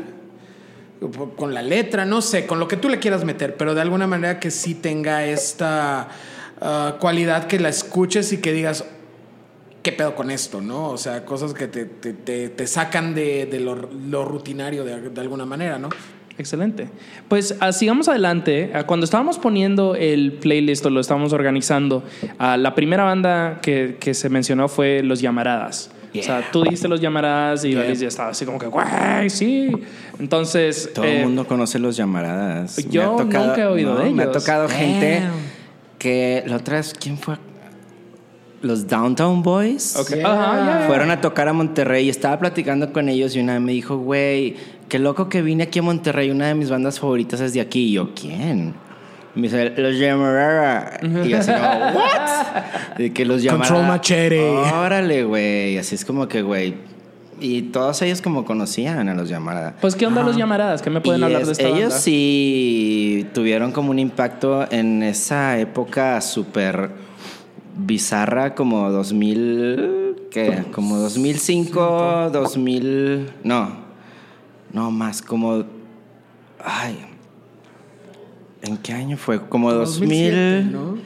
con 1.35 1.53
la 1.53 1.61
letra, 1.61 2.05
no 2.05 2.21
sé, 2.21 2.45
con 2.45 2.59
lo 2.59 2.67
que 2.67 2.77
tú 2.77 2.87
le 2.89 2.99
quieras 2.99 3.25
meter, 3.25 3.57
pero 3.57 3.75
de 3.75 3.81
alguna 3.81 4.07
manera 4.07 4.39
que 4.39 4.51
sí 4.51 4.73
tenga 4.73 5.25
esta 5.25 6.07
ah, 6.61 6.95
cualidad 6.99 7.47
que 7.47 7.59
la 7.59 7.69
escuches 7.69 8.31
y 8.31 8.37
que 8.37 8.53
digas, 8.53 8.85
¿qué 9.83 9.91
pedo 9.91 10.15
con 10.15 10.31
esto? 10.31 10.61
¿No? 10.61 10.89
O 10.89 10.97
sea, 10.97 11.23
cosas 11.25 11.53
que 11.53 11.67
te, 11.67 11.85
te, 11.85 12.13
te- 12.13 12.49
te 12.49 12.67
sacan 12.67 13.13
de, 13.13 13.45
de 13.45 13.59
lo, 13.59 13.75
lo 13.75 14.25
rutinario 14.25 14.83
de, 14.83 15.09
de 15.09 15.21
alguna 15.21 15.45
manera, 15.45 15.77
¿no? 15.77 15.89
Excelente. 16.37 16.87
Pues 17.27 17.55
ah, 17.59 17.71
sigamos 17.71 18.07
adelante. 18.07 18.71
Ah, 18.73 18.85
Cuando 18.87 19.03
estábamos 19.03 19.37
poniendo 19.37 19.93
el 19.93 20.33
playlist 20.33 20.83
o 20.85 20.89
lo 20.89 20.99
estábamos 20.99 21.31
organizando, 21.31 22.03
ah, 22.39 22.57
la 22.57 22.73
primera 22.73 23.03
banda 23.03 23.59
que, 23.61 23.97
que 23.99 24.15
se 24.15 24.29
mencionó 24.29 24.67
fue 24.67 25.03
Los 25.03 25.21
Llamaradas. 25.21 25.91
O 26.17 26.21
sea, 26.21 26.47
tú 26.51 26.63
dijiste 26.63 26.87
Los 26.87 27.01
Llamaradas 27.01 27.65
y 27.65 27.71
Yeah. 27.71 27.81
Alicia 27.83 28.07
estaba 28.07 28.29
así 28.29 28.45
como 28.45 28.57
que, 28.59 28.67
güey, 28.67 29.29
sí. 29.31 29.71
Entonces, 30.19 30.91
Todo 30.93 31.05
eh, 31.05 31.17
el 31.19 31.25
mundo 31.25 31.47
conoce 31.47 31.79
los 31.79 31.97
llamaradas. 31.97 32.77
Yo 32.89 33.17
ha 33.19 33.23
nunca 33.23 33.55
he 33.57 33.65
oído 33.65 33.95
de 33.95 34.11
Me 34.11 34.21
ha 34.21 34.25
ellos. 34.25 34.37
tocado 34.43 34.69
gente 34.69 35.21
Damn. 35.21 35.31
que 35.97 36.43
la 36.45 36.57
otra 36.57 36.77
vez, 36.77 36.93
¿quién 36.99 37.17
fue? 37.17 37.35
Los 38.63 38.87
Downtown 38.87 39.43
Boys. 39.43 39.95
Yeah. 40.09 40.85
Fueron 40.87 41.11
a 41.11 41.21
tocar 41.21 41.47
a 41.49 41.53
Monterrey 41.53 42.05
y 42.07 42.09
estaba 42.09 42.39
platicando 42.39 42.91
con 42.91 43.09
ellos 43.09 43.35
y 43.35 43.39
una 43.41 43.53
vez 43.53 43.61
me 43.61 43.73
dijo, 43.73 43.97
güey, 43.97 44.55
qué 44.89 44.97
loco 44.99 45.29
que 45.29 45.41
vine 45.41 45.63
aquí 45.63 45.79
a 45.79 45.81
Monterrey, 45.83 46.31
una 46.31 46.47
de 46.47 46.55
mis 46.55 46.69
bandas 46.69 46.99
favoritas 46.99 47.39
es 47.41 47.53
de 47.53 47.59
aquí. 47.61 47.87
Y 47.89 47.91
yo, 47.91 48.13
¿quién? 48.15 48.73
Me 49.35 49.43
dice, 49.43 49.69
los 49.77 49.97
Llamarada. 49.99 50.97
Y 51.01 51.29
yo 51.29 51.37
así 51.39 51.51
como, 51.51 51.63
¿what? 51.99 52.97
De 52.97 53.11
que 53.13 53.25
los. 53.25 53.45
Control 53.45 53.83
Machete. 53.85 54.39
Órale, 54.49 55.23
güey. 55.25 55.77
Así 55.77 55.95
es 55.95 56.05
como 56.05 56.27
que, 56.27 56.41
güey. 56.41 56.75
Y 57.41 57.63
todos 57.63 58.01
ellos 58.03 58.21
como 58.21 58.45
conocían 58.45 59.09
a 59.09 59.13
los 59.15 59.27
Llamarada. 59.27 59.73
Pues, 59.81 59.95
¿qué 59.95 60.05
onda 60.05 60.23
Los 60.23 60.37
Llamaradas? 60.37 60.81
¿Qué 60.81 60.89
me 60.89 61.01
pueden 61.01 61.19
Y 61.21 61.23
hablar 61.25 61.41
es- 61.41 61.47
de 61.47 61.51
esta 61.53 61.63
ellos 61.67 61.79
banda? 61.89 61.97
sí 61.97 63.27
tuvieron 63.33 63.71
como 63.73 63.91
un 63.91 63.99
impacto 63.99 64.65
en 64.71 65.03
esa 65.03 65.59
época 65.59 66.21
súper 66.21 66.91
bizarra, 67.75 68.55
como 68.55 68.89
2000, 68.89 70.27
¿qué? 70.31 70.63
Como 70.71 70.97
2005, 70.97 72.29
2000, 72.31 73.29
no, 73.43 73.69
no 74.71 74.91
más, 74.91 75.21
como, 75.21 75.63
ay, 76.63 76.97
¿en 78.61 78.77
qué 78.77 78.93
año 78.93 79.17
fue? 79.17 79.41
Como 79.47 79.71
2000, 79.73 79.99
2007, 80.09 80.69
¿no? 80.71 80.97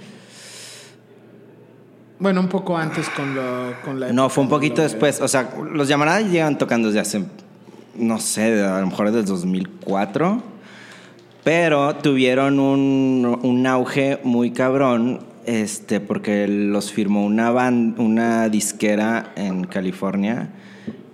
Bueno, 2.19 2.41
un 2.41 2.47
poco 2.49 2.75
antes 2.75 3.07
con, 3.09 3.35
lo, 3.35 3.73
con 3.85 3.99
la... 3.99 4.11
No, 4.11 4.27
fue 4.29 4.43
un 4.43 4.49
poquito 4.49 4.81
de- 4.81 4.87
después. 4.87 5.21
O 5.21 5.27
sea, 5.27 5.51
los 5.71 5.87
llamaradas 5.87 6.25
llegan 6.31 6.57
tocando 6.57 6.87
desde 6.87 6.99
hace, 6.99 7.23
no 7.95 8.19
sé, 8.19 8.63
a 8.63 8.79
lo 8.81 8.87
mejor 8.87 9.11
desde 9.11 9.27
2004. 9.27 10.41
Pero 11.43 11.95
tuvieron 11.97 12.59
un, 12.59 13.39
un 13.43 13.67
auge 13.67 14.19
muy 14.23 14.49
cabrón, 14.51 15.19
este, 15.47 15.99
porque 15.99 16.47
los 16.47 16.91
firmó 16.91 17.25
una 17.25 17.49
band, 17.49 17.99
una 17.99 18.47
disquera 18.49 19.31
en 19.35 19.63
California 19.65 20.49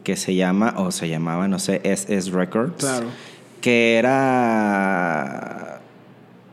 que 0.03 0.17
se 0.17 0.35
llama, 0.35 0.73
o 0.77 0.91
se 0.91 1.07
llamaba, 1.07 1.47
no 1.47 1.59
sé, 1.59 1.79
SS 1.85 2.31
Records. 2.31 2.75
Claro. 2.83 3.07
Que 3.61 3.95
era 3.97 5.79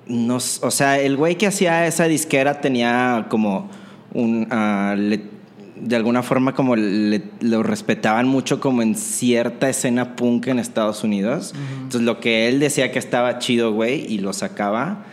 no, 0.07 0.37
o 0.37 0.71
sea, 0.71 0.99
el 1.01 1.17
güey 1.17 1.37
que 1.37 1.47
hacía 1.47 1.87
esa 1.87 2.05
disquera 2.05 2.61
tenía 2.61 3.27
como 3.31 3.71
un, 4.13 4.49
le- 4.97 5.23
de 5.81 5.97
alguna 5.97 6.23
forma 6.23 6.55
como 6.55 6.75
le- 6.77 7.23
lo 7.41 7.63
respetaban 7.63 8.27
mucho 8.29 8.61
como 8.61 8.83
en 8.83 8.95
cierta 8.97 9.69
escena 9.71 10.17
punk 10.17 10.49
en 10.49 10.59
Estados 10.59 11.05
Unidos. 11.05 11.55
Entonces 11.77 12.03
lo 12.03 12.19
que 12.21 12.49
él 12.49 12.59
decía 12.61 12.91
que 12.93 12.99
estaba 12.99 13.39
chido, 13.39 13.73
güey, 13.73 14.05
y 14.13 14.19
lo 14.19 14.33
sacaba, 14.33 15.05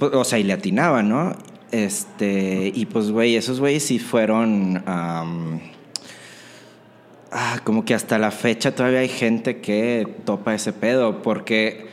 o 0.00 0.24
sea, 0.24 0.38
y 0.38 0.42
le 0.44 0.52
atinaba, 0.52 1.02
¿no? 1.02 1.34
Este, 1.70 2.72
y 2.74 2.86
pues, 2.86 3.10
güey, 3.10 3.36
esos 3.36 3.60
güeyes 3.60 3.82
sí 3.82 3.98
fueron... 3.98 4.82
ah, 4.86 5.24
como 7.64 7.84
que 7.84 7.94
hasta 7.94 8.18
la 8.18 8.30
fecha 8.30 8.74
todavía 8.74 9.00
hay 9.00 9.08
gente 9.08 9.58
que 9.60 10.06
topa 10.24 10.54
ese 10.54 10.72
pedo, 10.72 11.20
porque 11.22 11.86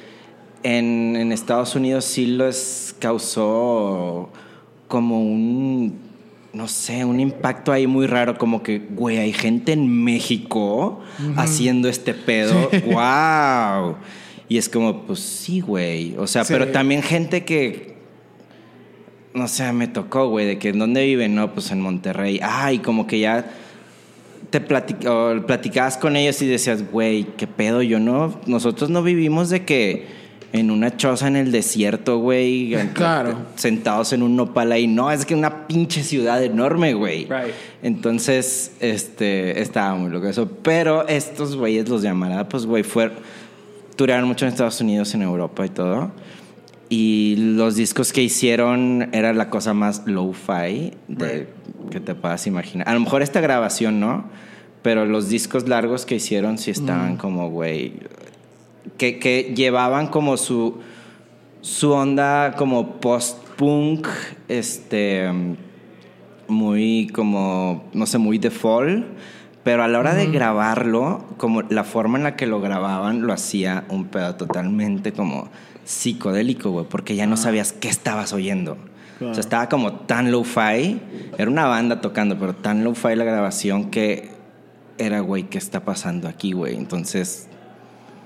en, 0.64 1.16
en 1.18 1.32
Estados 1.32 1.76
Unidos 1.76 2.06
sí 2.06 2.26
les 2.26 2.96
causó 3.00 4.30
como 4.88 5.22
un, 5.22 6.00
no 6.54 6.68
sé, 6.68 7.04
un 7.04 7.20
impacto 7.20 7.72
ahí 7.74 7.86
muy 7.88 8.08
raro, 8.08 8.38
como 8.38 8.64
que, 8.64 8.80
güey, 8.80 9.18
hay 9.18 9.34
gente 9.34 9.74
en 9.74 10.04
México 10.04 11.02
haciendo 11.36 11.90
este 11.90 12.14
pedo, 12.14 12.70
wow. 12.86 13.98
Y 14.48 14.58
es 14.58 14.70
como, 14.70 15.02
pues 15.04 15.20
sí, 15.20 15.60
güey, 15.60 16.16
o 16.18 16.28
sea, 16.28 16.46
Sí. 16.46 16.54
pero 16.54 16.70
también 16.72 17.02
gente 17.02 17.44
que... 17.44 17.95
No 19.36 19.48
sé, 19.48 19.72
me 19.74 19.88
tocó, 19.88 20.30
güey, 20.30 20.46
de 20.48 20.58
que 20.58 20.70
en 20.70 20.80
dónde 20.80 21.06
viven, 21.06 21.36
no, 21.36 21.54
pues 21.54 21.70
en 21.72 21.82
Monterrey. 21.82 22.40
Ay, 22.42 22.80
como 22.80 23.06
que 23.06 23.20
ya 23.20 23.46
te 24.50 24.66
platic- 24.66 25.46
platicabas 25.46 25.98
con 25.98 26.16
ellos 26.16 26.42
y 26.42 26.48
decías, 26.48 26.90
güey, 26.90 27.26
qué 27.38 27.46
pedo, 27.46 27.82
yo 27.82 28.00
no, 28.00 28.40
nosotros 28.48 28.90
no 28.90 29.04
vivimos 29.04 29.50
de 29.50 29.66
que 29.66 30.08
en 30.54 30.72
una 30.72 30.96
choza 30.96 31.28
en 31.28 31.36
el 31.36 31.52
desierto, 31.52 32.20
güey. 32.20 32.76
Claro. 32.94 33.38
Sentados 33.56 34.14
en 34.14 34.24
un 34.24 34.38
nopal 34.38 34.72
ahí. 34.72 34.88
No, 34.88 35.12
es 35.12 35.26
que 35.26 35.36
una 35.36 35.68
pinche 35.68 36.02
ciudad 36.02 36.42
enorme, 36.42 36.94
güey. 36.94 37.26
Right. 37.26 37.54
Entonces, 37.84 38.72
este, 38.80 39.60
estaba 39.62 39.96
muy 39.96 40.10
loco 40.12 40.28
eso. 40.28 40.50
Pero 40.64 41.06
estos 41.10 41.58
güeyes, 41.58 41.90
los 41.90 42.02
llamará, 42.04 42.48
pues, 42.48 42.66
güey, 42.66 42.84
fue, 42.84 43.12
turaron 43.98 44.30
mucho 44.30 44.46
en 44.46 44.52
Estados 44.54 44.80
Unidos, 44.80 45.14
en 45.14 45.24
Europa 45.24 45.66
y 45.66 45.70
todo. 45.70 46.12
Y 46.98 47.36
los 47.38 47.76
discos 47.76 48.14
que 48.14 48.24
hicieron 48.24 49.10
era 49.12 49.34
la 49.34 49.50
cosa 49.50 49.74
más 49.74 50.04
low-fi 50.06 50.94
de- 51.10 51.50
que 51.92 52.00
te 52.00 52.16
puedas 52.16 52.48
imaginar. 52.48 52.88
A 52.88 52.94
lo 52.94 53.02
mejor 53.02 53.22
esta 53.22 53.42
grabación, 53.42 54.00
¿no? 54.00 54.24
Pero 54.82 55.06
los 55.06 55.28
discos 55.28 55.68
largos 55.68 56.06
que 56.06 56.16
hicieron 56.16 56.58
sí 56.58 56.72
estaban 56.72 57.18
como, 57.18 57.50
güey, 57.50 57.94
que, 58.98 59.20
que 59.20 59.52
llevaban 59.56 60.08
como 60.08 60.38
su, 60.38 60.78
su 61.60 61.92
onda 61.92 62.54
como 62.58 62.94
post-punk, 63.02 64.08
este, 64.48 65.30
muy 66.48 67.08
como, 67.14 67.84
no 67.94 68.06
sé, 68.06 68.20
muy 68.20 68.38
de 68.38 68.52
fall, 68.52 69.06
pero 69.64 69.84
a 69.84 69.88
la 69.90 70.00
hora 70.00 70.14
de 70.14 70.28
grabarlo, 70.28 71.26
como 71.38 71.64
la 71.64 71.84
forma 71.84 72.18
en 72.20 72.24
la 72.24 72.36
que 72.38 72.46
lo 72.46 72.62
grababan, 72.62 73.24
lo 73.26 73.34
hacía 73.34 73.84
un 73.90 74.06
pedo 74.06 74.36
totalmente 74.36 75.12
como 75.12 75.50
psicodélico, 75.86 76.72
güey, 76.72 76.86
porque 76.90 77.16
ya 77.16 77.26
no 77.28 77.38
sabías 77.38 77.72
qué 77.72 77.88
estabas 77.88 78.34
oyendo. 78.34 78.78
O 79.22 79.34
sea, 79.34 79.40
estaba 79.40 79.70
como 79.70 79.94
tan 79.94 80.30
low-fi, 80.32 81.00
era 81.38 81.50
una 81.50 81.66
banda 81.68 82.02
tocando, 82.02 82.38
pero 82.38 82.54
tan 82.54 82.84
low-fi 82.84 83.16
la 83.16 83.24
grabación 83.24 83.90
que 83.90 84.30
era, 84.98 85.22
güey, 85.22 85.44
¿qué 85.44 85.58
está 85.58 85.86
pasando 85.86 86.28
aquí, 86.28 86.52
güey? 86.52 86.76
Entonces, 86.76 87.48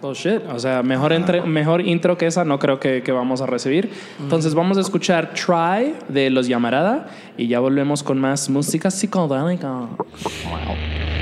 Oh 0.01 0.13
shit, 0.13 0.41
o 0.49 0.57
sea, 0.57 0.81
mejor, 0.81 1.11
entre- 1.11 1.41
mejor 1.41 1.81
intro 1.81 2.17
que 2.17 2.25
esa 2.25 2.45
no 2.45 2.57
creo 2.57 2.79
que, 2.79 3.03
que 3.03 3.11
vamos 3.11 3.41
a 3.41 3.45
recibir. 3.45 3.89
Entonces 4.21 4.53
vamos 4.55 4.77
a 4.77 4.81
escuchar 4.81 5.33
Try 5.33 5.93
de 6.07 6.29
Los 6.29 6.47
Llamarada 6.47 7.07
y 7.37 7.49
ya 7.49 7.59
volvemos 7.59 8.01
con 8.01 8.17
más 8.17 8.49
música 8.49 8.89
psicodélica. 8.91 9.81
Ok, 9.81 11.18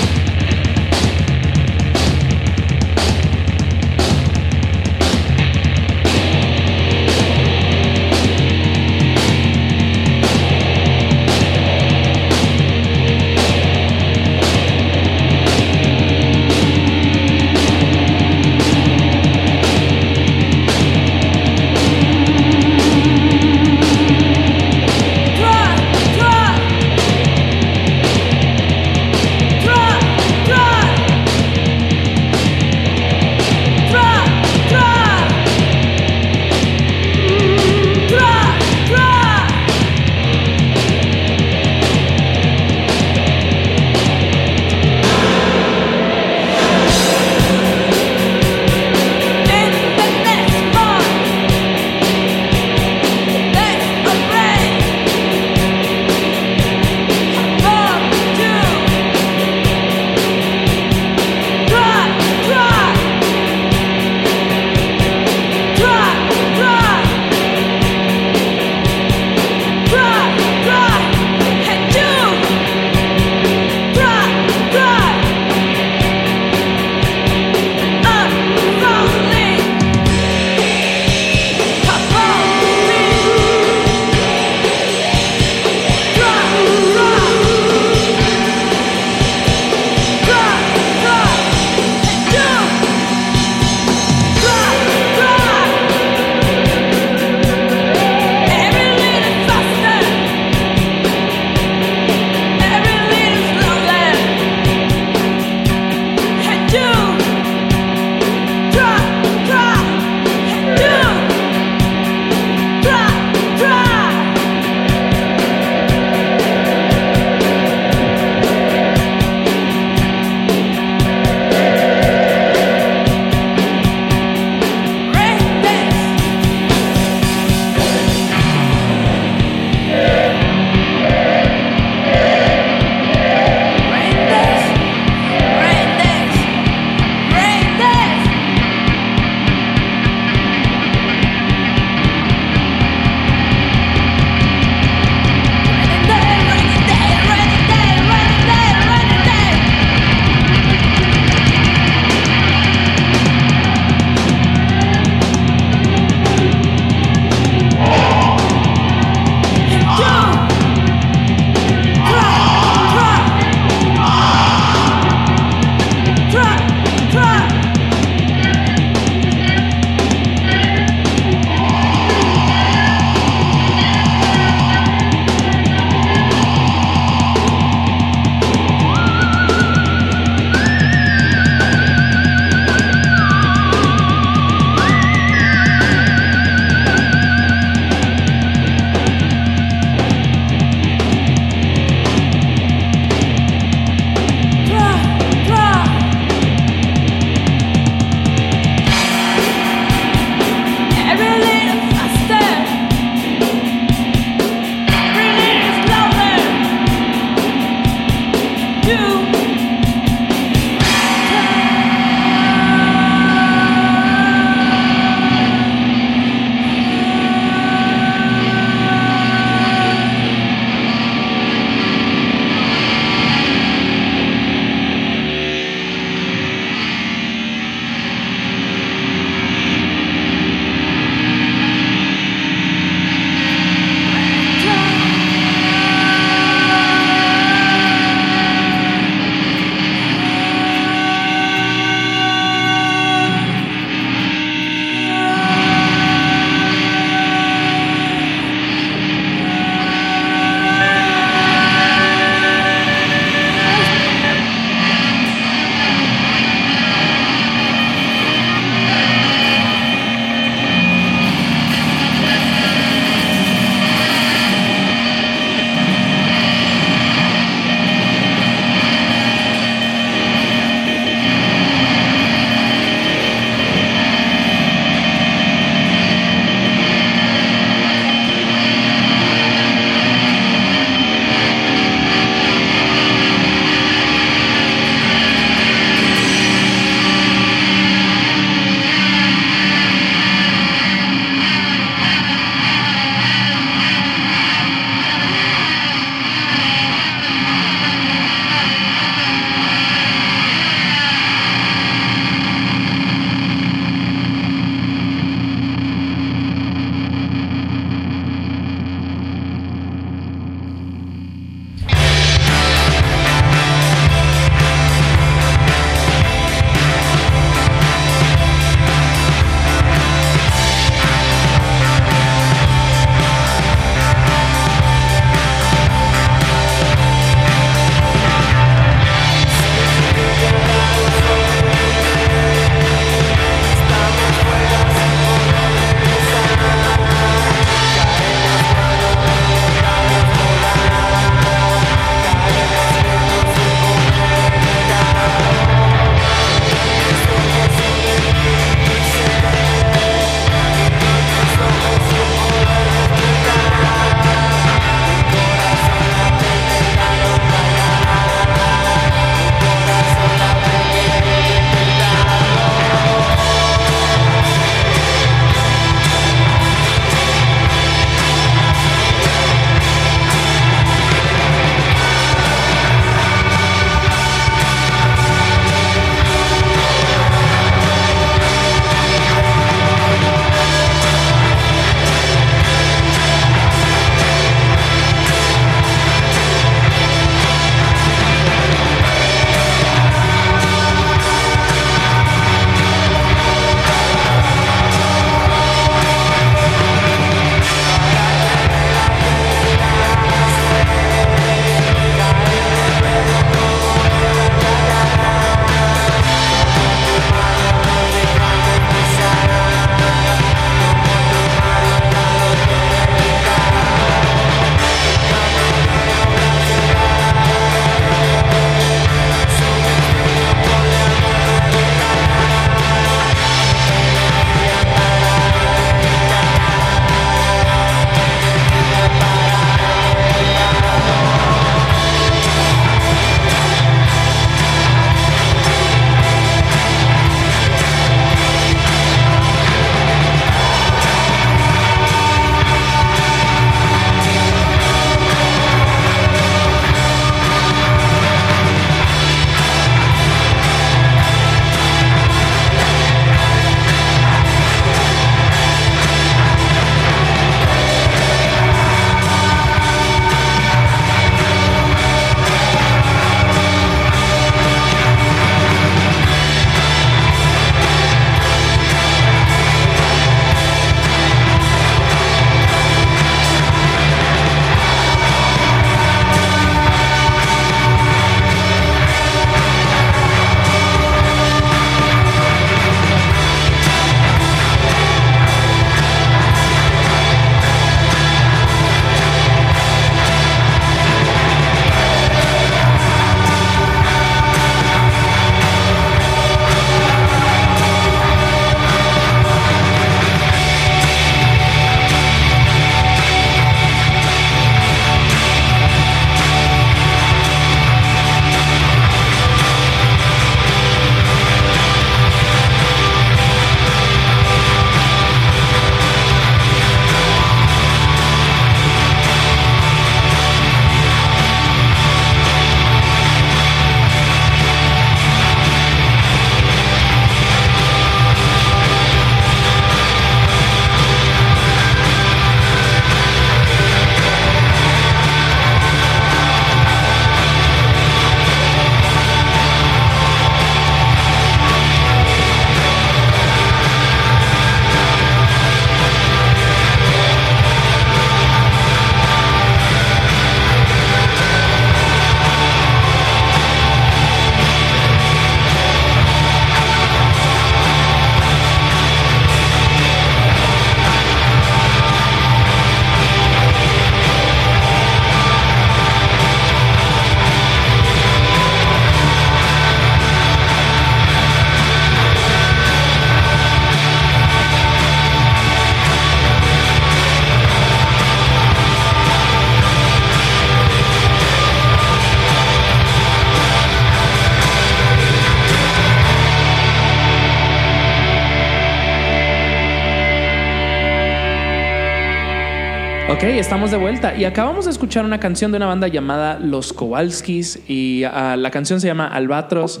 estamos 593.52 593.90
de 593.90 593.98
vuelta 593.98 594.34
y 594.34 594.46
acabamos 594.46 594.86
de 594.86 594.90
escuchar 594.90 595.24
una 595.24 595.38
canción 595.38 595.70
de 595.70 595.76
una 595.76 595.86
banda 595.86 596.08
llamada 596.08 596.58
Los 596.58 596.94
Kowalskis 596.94 597.78
y 597.86 598.24
ah, 598.24 598.56
la 598.56 598.70
canción 598.70 599.00
se 599.00 599.06
llama 599.06 599.28
Albatros. 599.28 600.00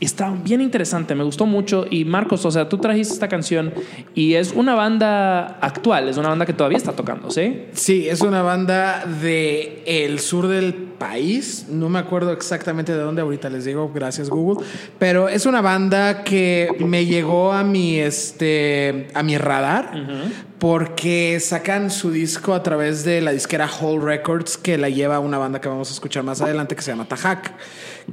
Está 0.00 0.30
bien 0.30 0.60
interesante, 0.60 1.16
me 1.16 1.24
gustó 1.24 1.46
mucho. 1.46 1.84
Y 1.90 2.04
Marcos, 2.04 2.44
o 2.44 2.50
sea, 2.50 2.68
tú 2.68 2.78
trajiste 2.78 3.12
esta 3.12 3.28
canción 3.28 3.74
y 4.14 4.34
es 4.34 4.52
una 4.52 4.74
banda 4.74 5.58
actual, 5.60 6.08
es 6.08 6.16
una 6.16 6.28
banda 6.28 6.46
que 6.46 6.52
todavía 6.52 6.78
está 6.78 6.92
tocando, 6.92 7.30
¿sí? 7.30 7.64
Sí, 7.72 8.08
es 8.08 8.20
una 8.20 8.42
banda 8.42 9.04
de 9.04 9.82
el 9.86 10.20
sur 10.20 10.46
del 10.46 10.74
país. 10.74 11.66
No 11.68 11.88
me 11.88 11.98
acuerdo 11.98 12.32
exactamente 12.32 12.92
de 12.92 12.98
dónde 12.98 13.20
ahorita 13.22 13.50
les 13.50 13.64
digo, 13.64 13.90
gracias 13.92 14.30
Google. 14.30 14.64
Pero 14.98 15.28
es 15.28 15.44
una 15.44 15.60
banda 15.60 16.22
que 16.22 16.68
me 16.78 17.04
llegó 17.04 17.52
a 17.52 17.64
mi 17.64 17.98
este 17.98 19.08
a 19.12 19.22
mi 19.24 19.36
radar 19.38 20.44
porque 20.64 21.40
sacan 21.40 21.90
su 21.90 22.10
disco 22.10 22.54
a 22.54 22.62
través 22.62 23.04
de 23.04 23.20
la 23.20 23.32
disquera 23.32 23.68
Hall 23.68 24.00
Records 24.00 24.56
que 24.56 24.78
la 24.78 24.88
lleva 24.88 25.20
una 25.20 25.36
banda 25.36 25.60
que 25.60 25.68
vamos 25.68 25.90
a 25.90 25.92
escuchar 25.92 26.22
más 26.22 26.40
adelante 26.40 26.74
que 26.74 26.80
se 26.80 26.90
llama 26.90 27.04
Tajak 27.04 27.52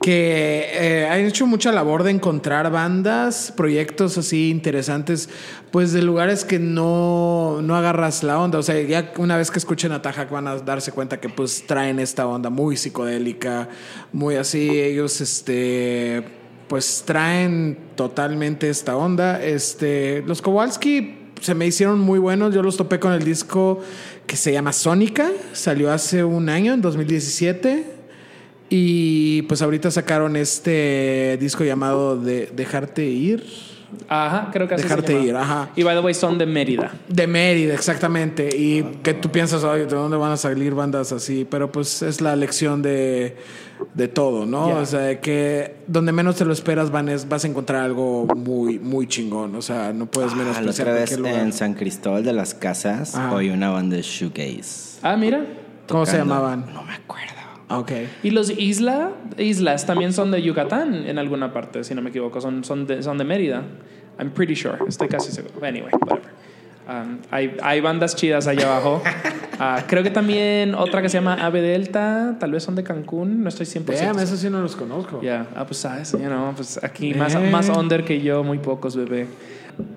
que 0.01 0.67
eh, 0.73 1.07
han 1.09 1.21
hecho 1.21 1.47
mucha 1.47 1.71
labor 1.71 2.03
de 2.03 2.11
encontrar 2.11 2.69
bandas, 2.69 3.53
proyectos 3.55 4.17
así 4.17 4.49
interesantes, 4.49 5.29
pues 5.71 5.93
de 5.93 6.01
lugares 6.01 6.43
que 6.43 6.59
no, 6.59 7.61
no 7.61 7.77
agarras 7.77 8.21
la 8.21 8.37
onda. 8.37 8.59
O 8.59 8.63
sea, 8.63 8.81
ya 8.81 9.13
una 9.17 9.37
vez 9.37 9.49
que 9.49 9.57
escuchen 9.57 9.93
a 9.93 10.01
Tajak 10.01 10.29
van 10.29 10.49
a 10.49 10.57
darse 10.57 10.91
cuenta 10.91 11.21
que 11.21 11.29
pues 11.29 11.65
traen 11.65 11.99
esta 11.99 12.27
onda 12.27 12.49
muy 12.49 12.75
psicodélica, 12.75 13.69
muy 14.11 14.35
así. 14.35 14.69
Ellos, 14.77 15.21
este, 15.21 16.25
pues 16.67 17.03
traen 17.05 17.77
totalmente 17.95 18.69
esta 18.69 18.97
onda. 18.97 19.41
Este, 19.41 20.21
los 20.25 20.41
Kowalski 20.41 21.20
se 21.41 21.55
me 21.55 21.65
hicieron 21.65 21.99
muy 21.99 22.19
buenos. 22.19 22.53
Yo 22.53 22.61
los 22.61 22.77
topé 22.77 22.99
con 22.99 23.11
el 23.13 23.23
disco 23.23 23.81
que 24.27 24.37
se 24.37 24.53
llama 24.53 24.71
Sónica. 24.71 25.31
Salió 25.53 25.91
hace 25.91 26.23
un 26.23 26.49
año, 26.49 26.73
en 26.73 26.81
2017. 26.81 27.85
Y 28.69 29.41
pues 29.43 29.61
ahorita 29.61 29.91
sacaron 29.91 30.37
este 30.37 31.37
disco 31.41 31.63
llamado 31.63 32.15
de 32.15 32.45
Dejarte 32.55 33.05
ir. 33.05 33.43
Ajá, 34.07 34.49
creo 34.51 34.67
que 34.67 34.75
así 34.75 34.83
se 34.83 34.89
Dejarte 34.89 35.13
llama. 35.13 35.25
ir, 35.25 35.35
ajá. 35.35 35.69
Y 35.75 35.83
by 35.83 35.95
the 35.95 36.01
way, 36.01 36.13
son 36.13 36.37
de 36.37 36.45
Mérida. 36.45 36.91
De 37.07 37.27
Mérida, 37.27 37.73
exactamente. 37.73 38.49
Y 38.55 38.83
que 39.03 39.13
tú 39.13 39.29
piensas, 39.29 39.63
oye, 39.63 39.85
¿de 39.85 39.95
dónde 39.95 40.17
van 40.17 40.31
a 40.31 40.37
salir 40.37 40.73
bandas 40.73 41.11
así? 41.11 41.45
Pero 41.49 41.71
pues 41.71 42.01
es 42.01 42.21
la 42.21 42.35
lección 42.35 42.81
de, 42.81 43.37
de 43.93 44.07
todo, 44.07 44.45
¿no? 44.45 44.67
O 44.77 44.85
sea, 44.85 44.99
de 45.01 45.19
que 45.19 45.75
donde 45.87 46.11
menos 46.11 46.35
te 46.37 46.45
lo 46.45 46.53
esperas 46.53 46.91
van 46.91 47.09
es- 47.09 47.27
vas 47.29 47.43
a 47.43 47.47
encontrar 47.47 47.83
algo 47.83 48.25
muy, 48.35 48.79
muy 48.79 49.07
chingón. 49.07 49.55
O 49.55 49.61
sea, 49.61 49.93
no 49.93 50.05
puedes 50.05 50.31
Ah, 50.33 50.61
la 50.61 50.69
otra 50.71 50.93
vez 50.93 51.11
en 51.11 51.53
San 51.53 51.73
Cristóbal 51.73 52.23
de 52.23 52.33
las 52.33 52.53
Casas 52.53 53.15
Ajá. 53.15 53.33
oí 53.33 53.49
una 53.49 53.69
banda 53.69 53.95
de 53.97 54.01
shoegaze. 54.01 54.99
Ah, 55.03 55.15
mira. 55.17 55.45
¿Cómo 55.87 56.05
se 56.05 56.17
llamaban? 56.17 56.65
No 56.73 56.83
me 56.83 56.93
acuerdo. 56.93 57.31
Ok. 57.79 57.91
Y 58.23 58.31
los 58.31 58.49
Isla, 58.49 59.11
Islas 59.37 59.85
también 59.85 60.13
son 60.13 60.31
de 60.31 60.41
Yucatán 60.41 61.05
en 61.07 61.17
alguna 61.17 61.53
parte, 61.53 61.83
si 61.83 61.95
no 61.95 62.01
me 62.01 62.09
equivoco. 62.09 62.41
Son, 62.41 62.63
son, 62.63 62.87
de, 62.87 63.01
son 63.03 63.17
de 63.17 63.23
Mérida. 63.23 63.63
I'm 64.19 64.31
pretty 64.31 64.55
sure. 64.55 64.77
Estoy 64.87 65.07
casi 65.07 65.31
seguro. 65.31 65.65
Anyway, 65.65 65.91
whatever. 65.99 66.31
Um, 66.87 67.19
hay, 67.29 67.55
hay 67.61 67.79
bandas 67.79 68.15
chidas 68.15 68.47
allá 68.47 68.65
abajo. 68.65 69.01
Ah, 69.63 69.83
creo 69.87 70.01
que 70.01 70.09
también 70.09 70.73
otra 70.73 71.03
que 71.03 71.09
se 71.09 71.19
llama 71.19 71.35
Ave 71.35 71.61
Delta. 71.61 72.35
Tal 72.39 72.51
vez 72.51 72.63
son 72.63 72.73
de 72.73 72.83
Cancún. 72.83 73.43
No 73.43 73.49
estoy 73.49 73.67
100%. 73.67 74.07
Damn, 74.07 74.17
eso 74.17 74.35
sí 74.35 74.49
no 74.49 74.59
los 74.59 74.75
conozco. 74.75 75.21
Ya, 75.21 75.45
ah, 75.55 75.67
pues 75.67 75.77
sabes, 75.77 76.13
you 76.13 76.17
know, 76.17 76.51
pues 76.55 76.83
aquí 76.83 77.13
más, 77.13 77.39
más 77.39 77.69
under 77.69 78.03
que 78.03 78.19
yo, 78.21 78.43
muy 78.43 78.57
pocos, 78.57 78.95
bebé. 78.95 79.27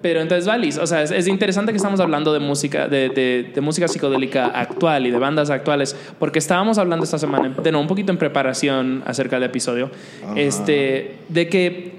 Pero 0.02 0.20
entonces, 0.20 0.46
Valis, 0.46 0.78
o 0.78 0.86
sea, 0.86 1.02
es, 1.02 1.10
es 1.10 1.26
interesante 1.28 1.72
que 1.72 1.76
estamos 1.76 2.00
hablando 2.00 2.32
de 2.32 2.40
música, 2.40 2.88
de, 2.88 3.08
de- 3.08 3.50
de 3.54 3.60
música 3.60 3.88
psicodélica 3.88 4.46
actual 4.46 5.06
y 5.06 5.10
de 5.10 5.18
bandas 5.18 5.50
actuales, 5.50 5.96
porque 6.18 6.38
estábamos 6.38 6.78
hablando 6.78 7.04
esta 7.04 7.18
semana, 7.18 7.54
de 7.62 7.72
no, 7.72 7.80
un 7.80 7.86
poquito 7.86 8.12
en 8.12 8.18
preparación 8.18 9.02
acerca 9.06 9.36
del 9.36 9.44
episodio, 9.44 9.90
este, 10.36 11.16
de 11.28 11.48
que, 11.48 11.92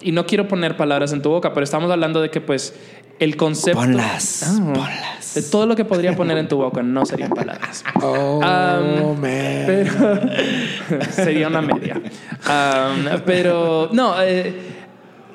y 0.00 0.12
no 0.12 0.26
quiero 0.26 0.46
poner 0.46 0.76
palabras 0.76 1.12
en 1.12 1.22
tu 1.22 1.30
boca, 1.30 1.52
pero 1.52 1.64
estamos 1.64 1.90
hablando 1.90 2.20
de 2.20 2.30
que, 2.30 2.40
pues, 2.40 2.74
el 3.18 3.36
concepto. 3.36 3.80
Ponlas, 3.80 4.44
Ah, 4.46 4.60
ponlas. 4.72 5.34
De 5.34 5.42
todo 5.42 5.66
lo 5.66 5.74
que 5.74 5.84
podría 5.84 6.14
poner 6.14 6.38
en 6.38 6.46
tu 6.48 6.56
boca 6.56 6.82
no 6.84 7.04
serían 7.04 7.30
palabras. 7.30 7.84
Oh, 8.00 8.36
Um, 8.38 9.20
man. 9.20 9.64
Pero 9.66 9.90
sería 11.10 11.48
una 11.48 11.60
media. 11.60 11.96
Um, 11.96 13.20
pero 13.26 13.88
no, 13.92 14.14
eh, 14.22 14.54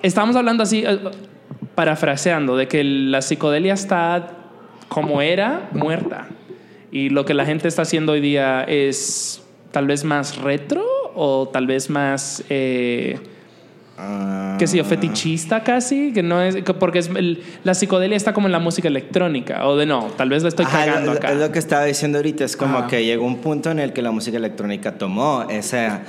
estamos 0.04 0.36
hablando 0.36 0.62
así, 0.64 0.84
eh, 0.86 1.00
parafraseando, 1.76 2.56
de 2.56 2.68
que 2.68 2.84
la 2.84 3.22
psicodelia 3.22 3.74
está 3.74 4.30
como 4.88 5.22
era, 5.22 5.70
muerta. 5.74 6.28
Y 6.92 7.10
lo 7.10 7.26
que 7.26 7.34
la 7.34 7.46
gente 7.46 7.68
está 7.68 7.82
haciendo 7.82 8.12
hoy 8.12 8.22
día 8.22 8.64
es 8.64 9.42
tal 9.72 9.88
vez 9.88 10.04
más 10.04 10.38
retro 10.38 10.84
o 11.16 11.50
tal 11.52 11.66
vez 11.66 11.90
más... 11.90 12.44
eh, 12.50 13.20
Ah, 13.96 14.56
qué 14.58 14.66
sé 14.66 14.78
yo, 14.78 14.84
fetichista 14.86 15.64
casi, 15.64 16.12
que 16.14 16.24
no 16.24 16.42
es, 16.42 16.56
que- 16.56 16.74
porque 16.74 16.98
es 16.98 17.10
el- 17.10 17.44
la 17.64 17.76
psicodelia 17.76 18.18
está 18.18 18.34
como 18.34 18.48
en 18.48 18.52
la 18.52 18.58
música 18.60 18.88
electrónica, 18.88 19.68
o 19.68 19.78
de 19.78 19.86
no, 19.86 20.08
tal 20.18 20.30
vez 20.30 20.42
la 20.42 20.50
estoy 20.50 20.66
Ajá, 20.66 20.86
cagando 20.86 21.12
lo- 21.12 21.18
acá. 21.20 21.32
Es 21.32 21.38
lo 21.38 21.52
que 21.52 21.60
estaba 21.60 21.86
diciendo 21.86 22.18
ahorita, 22.18 22.44
es 22.44 22.58
como 22.58 22.80
Ajá. 22.80 22.88
que 22.88 23.06
llegó 23.06 23.24
un 23.24 23.38
punto 23.38 23.70
en 23.70 23.78
el 23.78 23.94
que 23.94 24.02
la 24.02 24.10
música 24.10 24.38
electrónica 24.38 24.94
tomó 24.98 25.46
esa, 25.48 26.02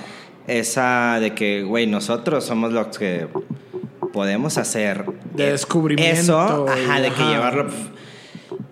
esa 0.47 1.19
de 1.21 1.35
que, 1.35 1.63
güey, 1.63 1.87
nosotros 1.87 2.45
somos 2.45 2.73
los 2.73 2.97
que 2.97 3.27
podemos 4.15 4.59
hacer 4.59 5.05
De 5.35 5.49
eh, 5.49 5.51
descubrimiento 5.51 6.21
Eso, 6.21 6.67
ajá, 6.69 7.01
de 7.01 7.11
que 7.11 7.23
llevarlo. 7.25 7.67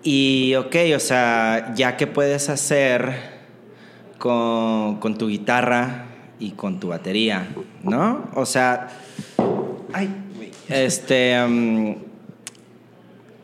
Y 0.03 0.55
ok, 0.55 0.75
o 0.95 0.99
sea, 0.99 1.73
ya 1.75 1.97
que 1.97 2.07
puedes 2.07 2.47
hacer 2.47 3.13
con, 4.17 5.01
con 5.01 5.17
tu 5.17 5.27
guitarra 5.27 6.05
y 6.39 6.51
con 6.51 6.79
tu 6.79 6.87
batería, 6.87 7.49
¿no? 7.83 8.29
O 8.35 8.45
sea, 8.45 8.87
ay, 9.91 10.09
este, 10.69 11.45
mm, 11.45 11.95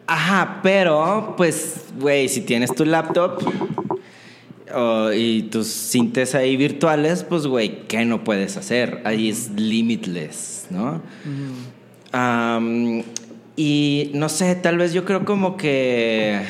ajá, 0.08 0.62
pero 0.64 1.34
pues, 1.36 1.88
güey, 2.00 2.30
si 2.30 2.42
tienes 2.42 2.74
tu 2.74 2.86
laptop 2.86 3.44
y 5.14 5.44
tus 5.44 5.68
sintes 5.68 6.34
ahí 6.34 6.56
virtuales, 6.56 7.24
pues, 7.24 7.46
güey, 7.46 7.88
¿qué 7.88 8.06
no 8.06 8.24
puedes 8.24 8.56
hacer? 8.56 9.02
Ahí 9.04 9.30
es 9.30 9.50
limitless, 9.52 10.68
¿no? 10.70 11.02
Y 13.56 14.12
no 14.14 14.30
sé, 14.30 14.56
tal 14.56 14.78
vez 14.78 14.94
yo 14.94 15.06
creo 15.06 15.26
como 15.26 15.58
que 15.58 16.42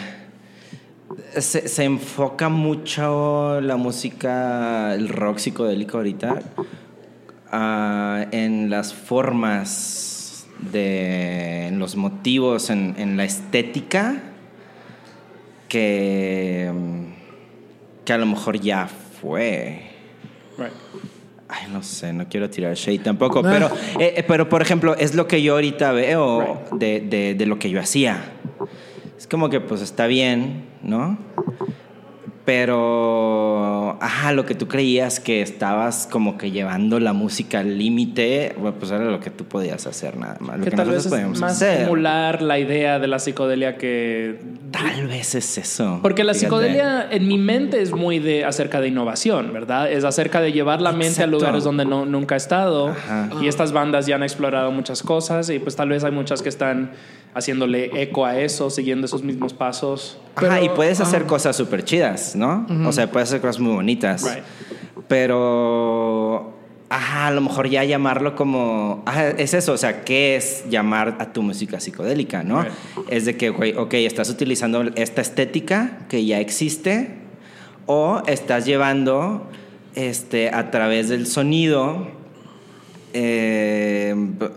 se, 1.38 1.68
se 1.68 1.84
enfoca 1.84 2.50
mucho 2.50 3.60
la 3.62 3.78
música, 3.78 4.94
el 4.94 5.10
rock 5.10 5.40
psicodélico 5.40 5.98
ahorita, 5.98 6.40
ah, 7.52 8.26
en 8.32 8.70
las 8.70 8.94
formas, 8.94 10.46
de, 10.72 11.68
en 11.68 11.80
los 11.80 11.96
motivos, 11.96 12.70
en, 12.70 12.96
en 12.98 13.18
la 13.18 13.24
estética, 13.24 14.22
que, 15.68 16.72
que 18.06 18.14
a 18.14 18.18
lo 18.18 18.26
mejor 18.26 18.60
ya 18.60 18.88
fue. 18.88 19.84
Ay, 21.52 21.68
no 21.72 21.82
sé, 21.82 22.14
no 22.14 22.28
quiero 22.30 22.48
tirar 22.50 22.76
shade 22.76 23.00
tampoco, 23.00 23.42
pero, 23.42 23.68
eh, 24.00 24.14
eh, 24.18 24.24
pero 24.28 24.48
por 24.48 24.62
ejemplo, 24.62 24.96
es 24.96 25.16
lo 25.16 25.28
que 25.28 25.42
yo 25.42 25.54
ahorita 25.54 25.92
veo 25.92 26.62
de, 26.74 27.02
de- 27.02 27.34
de 27.34 27.46
lo 27.48 27.58
que 27.58 27.70
yo 27.72 27.80
hacía. 27.80 28.24
Es 29.18 29.26
como 29.28 29.50
que 29.50 29.60
pues 29.60 29.82
está 29.82 30.06
bien, 30.08 30.66
¿no? 30.84 31.18
Pero, 32.50 33.98
ajá, 34.02 34.34
lo 34.34 34.44
que 34.46 34.56
tú 34.56 34.68
creías 34.68 35.20
que 35.20 35.42
estabas 35.44 36.08
como 36.12 36.36
que 36.38 36.50
llevando 36.50 37.00
la 37.00 37.14
música 37.14 37.60
al 37.60 37.78
límite, 37.78 38.56
pues 38.80 38.90
era 38.92 39.06
lo 39.06 39.20
que 39.20 39.30
tú 39.30 39.46
podías 39.46 39.86
hacer 39.86 40.18
nada 40.18 40.38
más. 40.40 40.58
Lo 40.58 40.64
que 40.64 40.72
que, 40.72 40.76
tal 40.76 40.90
vez 40.90 41.06
es 41.06 41.12
podíamos 41.12 41.40
más 41.40 41.52
hacer. 41.54 41.82
emular 41.84 42.42
la 42.42 42.58
idea 42.58 42.98
de 42.98 43.08
la 43.08 43.20
psicodelia 43.20 43.78
que 43.78 44.40
Tal 44.72 45.08
vez 45.08 45.36
es 45.36 45.58
eso. 45.58 46.00
porque 46.02 46.24
la 46.24 46.34
Fíjate. 46.34 46.48
psicodelia 46.48 47.08
en 47.12 47.28
mi 47.28 47.38
mente 47.38 47.82
es 47.82 47.92
muy 47.92 48.20
de 48.20 48.46
acerca 48.46 48.82
de 48.82 48.88
innovación, 48.88 49.54
¿verdad? 49.54 49.92
Es 49.92 50.04
acerca 50.04 50.42
de 50.42 50.52
llevar 50.52 50.82
la 50.82 50.92
mente 50.92 51.06
a 51.08 51.10
Exacto. 51.26 51.32
lugares 51.32 51.64
donde 51.64 51.86
no, 51.86 52.06
nunca 52.06 52.34
ha 52.36 52.38
estado. 52.38 52.90
Ajá. 52.90 53.30
Y 53.42 53.48
estas 53.48 53.72
bandas 53.74 54.06
ya 54.08 54.16
han 54.16 54.24
explorado 54.24 54.72
muchas 54.72 55.04
cosas 55.04 55.50
y 55.50 55.60
pues 55.60 55.76
tal 55.76 55.90
vez 55.90 56.04
hay 56.04 56.12
muchas 56.12 56.42
que 56.42 56.50
están 56.50 56.92
haciéndole 57.34 58.02
eco 58.02 58.26
a 58.26 58.40
eso, 58.40 58.70
siguiendo 58.70 59.06
esos 59.06 59.24
mismos 59.24 59.54
pasos. 59.54 60.20
Ajá, 60.36 60.48
Pero, 60.60 60.66
y 60.66 60.70
puedes 60.70 61.00
hacer 61.00 61.26
cosas 61.26 61.56
súper 61.56 61.84
chidas, 61.84 62.36
¿no? 62.36 62.66
O 62.86 62.92
sea, 62.92 63.12
puedes 63.12 63.30
hacer 63.30 63.42
cosas 63.42 63.60
muy 63.60 63.74
bonitas. 63.74 64.24
Right. 64.24 64.44
Pero, 65.08 66.54
ajá, 66.90 67.28
a 67.28 67.32
lo 67.32 67.42
mejor 67.42 67.70
ya 67.70 67.84
llamarlo 67.84 68.36
como, 68.36 69.04
ajá, 69.06 69.30
es 69.30 69.54
eso, 69.54 69.74
o 69.74 69.78
sea, 69.78 70.04
¿qué 70.04 70.36
es 70.36 70.66
llamar 70.70 71.18
a 71.20 71.34
tu 71.34 71.42
música 71.42 71.80
psicodélica, 71.80 72.44
no? 72.44 72.64
Right. 72.64 72.74
Es 73.10 73.26
de 73.26 73.38
que, 73.38 73.50
güey, 73.50 73.76
ok, 73.76 73.94
estás 73.96 74.30
utilizando 74.30 74.84
esta 74.96 75.22
estética 75.22 76.00
que 76.10 76.26
ya 76.26 76.40
existe 76.40 77.16
o 77.86 78.22
estás 78.28 78.66
llevando, 78.66 79.50
este, 79.96 80.50
a 80.50 80.72
través 80.72 81.10
del 81.10 81.26
sonido, 81.26 82.19
eh, 83.14 84.16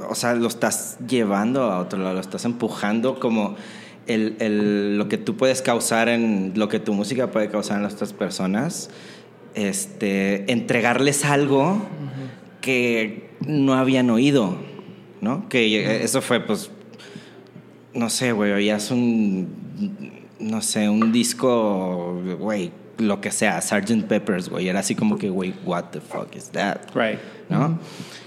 o 0.09 0.15
sea, 0.15 0.35
lo 0.35 0.49
estás 0.49 0.99
llevando 1.09 1.63
a 1.63 1.79
otro 1.81 1.99
lado, 1.99 2.15
lo 2.15 2.21
estás 2.21 2.45
empujando 2.45 3.19
como 3.19 3.57
el, 4.07 4.37
el- 4.41 4.99
lo 4.99 5.09
que 5.09 5.17
tú 5.19 5.37
puedes 5.37 5.63
causar 5.63 6.09
en 6.09 6.53
lo 6.57 6.69
que 6.69 6.79
tu 6.81 6.93
música 6.93 7.31
puede 7.31 7.49
causar 7.49 7.79
en 7.79 7.85
las 7.85 7.95
otras 7.95 8.13
personas, 8.13 8.91
este, 9.55 10.51
entregarles 10.53 11.25
algo 11.25 11.79
que 12.61 13.31
no 13.47 13.75
habían 13.75 14.11
oído, 14.11 14.57
¿no? 15.21 15.49
Que 15.49 16.03
eso 16.05 16.21
fue, 16.23 16.41
pues, 16.41 16.71
no 17.95 18.09
sé, 18.11 18.33
güey, 18.33 18.53
oías 18.53 18.91
un, 18.91 19.49
no 20.41 20.63
sé, 20.63 20.89
un 20.89 21.13
disco, 21.13 22.21
güey, 22.39 22.73
lo 22.99 23.21
que 23.21 23.31
sea, 23.31 23.61
Sgt. 23.61 24.05
Peppers, 24.07 24.49
güey, 24.49 24.69
era 24.69 24.81
así 24.81 24.95
como 24.95 25.19
que, 25.19 25.29
güey, 25.31 25.55
what 25.65 25.85
the 25.93 26.01
fuck 26.01 26.35
is 26.37 26.51
that? 26.51 26.79
Right. 26.95 27.19
¿no? 27.49 27.79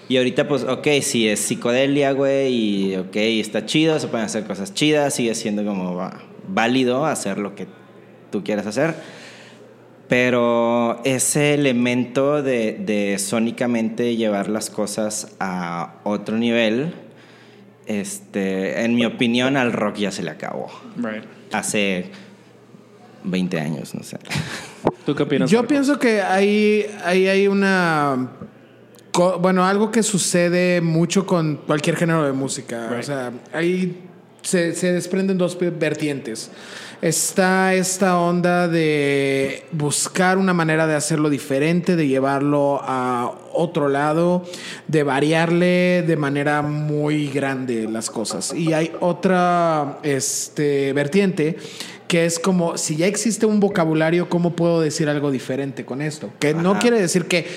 Y 0.08 0.18
ahorita, 0.18 0.48
pues, 0.48 0.64
ok, 0.64 0.88
sí 1.02 1.28
es 1.28 1.40
psicodelia, 1.40 2.12
güey, 2.12 2.54
y 2.54 2.96
ok, 2.96 3.16
está 3.16 3.66
chido, 3.66 4.00
se 4.00 4.08
pueden 4.08 4.26
hacer 4.26 4.44
cosas 4.46 4.74
chidas, 4.74 5.14
sigue 5.16 5.34
siendo 5.36 5.64
como 5.66 5.96
va- 5.96 6.20
válido 6.48 7.06
hacer 7.06 7.38
lo 7.38 7.56
que 7.56 7.68
tú 8.32 8.44
quieras 8.44 8.68
hacer. 8.68 8.96
Pero 10.08 11.02
ese 11.04 11.56
elemento 11.56 12.44
de, 12.44 12.74
de 12.74 13.18
sónicamente 13.18 14.16
llevar 14.16 14.50
las 14.50 14.70
cosas 14.70 15.36
a 15.40 15.96
otro 16.04 16.38
nivel, 16.38 16.94
este, 17.88 18.84
en 18.84 18.94
mi 18.94 19.06
opinión, 19.06 19.58
al 19.58 19.74
rock 19.74 19.96
ya 19.98 20.12
se 20.12 20.22
le 20.22 20.30
acabó. 20.30 20.68
Right. 20.98 21.24
Hace 21.52 22.12
20 23.26 23.60
años, 23.60 23.93
no 23.95 24.03
sé. 24.03 24.18
¿Tú 25.06 25.14
qué 25.15 25.23
opinas? 25.23 25.49
Yo 25.49 25.60
Marco? 25.60 25.69
pienso 25.69 25.99
que 25.99 26.22
ahí, 26.22 26.85
ahí 27.03 27.27
hay 27.27 27.47
una. 27.47 28.30
co- 29.11 29.39
Bueno, 29.39 29.65
algo 29.65 29.91
que 29.91 30.03
sucede 30.03 30.81
mucho 30.81 31.26
con 31.26 31.57
cualquier 31.68 31.95
género 31.95 32.23
de 32.23 32.31
música. 32.34 32.88
Right. 32.89 32.99
O 32.99 33.03
sea, 33.03 33.31
ahí 33.53 34.03
se, 34.41 34.73
se 34.73 34.91
desprenden 34.93 35.38
dos 35.38 35.57
vertientes. 35.60 36.49
Está 37.02 37.73
esta 37.73 38.18
onda 38.19 38.68
de 38.68 39.65
buscar 39.73 40.38
una 40.38 40.53
manera 40.53 40.88
de 40.88 40.95
hacerlo 40.95 41.30
diferente, 41.30 41.95
de 41.95 42.07
llevarlo 42.07 42.80
a 42.81 43.31
otro 43.53 43.89
lado, 43.89 44.43
de 44.88 45.03
variarle 45.03 46.03
de 46.07 46.15
manera 46.15 46.61
muy 46.61 47.27
grande 47.27 47.88
las 47.91 48.10
cosas. 48.10 48.53
Y 48.53 48.73
hay 48.73 48.91
otra 49.02 49.99
este, 50.03 50.93
vertiente 50.93 51.57
que 52.07 52.26
es 52.26 52.40
como 52.40 52.77
si 52.77 52.95
ya 52.95 53.07
existe 53.07 53.45
un 53.45 53.60
vocabulario, 53.60 54.30
¿cómo 54.30 54.56
puedo 54.56 54.82
decir 54.82 55.10
algo 55.10 55.32
diferente 55.32 55.86
con 55.86 56.02
esto? 56.02 56.30
Que 56.40 56.53
no 56.53 56.80
quiere 56.80 56.99
decir 56.99 57.26
que 57.26 57.48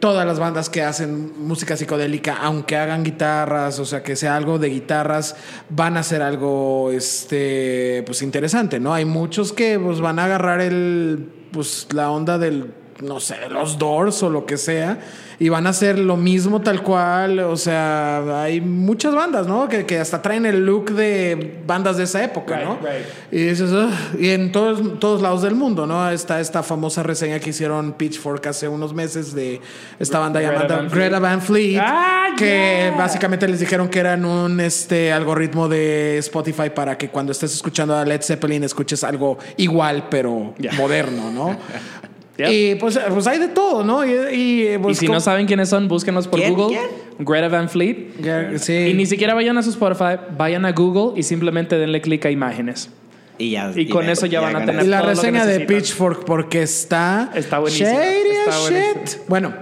todas 0.00 0.26
las 0.26 0.38
bandas 0.38 0.68
que 0.68 0.82
hacen 0.82 1.32
música 1.38 1.76
psicodélica, 1.76 2.36
aunque 2.36 2.76
hagan 2.76 3.04
guitarras, 3.04 3.78
o 3.78 3.86
sea, 3.86 4.02
que 4.02 4.16
sea 4.16 4.36
algo 4.36 4.58
de 4.58 4.68
guitarras, 4.68 5.36
van 5.70 5.96
a 5.96 6.00
hacer 6.00 6.20
algo 6.20 6.90
este 6.90 8.02
pues 8.04 8.20
interesante, 8.20 8.80
¿no? 8.80 8.92
Hay 8.92 9.04
muchos 9.04 9.52
que 9.52 9.78
pues 9.78 10.00
van 10.00 10.18
a 10.18 10.26
agarrar 10.26 10.60
el 10.60 11.30
pues 11.52 11.86
la 11.92 12.10
onda 12.10 12.36
del 12.36 12.74
no 13.00 13.20
sé, 13.20 13.36
los 13.50 13.78
Doors 13.78 14.22
o 14.22 14.30
lo 14.30 14.46
que 14.46 14.56
sea, 14.56 14.98
y 15.38 15.48
van 15.48 15.66
a 15.66 15.70
hacer 15.70 15.98
lo 15.98 16.16
mismo 16.16 16.60
tal 16.60 16.82
cual. 16.82 17.40
O 17.40 17.56
sea, 17.56 18.42
hay 18.42 18.60
muchas 18.60 19.14
bandas, 19.14 19.46
¿no? 19.48 19.68
Que, 19.68 19.84
que 19.84 19.98
hasta 19.98 20.22
traen 20.22 20.46
el 20.46 20.64
look 20.64 20.92
de 20.92 21.60
bandas 21.66 21.96
de 21.96 22.04
esa 22.04 22.22
época, 22.22 22.56
Right, 22.56 22.64
¿no? 22.66 22.76
right. 22.76 23.04
Y 23.32 23.46
dices, 23.46 23.70
y 24.18 24.30
en 24.30 24.52
todos, 24.52 24.98
todos 25.00 25.20
lados 25.22 25.42
del 25.42 25.54
mundo, 25.56 25.86
¿no? 25.86 26.08
Está 26.08 26.40
esta 26.40 26.62
famosa 26.62 27.02
reseña 27.02 27.40
que 27.40 27.50
hicieron 27.50 27.94
Pitchfork 27.94 28.46
hace 28.46 28.68
unos 28.68 28.94
meses 28.94 29.34
de 29.34 29.60
esta 29.98 30.20
banda 30.20 30.40
Greta 30.40 30.54
llamada 30.54 30.76
Van. 30.76 30.88
Greta 30.88 31.18
Van 31.18 31.42
Fleet, 31.42 31.80
Ah, 31.82 32.28
que 32.38 32.88
yeah. 32.90 32.96
básicamente 32.96 33.48
les 33.48 33.58
dijeron 33.58 33.88
que 33.88 33.98
eran 33.98 34.24
un 34.24 34.60
este 34.60 35.12
algoritmo 35.12 35.68
de 35.68 36.18
Spotify 36.18 36.70
para 36.72 36.96
que 36.96 37.08
cuando 37.08 37.32
estés 37.32 37.52
escuchando 37.54 37.96
a 37.96 38.04
Led 38.04 38.22
Zeppelin 38.22 38.62
escuches 38.64 39.02
algo 39.02 39.36
igual 39.56 40.06
pero 40.08 40.54
Yeah. 40.58 40.74
moderno, 40.74 41.30
¿no? 41.32 41.56
Yep. 42.36 42.48
Y 42.50 42.74
pues, 42.76 42.98
pues 43.10 43.26
hay 43.28 43.38
de 43.38 43.48
todo, 43.48 43.84
¿no? 43.84 44.04
Y, 44.04 44.10
y, 44.34 44.74
Y 44.74 44.78
pues, 44.78 44.98
si 44.98 45.06
como- 45.06 45.16
no 45.16 45.20
saben 45.20 45.46
quiénes 45.46 45.68
son, 45.68 45.86
búsquenlos 45.86 46.26
por 46.26 46.40
¿Quién? 46.40 46.54
Google. 46.54 46.76
¿Quién? 46.76 47.26
Greta 47.26 47.48
Van 47.48 47.68
Fleet. 47.68 48.08
Ya, 48.20 48.58
sí. 48.58 48.72
Y 48.90 48.94
ni 48.94 49.06
siquiera 49.06 49.34
vayan 49.34 49.56
a 49.56 49.62
su 49.62 49.70
Spotify, 49.70 50.18
vayan 50.36 50.64
a 50.64 50.72
Google 50.72 51.18
y 51.18 51.22
simplemente 51.22 51.76
denle 51.78 52.00
clic 52.00 52.26
a 52.26 52.30
imágenes. 52.30 52.90
Y, 53.38 53.50
ya, 53.50 53.72
Y 53.74 53.88
con 53.88 54.08
eso 54.08 54.26
ya 54.26 54.40
van 54.40 54.54
a 54.56 54.64
tener 54.64 54.84
Y 54.84 54.88
la 54.88 54.98
todo 55.00 55.10
lo 55.10 55.14
que 55.14 55.20
reseña 55.20 55.46
de. 55.46 55.60
Pitchfork 55.60 56.24
porque 56.24 56.62
está 56.62 57.30
Está 57.34 57.58
buenísima, 57.58 57.90
shady 57.90 58.28
está 58.30 58.70
shit. 58.70 59.28
Bueno, 59.28 59.52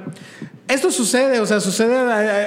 esto 0.73 0.91
sucede, 0.91 1.41
o 1.41 1.47
sea, 1.47 1.61
sucede, 1.61 1.95
eh, 1.95 2.43
eh, 2.43 2.47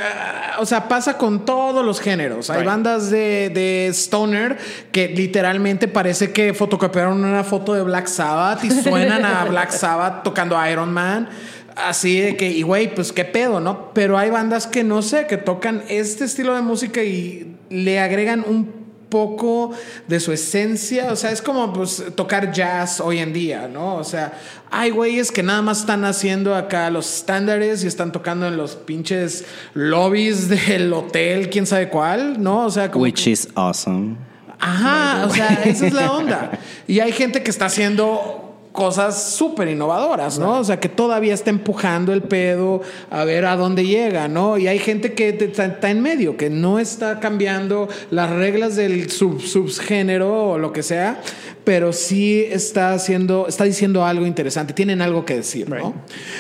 o 0.60 0.66
sea, 0.66 0.88
pasa 0.88 1.18
con 1.18 1.46
todos 1.46 1.86
los 1.86 2.00
géneros. 2.00 2.50
Hay 2.50 2.66
bandas 2.66 3.10
de, 3.10 3.50
de 3.50 3.88
stoner 3.92 4.58
que 4.92 5.10
literalmente 5.10 5.88
parece 5.88 6.32
que 6.32 6.54
fotocopiaron 6.54 7.24
una 7.24 7.44
foto 7.44 7.74
de 7.74 7.84
Black 7.84 8.08
Sabbath 8.08 8.64
y 8.64 8.72
suenan 8.72 9.24
a 9.26 9.46
Black 9.50 9.72
Sabbath 9.72 10.24
tocando 10.24 10.58
Iron 10.68 10.92
Man. 10.92 11.30
Así 11.76 12.22
de 12.22 12.38
que, 12.38 12.50
y 12.50 12.62
güey, 12.62 12.96
pues 12.96 13.12
qué 13.12 13.26
pedo, 13.26 13.60
¿no? 13.60 13.94
Pero 13.94 14.18
hay 14.18 14.30
bandas 14.30 14.66
que 14.66 14.84
no 14.84 15.02
sé, 15.02 15.28
que 15.28 15.38
tocan 15.38 15.84
este 15.90 16.24
estilo 16.24 16.56
de 16.56 16.62
música 16.62 17.04
y 17.04 17.58
le 17.70 18.00
agregan 18.00 18.46
un 18.48 18.85
poco 19.16 19.72
de 20.10 20.20
su 20.20 20.34
esencia, 20.34 21.10
o 21.10 21.16
sea, 21.16 21.32
es 21.32 21.42
como 21.42 21.72
pues 21.72 22.04
tocar 22.16 22.52
jazz 22.52 23.00
hoy 23.00 23.20
en 23.20 23.32
día, 23.32 23.70
¿no? 23.70 23.96
O 23.96 24.04
sea, 24.04 24.34
hay 24.70 24.90
güeyes 24.90 25.32
que 25.32 25.42
nada 25.42 25.62
más 25.62 25.80
están 25.80 26.04
haciendo 26.04 26.54
acá 26.54 26.90
los 26.90 27.20
estándares 27.20 27.86
y 27.86 27.88
están 27.88 28.12
tocando 28.12 28.46
en 28.46 28.58
los 28.58 28.76
pinches 28.76 29.46
lobbies 29.74 30.50
del 30.68 30.92
hotel, 30.92 31.50
quién 31.50 31.66
sabe 31.66 31.88
cuál, 31.88 32.44
¿no? 32.44 32.66
O 32.66 32.70
sea, 32.70 32.92
como 32.92 33.04
Which 33.04 33.26
is 33.28 33.48
awesome. 33.56 34.18
Ajá, 34.60 35.26
o 35.26 35.30
sea, 35.34 35.62
esa 35.64 35.88
es 35.88 35.94
la 35.94 36.12
onda. 36.12 36.52
Y 36.88 37.00
hay 37.00 37.14
gente 37.14 37.42
que 37.42 37.50
está 37.50 37.68
haciendo 37.68 38.45
cosas 38.76 39.32
súper 39.32 39.70
innovadoras, 39.70 40.38
¿no? 40.38 40.60
O 40.60 40.64
sea, 40.64 40.80
que 40.80 40.90
todavía 40.90 41.34
está 41.34 41.50
empujando 41.50 42.14
el 42.14 42.22
pedo 42.22 42.82
a 43.10 43.24
ver 43.24 43.46
a 43.46 43.56
dónde 43.56 43.86
llega, 43.86 44.28
¿no? 44.28 44.58
Y 44.58 44.68
hay 44.68 44.80
gente 44.80 45.14
que 45.14 45.30
está, 45.30 45.90
en 45.90 46.02
medio, 46.02 46.38
que 46.38 46.50
no 46.50 46.78
está 46.78 47.20
cambiando 47.20 47.88
las 48.12 48.30
reglas 48.30 48.76
del 48.76 49.10
sub, 49.10 49.42
subgénero 49.42 50.52
o 50.52 50.58
lo 50.58 50.72
que 50.74 50.84
sea, 50.84 51.22
pero 51.64 51.94
sí 51.94 52.46
está 52.48 52.94
haciendo, 52.94 53.48
está 53.48 53.64
diciendo 53.64 54.06
algo 54.06 54.28
interesante, 54.28 54.74
tienen 54.74 55.02
algo 55.02 55.26
que 55.26 55.38
decir, 55.38 55.70
¿no? 55.70 55.96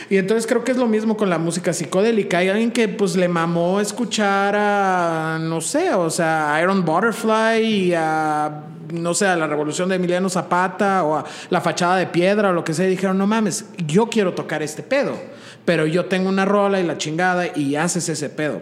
Y 0.09 0.17
entonces 0.17 0.45
creo 0.45 0.63
que 0.63 0.71
es 0.71 0.77
lo 0.77 0.87
mismo 0.87 1.17
con 1.17 1.29
la 1.29 1.39
música 1.39 1.73
psicodélica. 1.73 2.37
Hay 2.37 2.49
alguien 2.49 2.71
que 2.71 2.87
pues 2.87 3.15
le 3.15 3.27
mamó 3.27 3.79
escuchar 3.79 4.55
a, 4.55 5.39
no 5.41 5.61
sé, 5.61 5.93
o 5.93 6.09
sea, 6.09 6.53
a 6.53 6.61
Iron 6.61 6.85
Butterfly 6.85 7.63
y 7.63 7.93
a, 7.93 8.65
no 8.91 9.13
sé, 9.13 9.27
a 9.27 9.35
la 9.35 9.47
revolución 9.47 9.89
de 9.89 9.95
Emiliano 9.95 10.29
Zapata 10.29 11.03
o 11.03 11.17
a 11.17 11.25
la 11.49 11.61
fachada 11.61 11.97
de 11.97 12.07
piedra 12.07 12.49
o 12.49 12.53
lo 12.53 12.63
que 12.63 12.73
sea. 12.73 12.87
Y 12.87 12.91
dijeron, 12.91 13.17
no 13.17 13.27
mames, 13.27 13.65
yo 13.85 14.07
quiero 14.07 14.33
tocar 14.33 14.63
este 14.63 14.83
pedo. 14.83 15.17
Pero 15.65 15.85
yo 15.87 16.05
tengo 16.05 16.29
una 16.29 16.45
rola 16.45 16.79
y 16.79 16.83
la 16.83 16.97
chingada 16.97 17.47
y 17.55 17.75
haces 17.75 18.07
ese 18.09 18.29
pedo. 18.29 18.61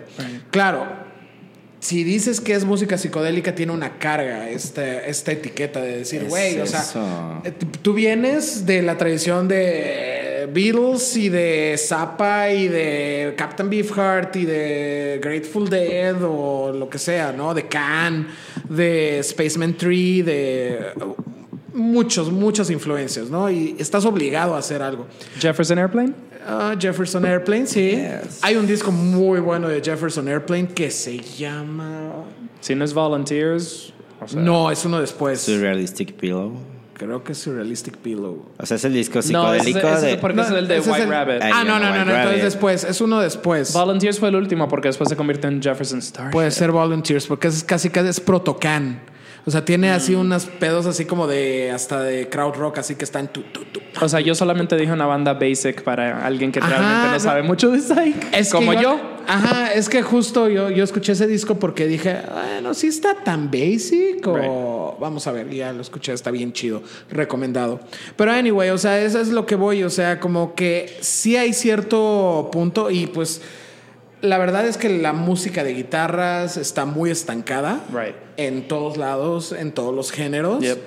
Claro, 0.52 0.86
si 1.84 2.04
dices 2.06 2.40
que 2.40 2.54
es 2.54 2.64
música 2.64 2.98
psicodélica, 2.98 3.54
tiene 3.56 3.74
una 3.74 3.98
carga 4.00 4.50
esta, 4.50 5.06
esta 5.06 5.34
etiqueta 5.34 5.82
de 5.82 5.98
decir, 6.00 6.22
Es 6.24 6.30
güey, 6.30 6.60
o 6.62 6.66
sea, 6.66 7.42
eh, 7.44 7.52
t- 7.52 7.66
tú 7.82 7.94
vienes 7.94 8.66
de 8.66 8.82
la 8.82 8.98
tradición 8.98 9.48
de 9.50 10.48
Beatles 10.54 11.18
y 11.18 11.28
de 11.30 11.76
Zappa 11.78 12.52
y 12.52 12.68
de 12.70 13.34
Captain 13.38 13.70
Beefheart 13.70 14.36
y 14.38 14.46
de 14.46 15.20
Grateful 15.22 15.70
Dead 15.70 16.16
o 16.24 16.72
lo 16.72 16.90
que 16.90 17.00
sea, 17.00 17.32
¿no? 17.34 17.54
De 17.54 17.68
Can, 17.68 18.28
de 18.70 19.20
Spaceman 19.24 19.74
Tree, 19.76 20.22
de 20.22 20.80
uh, 20.96 21.78
muchos, 21.78 22.32
muchas 22.32 22.70
influencias, 22.70 23.30
¿no? 23.30 23.50
Y 23.50 23.76
estás 23.80 24.06
obligado 24.06 24.56
a 24.56 24.60
hacer 24.60 24.82
algo. 24.82 25.06
Jefferson 25.40 25.80
Airplane. 25.80 26.14
Ah, 26.46 26.76
Jefferson 26.80 27.26
Airplane, 27.26 27.68
sí. 27.68 27.92
Yes. 27.92 28.40
Hay 28.42 28.56
un 28.56 28.68
disco 28.68 28.92
muy 28.92 29.40
bueno 29.40 29.68
de 29.68 29.82
Jefferson 29.82 30.28
Airplane 30.28 30.68
que 30.68 30.92
se 30.92 31.18
llama... 31.20 32.12
Si 32.60 32.76
no 32.76 32.86
es 32.86 32.94
Volunteers. 32.94 33.94
o 34.22 34.28
sea- 34.28 34.42
no, 34.42 34.72
es 34.72 34.84
uno 34.86 35.00
después. 35.02 35.42
Surrealistic 35.42 36.14
Pillow. 36.14 36.54
Creo 36.96 37.24
que 37.24 37.32
es 37.34 37.40
Surrealistic 37.40 37.98
Pillow. 37.98 38.46
O 38.58 38.66
sea, 38.66 38.78
es 38.78 38.86
el 38.86 38.94
disco 38.94 39.16
No, 39.32 39.54
ese, 39.54 39.64
psicodélico 39.66 39.88
ese 39.98 40.06
de. 40.06 40.12
es 40.14 40.18
porque 40.20 40.42
ese 40.42 40.52
es 40.54 40.58
el 40.60 40.68
de 40.68 40.78
ese 40.78 40.84
es 40.90 40.94
White 40.94 41.04
el- 41.04 41.10
Rabbit. 41.10 41.42
Ay, 41.42 41.52
Ah, 41.54 41.64
no, 41.66 41.80
no, 41.80 41.90
no, 41.90 41.98
no, 41.98 42.06
no, 42.06 42.16
entonces 42.16 42.44
después. 42.44 42.84
Es 42.84 43.02
uno 43.02 43.20
después. 43.20 43.74
Volunteers 43.74 44.20
fue 44.20 44.30
el 44.30 44.36
último 44.36 44.68
porque 44.70 44.90
después 44.90 45.10
se 45.10 45.16
convierte 45.18 45.48
en 45.48 45.62
Jefferson 45.62 46.00
Star. 46.00 46.32
Puede 46.32 46.52
ser 46.52 46.72
Volunteers, 46.72 47.26
porque 47.28 47.48
es 47.48 47.64
casi 47.64 47.90
casi 47.90 48.10
es 48.10 48.20
protocan. 48.20 49.02
O 49.46 49.52
sea, 49.52 49.66
tiene 49.66 49.92
Mm. 49.92 49.96
así 49.96 50.16
unos 50.16 50.46
pedos 50.46 50.86
así 50.86 51.06
como 51.06 51.28
de 51.28 51.70
hasta 51.72 52.02
de 52.02 52.30
crowd 52.30 52.56
rock, 52.56 52.78
así 52.78 52.96
que 52.96 53.04
están 53.04 53.28
tu, 53.28 53.42
tu, 53.42 53.66
tu. 53.66 53.82
O 54.02 54.08
sea, 54.10 54.22
yo 54.22 54.36
solamente 54.36 54.76
dije 54.78 54.92
una 54.92 55.06
banda 55.06 55.34
basic 55.34 55.84
para 55.84 56.26
alguien 56.26 56.52
que 56.52 56.60
Ajá, 56.60 56.70
realmente 56.70 57.08
no 57.14 57.20
sabe 57.20 57.44
mucho 57.44 57.70
de 57.70 57.82
psych. 57.82 58.16
Es 58.34 58.52
como 58.52 58.74
yo. 58.74 59.00
Ajá, 59.28 59.72
es 59.74 59.88
que 59.90 60.02
justo 60.02 60.50
yo, 60.50 60.70
yo 60.70 60.84
escuché 60.84 61.14
ese 61.14 61.28
disco 61.28 61.56
porque 61.60 61.88
dije, 61.88 62.18
bueno, 62.32 62.74
sí 62.74 62.88
está 62.88 63.16
tan 63.24 63.50
basic 63.52 64.26
o 64.28 64.98
vamos 65.00 65.28
a 65.28 65.32
ver, 65.32 65.50
ya 65.50 65.72
lo 65.74 65.82
escuché, 65.82 66.12
está 66.14 66.30
bien 66.32 66.52
chido, 66.54 66.82
recomendado. 67.10 67.80
Pero 68.18 68.32
anyway, 68.32 68.70
o 68.70 68.78
sea, 68.78 69.00
eso 69.02 69.20
es 69.20 69.30
lo 69.30 69.46
que 69.46 69.56
voy, 69.56 69.84
o 69.84 69.90
sea, 69.90 70.20
como 70.20 70.56
que 70.56 70.98
sí 71.02 71.38
hay 71.38 71.54
cierto 71.54 72.50
punto 72.52 72.90
y 72.92 73.08
pues 73.08 73.42
la 74.24 74.38
verdad 74.38 74.66
es 74.66 74.78
que 74.78 74.88
la 74.88 75.12
música 75.12 75.66
de 75.66 75.74
guitarras 75.74 76.56
está 76.56 76.86
muy 76.86 77.12
estancada 77.12 77.82
Right. 77.94 78.16
en 78.38 78.70
todos 78.70 78.96
lados, 78.96 79.52
en 79.52 79.74
todos 79.74 79.94
los 79.94 80.12
géneros. 80.12 80.62
Yep. 80.62 80.80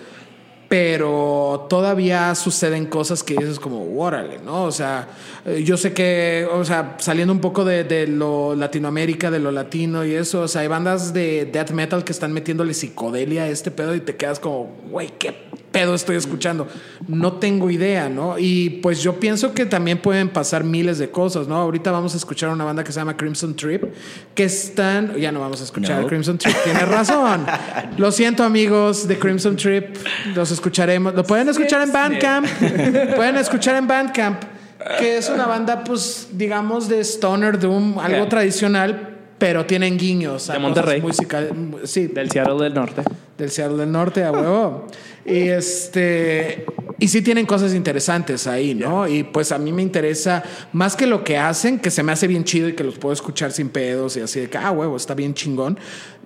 Pero 0.69 1.67
todavía 1.69 2.35
suceden 2.35 2.87
cosas 2.87 3.23
que 3.23 3.35
dices 3.35 3.61
como, 3.61 4.01
órale, 4.01 4.39
¿no? 4.39 4.65
O 4.65 4.73
sea, 4.73 5.07
eh, 5.45 5.63
yo 5.65 5.77
sé 5.77 5.93
que, 5.93 6.49
o 6.51 6.65
sea, 6.65 6.97
saliendo 6.99 7.33
un 7.33 7.41
poco 7.41 7.65
de, 7.65 7.85
de 7.85 8.07
lo 8.09 8.57
Latinoamérica, 8.57 9.31
de 9.31 9.39
lo 9.39 9.53
latino 9.53 10.05
y 10.05 10.15
eso, 10.15 10.41
o 10.41 10.49
sea, 10.49 10.63
hay 10.63 10.69
bandas 10.69 11.13
de 11.13 11.45
death 11.45 11.71
metal 11.71 12.03
que 12.05 12.13
están 12.13 12.33
metiéndole 12.33 12.75
psicodelia 12.75 13.45
a 13.45 13.49
este 13.49 13.71
pedo 13.71 13.95
y 13.95 14.01
te 14.01 14.17
quedas 14.17 14.41
como, 14.41 14.75
güey, 14.91 15.13
¿qué 15.19 15.35
pedo 15.77 15.95
estoy 15.95 16.17
escuchando? 16.17 16.67
No 17.07 17.35
tengo 17.35 17.71
idea, 17.71 18.09
¿no? 18.09 18.39
Y 18.39 18.71
pues 18.83 19.03
yo 19.03 19.21
pienso 19.21 19.53
que 19.53 19.67
también 19.67 19.99
pueden 19.99 20.29
pasar 20.31 20.65
miles 20.65 20.99
de 20.99 21.11
cosas, 21.11 21.47
¿no? 21.49 21.57
Ahorita 21.57 21.91
vamos 21.91 22.15
a 22.15 22.17
escuchar 22.17 22.49
una 22.49 22.65
banda 22.65 22.83
que 22.83 22.93
se 22.93 22.99
llama 23.01 23.17
Crimson 23.17 23.55
Trip, 23.55 23.85
que 24.35 24.45
están, 24.45 25.15
ya 25.17 25.31
no 25.33 25.41
vamos 25.41 25.61
a 25.61 25.65
escuchar 25.65 26.01
No. 26.01 26.07
a 26.07 26.09
Crimson 26.09 26.39
Trip, 26.39 26.55
tienes 26.65 26.89
razón. 26.89 27.45
Lo 27.99 28.11
siento 28.11 28.43
amigos 28.43 29.07
de 29.07 29.19
Crimson 29.19 29.57
Trip, 29.57 29.97
los 30.35 30.51
escucharemos, 30.51 31.15
lo 31.15 31.25
pueden 31.25 31.49
escuchar 31.49 31.83
en 31.83 31.93
Bandcamp, 31.93 32.47
pueden 33.17 33.37
escuchar 33.37 33.77
en 33.77 33.87
Bandcamp, 33.87 34.43
que 34.99 35.17
es 35.19 35.29
una 35.29 35.47
banda 35.47 35.83
pues 35.85 36.29
digamos 36.33 36.89
de 36.89 37.01
stoner 37.01 37.59
doom, 37.59 37.99
algo 37.99 38.17
Yeah. 38.17 38.29
tradicional. 38.29 39.16
Pero 39.39 39.67
tienen 39.67 39.99
guiños. 39.99 40.47
De 40.49 40.59
Monterrey. 40.59 41.01
musical- 41.03 41.51
sí, 41.85 42.07
Del 42.07 42.31
Seattle 42.31 42.63
del 42.63 42.75
Norte. 42.75 43.03
del 43.37 43.51
Seattle 43.51 43.77
del 43.77 43.93
Norte 43.93 44.25
a 44.25 44.33
huevo. 44.33 44.87
y 45.27 45.49
este 45.49 46.65
y 46.99 47.09
sí 47.09 47.21
tienen 47.21 47.45
cosas 47.45 47.75
interesantes 47.75 48.47
ahí, 48.47 48.75
¿no? 48.75 49.07
Y 49.07 49.23
pues 49.23 49.53
a 49.53 49.59
mí 49.59 49.71
me 49.71 49.83
interesa 49.83 50.43
más 50.73 50.97
que 50.97 51.07
lo 51.07 51.23
que 51.25 51.37
hacen, 51.37 51.79
que 51.79 51.91
se 51.91 52.03
me 52.03 52.13
hace 52.13 52.27
bien 52.27 52.45
chido 52.45 52.69
y 52.71 52.73
que 52.73 52.83
los 52.85 52.97
puedo 52.97 53.13
escuchar 53.13 53.53
sin 53.53 53.69
pedos 53.69 54.17
y 54.17 54.21
así 54.21 54.41
de 54.41 54.49
que 54.49 54.57
ah, 54.57 54.71
huevo, 54.71 54.97
está 54.97 55.13
bien 55.15 55.35
chingón. 55.35 55.79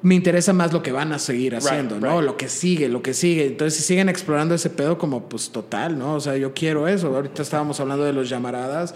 Me 0.03 0.15
interesa 0.15 0.53
más 0.53 0.73
lo 0.73 0.83
que 0.83 0.93
van 0.93 1.13
a 1.13 1.19
seguir 1.19 1.55
haciendo, 1.55 2.01
¿no? 2.01 2.19
right. 2.19 2.27
Lo 2.27 2.37
que 2.37 2.49
sigue, 2.49 2.89
lo 2.89 3.03
que 3.03 3.13
sigue. 3.13 3.47
Entonces, 3.47 3.79
si 3.79 3.83
siguen 3.83 4.09
explorando 4.09 4.55
ese 4.55 4.71
pedo 4.71 4.97
como 4.97 5.29
pues 5.29 5.51
total, 5.51 5.99
¿no? 5.99 6.15
O 6.15 6.21
sea, 6.21 6.37
yo 6.37 6.55
quiero 6.55 6.89
eso. 6.89 7.15
Ahorita 7.15 7.43
estábamos 7.43 7.81
hablando 7.81 8.05
de 8.05 8.13
los 8.13 8.29
llamaradas. 8.29 8.95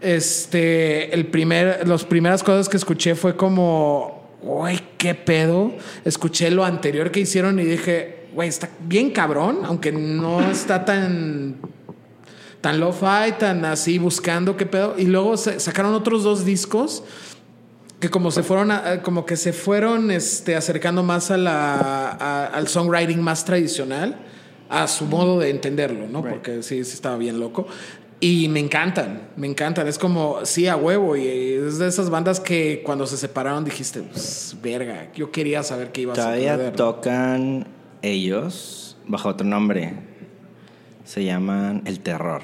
Este, 0.00 1.14
el 1.14 1.26
primer, 1.26 1.86
las 1.86 2.04
primeras 2.04 2.42
cosas 2.42 2.68
que 2.68 2.76
escuché 2.76 3.14
fue 3.14 3.36
como, 3.36 4.28
güey, 4.42 4.80
qué 4.98 5.14
pedo. 5.14 5.72
Escuché 6.04 6.50
lo 6.50 6.64
anterior 6.64 7.12
que 7.12 7.20
hicieron 7.20 7.60
y 7.60 7.64
dije, 7.64 8.26
güey, 8.34 8.48
está 8.48 8.68
bien 8.86 9.10
cabrón, 9.10 9.60
aunque 9.64 9.92
no 9.92 10.40
está 10.50 10.84
tan 10.84 11.56
tan 12.60 12.78
lo-fi, 12.78 13.32
tan 13.38 13.64
así 13.64 13.98
buscando 13.98 14.56
qué 14.56 14.66
pedo. 14.66 14.94
Y 14.98 15.06
luego 15.06 15.36
sacaron 15.36 15.94
otros 15.94 16.24
dos 16.24 16.44
discos 16.44 17.04
que 18.00 18.08
como 18.08 18.30
se 18.30 18.42
fueron, 18.42 18.70
a- 18.70 19.02
como 19.02 19.24
que 19.26 19.36
se 19.36 19.52
fueron 19.52 20.10
este, 20.10 20.56
acercando 20.56 21.02
más 21.02 21.30
a 21.30 21.36
la, 21.36 22.08
a- 22.10 22.46
al 22.46 22.66
songwriting 22.66 23.20
más 23.20 23.44
tradicional, 23.44 24.16
a 24.68 24.86
su 24.88 25.04
modo 25.06 25.38
de 25.38 25.50
entenderlo, 25.50 26.08
¿no? 26.08 26.22
Right. 26.22 26.32
Porque 26.32 26.62
sí, 26.62 26.82
sí 26.84 26.94
estaba 26.94 27.16
bien 27.18 27.38
loco. 27.38 27.66
Y 28.22 28.48
me 28.48 28.60
encantan, 28.60 29.28
me 29.36 29.46
encantan. 29.46 29.88
Es 29.88 29.98
como, 29.98 30.44
sí, 30.44 30.66
a 30.66 30.76
huevo. 30.76 31.16
Y 31.16 31.26
es 31.26 31.78
de 31.78 31.88
esas 31.88 32.10
bandas 32.10 32.38
que 32.38 32.82
cuando 32.84 33.06
se 33.06 33.16
separaron 33.16 33.64
dijiste, 33.64 34.02
pues, 34.02 34.56
verga, 34.62 35.08
yo 35.14 35.30
quería 35.30 35.62
saber 35.62 35.90
qué 35.90 36.02
iba 36.02 36.12
a 36.12 36.16
Todavía 36.16 36.52
suceder. 36.54 36.76
tocan 36.76 37.66
ellos 38.02 38.96
bajo 39.06 39.30
otro 39.30 39.46
nombre. 39.46 39.94
Se 41.04 41.24
llaman 41.24 41.82
El 41.86 42.00
Terror. 42.00 42.42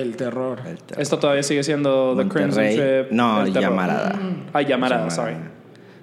El 0.00 0.16
terror. 0.16 0.60
El 0.66 0.78
Terror. 0.78 1.02
Esto 1.02 1.18
todavía 1.18 1.42
sigue 1.42 1.62
siendo 1.62 2.14
The 2.16 2.28
Crimson. 2.28 2.64
Trip. 2.64 3.10
No. 3.10 3.46
Llamarada. 3.46 4.18
Ah, 4.52 4.62
Llamarada, 4.62 5.08
Llamarada. 5.08 5.10
sorry. 5.10 5.34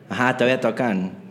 Ajá, 0.10 0.36
todavía 0.38 0.60
tocan. 0.60 1.24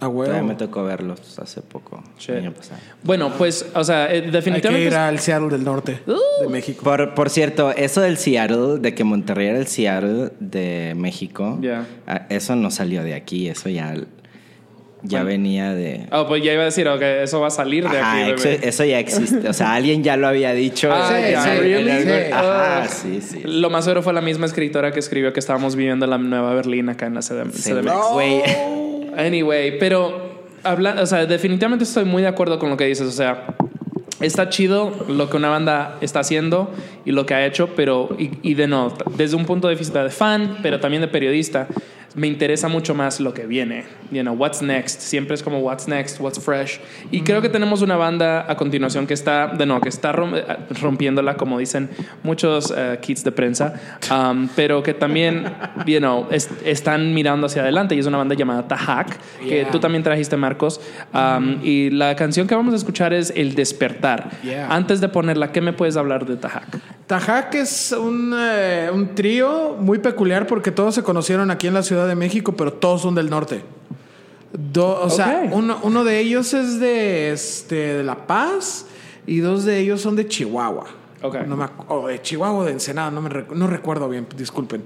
A 0.00 0.06
Todavía 0.06 0.42
me 0.42 0.54
tocó 0.54 0.84
verlos 0.84 1.38
hace 1.38 1.62
poco. 1.62 2.02
Shit. 2.18 2.36
Año 2.36 2.52
pasado. 2.52 2.78
Bueno, 3.04 3.32
pues, 3.38 3.70
o 3.74 3.82
sea, 3.84 4.06
eh, 4.12 4.16
Hay 4.16 4.22
que 4.22 4.30
definitivamente. 4.32 4.86
ir 4.88 4.94
al 4.94 5.18
Seattle 5.18 5.48
del 5.48 5.64
Norte, 5.64 6.00
Uh. 6.06 6.42
de 6.42 6.48
México. 6.48 6.82
Por, 6.82 7.14
por 7.14 7.30
cierto, 7.30 7.70
eso 7.70 8.02
del 8.02 8.18
Seattle, 8.18 8.80
de 8.80 8.94
que 8.94 9.02
Monterrey 9.04 9.46
era 9.48 9.58
el 9.58 9.66
Seattle 9.66 10.32
de 10.40 10.92
México, 10.96 11.58
ah, 12.06 12.26
eso 12.28 12.54
no 12.56 12.70
salió 12.70 13.02
de 13.02 13.14
aquí, 13.14 13.48
eso 13.48 13.70
ya, 13.70 13.94
ya 15.04 15.18
Bueno. 15.18 15.26
venía 15.26 15.72
de... 15.74 16.06
Oh, 16.10 16.26
pues 16.26 16.42
ya 16.42 16.52
iba 16.52 16.62
a 16.62 16.66
decir, 16.66 16.88
ok, 16.88 17.00
eso 17.22 17.40
va 17.40 17.46
a 17.46 17.50
salir 17.50 17.88
de 17.88 17.98
Ajá, 17.98 18.22
aquí. 18.26 18.32
eso, 18.32 18.48
eso 18.48 18.84
ya 18.84 18.98
existe. 18.98 19.48
O 19.48 19.52
sea, 19.52 19.74
alguien 19.74 20.02
ya 20.02 20.16
lo 20.16 20.26
había 20.26 20.52
dicho. 20.54 20.90
Ah, 20.92 21.12
Sí, 21.14 21.30
ya, 21.30 21.42
sí, 21.42 22.02
sí. 22.02 22.10
Ajá, 22.32 22.82
Ah. 22.82 22.88
sí, 22.88 23.20
sí. 23.20 23.40
Lo 23.44 23.70
más 23.70 23.84
seguro 23.84 24.02
fue 24.02 24.12
la 24.12 24.20
misma 24.22 24.46
escritora 24.46 24.92
que 24.92 24.98
escribió 25.00 25.32
que 25.32 25.40
estábamos 25.40 25.76
viviendo 25.76 26.04
en 26.06 26.10
la 26.10 26.18
Nueva 26.18 26.54
Berlín 26.54 26.88
acá 26.88 27.06
en 27.06 27.14
la 27.14 27.20
CDM. 27.22 27.50
CDMX. 27.52 27.92
güey. 28.12 28.42
Anyway, 29.16 29.78
pero 29.78 30.40
habla, 30.64 30.96
o 31.00 31.06
sea, 31.06 31.24
definitivamente 31.26 31.84
estoy 31.84 32.04
muy 32.04 32.22
de 32.22 32.28
acuerdo 32.28 32.58
con 32.58 32.70
lo 32.70 32.76
que 32.76 32.86
dices. 32.86 33.06
O 33.06 33.12
sea, 33.12 33.46
está 34.20 34.48
chido 34.48 34.90
lo 35.08 35.30
que 35.30 35.36
una 35.36 35.48
banda 35.50 35.98
está 36.00 36.20
haciendo 36.20 36.72
y 37.04 37.12
lo 37.12 37.24
que 37.26 37.34
ha 37.34 37.46
hecho, 37.46 37.70
pero 37.76 38.08
y, 38.18 38.30
y 38.42 38.54
de 38.54 38.66
no, 38.66 38.92
desde 39.16 39.36
un 39.36 39.44
punto 39.44 39.68
de 39.68 39.76
vista 39.76 40.02
de 40.02 40.10
fan, 40.10 40.56
pero 40.62 40.80
también 40.80 41.00
de 41.02 41.08
periodista, 41.08 41.68
me 42.14 42.26
interesa 42.28 42.68
mucho 42.68 42.94
más 42.94 43.18
lo 43.20 43.34
que 43.34 43.46
viene. 43.46 43.84
You 44.10 44.22
know, 44.22 44.34
what's 44.34 44.62
next. 44.62 45.00
Siempre 45.00 45.34
es 45.34 45.42
como 45.42 45.58
what's 45.60 45.88
next, 45.88 46.20
what's 46.20 46.38
fresh. 46.38 46.78
Y 47.10 47.22
creo 47.22 47.42
que 47.42 47.48
tenemos 47.48 47.82
una 47.82 47.96
banda 47.96 48.44
a 48.48 48.56
continuación 48.56 49.06
que 49.06 49.14
está, 49.14 49.48
de 49.48 49.66
no, 49.66 49.80
que 49.80 49.88
está 49.88 50.12
rom- 50.12 50.40
rompiéndola, 50.80 51.36
como 51.36 51.58
dicen 51.58 51.90
muchos 52.22 52.72
eh, 52.76 52.98
kits 53.00 53.24
de 53.24 53.32
prensa, 53.32 53.74
um, 54.10 54.48
pero 54.54 54.82
que 54.82 54.94
también, 54.94 55.44
you 55.86 55.98
know, 55.98 56.28
es- 56.30 56.50
están 56.64 57.12
mirando 57.14 57.46
hacia 57.46 57.62
adelante. 57.62 57.94
Y 57.94 57.98
es 57.98 58.06
una 58.06 58.18
banda 58.18 58.34
llamada 58.34 58.68
Tahak, 58.68 59.18
que 59.40 59.48
Yeah. 59.62 59.70
tú 59.70 59.80
también 59.80 60.02
trajiste, 60.04 60.36
Marcos. 60.36 60.80
Um, 61.12 61.58
Y 61.62 61.90
la 61.90 62.14
canción 62.14 62.46
que 62.46 62.54
vamos 62.54 62.74
a 62.74 62.76
escuchar 62.76 63.12
es 63.12 63.32
El 63.34 63.54
Despertar. 63.54 64.30
Yeah. 64.42 64.68
Antes 64.72 65.00
de 65.00 65.08
ponerla, 65.08 65.50
¿qué 65.50 65.60
me 65.60 65.72
puedes 65.72 65.96
hablar 65.96 66.26
de 66.26 66.36
Tahak? 66.36 66.78
Tajac 67.06 67.54
es 67.54 67.92
un, 67.92 68.34
eh, 68.38 68.88
un 68.92 69.14
trío 69.14 69.76
muy 69.78 69.98
peculiar 69.98 70.46
porque 70.46 70.70
todos 70.70 70.94
se 70.94 71.02
conocieron 71.02 71.50
aquí 71.50 71.66
en 71.66 71.74
la 71.74 71.82
Ciudad 71.82 72.03
de 72.06 72.14
México, 72.14 72.52
pero 72.56 72.72
todos 72.72 73.02
son 73.02 73.14
del 73.14 73.30
norte. 73.30 73.62
Do- 74.52 75.00
o 75.02 75.10
sea, 75.10 75.48
uno, 75.50 75.80
uno 75.82 76.04
de 76.04 76.20
ellos 76.20 76.54
es 76.54 76.78
de, 76.78 77.32
este, 77.32 77.74
de 77.74 78.04
La 78.04 78.26
Paz 78.26 78.86
y 79.26 79.38
dos 79.38 79.64
de 79.64 79.78
ellos 79.80 80.00
son 80.00 80.14
de 80.14 80.28
Chihuahua. 80.28 80.86
Ok. 81.22 81.36
No 81.46 81.56
me 81.56 81.66
o 81.88 82.06
de 82.06 82.20
Chihuahua 82.20 82.58
o 82.60 82.64
de 82.64 82.72
Ensenada, 82.72 83.10
no, 83.10 83.22
me 83.22 83.30
no 83.54 83.66
recuerdo 83.66 84.10
bien, 84.10 84.26
disculpen. 84.36 84.84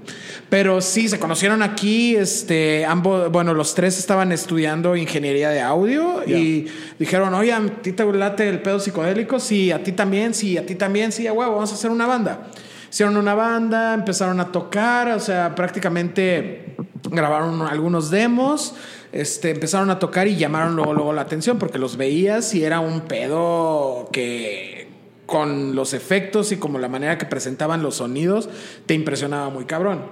Pero 0.49 0.79
sí, 0.79 1.09
se 1.09 1.19
conocieron 1.19 1.61
aquí, 1.61 2.15
este, 2.15 2.85
ambos, 2.85 3.29
bueno, 3.29 3.53
los 3.53 3.75
tres 3.75 3.99
estaban 3.99 4.31
estudiando 4.31 4.95
ingeniería 4.95 5.49
de 5.49 5.59
audio 5.59 6.23
y 6.25 6.67
dijeron, 6.97 7.33
oye, 7.33 7.51
a 7.51 7.61
ti 7.81 7.91
te 7.91 8.05
late 8.05 8.47
el 8.47 8.61
pedo 8.61 8.79
psicodélico, 8.79 9.37
sí, 9.37 9.73
a 9.73 9.83
ti 9.83 9.91
también, 9.91 10.33
sí, 10.33 10.57
a 10.57 10.65
ti 10.65 10.75
también, 10.75 11.11
sí, 11.11 11.27
a 11.27 11.33
huevo, 11.33 11.55
vamos 11.55 11.71
a 11.73 11.75
hacer 11.75 11.91
una 11.91 12.07
banda. 12.07 12.47
Hicieron 12.89 13.17
una 13.17 13.35
banda, 13.35 13.93
empezaron 13.93 14.39
a 14.39 14.49
tocar, 14.49 15.09
o 15.11 15.19
sea, 15.19 15.53
prácticamente 15.53 16.68
grabaron 17.03 17.61
algunos 17.61 18.09
demos, 18.09 18.75
este, 19.11 19.51
empezaron 19.51 19.89
a 19.89 19.99
tocar 19.99 20.27
y 20.27 20.35
llamaron 20.35 20.75
luego, 20.75 20.93
luego 20.93 21.13
la 21.13 21.21
atención 21.21 21.57
porque 21.57 21.79
los 21.79 21.97
veías 21.97 22.53
y 22.53 22.63
era 22.63 22.79
un 22.79 23.01
pedo 23.01 24.09
que 24.11 24.87
con 25.25 25.75
los 25.75 25.93
efectos 25.93 26.51
y 26.51 26.57
como 26.57 26.79
la 26.79 26.89
manera 26.89 27.19
que 27.19 27.25
presentaban 27.25 27.83
los 27.83 27.95
sonidos, 27.95 28.49
te 28.87 28.95
impresionaba 28.95 29.49
muy 29.49 29.65
cabrón. 29.65 30.05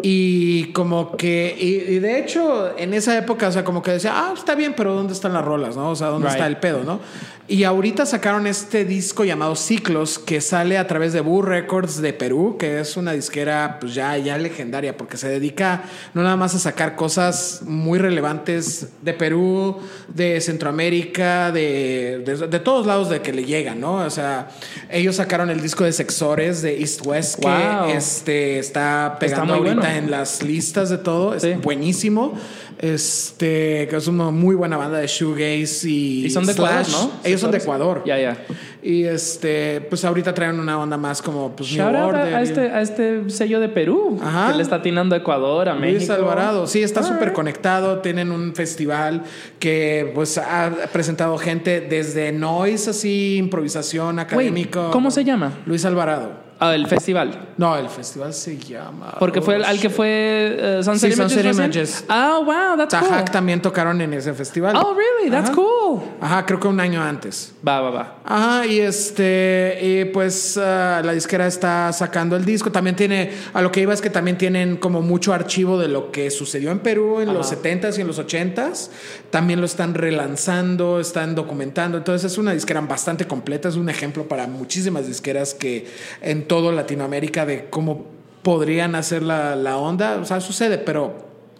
Y 0.00 0.72
como 0.72 1.16
que, 1.16 1.54
y, 1.58 1.94
y 1.94 1.98
de 1.98 2.18
hecho, 2.18 2.76
en 2.78 2.94
esa 2.94 3.16
época, 3.18 3.48
o 3.48 3.52
sea, 3.52 3.62
como 3.64 3.82
que 3.82 3.90
decía, 3.92 4.12
ah, 4.14 4.32
está 4.34 4.54
bien, 4.54 4.72
pero 4.76 4.94
¿dónde 4.94 5.12
están 5.12 5.32
las 5.34 5.44
rolas, 5.44 5.76
no? 5.76 5.90
O 5.90 5.96
sea, 5.96 6.08
¿dónde 6.08 6.28
Right. 6.28 6.36
está 6.36 6.46
el 6.46 6.56
pedo, 6.56 6.82
no? 6.82 7.00
Y 7.48 7.64
ahorita 7.64 8.06
sacaron 8.06 8.46
este 8.46 8.84
disco 8.84 9.24
llamado 9.24 9.56
Ciclos, 9.56 10.18
que 10.18 10.40
sale 10.40 10.78
a 10.78 10.86
través 10.86 11.12
de 11.12 11.20
Boo 11.20 11.42
Records 11.42 12.00
de 12.00 12.12
Perú, 12.12 12.56
que 12.58 12.80
es 12.80 12.96
una 12.96 13.12
disquera, 13.12 13.78
pues 13.80 13.94
ya, 13.94 14.16
ya 14.16 14.38
legendaria, 14.38 14.96
porque 14.96 15.16
se 15.18 15.28
dedica 15.28 15.82
no 16.14 16.22
nada 16.22 16.36
más 16.36 16.54
a 16.54 16.58
sacar 16.60 16.94
cosas 16.96 17.60
muy 17.66 17.98
relevantes 17.98 18.88
de 19.02 19.12
Perú, 19.12 19.76
de 20.08 20.40
Centroamérica, 20.40 21.52
de, 21.52 22.22
de, 22.24 22.46
de 22.46 22.58
todos 22.60 22.86
lados 22.86 23.10
de 23.10 23.20
que 23.20 23.32
le 23.32 23.44
llegan, 23.44 23.80
¿no? 23.80 23.96
O 23.96 24.10
sea, 24.10 24.48
ellos 24.90 25.16
sacaron 25.16 25.50
el 25.50 25.60
disco 25.60 25.84
de 25.84 25.92
Sexores 25.92 26.62
de 26.62 26.80
East 26.80 27.04
West, 27.04 27.40
que 27.40 27.48
Wow. 27.48 27.90
este, 27.90 28.60
está 28.60 29.16
pegando 29.20 29.56
muy 29.58 29.68
ahorita 29.68 29.86
bueno. 29.88 29.91
En 29.96 30.10
las 30.10 30.42
listas 30.42 30.90
de 30.90 30.98
todo, 30.98 31.34
es 31.34 31.42
Sí. 31.42 31.52
buenísimo. 31.62 32.34
Este, 32.78 33.86
que 33.88 33.96
es 33.96 34.08
una 34.08 34.30
muy 34.30 34.56
buena 34.56 34.76
banda 34.76 34.98
de 34.98 35.06
shoegaze 35.06 35.88
y, 35.88 36.26
Y 36.26 36.30
son 36.30 36.44
de 36.46 36.52
Ecuador, 36.52 36.84
slash. 36.84 37.00
¿no? 37.04 37.10
Ellos 37.22 37.40
son 37.40 37.52
de. 37.52 37.58
Ecuador. 37.58 38.02
Ya, 38.04 38.18
ya. 38.18 38.36
Y 38.82 39.04
este, 39.04 39.80
pues 39.82 40.04
ahorita 40.04 40.34
traen 40.34 40.58
una 40.58 40.76
onda 40.80 40.96
más 40.96 41.22
como 41.22 41.54
pues 41.54 41.72
New 41.72 41.86
Order. 41.86 42.34
a, 42.34 42.42
este, 42.42 42.60
a 42.62 42.80
este 42.80 43.30
sello 43.30 43.60
de 43.60 43.68
Perú 43.68 44.18
Ajá. 44.20 44.50
que 44.50 44.56
le 44.56 44.62
está 44.64 44.76
atinando 44.76 45.14
a 45.14 45.18
Ecuador, 45.18 45.68
a 45.68 45.74
Luis 45.74 45.94
México. 45.94 46.12
Alvarado, 46.14 46.66
sí, 46.66 46.82
está 46.82 47.04
súper 47.04 47.32
conectado. 47.32 47.98
Tienen 48.00 48.32
un 48.32 48.52
festival 48.56 49.22
que 49.60 50.10
pues 50.14 50.36
ha 50.38 50.72
presentado 50.92 51.38
gente 51.38 51.80
desde 51.80 52.32
noise, 52.32 52.90
así, 52.90 53.36
improvisación 53.36 54.16
Wait, 54.16 54.26
académico. 54.26 54.90
¿Cómo 54.90 55.12
se 55.12 55.22
llama? 55.24 55.52
Luis 55.66 55.84
Alvarado. 55.84 56.32
Ah, 56.64 56.74
el 56.74 56.86
festival. 56.86 57.48
No, 57.56 57.76
el 57.76 57.88
festival 57.88 58.32
se 58.32 58.56
llama. 58.56 59.16
Porque 59.18 59.40
fue 59.42 59.56
el- 59.56 59.62
oh, 59.62 59.66
al 59.66 59.80
que 59.80 59.90
fue 59.90 60.76
uh, 60.78 60.82
Sunset 60.82 61.10
Sí, 61.12 61.18
Images. 61.18 61.32
Sunset. 61.34 61.54
Images. 61.54 62.04
Ah, 62.08 62.38
wow, 62.44 62.76
that's 62.76 62.90
Tajak 62.94 63.22
cool. 63.24 63.30
también 63.32 63.60
tocaron 63.60 64.00
en 64.00 64.12
ese 64.14 64.32
festival. 64.32 64.76
Oh, 64.76 64.94
really? 64.94 65.30
That's 65.30 65.50
Ajá. 65.50 65.56
cool. 65.56 66.00
Ajá, 66.20 66.46
creo 66.46 66.60
que 66.60 66.68
un 66.68 66.78
año 66.78 67.02
antes. 67.02 67.52
Va, 67.66 67.80
va, 67.80 67.90
va. 67.90 68.16
Ajá, 68.24 68.66
y 68.66 68.78
este, 68.80 69.78
y 69.82 70.04
pues 70.06 70.56
ah, 70.56 71.02
la 71.04 71.12
disquera 71.12 71.46
está 71.46 71.92
sacando 71.92 72.36
el 72.36 72.44
disco. 72.44 72.70
También 72.70 72.94
tiene, 72.94 73.32
a 73.52 73.60
lo 73.60 73.72
que 73.72 73.80
iba 73.80 73.92
es 73.92 74.00
que 74.00 74.10
también 74.10 74.38
tienen 74.38 74.76
como 74.76 75.02
mucho 75.02 75.32
archivo 75.34 75.78
de 75.78 75.88
lo 75.88 76.12
que 76.12 76.30
sucedió 76.30 76.70
en 76.70 76.78
Perú 76.78 77.20
en 77.20 77.34
los 77.34 77.52
70s 77.52 77.98
y 77.98 78.02
en 78.02 78.06
los 78.06 78.18
80s. 78.20 78.88
También 79.30 79.58
lo 79.60 79.66
están 79.66 79.94
relanzando, 79.94 81.00
están 81.00 81.34
documentando. 81.34 81.98
Entonces 81.98 82.30
es 82.32 82.38
una 82.38 82.52
disquera 82.52 82.80
bastante 82.82 83.26
completa. 83.26 83.68
Es 83.68 83.76
un 83.76 83.88
ejemplo 83.88 84.28
para 84.28 84.46
muchísimas 84.46 85.06
disqueras 85.06 85.54
que 85.54 85.86
en 86.20 86.46
todo 86.52 86.70
Latinoamérica 86.70 87.46
de 87.46 87.70
cómo 87.70 88.04
podrían 88.42 88.94
hacer 88.94 89.22
la, 89.22 89.56
la 89.56 89.78
onda. 89.78 90.18
O 90.20 90.26
sea, 90.26 90.38
sucede, 90.38 90.76
pero 90.76 91.14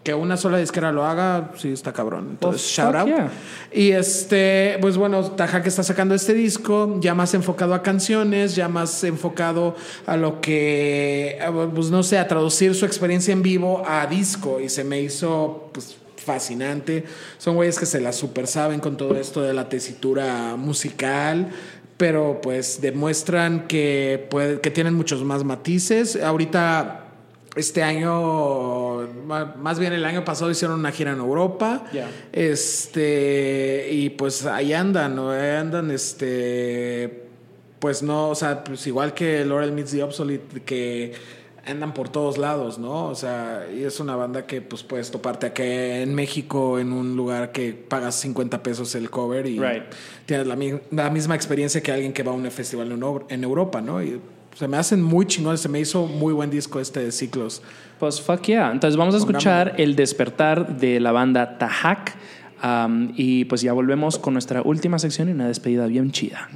que 0.04 0.12
una 0.12 0.36
sola 0.36 0.58
disquera 0.58 0.92
lo 0.92 1.06
haga, 1.06 1.52
sí 1.56 1.72
está 1.72 1.94
cabrón. 1.94 2.28
Entonces, 2.32 2.76
Well, 2.76 2.92
shout 2.92 2.94
out. 3.00 3.06
yeah. 3.08 3.30
Y 3.72 3.92
este, 3.92 4.76
pues 4.82 4.98
bueno, 4.98 5.22
Tajak 5.30 5.66
está 5.66 5.82
sacando 5.82 6.14
este 6.14 6.34
disco, 6.34 6.98
ya 7.00 7.14
más 7.14 7.32
enfocado 7.32 7.72
a 7.72 7.82
canciones, 7.82 8.54
ya 8.54 8.68
más 8.68 9.02
enfocado 9.02 9.76
a 10.04 10.18
lo 10.18 10.42
que, 10.42 11.38
pues 11.74 11.88
no 11.90 12.02
sé, 12.02 12.18
a 12.18 12.28
traducir 12.28 12.74
su 12.74 12.84
experiencia 12.84 13.32
en 13.32 13.42
vivo 13.42 13.82
a 13.86 14.06
disco. 14.06 14.60
Y 14.60 14.68
se 14.68 14.84
me 14.84 15.00
hizo, 15.00 15.70
pues, 15.72 15.96
fascinante. 16.16 17.04
Son 17.38 17.54
güeyes 17.56 17.78
que 17.78 17.86
se 17.86 17.98
la 17.98 18.12
super 18.12 18.46
saben 18.46 18.78
con 18.78 18.98
todo 18.98 19.16
esto 19.16 19.40
de 19.40 19.54
la 19.54 19.70
tesitura 19.70 20.54
musical. 20.58 21.48
Pero 21.96 22.40
pues 22.42 22.80
demuestran 22.80 23.66
que, 23.68 24.26
puede- 24.30 24.60
que 24.60 24.70
tienen 24.70 24.94
muchos 24.94 25.22
más 25.24 25.44
matices. 25.44 26.16
Ahorita 26.20 26.98
este 27.54 27.82
año, 27.82 29.02
más 29.58 29.78
bien 29.78 29.92
el 29.92 30.04
año 30.04 30.24
pasado 30.24 30.50
hicieron 30.50 30.80
una 30.80 30.90
gira 30.90 31.12
en 31.12 31.18
Europa. 31.18 31.84
Ya. 31.92 32.08
Este, 32.32 33.88
y 33.90 34.10
pues 34.10 34.46
ahí 34.46 34.72
andan, 34.72 35.14
¿no? 35.16 35.30
Ahí 35.30 35.50
andan, 35.56 35.90
este, 35.90 37.24
pues 37.78 38.02
no, 38.02 38.30
o 38.30 38.34
sea, 38.34 38.64
pues 38.64 38.86
igual 38.86 39.14
que 39.14 39.44
Laurel 39.44 39.72
Meets 39.72 39.90
the 39.92 40.02
Obsolete, 40.02 40.60
que 40.62 41.12
andan 41.66 41.94
por 41.94 42.08
todos 42.08 42.38
lados, 42.38 42.78
¿no? 42.78 43.06
O 43.06 43.14
sea, 43.14 43.66
y 43.72 43.82
es 43.84 44.00
una 44.00 44.16
banda 44.16 44.46
que 44.46 44.60
pues 44.60 44.82
puedes 44.82 45.10
toparte 45.10 45.46
aquí 45.46 45.62
en 45.62 46.14
México, 46.14 46.78
en 46.78 46.92
un 46.92 47.16
lugar 47.16 47.52
que 47.52 47.72
pagas 47.72 48.16
50 48.16 48.62
pesos 48.62 48.94
el 48.96 49.10
cover 49.10 49.46
y 49.46 49.58
Right. 49.60 49.84
tienes 50.26 50.46
la, 50.46 50.56
mi- 50.56 50.80
la 50.90 51.08
misma 51.10 51.34
experiencia 51.36 51.80
que 51.82 51.92
alguien 51.92 52.12
que 52.12 52.22
va 52.22 52.32
a 52.32 52.34
un 52.34 52.50
festival 52.50 52.90
en, 52.90 53.00
Euro- 53.02 53.26
en 53.28 53.44
Europa, 53.44 53.80
¿no? 53.80 54.02
Y 54.02 54.20
se 54.56 54.66
me 54.68 54.76
hacen 54.76 55.00
muy 55.02 55.24
chingones, 55.26 55.60
se 55.60 55.68
me 55.68 55.78
hizo 55.80 56.06
muy 56.06 56.32
buen 56.32 56.50
disco 56.50 56.80
este 56.80 57.00
de 57.00 57.12
ciclos. 57.12 57.62
Pues 58.00 58.20
fuck 58.20 58.42
yeah. 58.42 58.70
Entonces 58.72 58.96
vamos 58.96 59.14
a 59.14 59.18
escuchar 59.18 59.74
el 59.78 59.94
despertar 59.94 60.76
de 60.78 60.98
la 61.00 61.12
banda 61.12 61.58
Tahak. 61.58 62.14
um, 62.64 63.12
y 63.16 63.44
pues 63.46 63.60
ya 63.62 63.72
volvemos 63.72 64.18
con 64.18 64.34
nuestra 64.34 64.62
última 64.62 64.98
sección 64.98 65.28
y 65.28 65.32
una 65.32 65.46
despedida 65.48 65.86
bien 65.86 66.10
chida. 66.12 66.48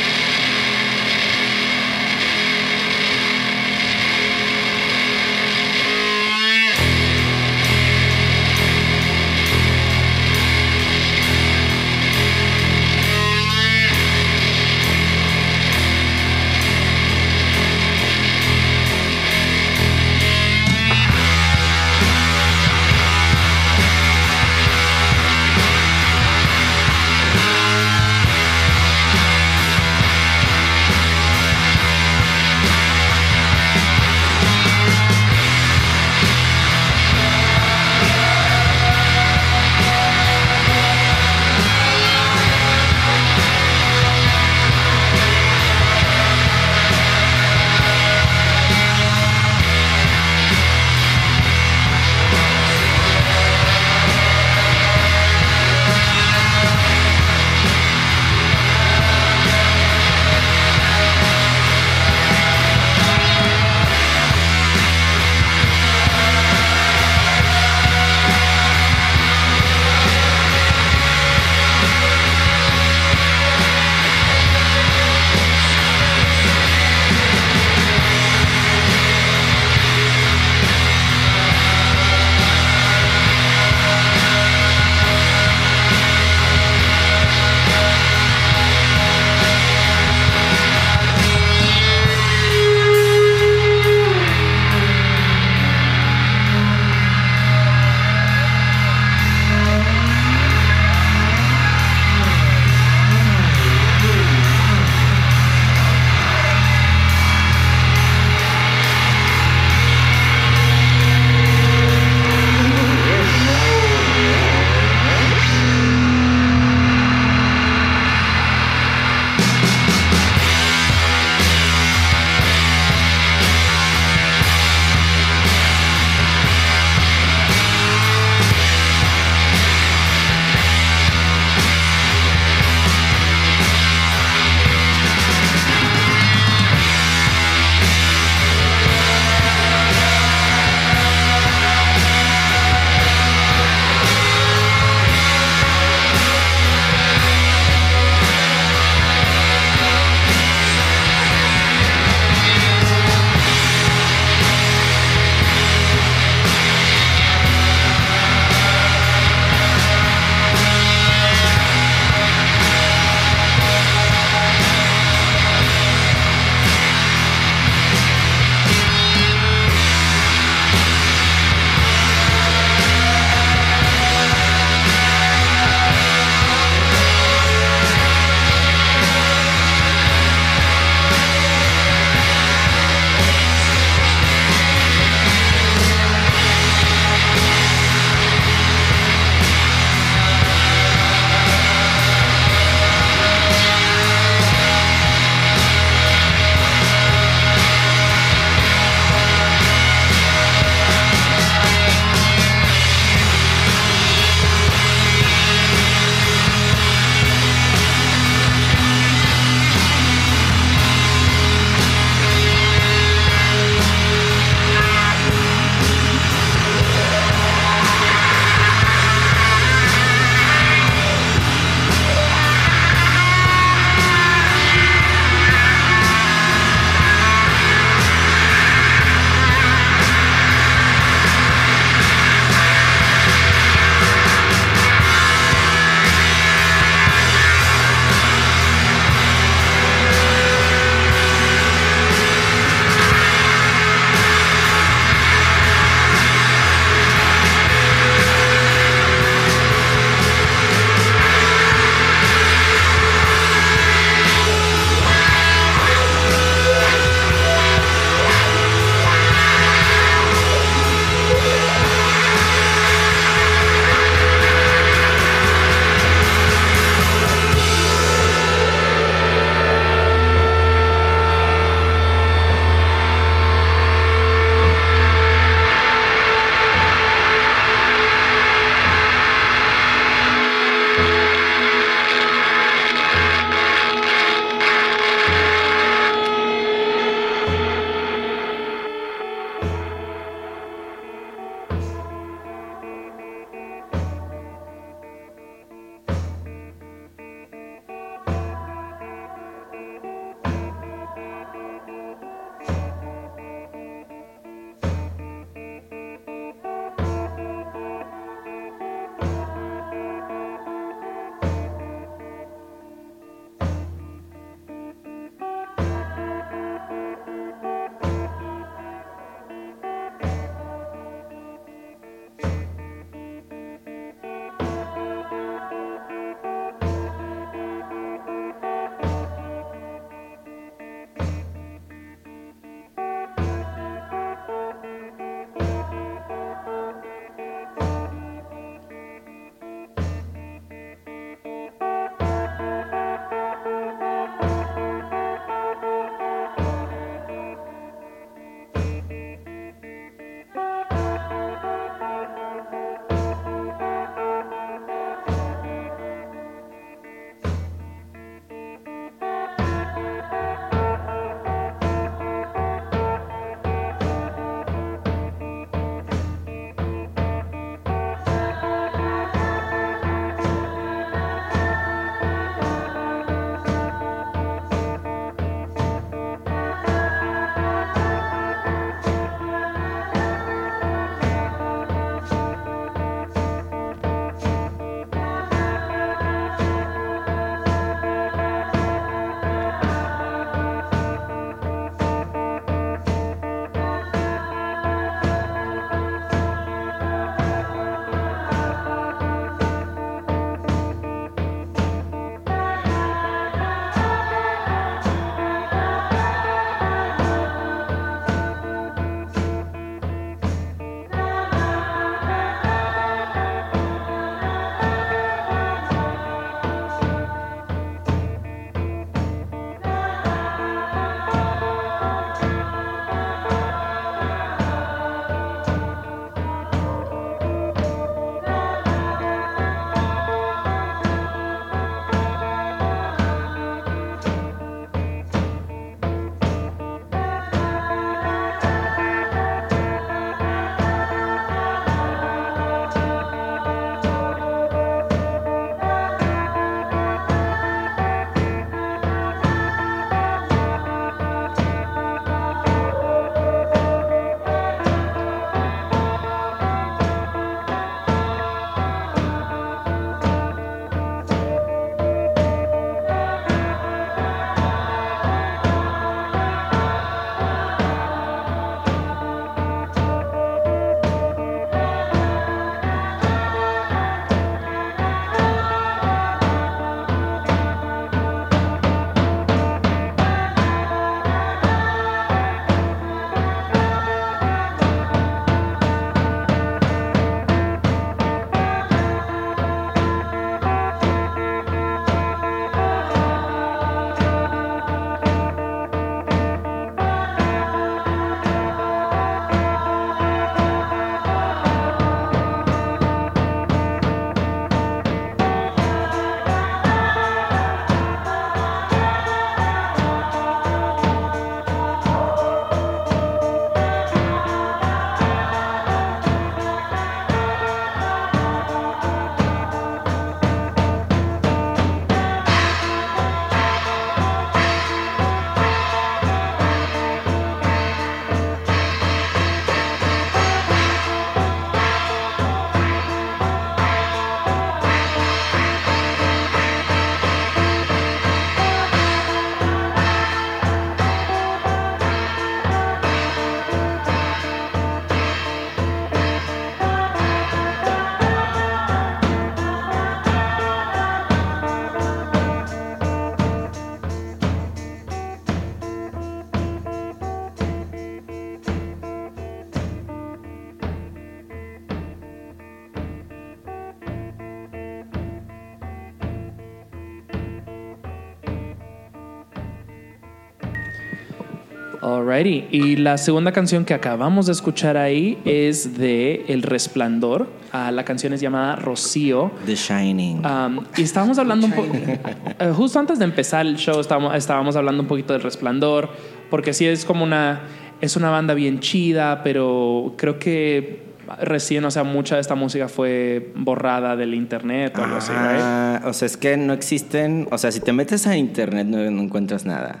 Alrighty. 572.36 572.68
Y 572.70 572.96
la 572.96 573.18
segunda 573.18 573.52
canción 573.52 573.84
que 573.84 573.94
acabamos 573.94 574.46
de 574.46 574.52
escuchar 574.52 574.96
ahí 574.96 575.38
es 575.44 575.96
de 575.98 576.44
El 576.48 576.62
Resplandor. 576.62 577.48
Ah, 577.72 577.90
la 577.90 578.04
canción 578.04 578.32
es 578.32 578.40
llamada 578.40 578.76
Rocío. 578.76 579.50
The 579.64 579.74
Shining. 579.74 580.44
Um, 580.44 580.84
y 580.96 581.02
estábamos 581.02 581.38
hablando 581.38 581.66
un 581.66 581.72
poco, 581.72 581.92
justo 582.74 582.98
antes 582.98 583.18
de 583.18 583.24
empezar 583.24 583.66
el 583.66 583.76
show, 583.76 584.00
estábamos, 584.00 584.34
estábamos 584.34 584.76
hablando 584.76 585.02
un 585.02 585.08
poquito 585.08 585.32
del 585.32 585.42
resplandor, 585.42 586.10
porque 586.50 586.72
sí 586.72 586.86
es 586.86 587.04
como 587.04 587.24
una, 587.24 587.62
es 588.00 588.16
una 588.16 588.30
banda 588.30 588.54
bien 588.54 588.80
chida, 588.80 589.42
pero 589.42 590.14
creo 590.16 590.38
que 590.38 591.06
recién, 591.40 591.84
o 591.84 591.90
sea, 591.90 592.04
mucha 592.04 592.36
de 592.36 592.40
esta 592.40 592.54
música 592.54 592.88
fue 592.88 593.52
borrada 593.56 594.16
del 594.16 594.34
internet 594.34 594.96
o 594.98 595.04
algo 595.04 595.16
así, 595.16 595.32
right? 595.32 595.60
Ah, 595.60 596.02
o 596.04 596.12
sea, 596.12 596.26
es 596.26 596.36
que 596.36 596.56
no 596.56 596.72
existen. 596.72 597.48
O 597.50 597.58
sea, 597.58 597.72
si 597.72 597.80
te 597.80 597.92
metes 597.92 598.26
a 598.26 598.36
internet 598.36 598.86
no, 598.86 598.98
no 599.10 599.22
encuentras 599.22 599.64
nada. 599.64 600.00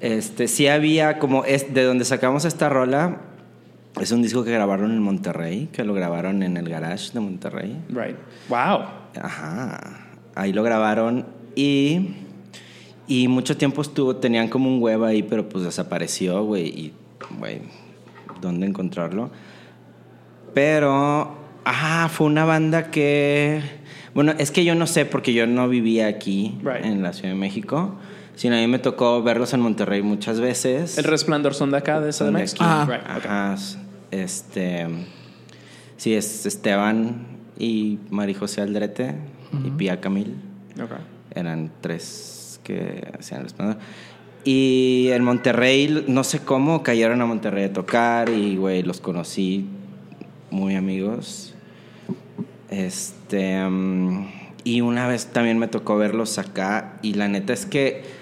Este, 0.00 0.48
sí 0.48 0.68
había 0.68 1.18
como 1.18 1.44
es 1.44 1.72
de 1.74 1.82
donde 1.84 2.04
sacamos 2.04 2.44
esta 2.44 2.68
rola. 2.68 3.18
Es 4.00 4.12
un 4.12 4.22
disco 4.22 4.44
que 4.44 4.52
grabaron 4.52 4.92
en 4.92 5.00
Monterrey, 5.02 5.68
que 5.72 5.82
lo 5.84 5.92
grabaron 5.94 6.42
en 6.42 6.56
el 6.56 6.68
garage 6.68 7.10
de 7.12 7.20
Monterrey. 7.20 7.76
Right. 7.88 8.16
Wow. 8.48 8.82
Ajá. 9.20 10.06
Ahí 10.34 10.52
lo 10.52 10.62
grabaron 10.62 11.26
y 11.56 12.10
y 13.08 13.26
mucho 13.26 13.56
tiempo 13.56 13.82
estuvo 13.82 14.16
tenían 14.16 14.48
como 14.48 14.68
un 14.68 14.80
web 14.80 15.02
ahí, 15.02 15.22
pero 15.22 15.48
pues 15.48 15.64
desapareció, 15.64 16.44
güey, 16.44 16.66
y 16.68 16.92
güey, 17.38 17.60
¿dónde 18.40 18.66
encontrarlo? 18.66 19.30
Pero 20.54 21.34
ajá, 21.64 22.08
fue 22.08 22.26
una 22.26 22.44
banda 22.44 22.90
que 22.90 23.60
bueno, 24.14 24.32
es 24.38 24.50
que 24.50 24.64
yo 24.64 24.74
no 24.74 24.86
sé 24.86 25.04
porque 25.06 25.32
yo 25.32 25.46
no 25.46 25.68
vivía 25.68 26.06
aquí 26.08 26.58
Right. 26.62 26.84
en 26.84 27.02
la 27.02 27.12
Ciudad 27.12 27.30
de 27.30 27.34
México, 27.38 27.94
sino 28.38 28.54
a 28.54 28.60
mí 28.60 28.68
me 28.68 28.78
tocó 28.78 29.20
verlos 29.20 29.52
en 29.52 29.58
Monterrey 29.58 30.00
muchas 30.00 30.38
veces. 30.38 30.96
El 30.96 31.04
resplandor 31.04 31.54
son 31.54 31.72
de 31.72 31.78
acá, 31.78 32.00
de 32.00 32.12
CDMX. 32.12 32.54
Ah. 32.60 32.86
Right, 32.88 33.02
okay. 33.02 33.30
Ajá, 33.30 33.56
este 34.12 34.86
sí 35.96 36.14
es 36.14 36.46
Esteban 36.46 37.26
y 37.58 37.98
Mari 38.10 38.34
José 38.34 38.60
Aldrete 38.60 39.16
y 39.64 39.70
Pia 39.72 40.00
Camil. 40.00 40.36
Okay. 40.74 40.98
Eran 41.34 41.72
tres 41.80 42.60
que 42.62 43.10
hacían 43.18 43.40
el 43.40 43.46
resplandor. 43.46 43.78
Y 44.44 45.08
en 45.10 45.24
Monterrey, 45.24 46.04
no 46.06 46.22
sé 46.22 46.38
cómo, 46.38 46.84
cayeron 46.84 47.20
a 47.20 47.26
Monterrey 47.26 47.64
a 47.64 47.72
tocar 47.72 48.28
y, 48.28 48.54
güey, 48.54 48.84
los 48.84 49.00
conocí 49.00 49.66
muy 50.52 50.76
amigos. 50.76 51.56
Este. 52.70 53.68
mm, 53.68 54.28
y 54.62 54.80
una 54.80 55.08
vez 55.08 55.26
también 55.26 55.58
me 55.58 55.66
tocó 55.66 55.98
verlos 55.98 56.38
acá 56.38 56.98
y 57.02 57.14
la 57.14 57.26
neta 57.26 57.52
es 57.52 57.66
que. 57.66 58.17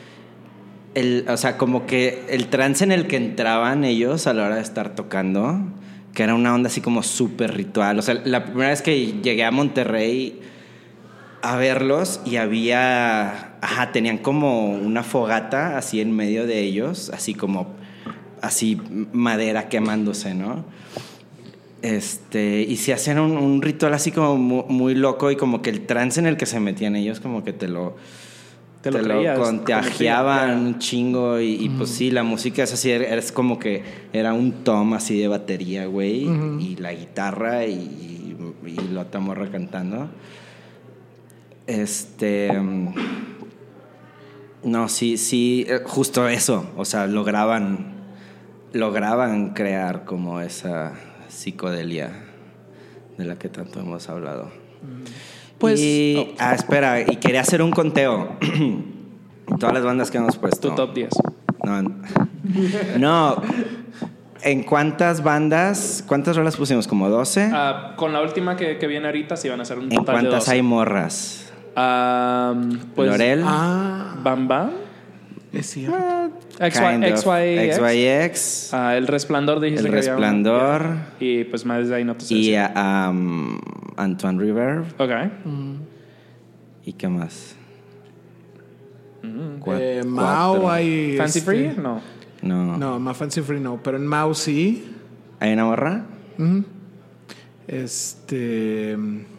El, 0.97 1.27
o 1.29 1.37
sea, 1.37 1.59
como 1.59 1.87
que 1.87 2.25
el 2.31 2.49
trance 2.49 2.83
en 2.83 2.91
el 2.91 3.07
que 3.07 3.17
entraban 3.17 3.85
ellos 3.85 4.27
a 4.27 4.33
la 4.33 4.47
hora 4.47 4.57
de 4.57 4.63
estar 4.63 4.95
tocando, 4.95 5.61
que 6.15 6.23
era 6.23 6.35
una 6.35 6.55
onda 6.55 6.69
así 6.69 6.81
como 6.81 7.03
súper 7.03 7.55
ritual. 7.55 7.99
O 7.99 8.03
sea, 8.03 8.15
la 8.25 8.47
primera 8.47 8.71
vez 8.71 8.81
que 8.81 9.13
llegué 9.23 9.45
a 9.45 9.51
Monterrey 9.51 10.41
a 11.43 11.57
verlos 11.57 12.21
y 12.25 12.37
había, 12.37 13.59
ajá, 13.61 13.93
tenían 13.93 14.17
como 14.17 14.71
una 14.71 15.03
fogata 15.03 15.77
así 15.77 16.01
en 16.01 16.17
medio 16.17 16.47
de 16.47 16.61
ellos, 16.61 17.11
así 17.15 17.35
como, 17.35 17.75
así 18.41 18.81
madera 19.13 19.69
quemándose, 19.69 20.35
¿no? 20.35 20.65
Este, 21.83 22.63
y 22.63 22.79
se 22.79 22.95
hacían 22.95 23.19
un, 23.19 23.61
ritual 23.63 23.93
así 23.95 24.11
como 24.11 24.37
mu- 24.39 24.65
muy, 24.69 24.95
loco 24.95 25.31
y 25.31 25.37
como 25.37 25.61
que 25.61 25.71
el 25.71 25.87
trance 25.87 26.19
en 26.19 26.27
el 26.27 26.37
que 26.37 26.47
se 26.47 26.59
metían 26.59 26.97
ellos 26.97 27.21
como 27.21 27.45
que 27.45 27.53
te 27.53 27.69
lo, 27.69 27.97
Te 28.91 29.03
lo 29.03 29.15
creías, 29.15 29.39
contagiaban 29.39 30.59
un 30.59 30.79
chingo 30.79 31.41
y, 31.41 31.55
y, 31.65 31.69
pues 31.71 31.91
sí, 31.91 32.11
la 32.11 32.23
música 32.23 32.63
es 32.63 32.73
así, 32.73 32.91
era- 32.91 33.15
es 33.17 33.33
como 33.33 33.59
que 33.59 33.83
era 34.13 34.33
un 34.33 34.65
tom 34.65 34.95
así 34.95 35.19
de 35.19 35.29
batería, 35.29 35.87
güey, 35.87 36.27
y 36.61 36.77
la 36.77 36.93
guitarra 36.93 37.65
y, 37.67 38.37
y 38.67 38.93
la 38.93 39.03
otra 39.03 39.21
morra 39.21 39.49
cantando. 39.51 40.09
Este. 41.67 42.53
mm, 42.53 42.95
No, 44.65 44.89
sí, 44.89 45.17
sí, 45.17 45.65
eh, 45.69 45.81
justo 45.85 46.29
eso. 46.29 46.67
O 46.77 46.85
sea, 46.85 47.07
lograban. 47.07 47.95
Lograban 48.73 49.55
crear 49.55 50.05
como 50.05 50.41
esa 50.41 50.93
psicodelia 51.29 52.11
de 53.17 53.25
la 53.25 53.39
que 53.39 53.49
tanto 53.49 53.81
hemos 53.81 54.09
hablado. 54.11 54.51
Pues- 55.59 55.81
Y, 55.81 56.17
oh. 56.19 56.35
ah, 56.39 56.55
espera, 56.55 57.01
y 57.01 57.17
quería 57.17 57.41
hacer 57.41 57.63
un 57.63 57.71
conteo. 57.71 58.37
Todas 59.59 59.75
las 59.75 59.85
bandas 59.85 60.11
que 60.11 60.19
hemos 60.19 60.37
puesto. 60.37 60.71
Tu 60.71 60.75
top 60.75 60.93
10. 60.95 61.09
No, 61.65 61.83
no. 62.99 63.43
¿En 64.43 64.63
cuántas 64.65 65.23
bandas? 65.23 66.05
¿Cuántas 66.07 66.37
rolas 66.37 66.57
pusimos? 66.57 66.87
¿Como 66.87 67.09
12? 67.09 67.51
Ah, 67.53 67.95
con 67.97 68.13
la 68.13 68.21
última 68.23 68.57
que, 68.57 68.79
que 68.79 68.87
viene 68.87 69.07
ahorita, 69.07 69.37
sí 69.37 69.49
van 69.49 69.61
a 69.61 69.65
ser 69.65 69.79
un 69.79 69.85
¿En 69.85 69.91
total 69.91 70.17
de 70.17 70.21
cuántas 70.23 70.41
12. 70.41 70.53
hay 70.53 70.63
morras? 70.63 71.53
Am, 71.75 72.79
pues, 72.95 73.11
¿Lorel? 73.11 73.43
Ah, 73.45 74.15
Bam 74.23 74.47
Bam. 74.49 74.71
es 75.53 75.67
cierto. 75.71 75.97
Of. 75.97 76.33
XYX. 76.73 77.23
XYX, 77.77 78.75
Ah, 78.75 78.97
el 78.97 79.07
resplandor 79.07 79.61
dijiste 79.61 79.87
El 79.87 79.93
que 79.93 79.99
había. 79.99 80.11
Resplandor. 80.13 80.87
Y 81.21 81.45
pues 81.45 81.65
más 81.65 81.89
de 81.89 81.95
ahí 81.95 82.05
no 82.05 82.15
te 82.15 82.25
sé 82.25 82.35
y 82.35 82.55
um, 82.57 83.59
Antoine 83.97 84.39
River. 84.41 84.85
Ok. 84.99 85.11
¿Y 86.85 86.93
qué 86.93 87.09
más? 87.09 87.57
Mm. 89.23 89.61
Cua- 89.61 89.79
Eh. 89.81 90.03
Mao 90.07 90.71
hay. 90.71 91.17
Fancy 91.17 91.39
este, 91.41 91.51
Free? 91.51 91.73
No. 91.83 92.01
No. 92.43 92.77
No, 92.77 92.99
más 93.01 93.17
Fancy 93.17 93.41
Free 93.41 93.61
no, 93.61 93.81
pero 93.83 93.97
en 93.97 94.07
Mao 94.07 94.35
sí. 94.35 94.93
¿Hay 95.41 95.53
una 95.53 95.65
morra? 95.65 96.05
Ujú. 96.39 96.65
Este. 97.67 98.97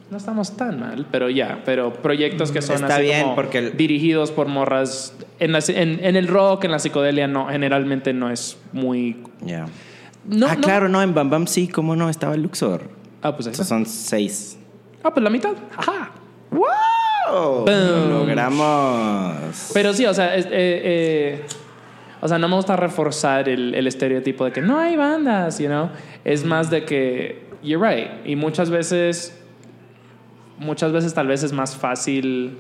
No 0.10 0.16
estamos 0.18 0.56
tan 0.56 0.80
mal, 0.80 1.08
pero 1.12 1.30
ya. 1.30 1.62
Pero 1.66 1.94
proyectos 1.94 2.52
que 2.52 2.62
son 2.62 2.76
Está 2.78 2.96
así 2.96 3.04
bien, 3.04 3.24
como 3.24 3.36
porque 3.36 3.58
el- 3.60 3.78
dirigidos 3.78 4.32
por 4.32 4.48
morras. 4.48 5.14
En, 5.40 5.52
la- 5.52 5.60
en- 5.68 6.04
en 6.04 6.16
el 6.16 6.28
rock, 6.28 6.64
en 6.66 6.72
la 6.72 6.80
psicodelia, 6.80 7.28
no, 7.28 7.48
generalmente 7.48 8.14
no 8.14 8.30
es 8.30 8.58
muy. 8.74 9.18
Ya. 9.42 9.66
No, 10.26 10.48
ah, 10.48 10.56
no. 10.56 10.62
claro, 10.62 10.90
no, 10.90 11.02
en 11.02 11.14
Bam 11.14 11.30
Bam 11.30 11.48
sí, 11.48 11.68
¿cómo 11.68 11.96
no? 11.96 12.10
Estaba 12.10 12.36
el 12.36 12.42
Luxor. 12.44 12.90
Ah, 13.22 13.36
pues 13.36 13.48
ahí 13.48 13.52
está. 13.52 13.64
Son 13.64 13.86
seis. 13.86 14.58
Ah, 15.04 15.12
pues 15.14 15.24
la 15.24 15.30
mitad. 15.30 15.54
Ajá. 15.76 16.12
¡Wow! 16.52 17.66
Lo 17.66 18.08
logramos. 18.20 19.72
Pero 19.74 19.94
sí, 19.94 20.06
o 20.06 20.14
sea, 20.14 20.36
es- 20.36 20.46
eh, 20.46 20.50
eh, 20.52 21.42
o 22.22 22.28
sea, 22.28 22.38
no 22.40 22.48
me 22.48 22.56
gusta 22.56 22.76
reforzar 22.76 23.48
el, 23.50 23.76
el 23.76 23.86
estereotipo 23.88 24.46
de 24.46 24.52
que 24.52 24.62
no 24.62 24.80
hay 24.80 24.96
bandas, 24.96 25.60
you 25.60 25.68
know. 25.68 25.90
Es 26.24 26.44
más 26.46 26.70
de 26.70 26.86
que 26.86 27.46
you're 27.64 27.86
right. 27.88 28.10
Y 28.26 28.36
muchas 28.36 28.70
veces, 28.70 29.38
muchas 30.58 30.92
veces 30.92 31.14
tal 31.14 31.28
vez 31.28 31.44
es 31.44 31.54
más 31.54 31.76
fácil 31.76 32.58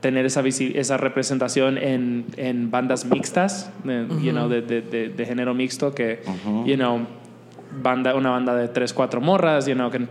tener 0.00 0.24
esa, 0.26 0.42
esa 0.46 0.96
representación 0.96 1.76
en, 1.76 2.26
en 2.36 2.70
bandas 2.70 3.04
mixtas, 3.04 3.70
de, 3.84 4.06
you 4.22 4.30
know, 4.30 4.48
de, 4.48 4.62
de- 4.62 4.80
de- 4.82 5.08
de 5.08 5.26
género 5.26 5.54
mixto, 5.54 5.94
que, 5.94 6.22
you 6.64 6.76
know, 6.76 7.00
banda, 7.82 8.14
una 8.14 8.30
banda 8.30 8.54
de 8.54 8.68
tres, 8.68 8.92
cuatro 8.92 9.20
morras, 9.20 9.66
you 9.66 9.74
know, 9.74 9.90
que 9.90 10.06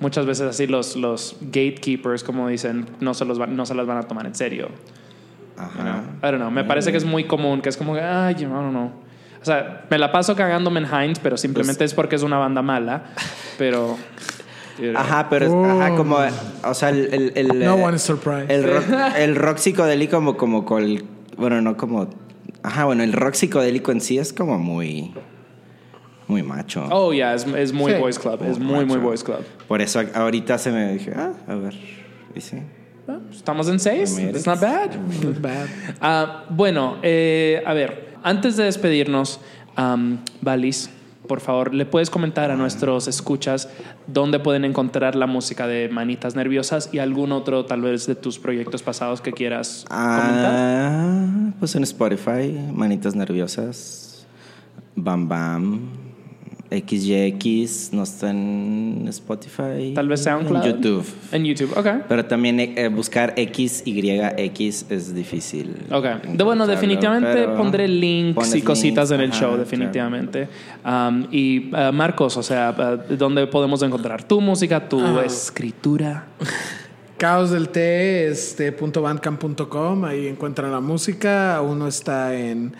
muchas 0.00 0.26
veces 0.26 0.48
así 0.48 0.66
los, 0.66 0.96
los 0.96 1.36
gatekeepers, 1.40 2.22
como 2.24 2.48
dicen, 2.48 2.86
no 3.00 3.14
se, 3.14 3.24
los 3.24 3.38
van- 3.38 3.56
no 3.56 3.66
se 3.66 3.74
las 3.74 3.86
van 3.86 3.98
a 3.98 4.02
tomar 4.04 4.26
en 4.26 4.34
serio. 4.34 4.68
you 5.56 5.64
know. 5.82 5.86
Ajá. 5.86 6.04
I 6.22 6.26
don't 6.26 6.36
know. 6.38 6.50
Me 6.50 6.64
parece 6.64 6.90
que 6.90 6.98
es 6.98 7.04
muy 7.04 7.24
común, 7.24 7.60
que 7.60 7.68
es 7.68 7.76
como 7.76 7.94
ay, 7.94 8.34
yo 8.36 8.48
no, 8.48 8.70
no. 8.70 9.04
O 9.40 9.44
sea, 9.44 9.84
me 9.90 9.98
la 9.98 10.10
paso 10.10 10.34
cagándome 10.34 10.80
en 10.80 10.86
Heinz, 10.86 11.18
pero 11.18 11.36
simplemente 11.36 11.78
Pues 11.80 11.90
es 11.90 11.94
porque 11.94 12.16
es 12.16 12.22
una 12.22 12.38
banda 12.38 12.62
mala. 12.62 13.04
Pero. 13.58 13.96
Ajá, 14.96 15.28
pero 15.30 15.46
es, 15.46 15.52
ajá, 15.52 15.94
como, 15.94 16.16
o 16.64 16.74
sea, 16.74 16.88
el, 16.88 17.08
el, 17.14 17.32
el, 17.36 17.60
No 17.64 17.76
eh, 17.78 17.84
one 17.84 17.94
is 17.96 18.02
surprised. 18.02 18.50
El 18.50 18.64
rock, 18.64 18.84
el 19.16 19.36
rock 19.36 19.58
psicodélico 19.58 20.16
como, 20.16 20.36
como 20.36 20.64
con, 20.64 21.00
bueno, 21.36 21.60
no 21.62 21.76
como, 21.76 22.10
ajá, 22.64 22.84
bueno, 22.84 23.04
el 23.04 23.12
rock 23.12 23.34
psicodélico 23.34 23.92
en 23.92 24.00
sí 24.00 24.18
es 24.18 24.32
como 24.32 24.58
muy, 24.58 25.14
muy 26.28 26.42
macho. 26.42 26.86
Oh, 26.90 27.12
yeah, 27.12 27.34
es, 27.34 27.46
es 27.46 27.72
muy 27.72 27.92
Sí. 27.92 27.98
Boys 27.98 28.18
Club. 28.18 28.42
Es 28.44 28.58
Muy 28.58 28.84
muy. 28.84 28.98
Boys 28.98 29.22
Club. 29.22 29.40
Por 29.68 29.80
eso 29.82 30.00
a- 30.00 30.18
ahorita 30.20 30.56
se 30.58 30.70
me 30.70 30.92
dije, 30.94 31.12
ah, 31.14 31.32
a 31.46 31.54
ver, 31.54 31.74
y 32.34 32.40
sí. 32.40 32.58
Ah, 33.06 33.18
Estamos 33.30 33.68
en 33.68 33.78
seis. 33.78 34.18
It's 34.18 34.46
not 34.46 34.60
bad. 34.60 34.90
Not 35.22 35.40
bad. 35.40 35.66
Ah, 36.00 36.44
bueno, 36.50 36.96
eh, 37.02 37.62
a 37.66 37.74
ver, 37.74 38.14
antes 38.22 38.56
de 38.56 38.64
despedirnos, 38.64 39.40
um, 39.76 40.16
Valis, 40.40 40.88
por 41.28 41.40
favor, 41.40 41.72
¿le 41.74 41.86
puedes 41.86 42.10
comentar 42.10 42.50
a 42.50 42.56
nuestros 42.56 43.08
escuchas 43.08 43.68
dónde 44.06 44.38
pueden 44.40 44.64
encontrar 44.66 45.16
la 45.16 45.26
música 45.26 45.66
de 45.66 45.88
Manitas 45.88 46.34
Nerviosas 46.36 46.90
y 46.92 46.98
algún 46.98 47.32
otro, 47.32 47.64
tal 47.64 47.80
vez, 47.82 48.06
de 48.06 48.14
tus 48.14 48.38
proyectos 48.38 48.82
pasados 48.82 49.20
que 49.22 49.32
quieras 49.32 49.84
comentar? 49.88 50.52
Ah, 50.54 51.26
pues 51.58 51.74
en 51.76 51.82
Spotify, 51.84 52.54
Manitas 52.72 53.14
Nerviosas, 53.14 54.26
Bam 54.96 55.26
Bam, 55.28 55.80
XYX 56.80 57.92
no 57.92 58.02
está 58.02 58.30
en 58.30 59.06
Spotify. 59.08 59.92
Tal 59.94 60.08
vez 60.08 60.22
SoundCloud. 60.22 60.64
En 60.64 60.72
YouTube. 60.72 61.04
En 61.32 61.44
YouTube, 61.44 61.72
ok. 61.76 61.86
Pero 62.08 62.24
también 62.24 62.60
eh, 62.60 62.88
buscar 62.88 63.34
XYX 63.36 64.86
es 64.90 65.14
difícil. 65.14 65.76
Ok. 65.90 66.04
De, 66.28 66.44
bueno, 66.44 66.66
definitivamente 66.66 67.48
pondré 67.48 67.88
links 67.88 68.54
y 68.54 68.62
cositas 68.62 69.10
en 69.10 69.20
el 69.20 69.30
show, 69.30 69.56
definitivamente. 69.56 70.48
Um, 70.84 71.26
y 71.30 71.70
uh, 71.74 71.92
Marcos, 71.92 72.36
o 72.36 72.42
sea, 72.42 72.74
uh, 73.10 73.14
¿dónde 73.14 73.46
podemos 73.46 73.82
encontrar 73.82 74.22
tu 74.24 74.40
música, 74.40 74.88
tu 74.88 75.00
Ah. 75.00 75.22
escritura? 75.24 76.26
Caos 77.16 77.50
del 77.50 77.68
Té, 77.68 78.28
este, 78.28 78.72
punto 78.72 79.00
bandcamp.com, 79.00 80.04
ahí 80.04 80.26
encuentran 80.26 80.72
la 80.72 80.80
música. 80.80 81.60
Uno 81.62 81.86
está 81.86 82.36
en, 82.36 82.74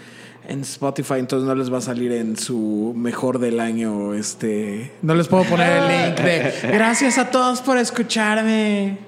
en 0.48 0.60
Spotify, 0.62 1.14
entonces 1.18 1.46
no 1.46 1.54
les 1.54 1.72
va 1.72 1.78
a 1.78 1.80
salir 1.80 2.12
en 2.12 2.36
su 2.36 2.92
mejor 2.96 3.38
del 3.38 3.60
año. 3.60 4.14
Este, 4.14 4.92
no 5.02 5.14
les 5.14 5.28
puedo 5.28 5.44
poner 5.44 5.82
el 5.82 5.88
link 5.88 6.20
de 6.20 6.52
gracias 6.72 7.18
a 7.18 7.30
todos 7.30 7.60
por 7.60 7.78
escucharme. 7.78 8.98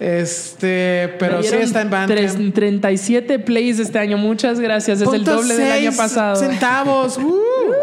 Este, 0.00 1.14
pero 1.18 1.42
sí 1.42 1.54
está 1.54 1.82
en 1.82 1.90
Bandcamp. 1.90 2.54
37 2.54 3.38
plays 3.38 3.78
este 3.78 3.98
año, 3.98 4.18
muchas 4.18 4.58
gracias. 4.58 5.00
Es 5.00 5.12
el 5.12 5.24
doble 5.24 5.54
del 5.54 5.70
año 5.70 5.92
pasado. 5.96 6.36
Centavos. 6.36 7.18
Uh. 7.22 7.81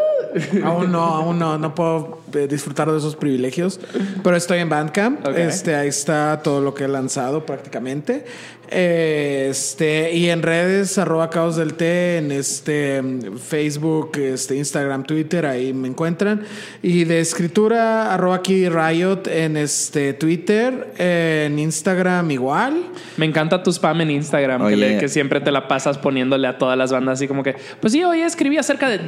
Aún 0.64 0.92
no, 0.92 1.04
aún 1.04 1.40
no, 1.40 1.58
no 1.58 1.74
puedo 1.76 2.22
eh, 2.34 2.48
disfrutar 2.50 2.92
de 2.92 2.98
esos 2.98 3.16
privilegios, 3.16 3.80
pero 4.24 4.36
estoy 4.36 4.60
en 4.60 4.70
Bandcamp. 4.70 5.28
Este, 5.38 5.76
ahí 5.76 5.88
está 5.88 6.42
todo 6.44 6.62
lo 6.62 6.74
que 6.74 6.84
he 6.86 6.88
lanzado 6.88 7.46
prácticamente. 7.46 8.26
Este, 8.72 10.14
y 10.14 10.30
en 10.30 10.44
redes, 10.44 10.98
arroba 11.00 11.30
caos 11.32 11.56
del 11.56 11.74
té, 11.74 12.18
en 12.18 12.32
este 12.32 13.02
Facebook, 13.44 14.12
este, 14.18 14.56
Instagram, 14.58 15.04
Twitter, 15.06 15.46
ahí 15.48 15.74
me 15.74 15.88
encuentran. 15.88 16.44
Y 16.84 17.04
de 17.06 17.20
escritura, 17.20 18.14
arroba 18.14 18.42
Kiddy 18.44 18.70
Riot 18.70 19.28
en 19.28 19.58
este 19.58 20.14
Twitter, 20.14 20.94
en 21.00 21.58
Instagram 21.58 22.30
igual. 22.30 22.84
Me 23.18 23.26
encanta 23.26 23.64
tu 23.64 23.72
spam 23.72 24.02
en 24.02 24.12
Instagram, 24.12 24.62
que, 24.62 24.68
Oye. 24.68 24.76
le- 24.76 24.98
que 25.00 25.10
siempre 25.10 25.42
te 25.42 25.52
la 25.52 25.68
pasas 25.68 25.98
poniéndole 25.98 26.48
a 26.48 26.58
todas 26.60 26.78
las 26.78 26.92
bandas 26.92 27.14
así 27.14 27.28
como 27.28 27.42
que, 27.42 27.56
pues 27.82 27.92
sí, 27.94 28.04
hoy 28.04 28.22
escribí 28.22 28.58
acerca 28.58 28.88
de... 28.88 29.00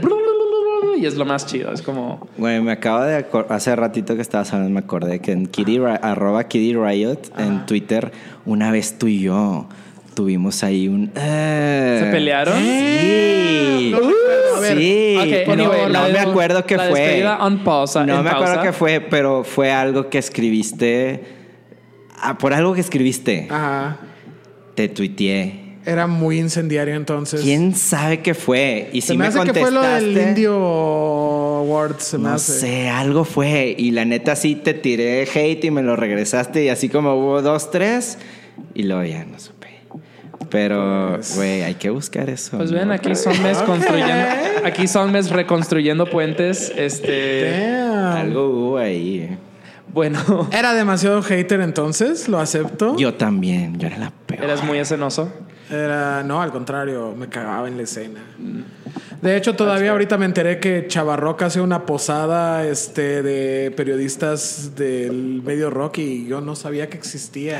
Y 1.02 1.06
es 1.08 1.16
lo 1.16 1.26
más 1.26 1.46
chido, 1.48 1.74
es 1.74 1.82
como... 1.82 2.28
Güey, 2.38 2.62
me 2.62 2.72
acabo 2.74 3.02
de 3.02 3.26
hace 3.50 3.76
ratito 3.76 4.16
que 4.16 4.22
estabas 4.22 4.54
hablando, 4.54 4.72
me 4.74 4.80
acordé 4.80 5.20
que 5.20 5.32
en 5.32 5.48
Kitty, 5.48 5.80
Ri- 5.80 6.00
arroba 6.02 6.44
Kitty 6.48 6.76
Riot 6.76 7.18
en 7.40 7.66
Twitter, 7.66 8.12
una 8.46 8.72
vez 8.72 8.98
tú 9.00 9.08
y 9.08 9.20
yo 9.22 9.68
tuvimos 10.14 10.64
ahí 10.64 10.88
un. 10.88 11.12
eh, 11.16 12.02
¿Se 12.04 12.12
pelearon? 12.12 12.56
Sí. 12.60 13.94
A 14.56 14.60
ver, 14.60 14.78
sí. 14.78 15.16
ok, 15.18 15.48
no, 15.48 15.54
anyway, 15.54 15.92
no 15.92 16.10
me 16.10 16.20
acuerdo 16.20 16.66
qué 16.66 16.76
fue. 16.78 16.86
despedida 16.88 17.38
on 17.44 17.64
pausa- 17.64 18.06
No 18.06 18.22
me 18.22 18.30
acuerdo 18.30 18.62
qué 18.62 18.74
fue, 18.74 19.00
pero 19.00 19.44
fue 19.44 19.72
algo 19.72 20.10
que 20.10 20.18
escribiste. 20.20 21.24
Ah, 22.22 22.38
por 22.38 22.54
algo 22.54 22.74
que 22.76 22.82
escribiste. 22.82 23.48
Ajá. 23.50 23.98
Te 24.76 24.88
tuiteé. 24.90 25.61
Era 25.86 26.06
muy 26.08 26.38
incendiario 26.40 26.96
entonces. 26.96 27.42
¿Quién 27.42 27.74
sabe 27.76 28.20
qué 28.22 28.34
fue? 28.34 28.90
Y 28.94 29.02
Se 29.02 29.08
si 29.08 29.18
me 29.18 29.24
me, 29.24 29.28
hace 29.30 29.40
que 29.40 29.46
contestaste. 29.46 29.72
fue 29.72 29.72
lo 29.72 30.16
del 30.16 30.28
Indio 30.30 30.54
Award, 30.56 31.98
se 32.00 32.18
me 32.18 32.24
No 32.26 32.34
hace. 32.36 32.60
sé, 32.60 32.90
algo 32.90 33.24
fue. 33.24 33.74
Y 33.78 33.92
la 33.92 34.06
neta 34.06 34.36
sí 34.36 34.56
te 34.56 34.74
tiré 34.74 35.24
hate 35.24 35.66
y 35.66 35.72
me 35.72 35.82
lo 35.82 35.96
regresaste. 35.96 36.64
Y 36.64 36.70
así 36.70 36.88
como 36.90 37.16
hubo 37.16 37.42
dos, 37.42 37.72
tres. 37.72 38.18
Y 38.76 38.84
luego 38.84 39.04
ya 39.04 39.26
no 39.26 39.40
supe. 39.40 39.62
Pero, 40.50 41.18
güey, 41.36 41.62
hay 41.64 41.76
que 41.76 41.90
buscar 41.90 42.30
eso. 42.30 42.58
Pues 42.58 42.72
¿no? 42.72 42.78
ven, 42.80 42.92
aquí 42.92 43.16
son 43.16 43.42
mes 43.42 43.58
construyendo... 43.60 44.14
Aquí 44.66 44.86
son 44.88 45.12
mes 45.12 45.30
reconstruyendo 45.32 46.10
puentes. 46.10 46.72
Este... 46.76 47.50
Damn. 47.70 48.18
Algo 48.18 48.48
hubo 48.50 48.78
ahí. 48.78 49.38
Bueno, 49.94 50.20
Era 50.52 50.74
demasiado 50.74 51.22
hater 51.22 51.62
entonces, 51.62 52.28
lo 52.28 52.40
acepto. 52.40 52.96
Yo 52.98 53.14
también, 53.14 53.78
yo 53.80 53.88
era 53.88 53.98
la 53.98 54.12
peor. 54.26 54.44
eres 54.44 54.64
muy 54.64 54.78
escenoso. 54.78 55.32
Era, 55.72 56.24
no, 56.24 56.42
al 56.42 56.52
contrario, 56.52 57.16
me 57.18 57.28
cagaba 57.28 57.68
en 57.68 57.78
la 57.78 57.84
escena. 57.84 58.20
De 59.22 59.38
hecho, 59.38 59.56
todavía 59.56 59.92
ahorita 59.92 60.18
me 60.18 60.26
enteré 60.26 60.60
que 60.60 60.88
Chavarroca 60.88 61.46
hace 61.46 61.62
una 61.62 61.86
posada 61.86 62.66
este, 62.66 63.22
de 63.22 63.70
periodistas 63.70 64.76
del 64.76 65.44
medio 65.44 65.70
rock 65.70 66.00
y 66.00 66.26
yo 66.26 66.42
no 66.42 66.56
sabía 66.56 66.90
que 66.90 66.98
existía. 66.98 67.60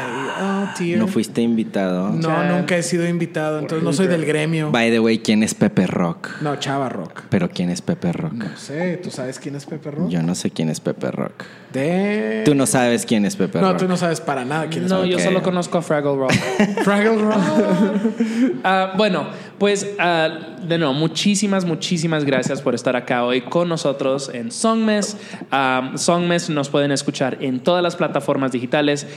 Y, 0.80 0.96
oh. 0.96 0.98
No 0.98 1.08
fuiste 1.08 1.42
invitado. 1.42 2.10
No, 2.10 2.44
nunca 2.46 2.76
he 2.78 2.82
sido 2.84 3.08
invitado, 3.08 3.60
entonces 3.60 3.84
no 3.84 3.94
soy 3.94 4.08
del 4.08 4.26
gremio. 4.26 4.72
By 4.72 4.90
the 4.90 5.00
way, 5.00 5.20
¿quién 5.20 5.44
es 5.44 5.54
Pepe 5.54 5.86
Rock? 5.86 6.30
No, 6.42 6.56
Chavarrock. 6.56 7.22
Pero 7.30 7.50
¿quién 7.50 7.70
es 7.70 7.84
Pepe 7.84 8.12
Rock? 8.12 8.34
No 8.34 8.58
sé, 8.58 8.98
¿tú 8.98 9.12
sabes 9.12 9.38
quién 9.38 9.56
es 9.56 9.66
Pepe 9.68 9.92
Rock? 9.92 10.10
Yo 10.10 10.24
no 10.24 10.34
sé 10.34 10.50
quién 10.50 10.70
es 10.70 10.80
Pepe 10.80 11.12
Rock. 11.12 11.44
De... 11.72 12.42
Tú 12.44 12.56
no 12.56 12.66
sabes 12.66 13.06
quién 13.06 13.24
es 13.24 13.36
Pepe 13.36 13.62
No, 13.62 13.70
Rock. 13.72 13.82
tú 13.82 13.88
no 13.88 13.98
sabes 13.98 14.20
para 14.20 14.44
nada 14.44 14.68
quién 14.68 14.86
es 14.86 14.90
No, 14.90 14.98
Pepe 15.02 15.10
yo 15.12 15.18
Ok. 15.18 15.24
solo 15.24 15.44
conozco 15.44 15.78
a 15.78 15.82
Fraggle 15.84 16.16
Rock. 16.16 16.32
Fraggle 16.84 17.18
Rock. 17.22 17.38
Ah, 18.64 18.94
bueno, 18.96 19.28
pues 19.58 19.96
ah, 19.98 20.30
de 20.62 20.78
nuevo, 20.78 20.94
muchísimas, 20.94 21.66
muchísimas 21.66 22.26
gracias 22.26 22.62
por 22.62 22.76
estar 22.76 22.96
acá 22.96 23.26
hoy 23.26 23.42
con 23.42 23.70
nosotros 23.70 24.30
en 24.34 24.52
Songmes. 24.52 25.18
Ah, 25.52 25.94
Songmes 25.96 26.50
nos 26.50 26.70
pueden 26.70 26.92
escuchar 26.92 27.38
en 27.42 27.60
todas 27.60 27.82
las 27.82 27.96
plataformas 27.96 28.52
digitales: 28.52 29.08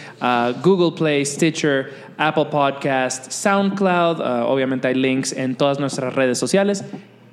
Google 0.62 0.96
Play, 0.96 1.24
Stitcher, 1.26 1.92
Apple 2.16 2.46
Podcast, 2.46 3.30
SoundCloud. 3.30 4.20
Obviamente 4.46 4.88
hay 4.88 4.94
links 4.94 5.32
en 5.32 5.56
todas 5.56 5.78
nuestras 5.78 6.14
redes 6.14 6.38
sociales 6.38 6.84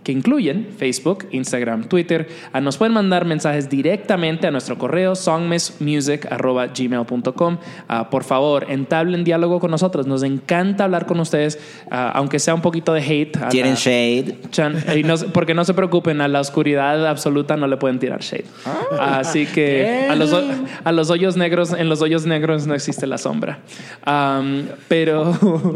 que 0.03 0.11
incluyen 0.11 0.67
Facebook, 0.77 1.27
Instagram, 1.31 1.85
Twitter. 1.85 2.27
Ah, 2.53 2.61
nos 2.61 2.77
pueden 2.77 2.93
mandar 2.93 3.25
mensajes 3.25 3.69
directamente 3.69 4.47
a 4.47 4.51
nuestro 4.51 4.77
correo 4.77 5.15
songmessmusic.gmail.com. 5.15 7.57
Ah, 7.87 8.09
por 8.09 8.23
favor, 8.23 8.65
entablen 8.69 9.23
diálogo 9.23 9.59
con 9.59 9.71
nosotros. 9.71 10.07
Nos 10.07 10.23
encanta 10.23 10.85
hablar 10.85 11.05
con 11.05 11.19
ustedes, 11.19 11.59
ah, 11.89 12.11
aunque 12.15 12.39
sea 12.39 12.53
un 12.55 12.61
poquito 12.61 12.93
de 12.93 13.01
hate. 13.01 13.37
¿Quieren 13.49 13.73
la- 13.73 13.79
shade? 13.79 14.37
Chan, 14.51 14.83
y 14.95 15.03
no 15.03 15.15
porque 15.33 15.53
no 15.53 15.65
se 15.65 15.73
preocupen, 15.73 16.21
a 16.21 16.27
la 16.27 16.39
oscuridad 16.39 17.05
absoluta 17.07 17.57
no 17.57 17.67
le 17.67 17.77
pueden 17.77 17.99
tirar 17.99 18.21
shade. 18.21 18.45
Así 18.99 19.45
que 19.45 20.07
a 20.09 20.15
los, 20.15 20.33
a 20.83 20.91
los 20.91 21.09
hoyos 21.09 21.37
negros, 21.37 21.73
en 21.73 21.89
los 21.89 22.01
hoyos 22.01 22.25
negros 22.25 22.67
no 22.67 22.73
existe 22.73 23.07
la 23.07 23.17
sombra. 23.17 23.59
Am, 24.03 24.65
pero, 24.87 25.33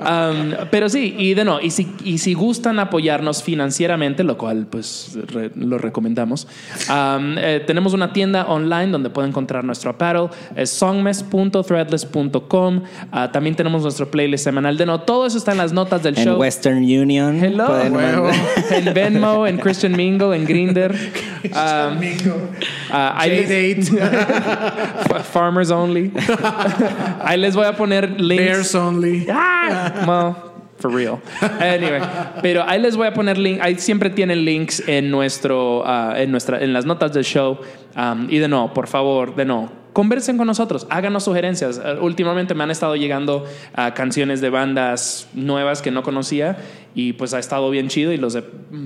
am, 0.00 0.54
pero 0.70 0.88
sí, 0.88 1.14
y 1.18 1.34
de 1.34 1.44
no, 1.44 1.60
y 1.60 1.70
si, 1.70 1.92
y 2.04 2.18
si 2.18 2.34
gustan 2.34 2.78
apoyarnos 2.94 3.42
financieramente, 3.42 4.22
lo 4.22 4.38
cual 4.38 4.66
pues 4.70 5.18
re- 5.32 5.50
lo 5.56 5.78
recomendamos, 5.78 6.46
am, 6.88 7.34
eh, 7.38 7.60
tenemos 7.66 7.92
una 7.92 8.12
tienda 8.12 8.44
online 8.46 8.92
donde 8.92 9.10
pueden 9.10 9.30
encontrar 9.30 9.64
nuestro 9.64 9.90
apparel, 9.90 10.28
es 10.54 10.70
songmes.threadless.com. 10.70 12.82
Ah, 13.10 13.32
también 13.32 13.56
tenemos 13.56 13.82
nuestro 13.82 14.08
playlist 14.10 14.44
semanal. 14.44 14.76
De 14.76 14.86
no, 14.86 15.00
todo 15.00 15.26
eso 15.26 15.38
está 15.38 15.50
en 15.52 15.58
las 15.58 15.72
notas 15.72 16.02
del 16.04 16.16
En 16.18 16.24
show. 16.24 16.38
Western 16.40 16.76
Union. 16.78 17.42
Hello. 17.42 17.66
mandar- 17.68 18.32
en 18.70 18.94
Venmo, 18.94 19.44
en 19.46 19.58
Christian 19.58 19.92
Mingle, 19.96 20.36
en 20.36 20.44
Grinder. 20.44 20.94
Um, 21.44 21.50
ah, 22.90 23.14
ahí 23.18 23.44
les- 23.46 23.90
Fa- 25.08 25.20
Farmers 25.30 25.70
only. 25.70 26.10
ahí 27.22 27.38
les 27.38 27.54
voy 27.54 27.66
a 27.66 27.76
poner 27.76 28.18
links. 28.18 28.42
Bears 28.44 28.74
only. 28.74 29.26
Ah, 29.30 29.92
well, 30.06 30.53
for 30.84 30.92
real. 30.92 31.18
Anyway, 31.60 32.00
pero 32.42 32.62
ahí 32.62 32.78
les 32.78 32.94
voy 32.94 33.06
a 33.06 33.14
poner 33.14 33.38
link. 33.38 33.58
Ahí 33.62 33.76
siempre 33.76 34.10
tienen 34.10 34.44
links 34.44 34.86
en 34.86 35.10
nuestro, 35.10 35.82
ah, 35.86 36.12
en 36.16 36.30
nuestra, 36.30 36.62
en 36.62 36.74
las 36.74 36.84
notas 36.84 37.12
del 37.14 37.24
show. 37.24 37.58
Um, 37.96 38.26
y 38.28 38.38
de 38.38 38.48
no, 38.48 38.74
por 38.74 38.86
favor, 38.86 39.34
de 39.34 39.46
no. 39.46 39.83
Conversen 39.94 40.36
con 40.36 40.48
nosotros, 40.48 40.88
háganos 40.90 41.22
sugerencias. 41.22 41.78
Uh, 41.78 42.04
últimamente 42.04 42.52
me 42.52 42.64
han 42.64 42.72
estado 42.72 42.96
llegando 42.96 43.44
ah, 43.76 43.94
canciones 43.94 44.40
de 44.40 44.50
bandas 44.50 45.28
nuevas 45.34 45.82
que 45.82 45.92
no 45.92 46.02
conocía 46.02 46.58
y 46.96 47.12
pues 47.12 47.32
ha 47.32 47.38
estado 47.38 47.70
bien 47.70 47.86
chido 47.86 48.12
y 48.12 48.16
los 48.16 48.34
he 48.34 48.42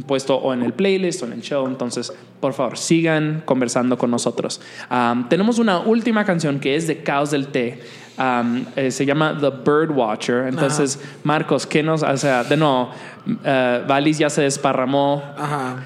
puesto 0.06 0.36
o 0.36 0.52
en 0.52 0.62
el 0.62 0.74
playlist 0.74 1.22
o 1.22 1.26
en 1.26 1.32
el 1.32 1.40
show. 1.40 1.66
Entonces, 1.66 2.12
por 2.40 2.52
favor, 2.52 2.76
sigan 2.76 3.42
conversando 3.46 3.96
con 3.96 4.10
nosotros. 4.10 4.60
Um, 4.90 5.30
tenemos 5.30 5.58
una 5.58 5.80
última 5.80 6.26
canción 6.26 6.60
que 6.60 6.76
es 6.76 6.86
de 6.86 7.02
Caos 7.02 7.30
del 7.30 7.48
Té. 7.48 7.80
Um, 8.18 8.66
eh, 8.76 8.90
se 8.90 9.06
llama 9.06 9.34
The 9.40 9.48
Bird 9.48 9.90
Watcher. 9.96 10.46
Entonces, 10.46 11.00
Marcos, 11.24 11.66
¿qué 11.66 11.82
nos, 11.82 12.02
o 12.02 12.16
sea, 12.18 12.44
de 12.44 12.58
nuevo, 12.58 12.90
uh, 13.26 13.86
Valis 13.88 14.18
ya 14.18 14.28
se 14.28 14.42
desparramó, 14.42 15.22
Ajá. 15.38 15.76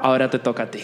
ahora 0.00 0.30
te 0.30 0.38
toca 0.38 0.62
a 0.62 0.70
ti. 0.70 0.80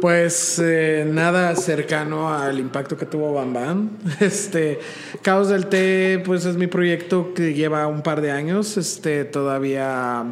Pues 0.00 0.58
eh, 0.58 1.06
nada 1.06 1.54
cercano 1.56 2.32
al 2.32 2.58
impacto 2.58 2.96
que 2.96 3.04
tuvo 3.06 3.34
Bam 3.34 3.52
Bam. 3.52 3.90
Este, 4.20 4.80
Caos 5.22 5.48
del 5.48 5.66
Té, 5.66 6.22
pues 6.24 6.46
es 6.46 6.56
mi 6.56 6.66
proyecto 6.66 7.34
que 7.34 7.52
lleva 7.52 7.86
un 7.86 8.02
par 8.02 8.20
de 8.20 8.30
años. 8.30 8.76
Este, 8.78 9.24
todavía, 9.24 10.24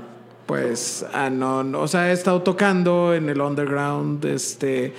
pues, 0.46 1.04
ah, 1.12 1.28
no, 1.28 1.64
no, 1.64 1.80
o 1.80 1.88
sea, 1.88 2.10
he 2.10 2.12
estado 2.12 2.42
tocando 2.42 3.14
en 3.14 3.28
el 3.28 3.40
underground, 3.40 4.24
este, 4.24 4.94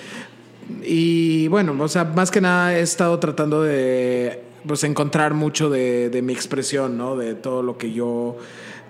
y 0.83 1.47
bueno, 1.47 1.75
o 1.79 1.87
sea, 1.87 2.03
más 2.03 2.29
que 2.29 2.41
nada 2.41 2.77
he 2.77 2.81
estado 2.81 3.17
tratando 3.19 3.63
de 3.63 4.43
pues 4.67 4.83
encontrar 4.83 5.33
mucho 5.33 5.69
de, 5.69 6.09
de 6.09 6.21
mi 6.21 6.33
expresión, 6.33 6.97
¿no? 6.97 7.15
De 7.15 7.33
todo 7.33 7.63
lo 7.63 7.77
que 7.77 7.91
yo 7.91 8.37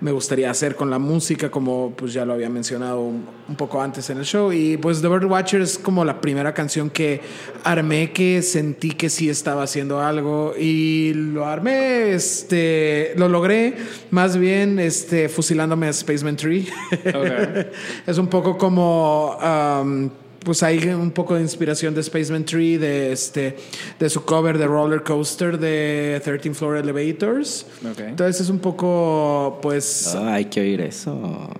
me 0.00 0.12
gustaría 0.12 0.50
hacer 0.50 0.76
con 0.76 0.90
la 0.90 0.98
música, 0.98 1.50
como 1.50 1.92
pues 1.96 2.12
ya 2.12 2.24
lo 2.24 2.32
había 2.32 2.48
mencionado 2.48 3.00
un, 3.00 3.26
un 3.48 3.56
poco 3.56 3.82
antes 3.82 4.08
en 4.10 4.18
el 4.18 4.24
show. 4.24 4.52
Y 4.52 4.76
pues 4.76 5.02
The 5.02 5.08
Bird 5.08 5.26
Watcher 5.26 5.60
es 5.60 5.78
como 5.78 6.04
la 6.04 6.20
primera 6.20 6.54
canción 6.54 6.90
que 6.90 7.20
armé 7.64 8.12
que 8.12 8.42
sentí 8.42 8.92
que 8.92 9.10
sí 9.10 9.28
estaba 9.28 9.64
haciendo 9.64 10.00
algo 10.00 10.54
y 10.58 11.12
lo 11.14 11.46
armé, 11.46 12.12
este, 12.12 13.12
lo 13.16 13.28
logré 13.28 13.76
más 14.10 14.36
bien 14.36 14.78
este, 14.78 15.28
fusilándome 15.28 15.88
a 15.88 15.92
Spaceman 15.92 16.36
Tree. 16.36 16.66
Ok. 17.06 17.66
es 18.06 18.18
un 18.18 18.28
poco 18.28 18.56
como... 18.56 19.36
um, 19.36 20.10
pues 20.44 20.62
hay 20.62 20.78
un 20.88 21.10
poco 21.10 21.34
de 21.34 21.42
inspiración 21.42 21.94
de 21.94 22.02
Spaceman 22.02 22.44
Tree, 22.44 22.78
de, 22.78 23.12
este, 23.12 23.56
de 23.98 24.10
su 24.10 24.24
cover 24.24 24.58
de 24.58 24.66
Roller 24.66 25.02
Coaster 25.02 25.58
de 25.58 26.20
13 26.24 26.54
Floor 26.54 26.78
Elevators. 26.78 27.66
Ok. 27.90 28.00
Entonces 28.00 28.40
es 28.42 28.50
un 28.50 28.58
poco, 28.58 29.58
pues, 29.62 30.14
hay 30.14 30.46
que 30.46 30.60
oír 30.60 30.80
eso. 30.80 31.50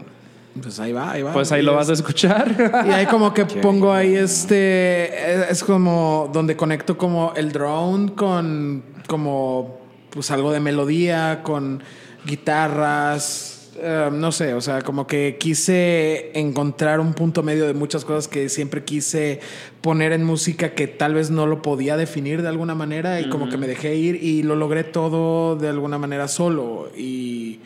pues 0.62 0.80
ahí 0.80 0.92
va, 0.92 1.12
ahí 1.12 1.22
va. 1.22 1.32
Pues 1.32 1.52
ahí 1.52 1.62
lo 1.62 1.74
vas 1.74 1.90
a 1.90 1.92
escuchar. 1.92 2.54
Y 2.86 2.90
ahí 2.90 3.06
como 3.06 3.34
que 3.34 3.44
pongo 3.62 3.92
ahí 3.92 4.14
este, 4.14 5.50
es 5.50 5.62
como 5.62 6.30
donde 6.32 6.56
conecto 6.56 6.96
como 6.96 7.32
el 7.36 7.52
drone 7.52 8.14
con 8.14 8.82
como 9.06 9.80
pues 10.10 10.30
algo 10.30 10.52
de 10.52 10.60
melodía, 10.60 11.40
con 11.42 11.82
guitarras, 12.24 13.59
eh, 13.82 14.10
no 14.12 14.32
sé, 14.32 14.54
o 14.54 14.60
sea, 14.60 14.82
como 14.82 15.06
que 15.06 15.36
quise 15.38 16.30
encontrar 16.38 17.00
un 17.00 17.14
punto 17.14 17.42
medio 17.42 17.66
de 17.66 17.74
muchas 17.74 18.04
cosas 18.04 18.28
que 18.28 18.48
siempre 18.48 18.84
quise 18.84 19.40
poner 19.80 20.12
en 20.12 20.24
música 20.24 20.74
que 20.74 20.86
tal 20.86 21.14
vez 21.14 21.30
no 21.30 21.46
lo 21.46 21.62
podía 21.62 21.96
definir 21.96 22.42
de 22.42 22.48
alguna 22.48 22.74
manera 22.74 23.20
y 23.20 23.28
como 23.28 23.48
que 23.48 23.56
me 23.56 23.66
dejé 23.66 23.96
ir 23.96 24.22
y 24.22 24.42
lo 24.42 24.56
logré 24.56 24.84
todo 24.84 25.56
de 25.56 25.68
alguna 25.68 25.98
manera 25.98 26.28
solo 26.28 26.90
y... 26.96 27.60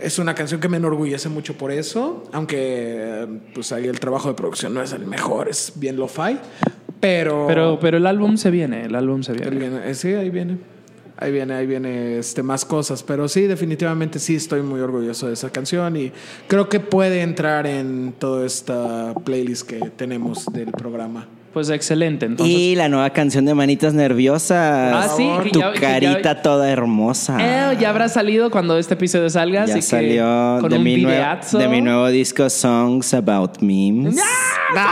Es 0.00 0.20
una 0.20 0.32
canción 0.32 0.60
que 0.60 0.68
me 0.68 0.76
enorgullece 0.76 1.28
mucho 1.28 1.54
por 1.54 1.72
eso, 1.72 2.22
aunque 2.30 2.56
eh, 2.60 3.26
pues 3.52 3.72
ahí 3.72 3.86
el 3.88 3.98
trabajo 3.98 4.28
de 4.28 4.34
producción 4.34 4.72
no 4.72 4.80
es 4.80 4.92
el 4.92 5.04
mejor, 5.06 5.48
es 5.48 5.72
bien 5.74 5.96
lo-fi, 5.96 6.38
pero... 7.00 7.48
Pero, 7.48 7.78
pero 7.80 7.96
el 7.96 8.06
álbum 8.06 8.36
se 8.36 8.52
viene, 8.52 8.84
el 8.84 8.94
álbum 8.94 9.24
se 9.24 9.32
viene. 9.32 9.50
viene, 9.50 9.90
eh, 9.90 9.94
sí, 9.96 10.14
ahí 10.14 10.30
viene. 10.30 10.58
Ahí 11.20 11.32
viene, 11.32 11.54
ahí 11.54 11.66
viene 11.66 12.18
este, 12.18 12.42
más 12.44 12.64
cosas. 12.64 13.02
Pero 13.02 13.26
sí, 13.28 13.42
definitivamente 13.42 14.18
sí 14.20 14.36
estoy 14.36 14.62
muy 14.62 14.80
orgulloso 14.80 15.26
de 15.26 15.34
esa 15.34 15.50
canción 15.50 15.96
y 15.96 16.12
creo 16.46 16.68
que 16.68 16.78
puede 16.80 17.22
entrar 17.22 17.66
en 17.66 18.14
toda 18.18 18.46
esta 18.46 19.14
playlist 19.24 19.66
que 19.68 19.80
tenemos 19.96 20.46
del 20.52 20.70
programa. 20.70 21.26
Pues 21.52 21.70
excelente, 21.70 22.26
entonces. 22.26 22.54
y 22.54 22.76
la 22.76 22.88
nueva 22.88 23.10
canción 23.10 23.44
de 23.46 23.54
Manitas 23.54 23.94
Nerviosas. 23.94 24.94
Ah, 24.94 25.08
sí, 25.16 25.28
Tu 25.50 25.58
ya- 25.58 25.72
que 25.72 25.80
ya- 25.80 25.88
carita 25.88 26.42
toda 26.42 26.70
hermosa. 26.70 27.36
Eh, 27.40 27.76
ya 27.80 27.88
habrá 27.90 28.08
salido 28.08 28.50
cuando 28.50 28.78
este 28.78 28.94
episodio 28.94 29.28
salga, 29.30 29.64
ya 29.64 29.72
así 29.74 29.82
salió 29.82 30.56
que 30.56 30.60
con 30.60 30.70
de 30.70 30.76
un 30.76 30.84
mi, 30.84 30.98
nuevo, 30.98 31.58
de 31.58 31.68
mi 31.68 31.80
nuevo 31.80 32.06
disco 32.08 32.48
Songs 32.48 33.12
About 33.14 33.58
Memes. 33.60 34.16
No, 34.74 34.82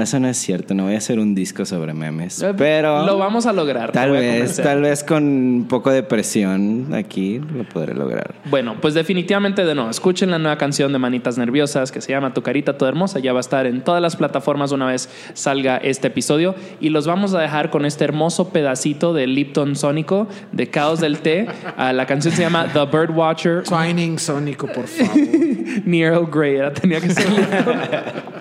eso 0.00 0.18
no 0.20 0.28
es 0.28 0.36
cierto. 0.36 0.74
No 0.74 0.84
voy 0.84 0.94
a 0.94 0.98
hacer 0.98 1.18
un 1.18 1.34
disco 1.34 1.64
sobre 1.64 1.94
memes. 1.94 2.42
Eh, 2.42 2.54
Pero 2.56 3.04
lo 3.06 3.18
vamos 3.18 3.46
a 3.46 3.52
lograr. 3.52 3.92
tal 3.92 4.10
vez, 4.10 4.56
tal 4.56 4.82
vez 4.82 5.04
con 5.04 5.24
un 5.24 5.66
poco 5.68 5.90
de 5.90 6.02
presión 6.02 6.92
aquí 6.94 7.38
lo 7.54 7.64
podré 7.64 7.94
lograr. 7.94 8.34
Bueno, 8.50 8.76
pues 8.80 8.94
definitivamente 8.94 9.64
de 9.64 9.74
nuevo, 9.74 9.90
escuchen 9.90 10.30
la 10.30 10.38
nueva 10.38 10.58
canción 10.58 10.92
de 10.92 10.98
Manitas 10.98 11.38
Nerviosas 11.38 11.92
que 11.92 12.00
se 12.00 12.12
llama 12.12 12.34
Tu 12.34 12.42
Carita 12.42 12.76
Toda 12.76 12.90
Hermosa. 12.90 13.18
Ya 13.20 13.32
va 13.32 13.38
a 13.38 13.40
estar 13.40 13.66
en 13.66 13.82
todas 13.82 14.02
las 14.02 14.16
plataformas 14.16 14.72
una 14.72 14.86
vez 14.86 15.08
salga 15.34 15.76
este 15.78 16.08
episodio. 16.08 16.54
Y 16.80 16.88
los 16.90 17.06
vamos 17.06 17.34
a 17.34 17.40
dejar 17.40 17.70
con 17.70 17.84
este 17.86 18.04
hermoso 18.04 18.48
pedacito 18.50 19.12
de 19.14 19.26
Lipton 19.26 19.76
Sónico 19.76 20.26
de 20.52 20.68
Caos 20.68 21.00
del 21.00 21.18
Té. 21.18 21.46
Ah, 21.78 21.92
la 21.92 22.06
canción 22.06 22.32
se 22.32 22.42
llama 22.42 22.68
The 22.72 22.86
Bird 22.86 23.10
Watcher. 23.10 23.62
Twining 23.64 24.18
Sónico, 24.18 24.66
por 24.66 24.86
favor. 24.86 25.14
Ni 25.84 26.02
Earl 26.02 26.26
Grey, 26.30 26.56
era, 26.56 26.72
tenía 26.72 27.00
que 27.00 27.10
ser 27.10 27.26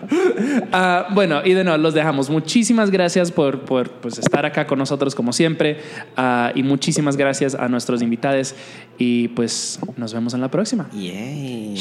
Ah, 0.71 1.07
bueno, 1.11 1.41
y 1.43 1.53
de 1.53 1.63
nuevo, 1.63 1.77
los 1.77 1.93
dejamos. 1.93 2.29
Muchísimas 2.29 2.91
gracias 2.91 3.31
por, 3.31 3.61
por, 3.61 3.89
pues, 3.91 4.17
estar 4.17 4.45
acá 4.45 4.67
con 4.67 4.79
nosotros 4.79 5.15
como 5.15 5.33
siempre. 5.33 5.79
Ah, 6.17 6.51
y 6.55 6.63
muchísimas 6.63 7.17
gracias 7.17 7.55
a 7.55 7.67
nuestros 7.67 8.01
invitados. 8.01 8.55
Y 8.97 9.29
pues 9.29 9.79
nos 9.97 10.13
vemos 10.13 10.33
en 10.33 10.41
la 10.41 10.49
próxima. 10.49 10.87
Yay. 10.93 11.77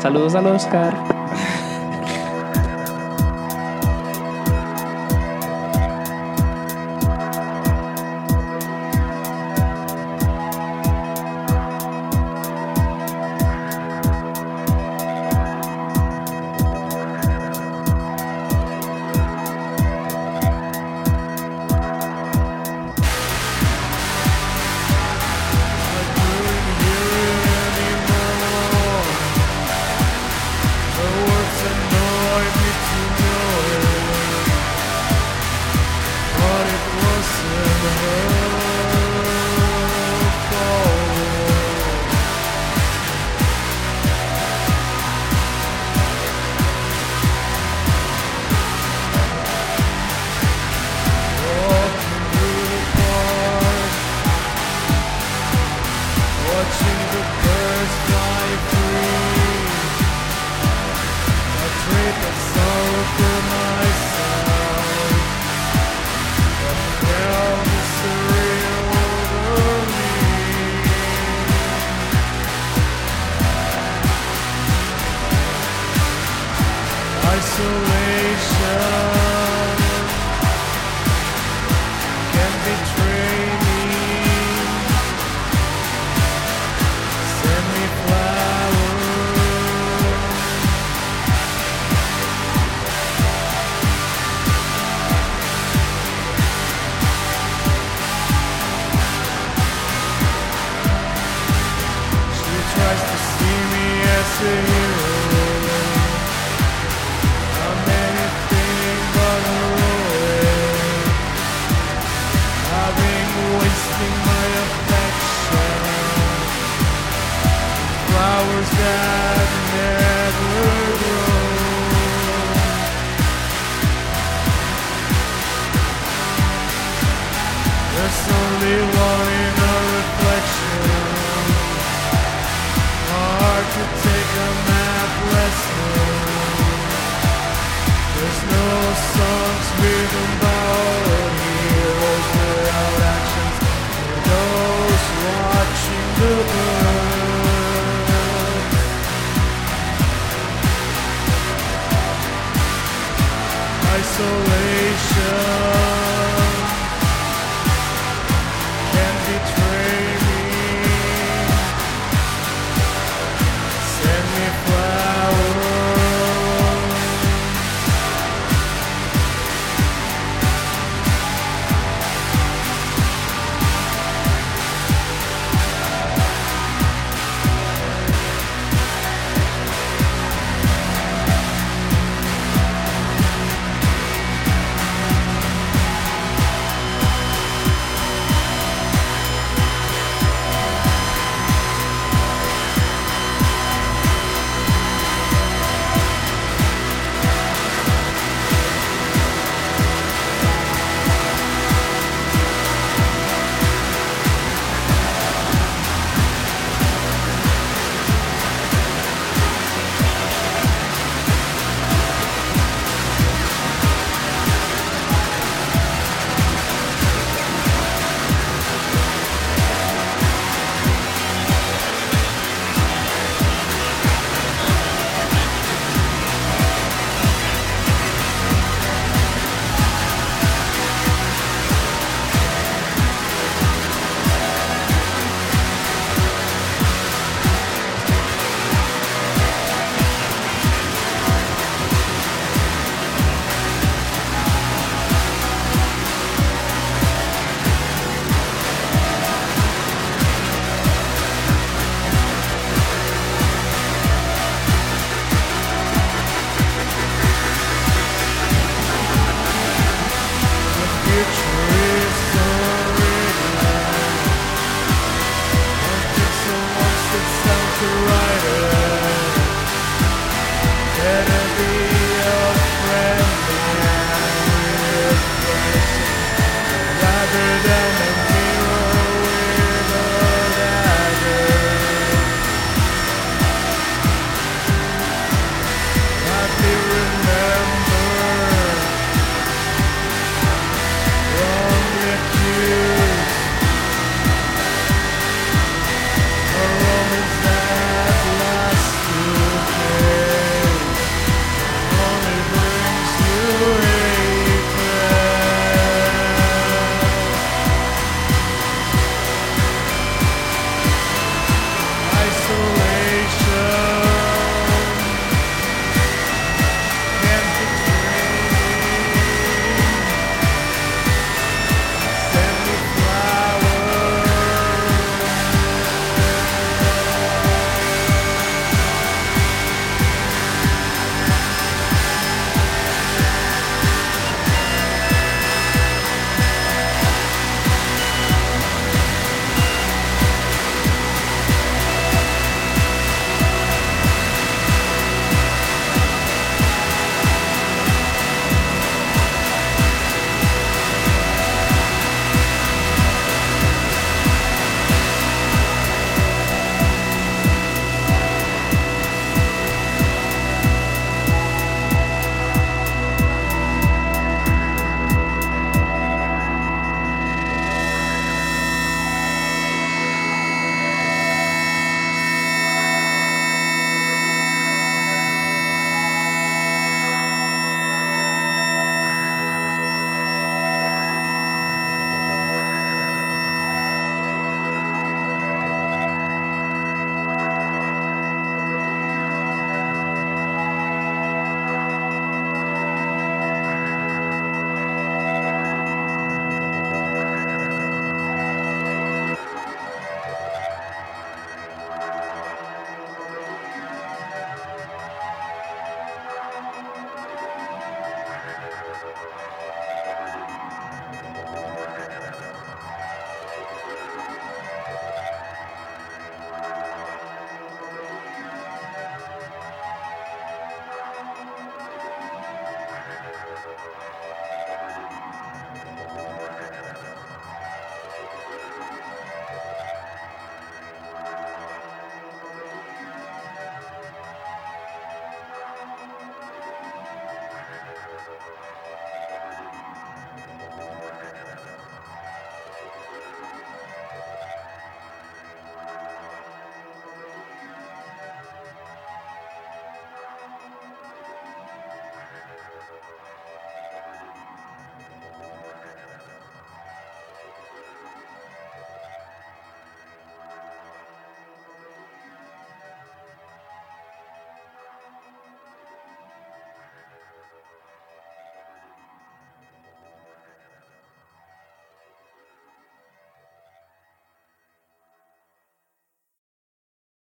Saludos 0.00 0.34
al 0.34 0.46
Oscar. 0.46 0.94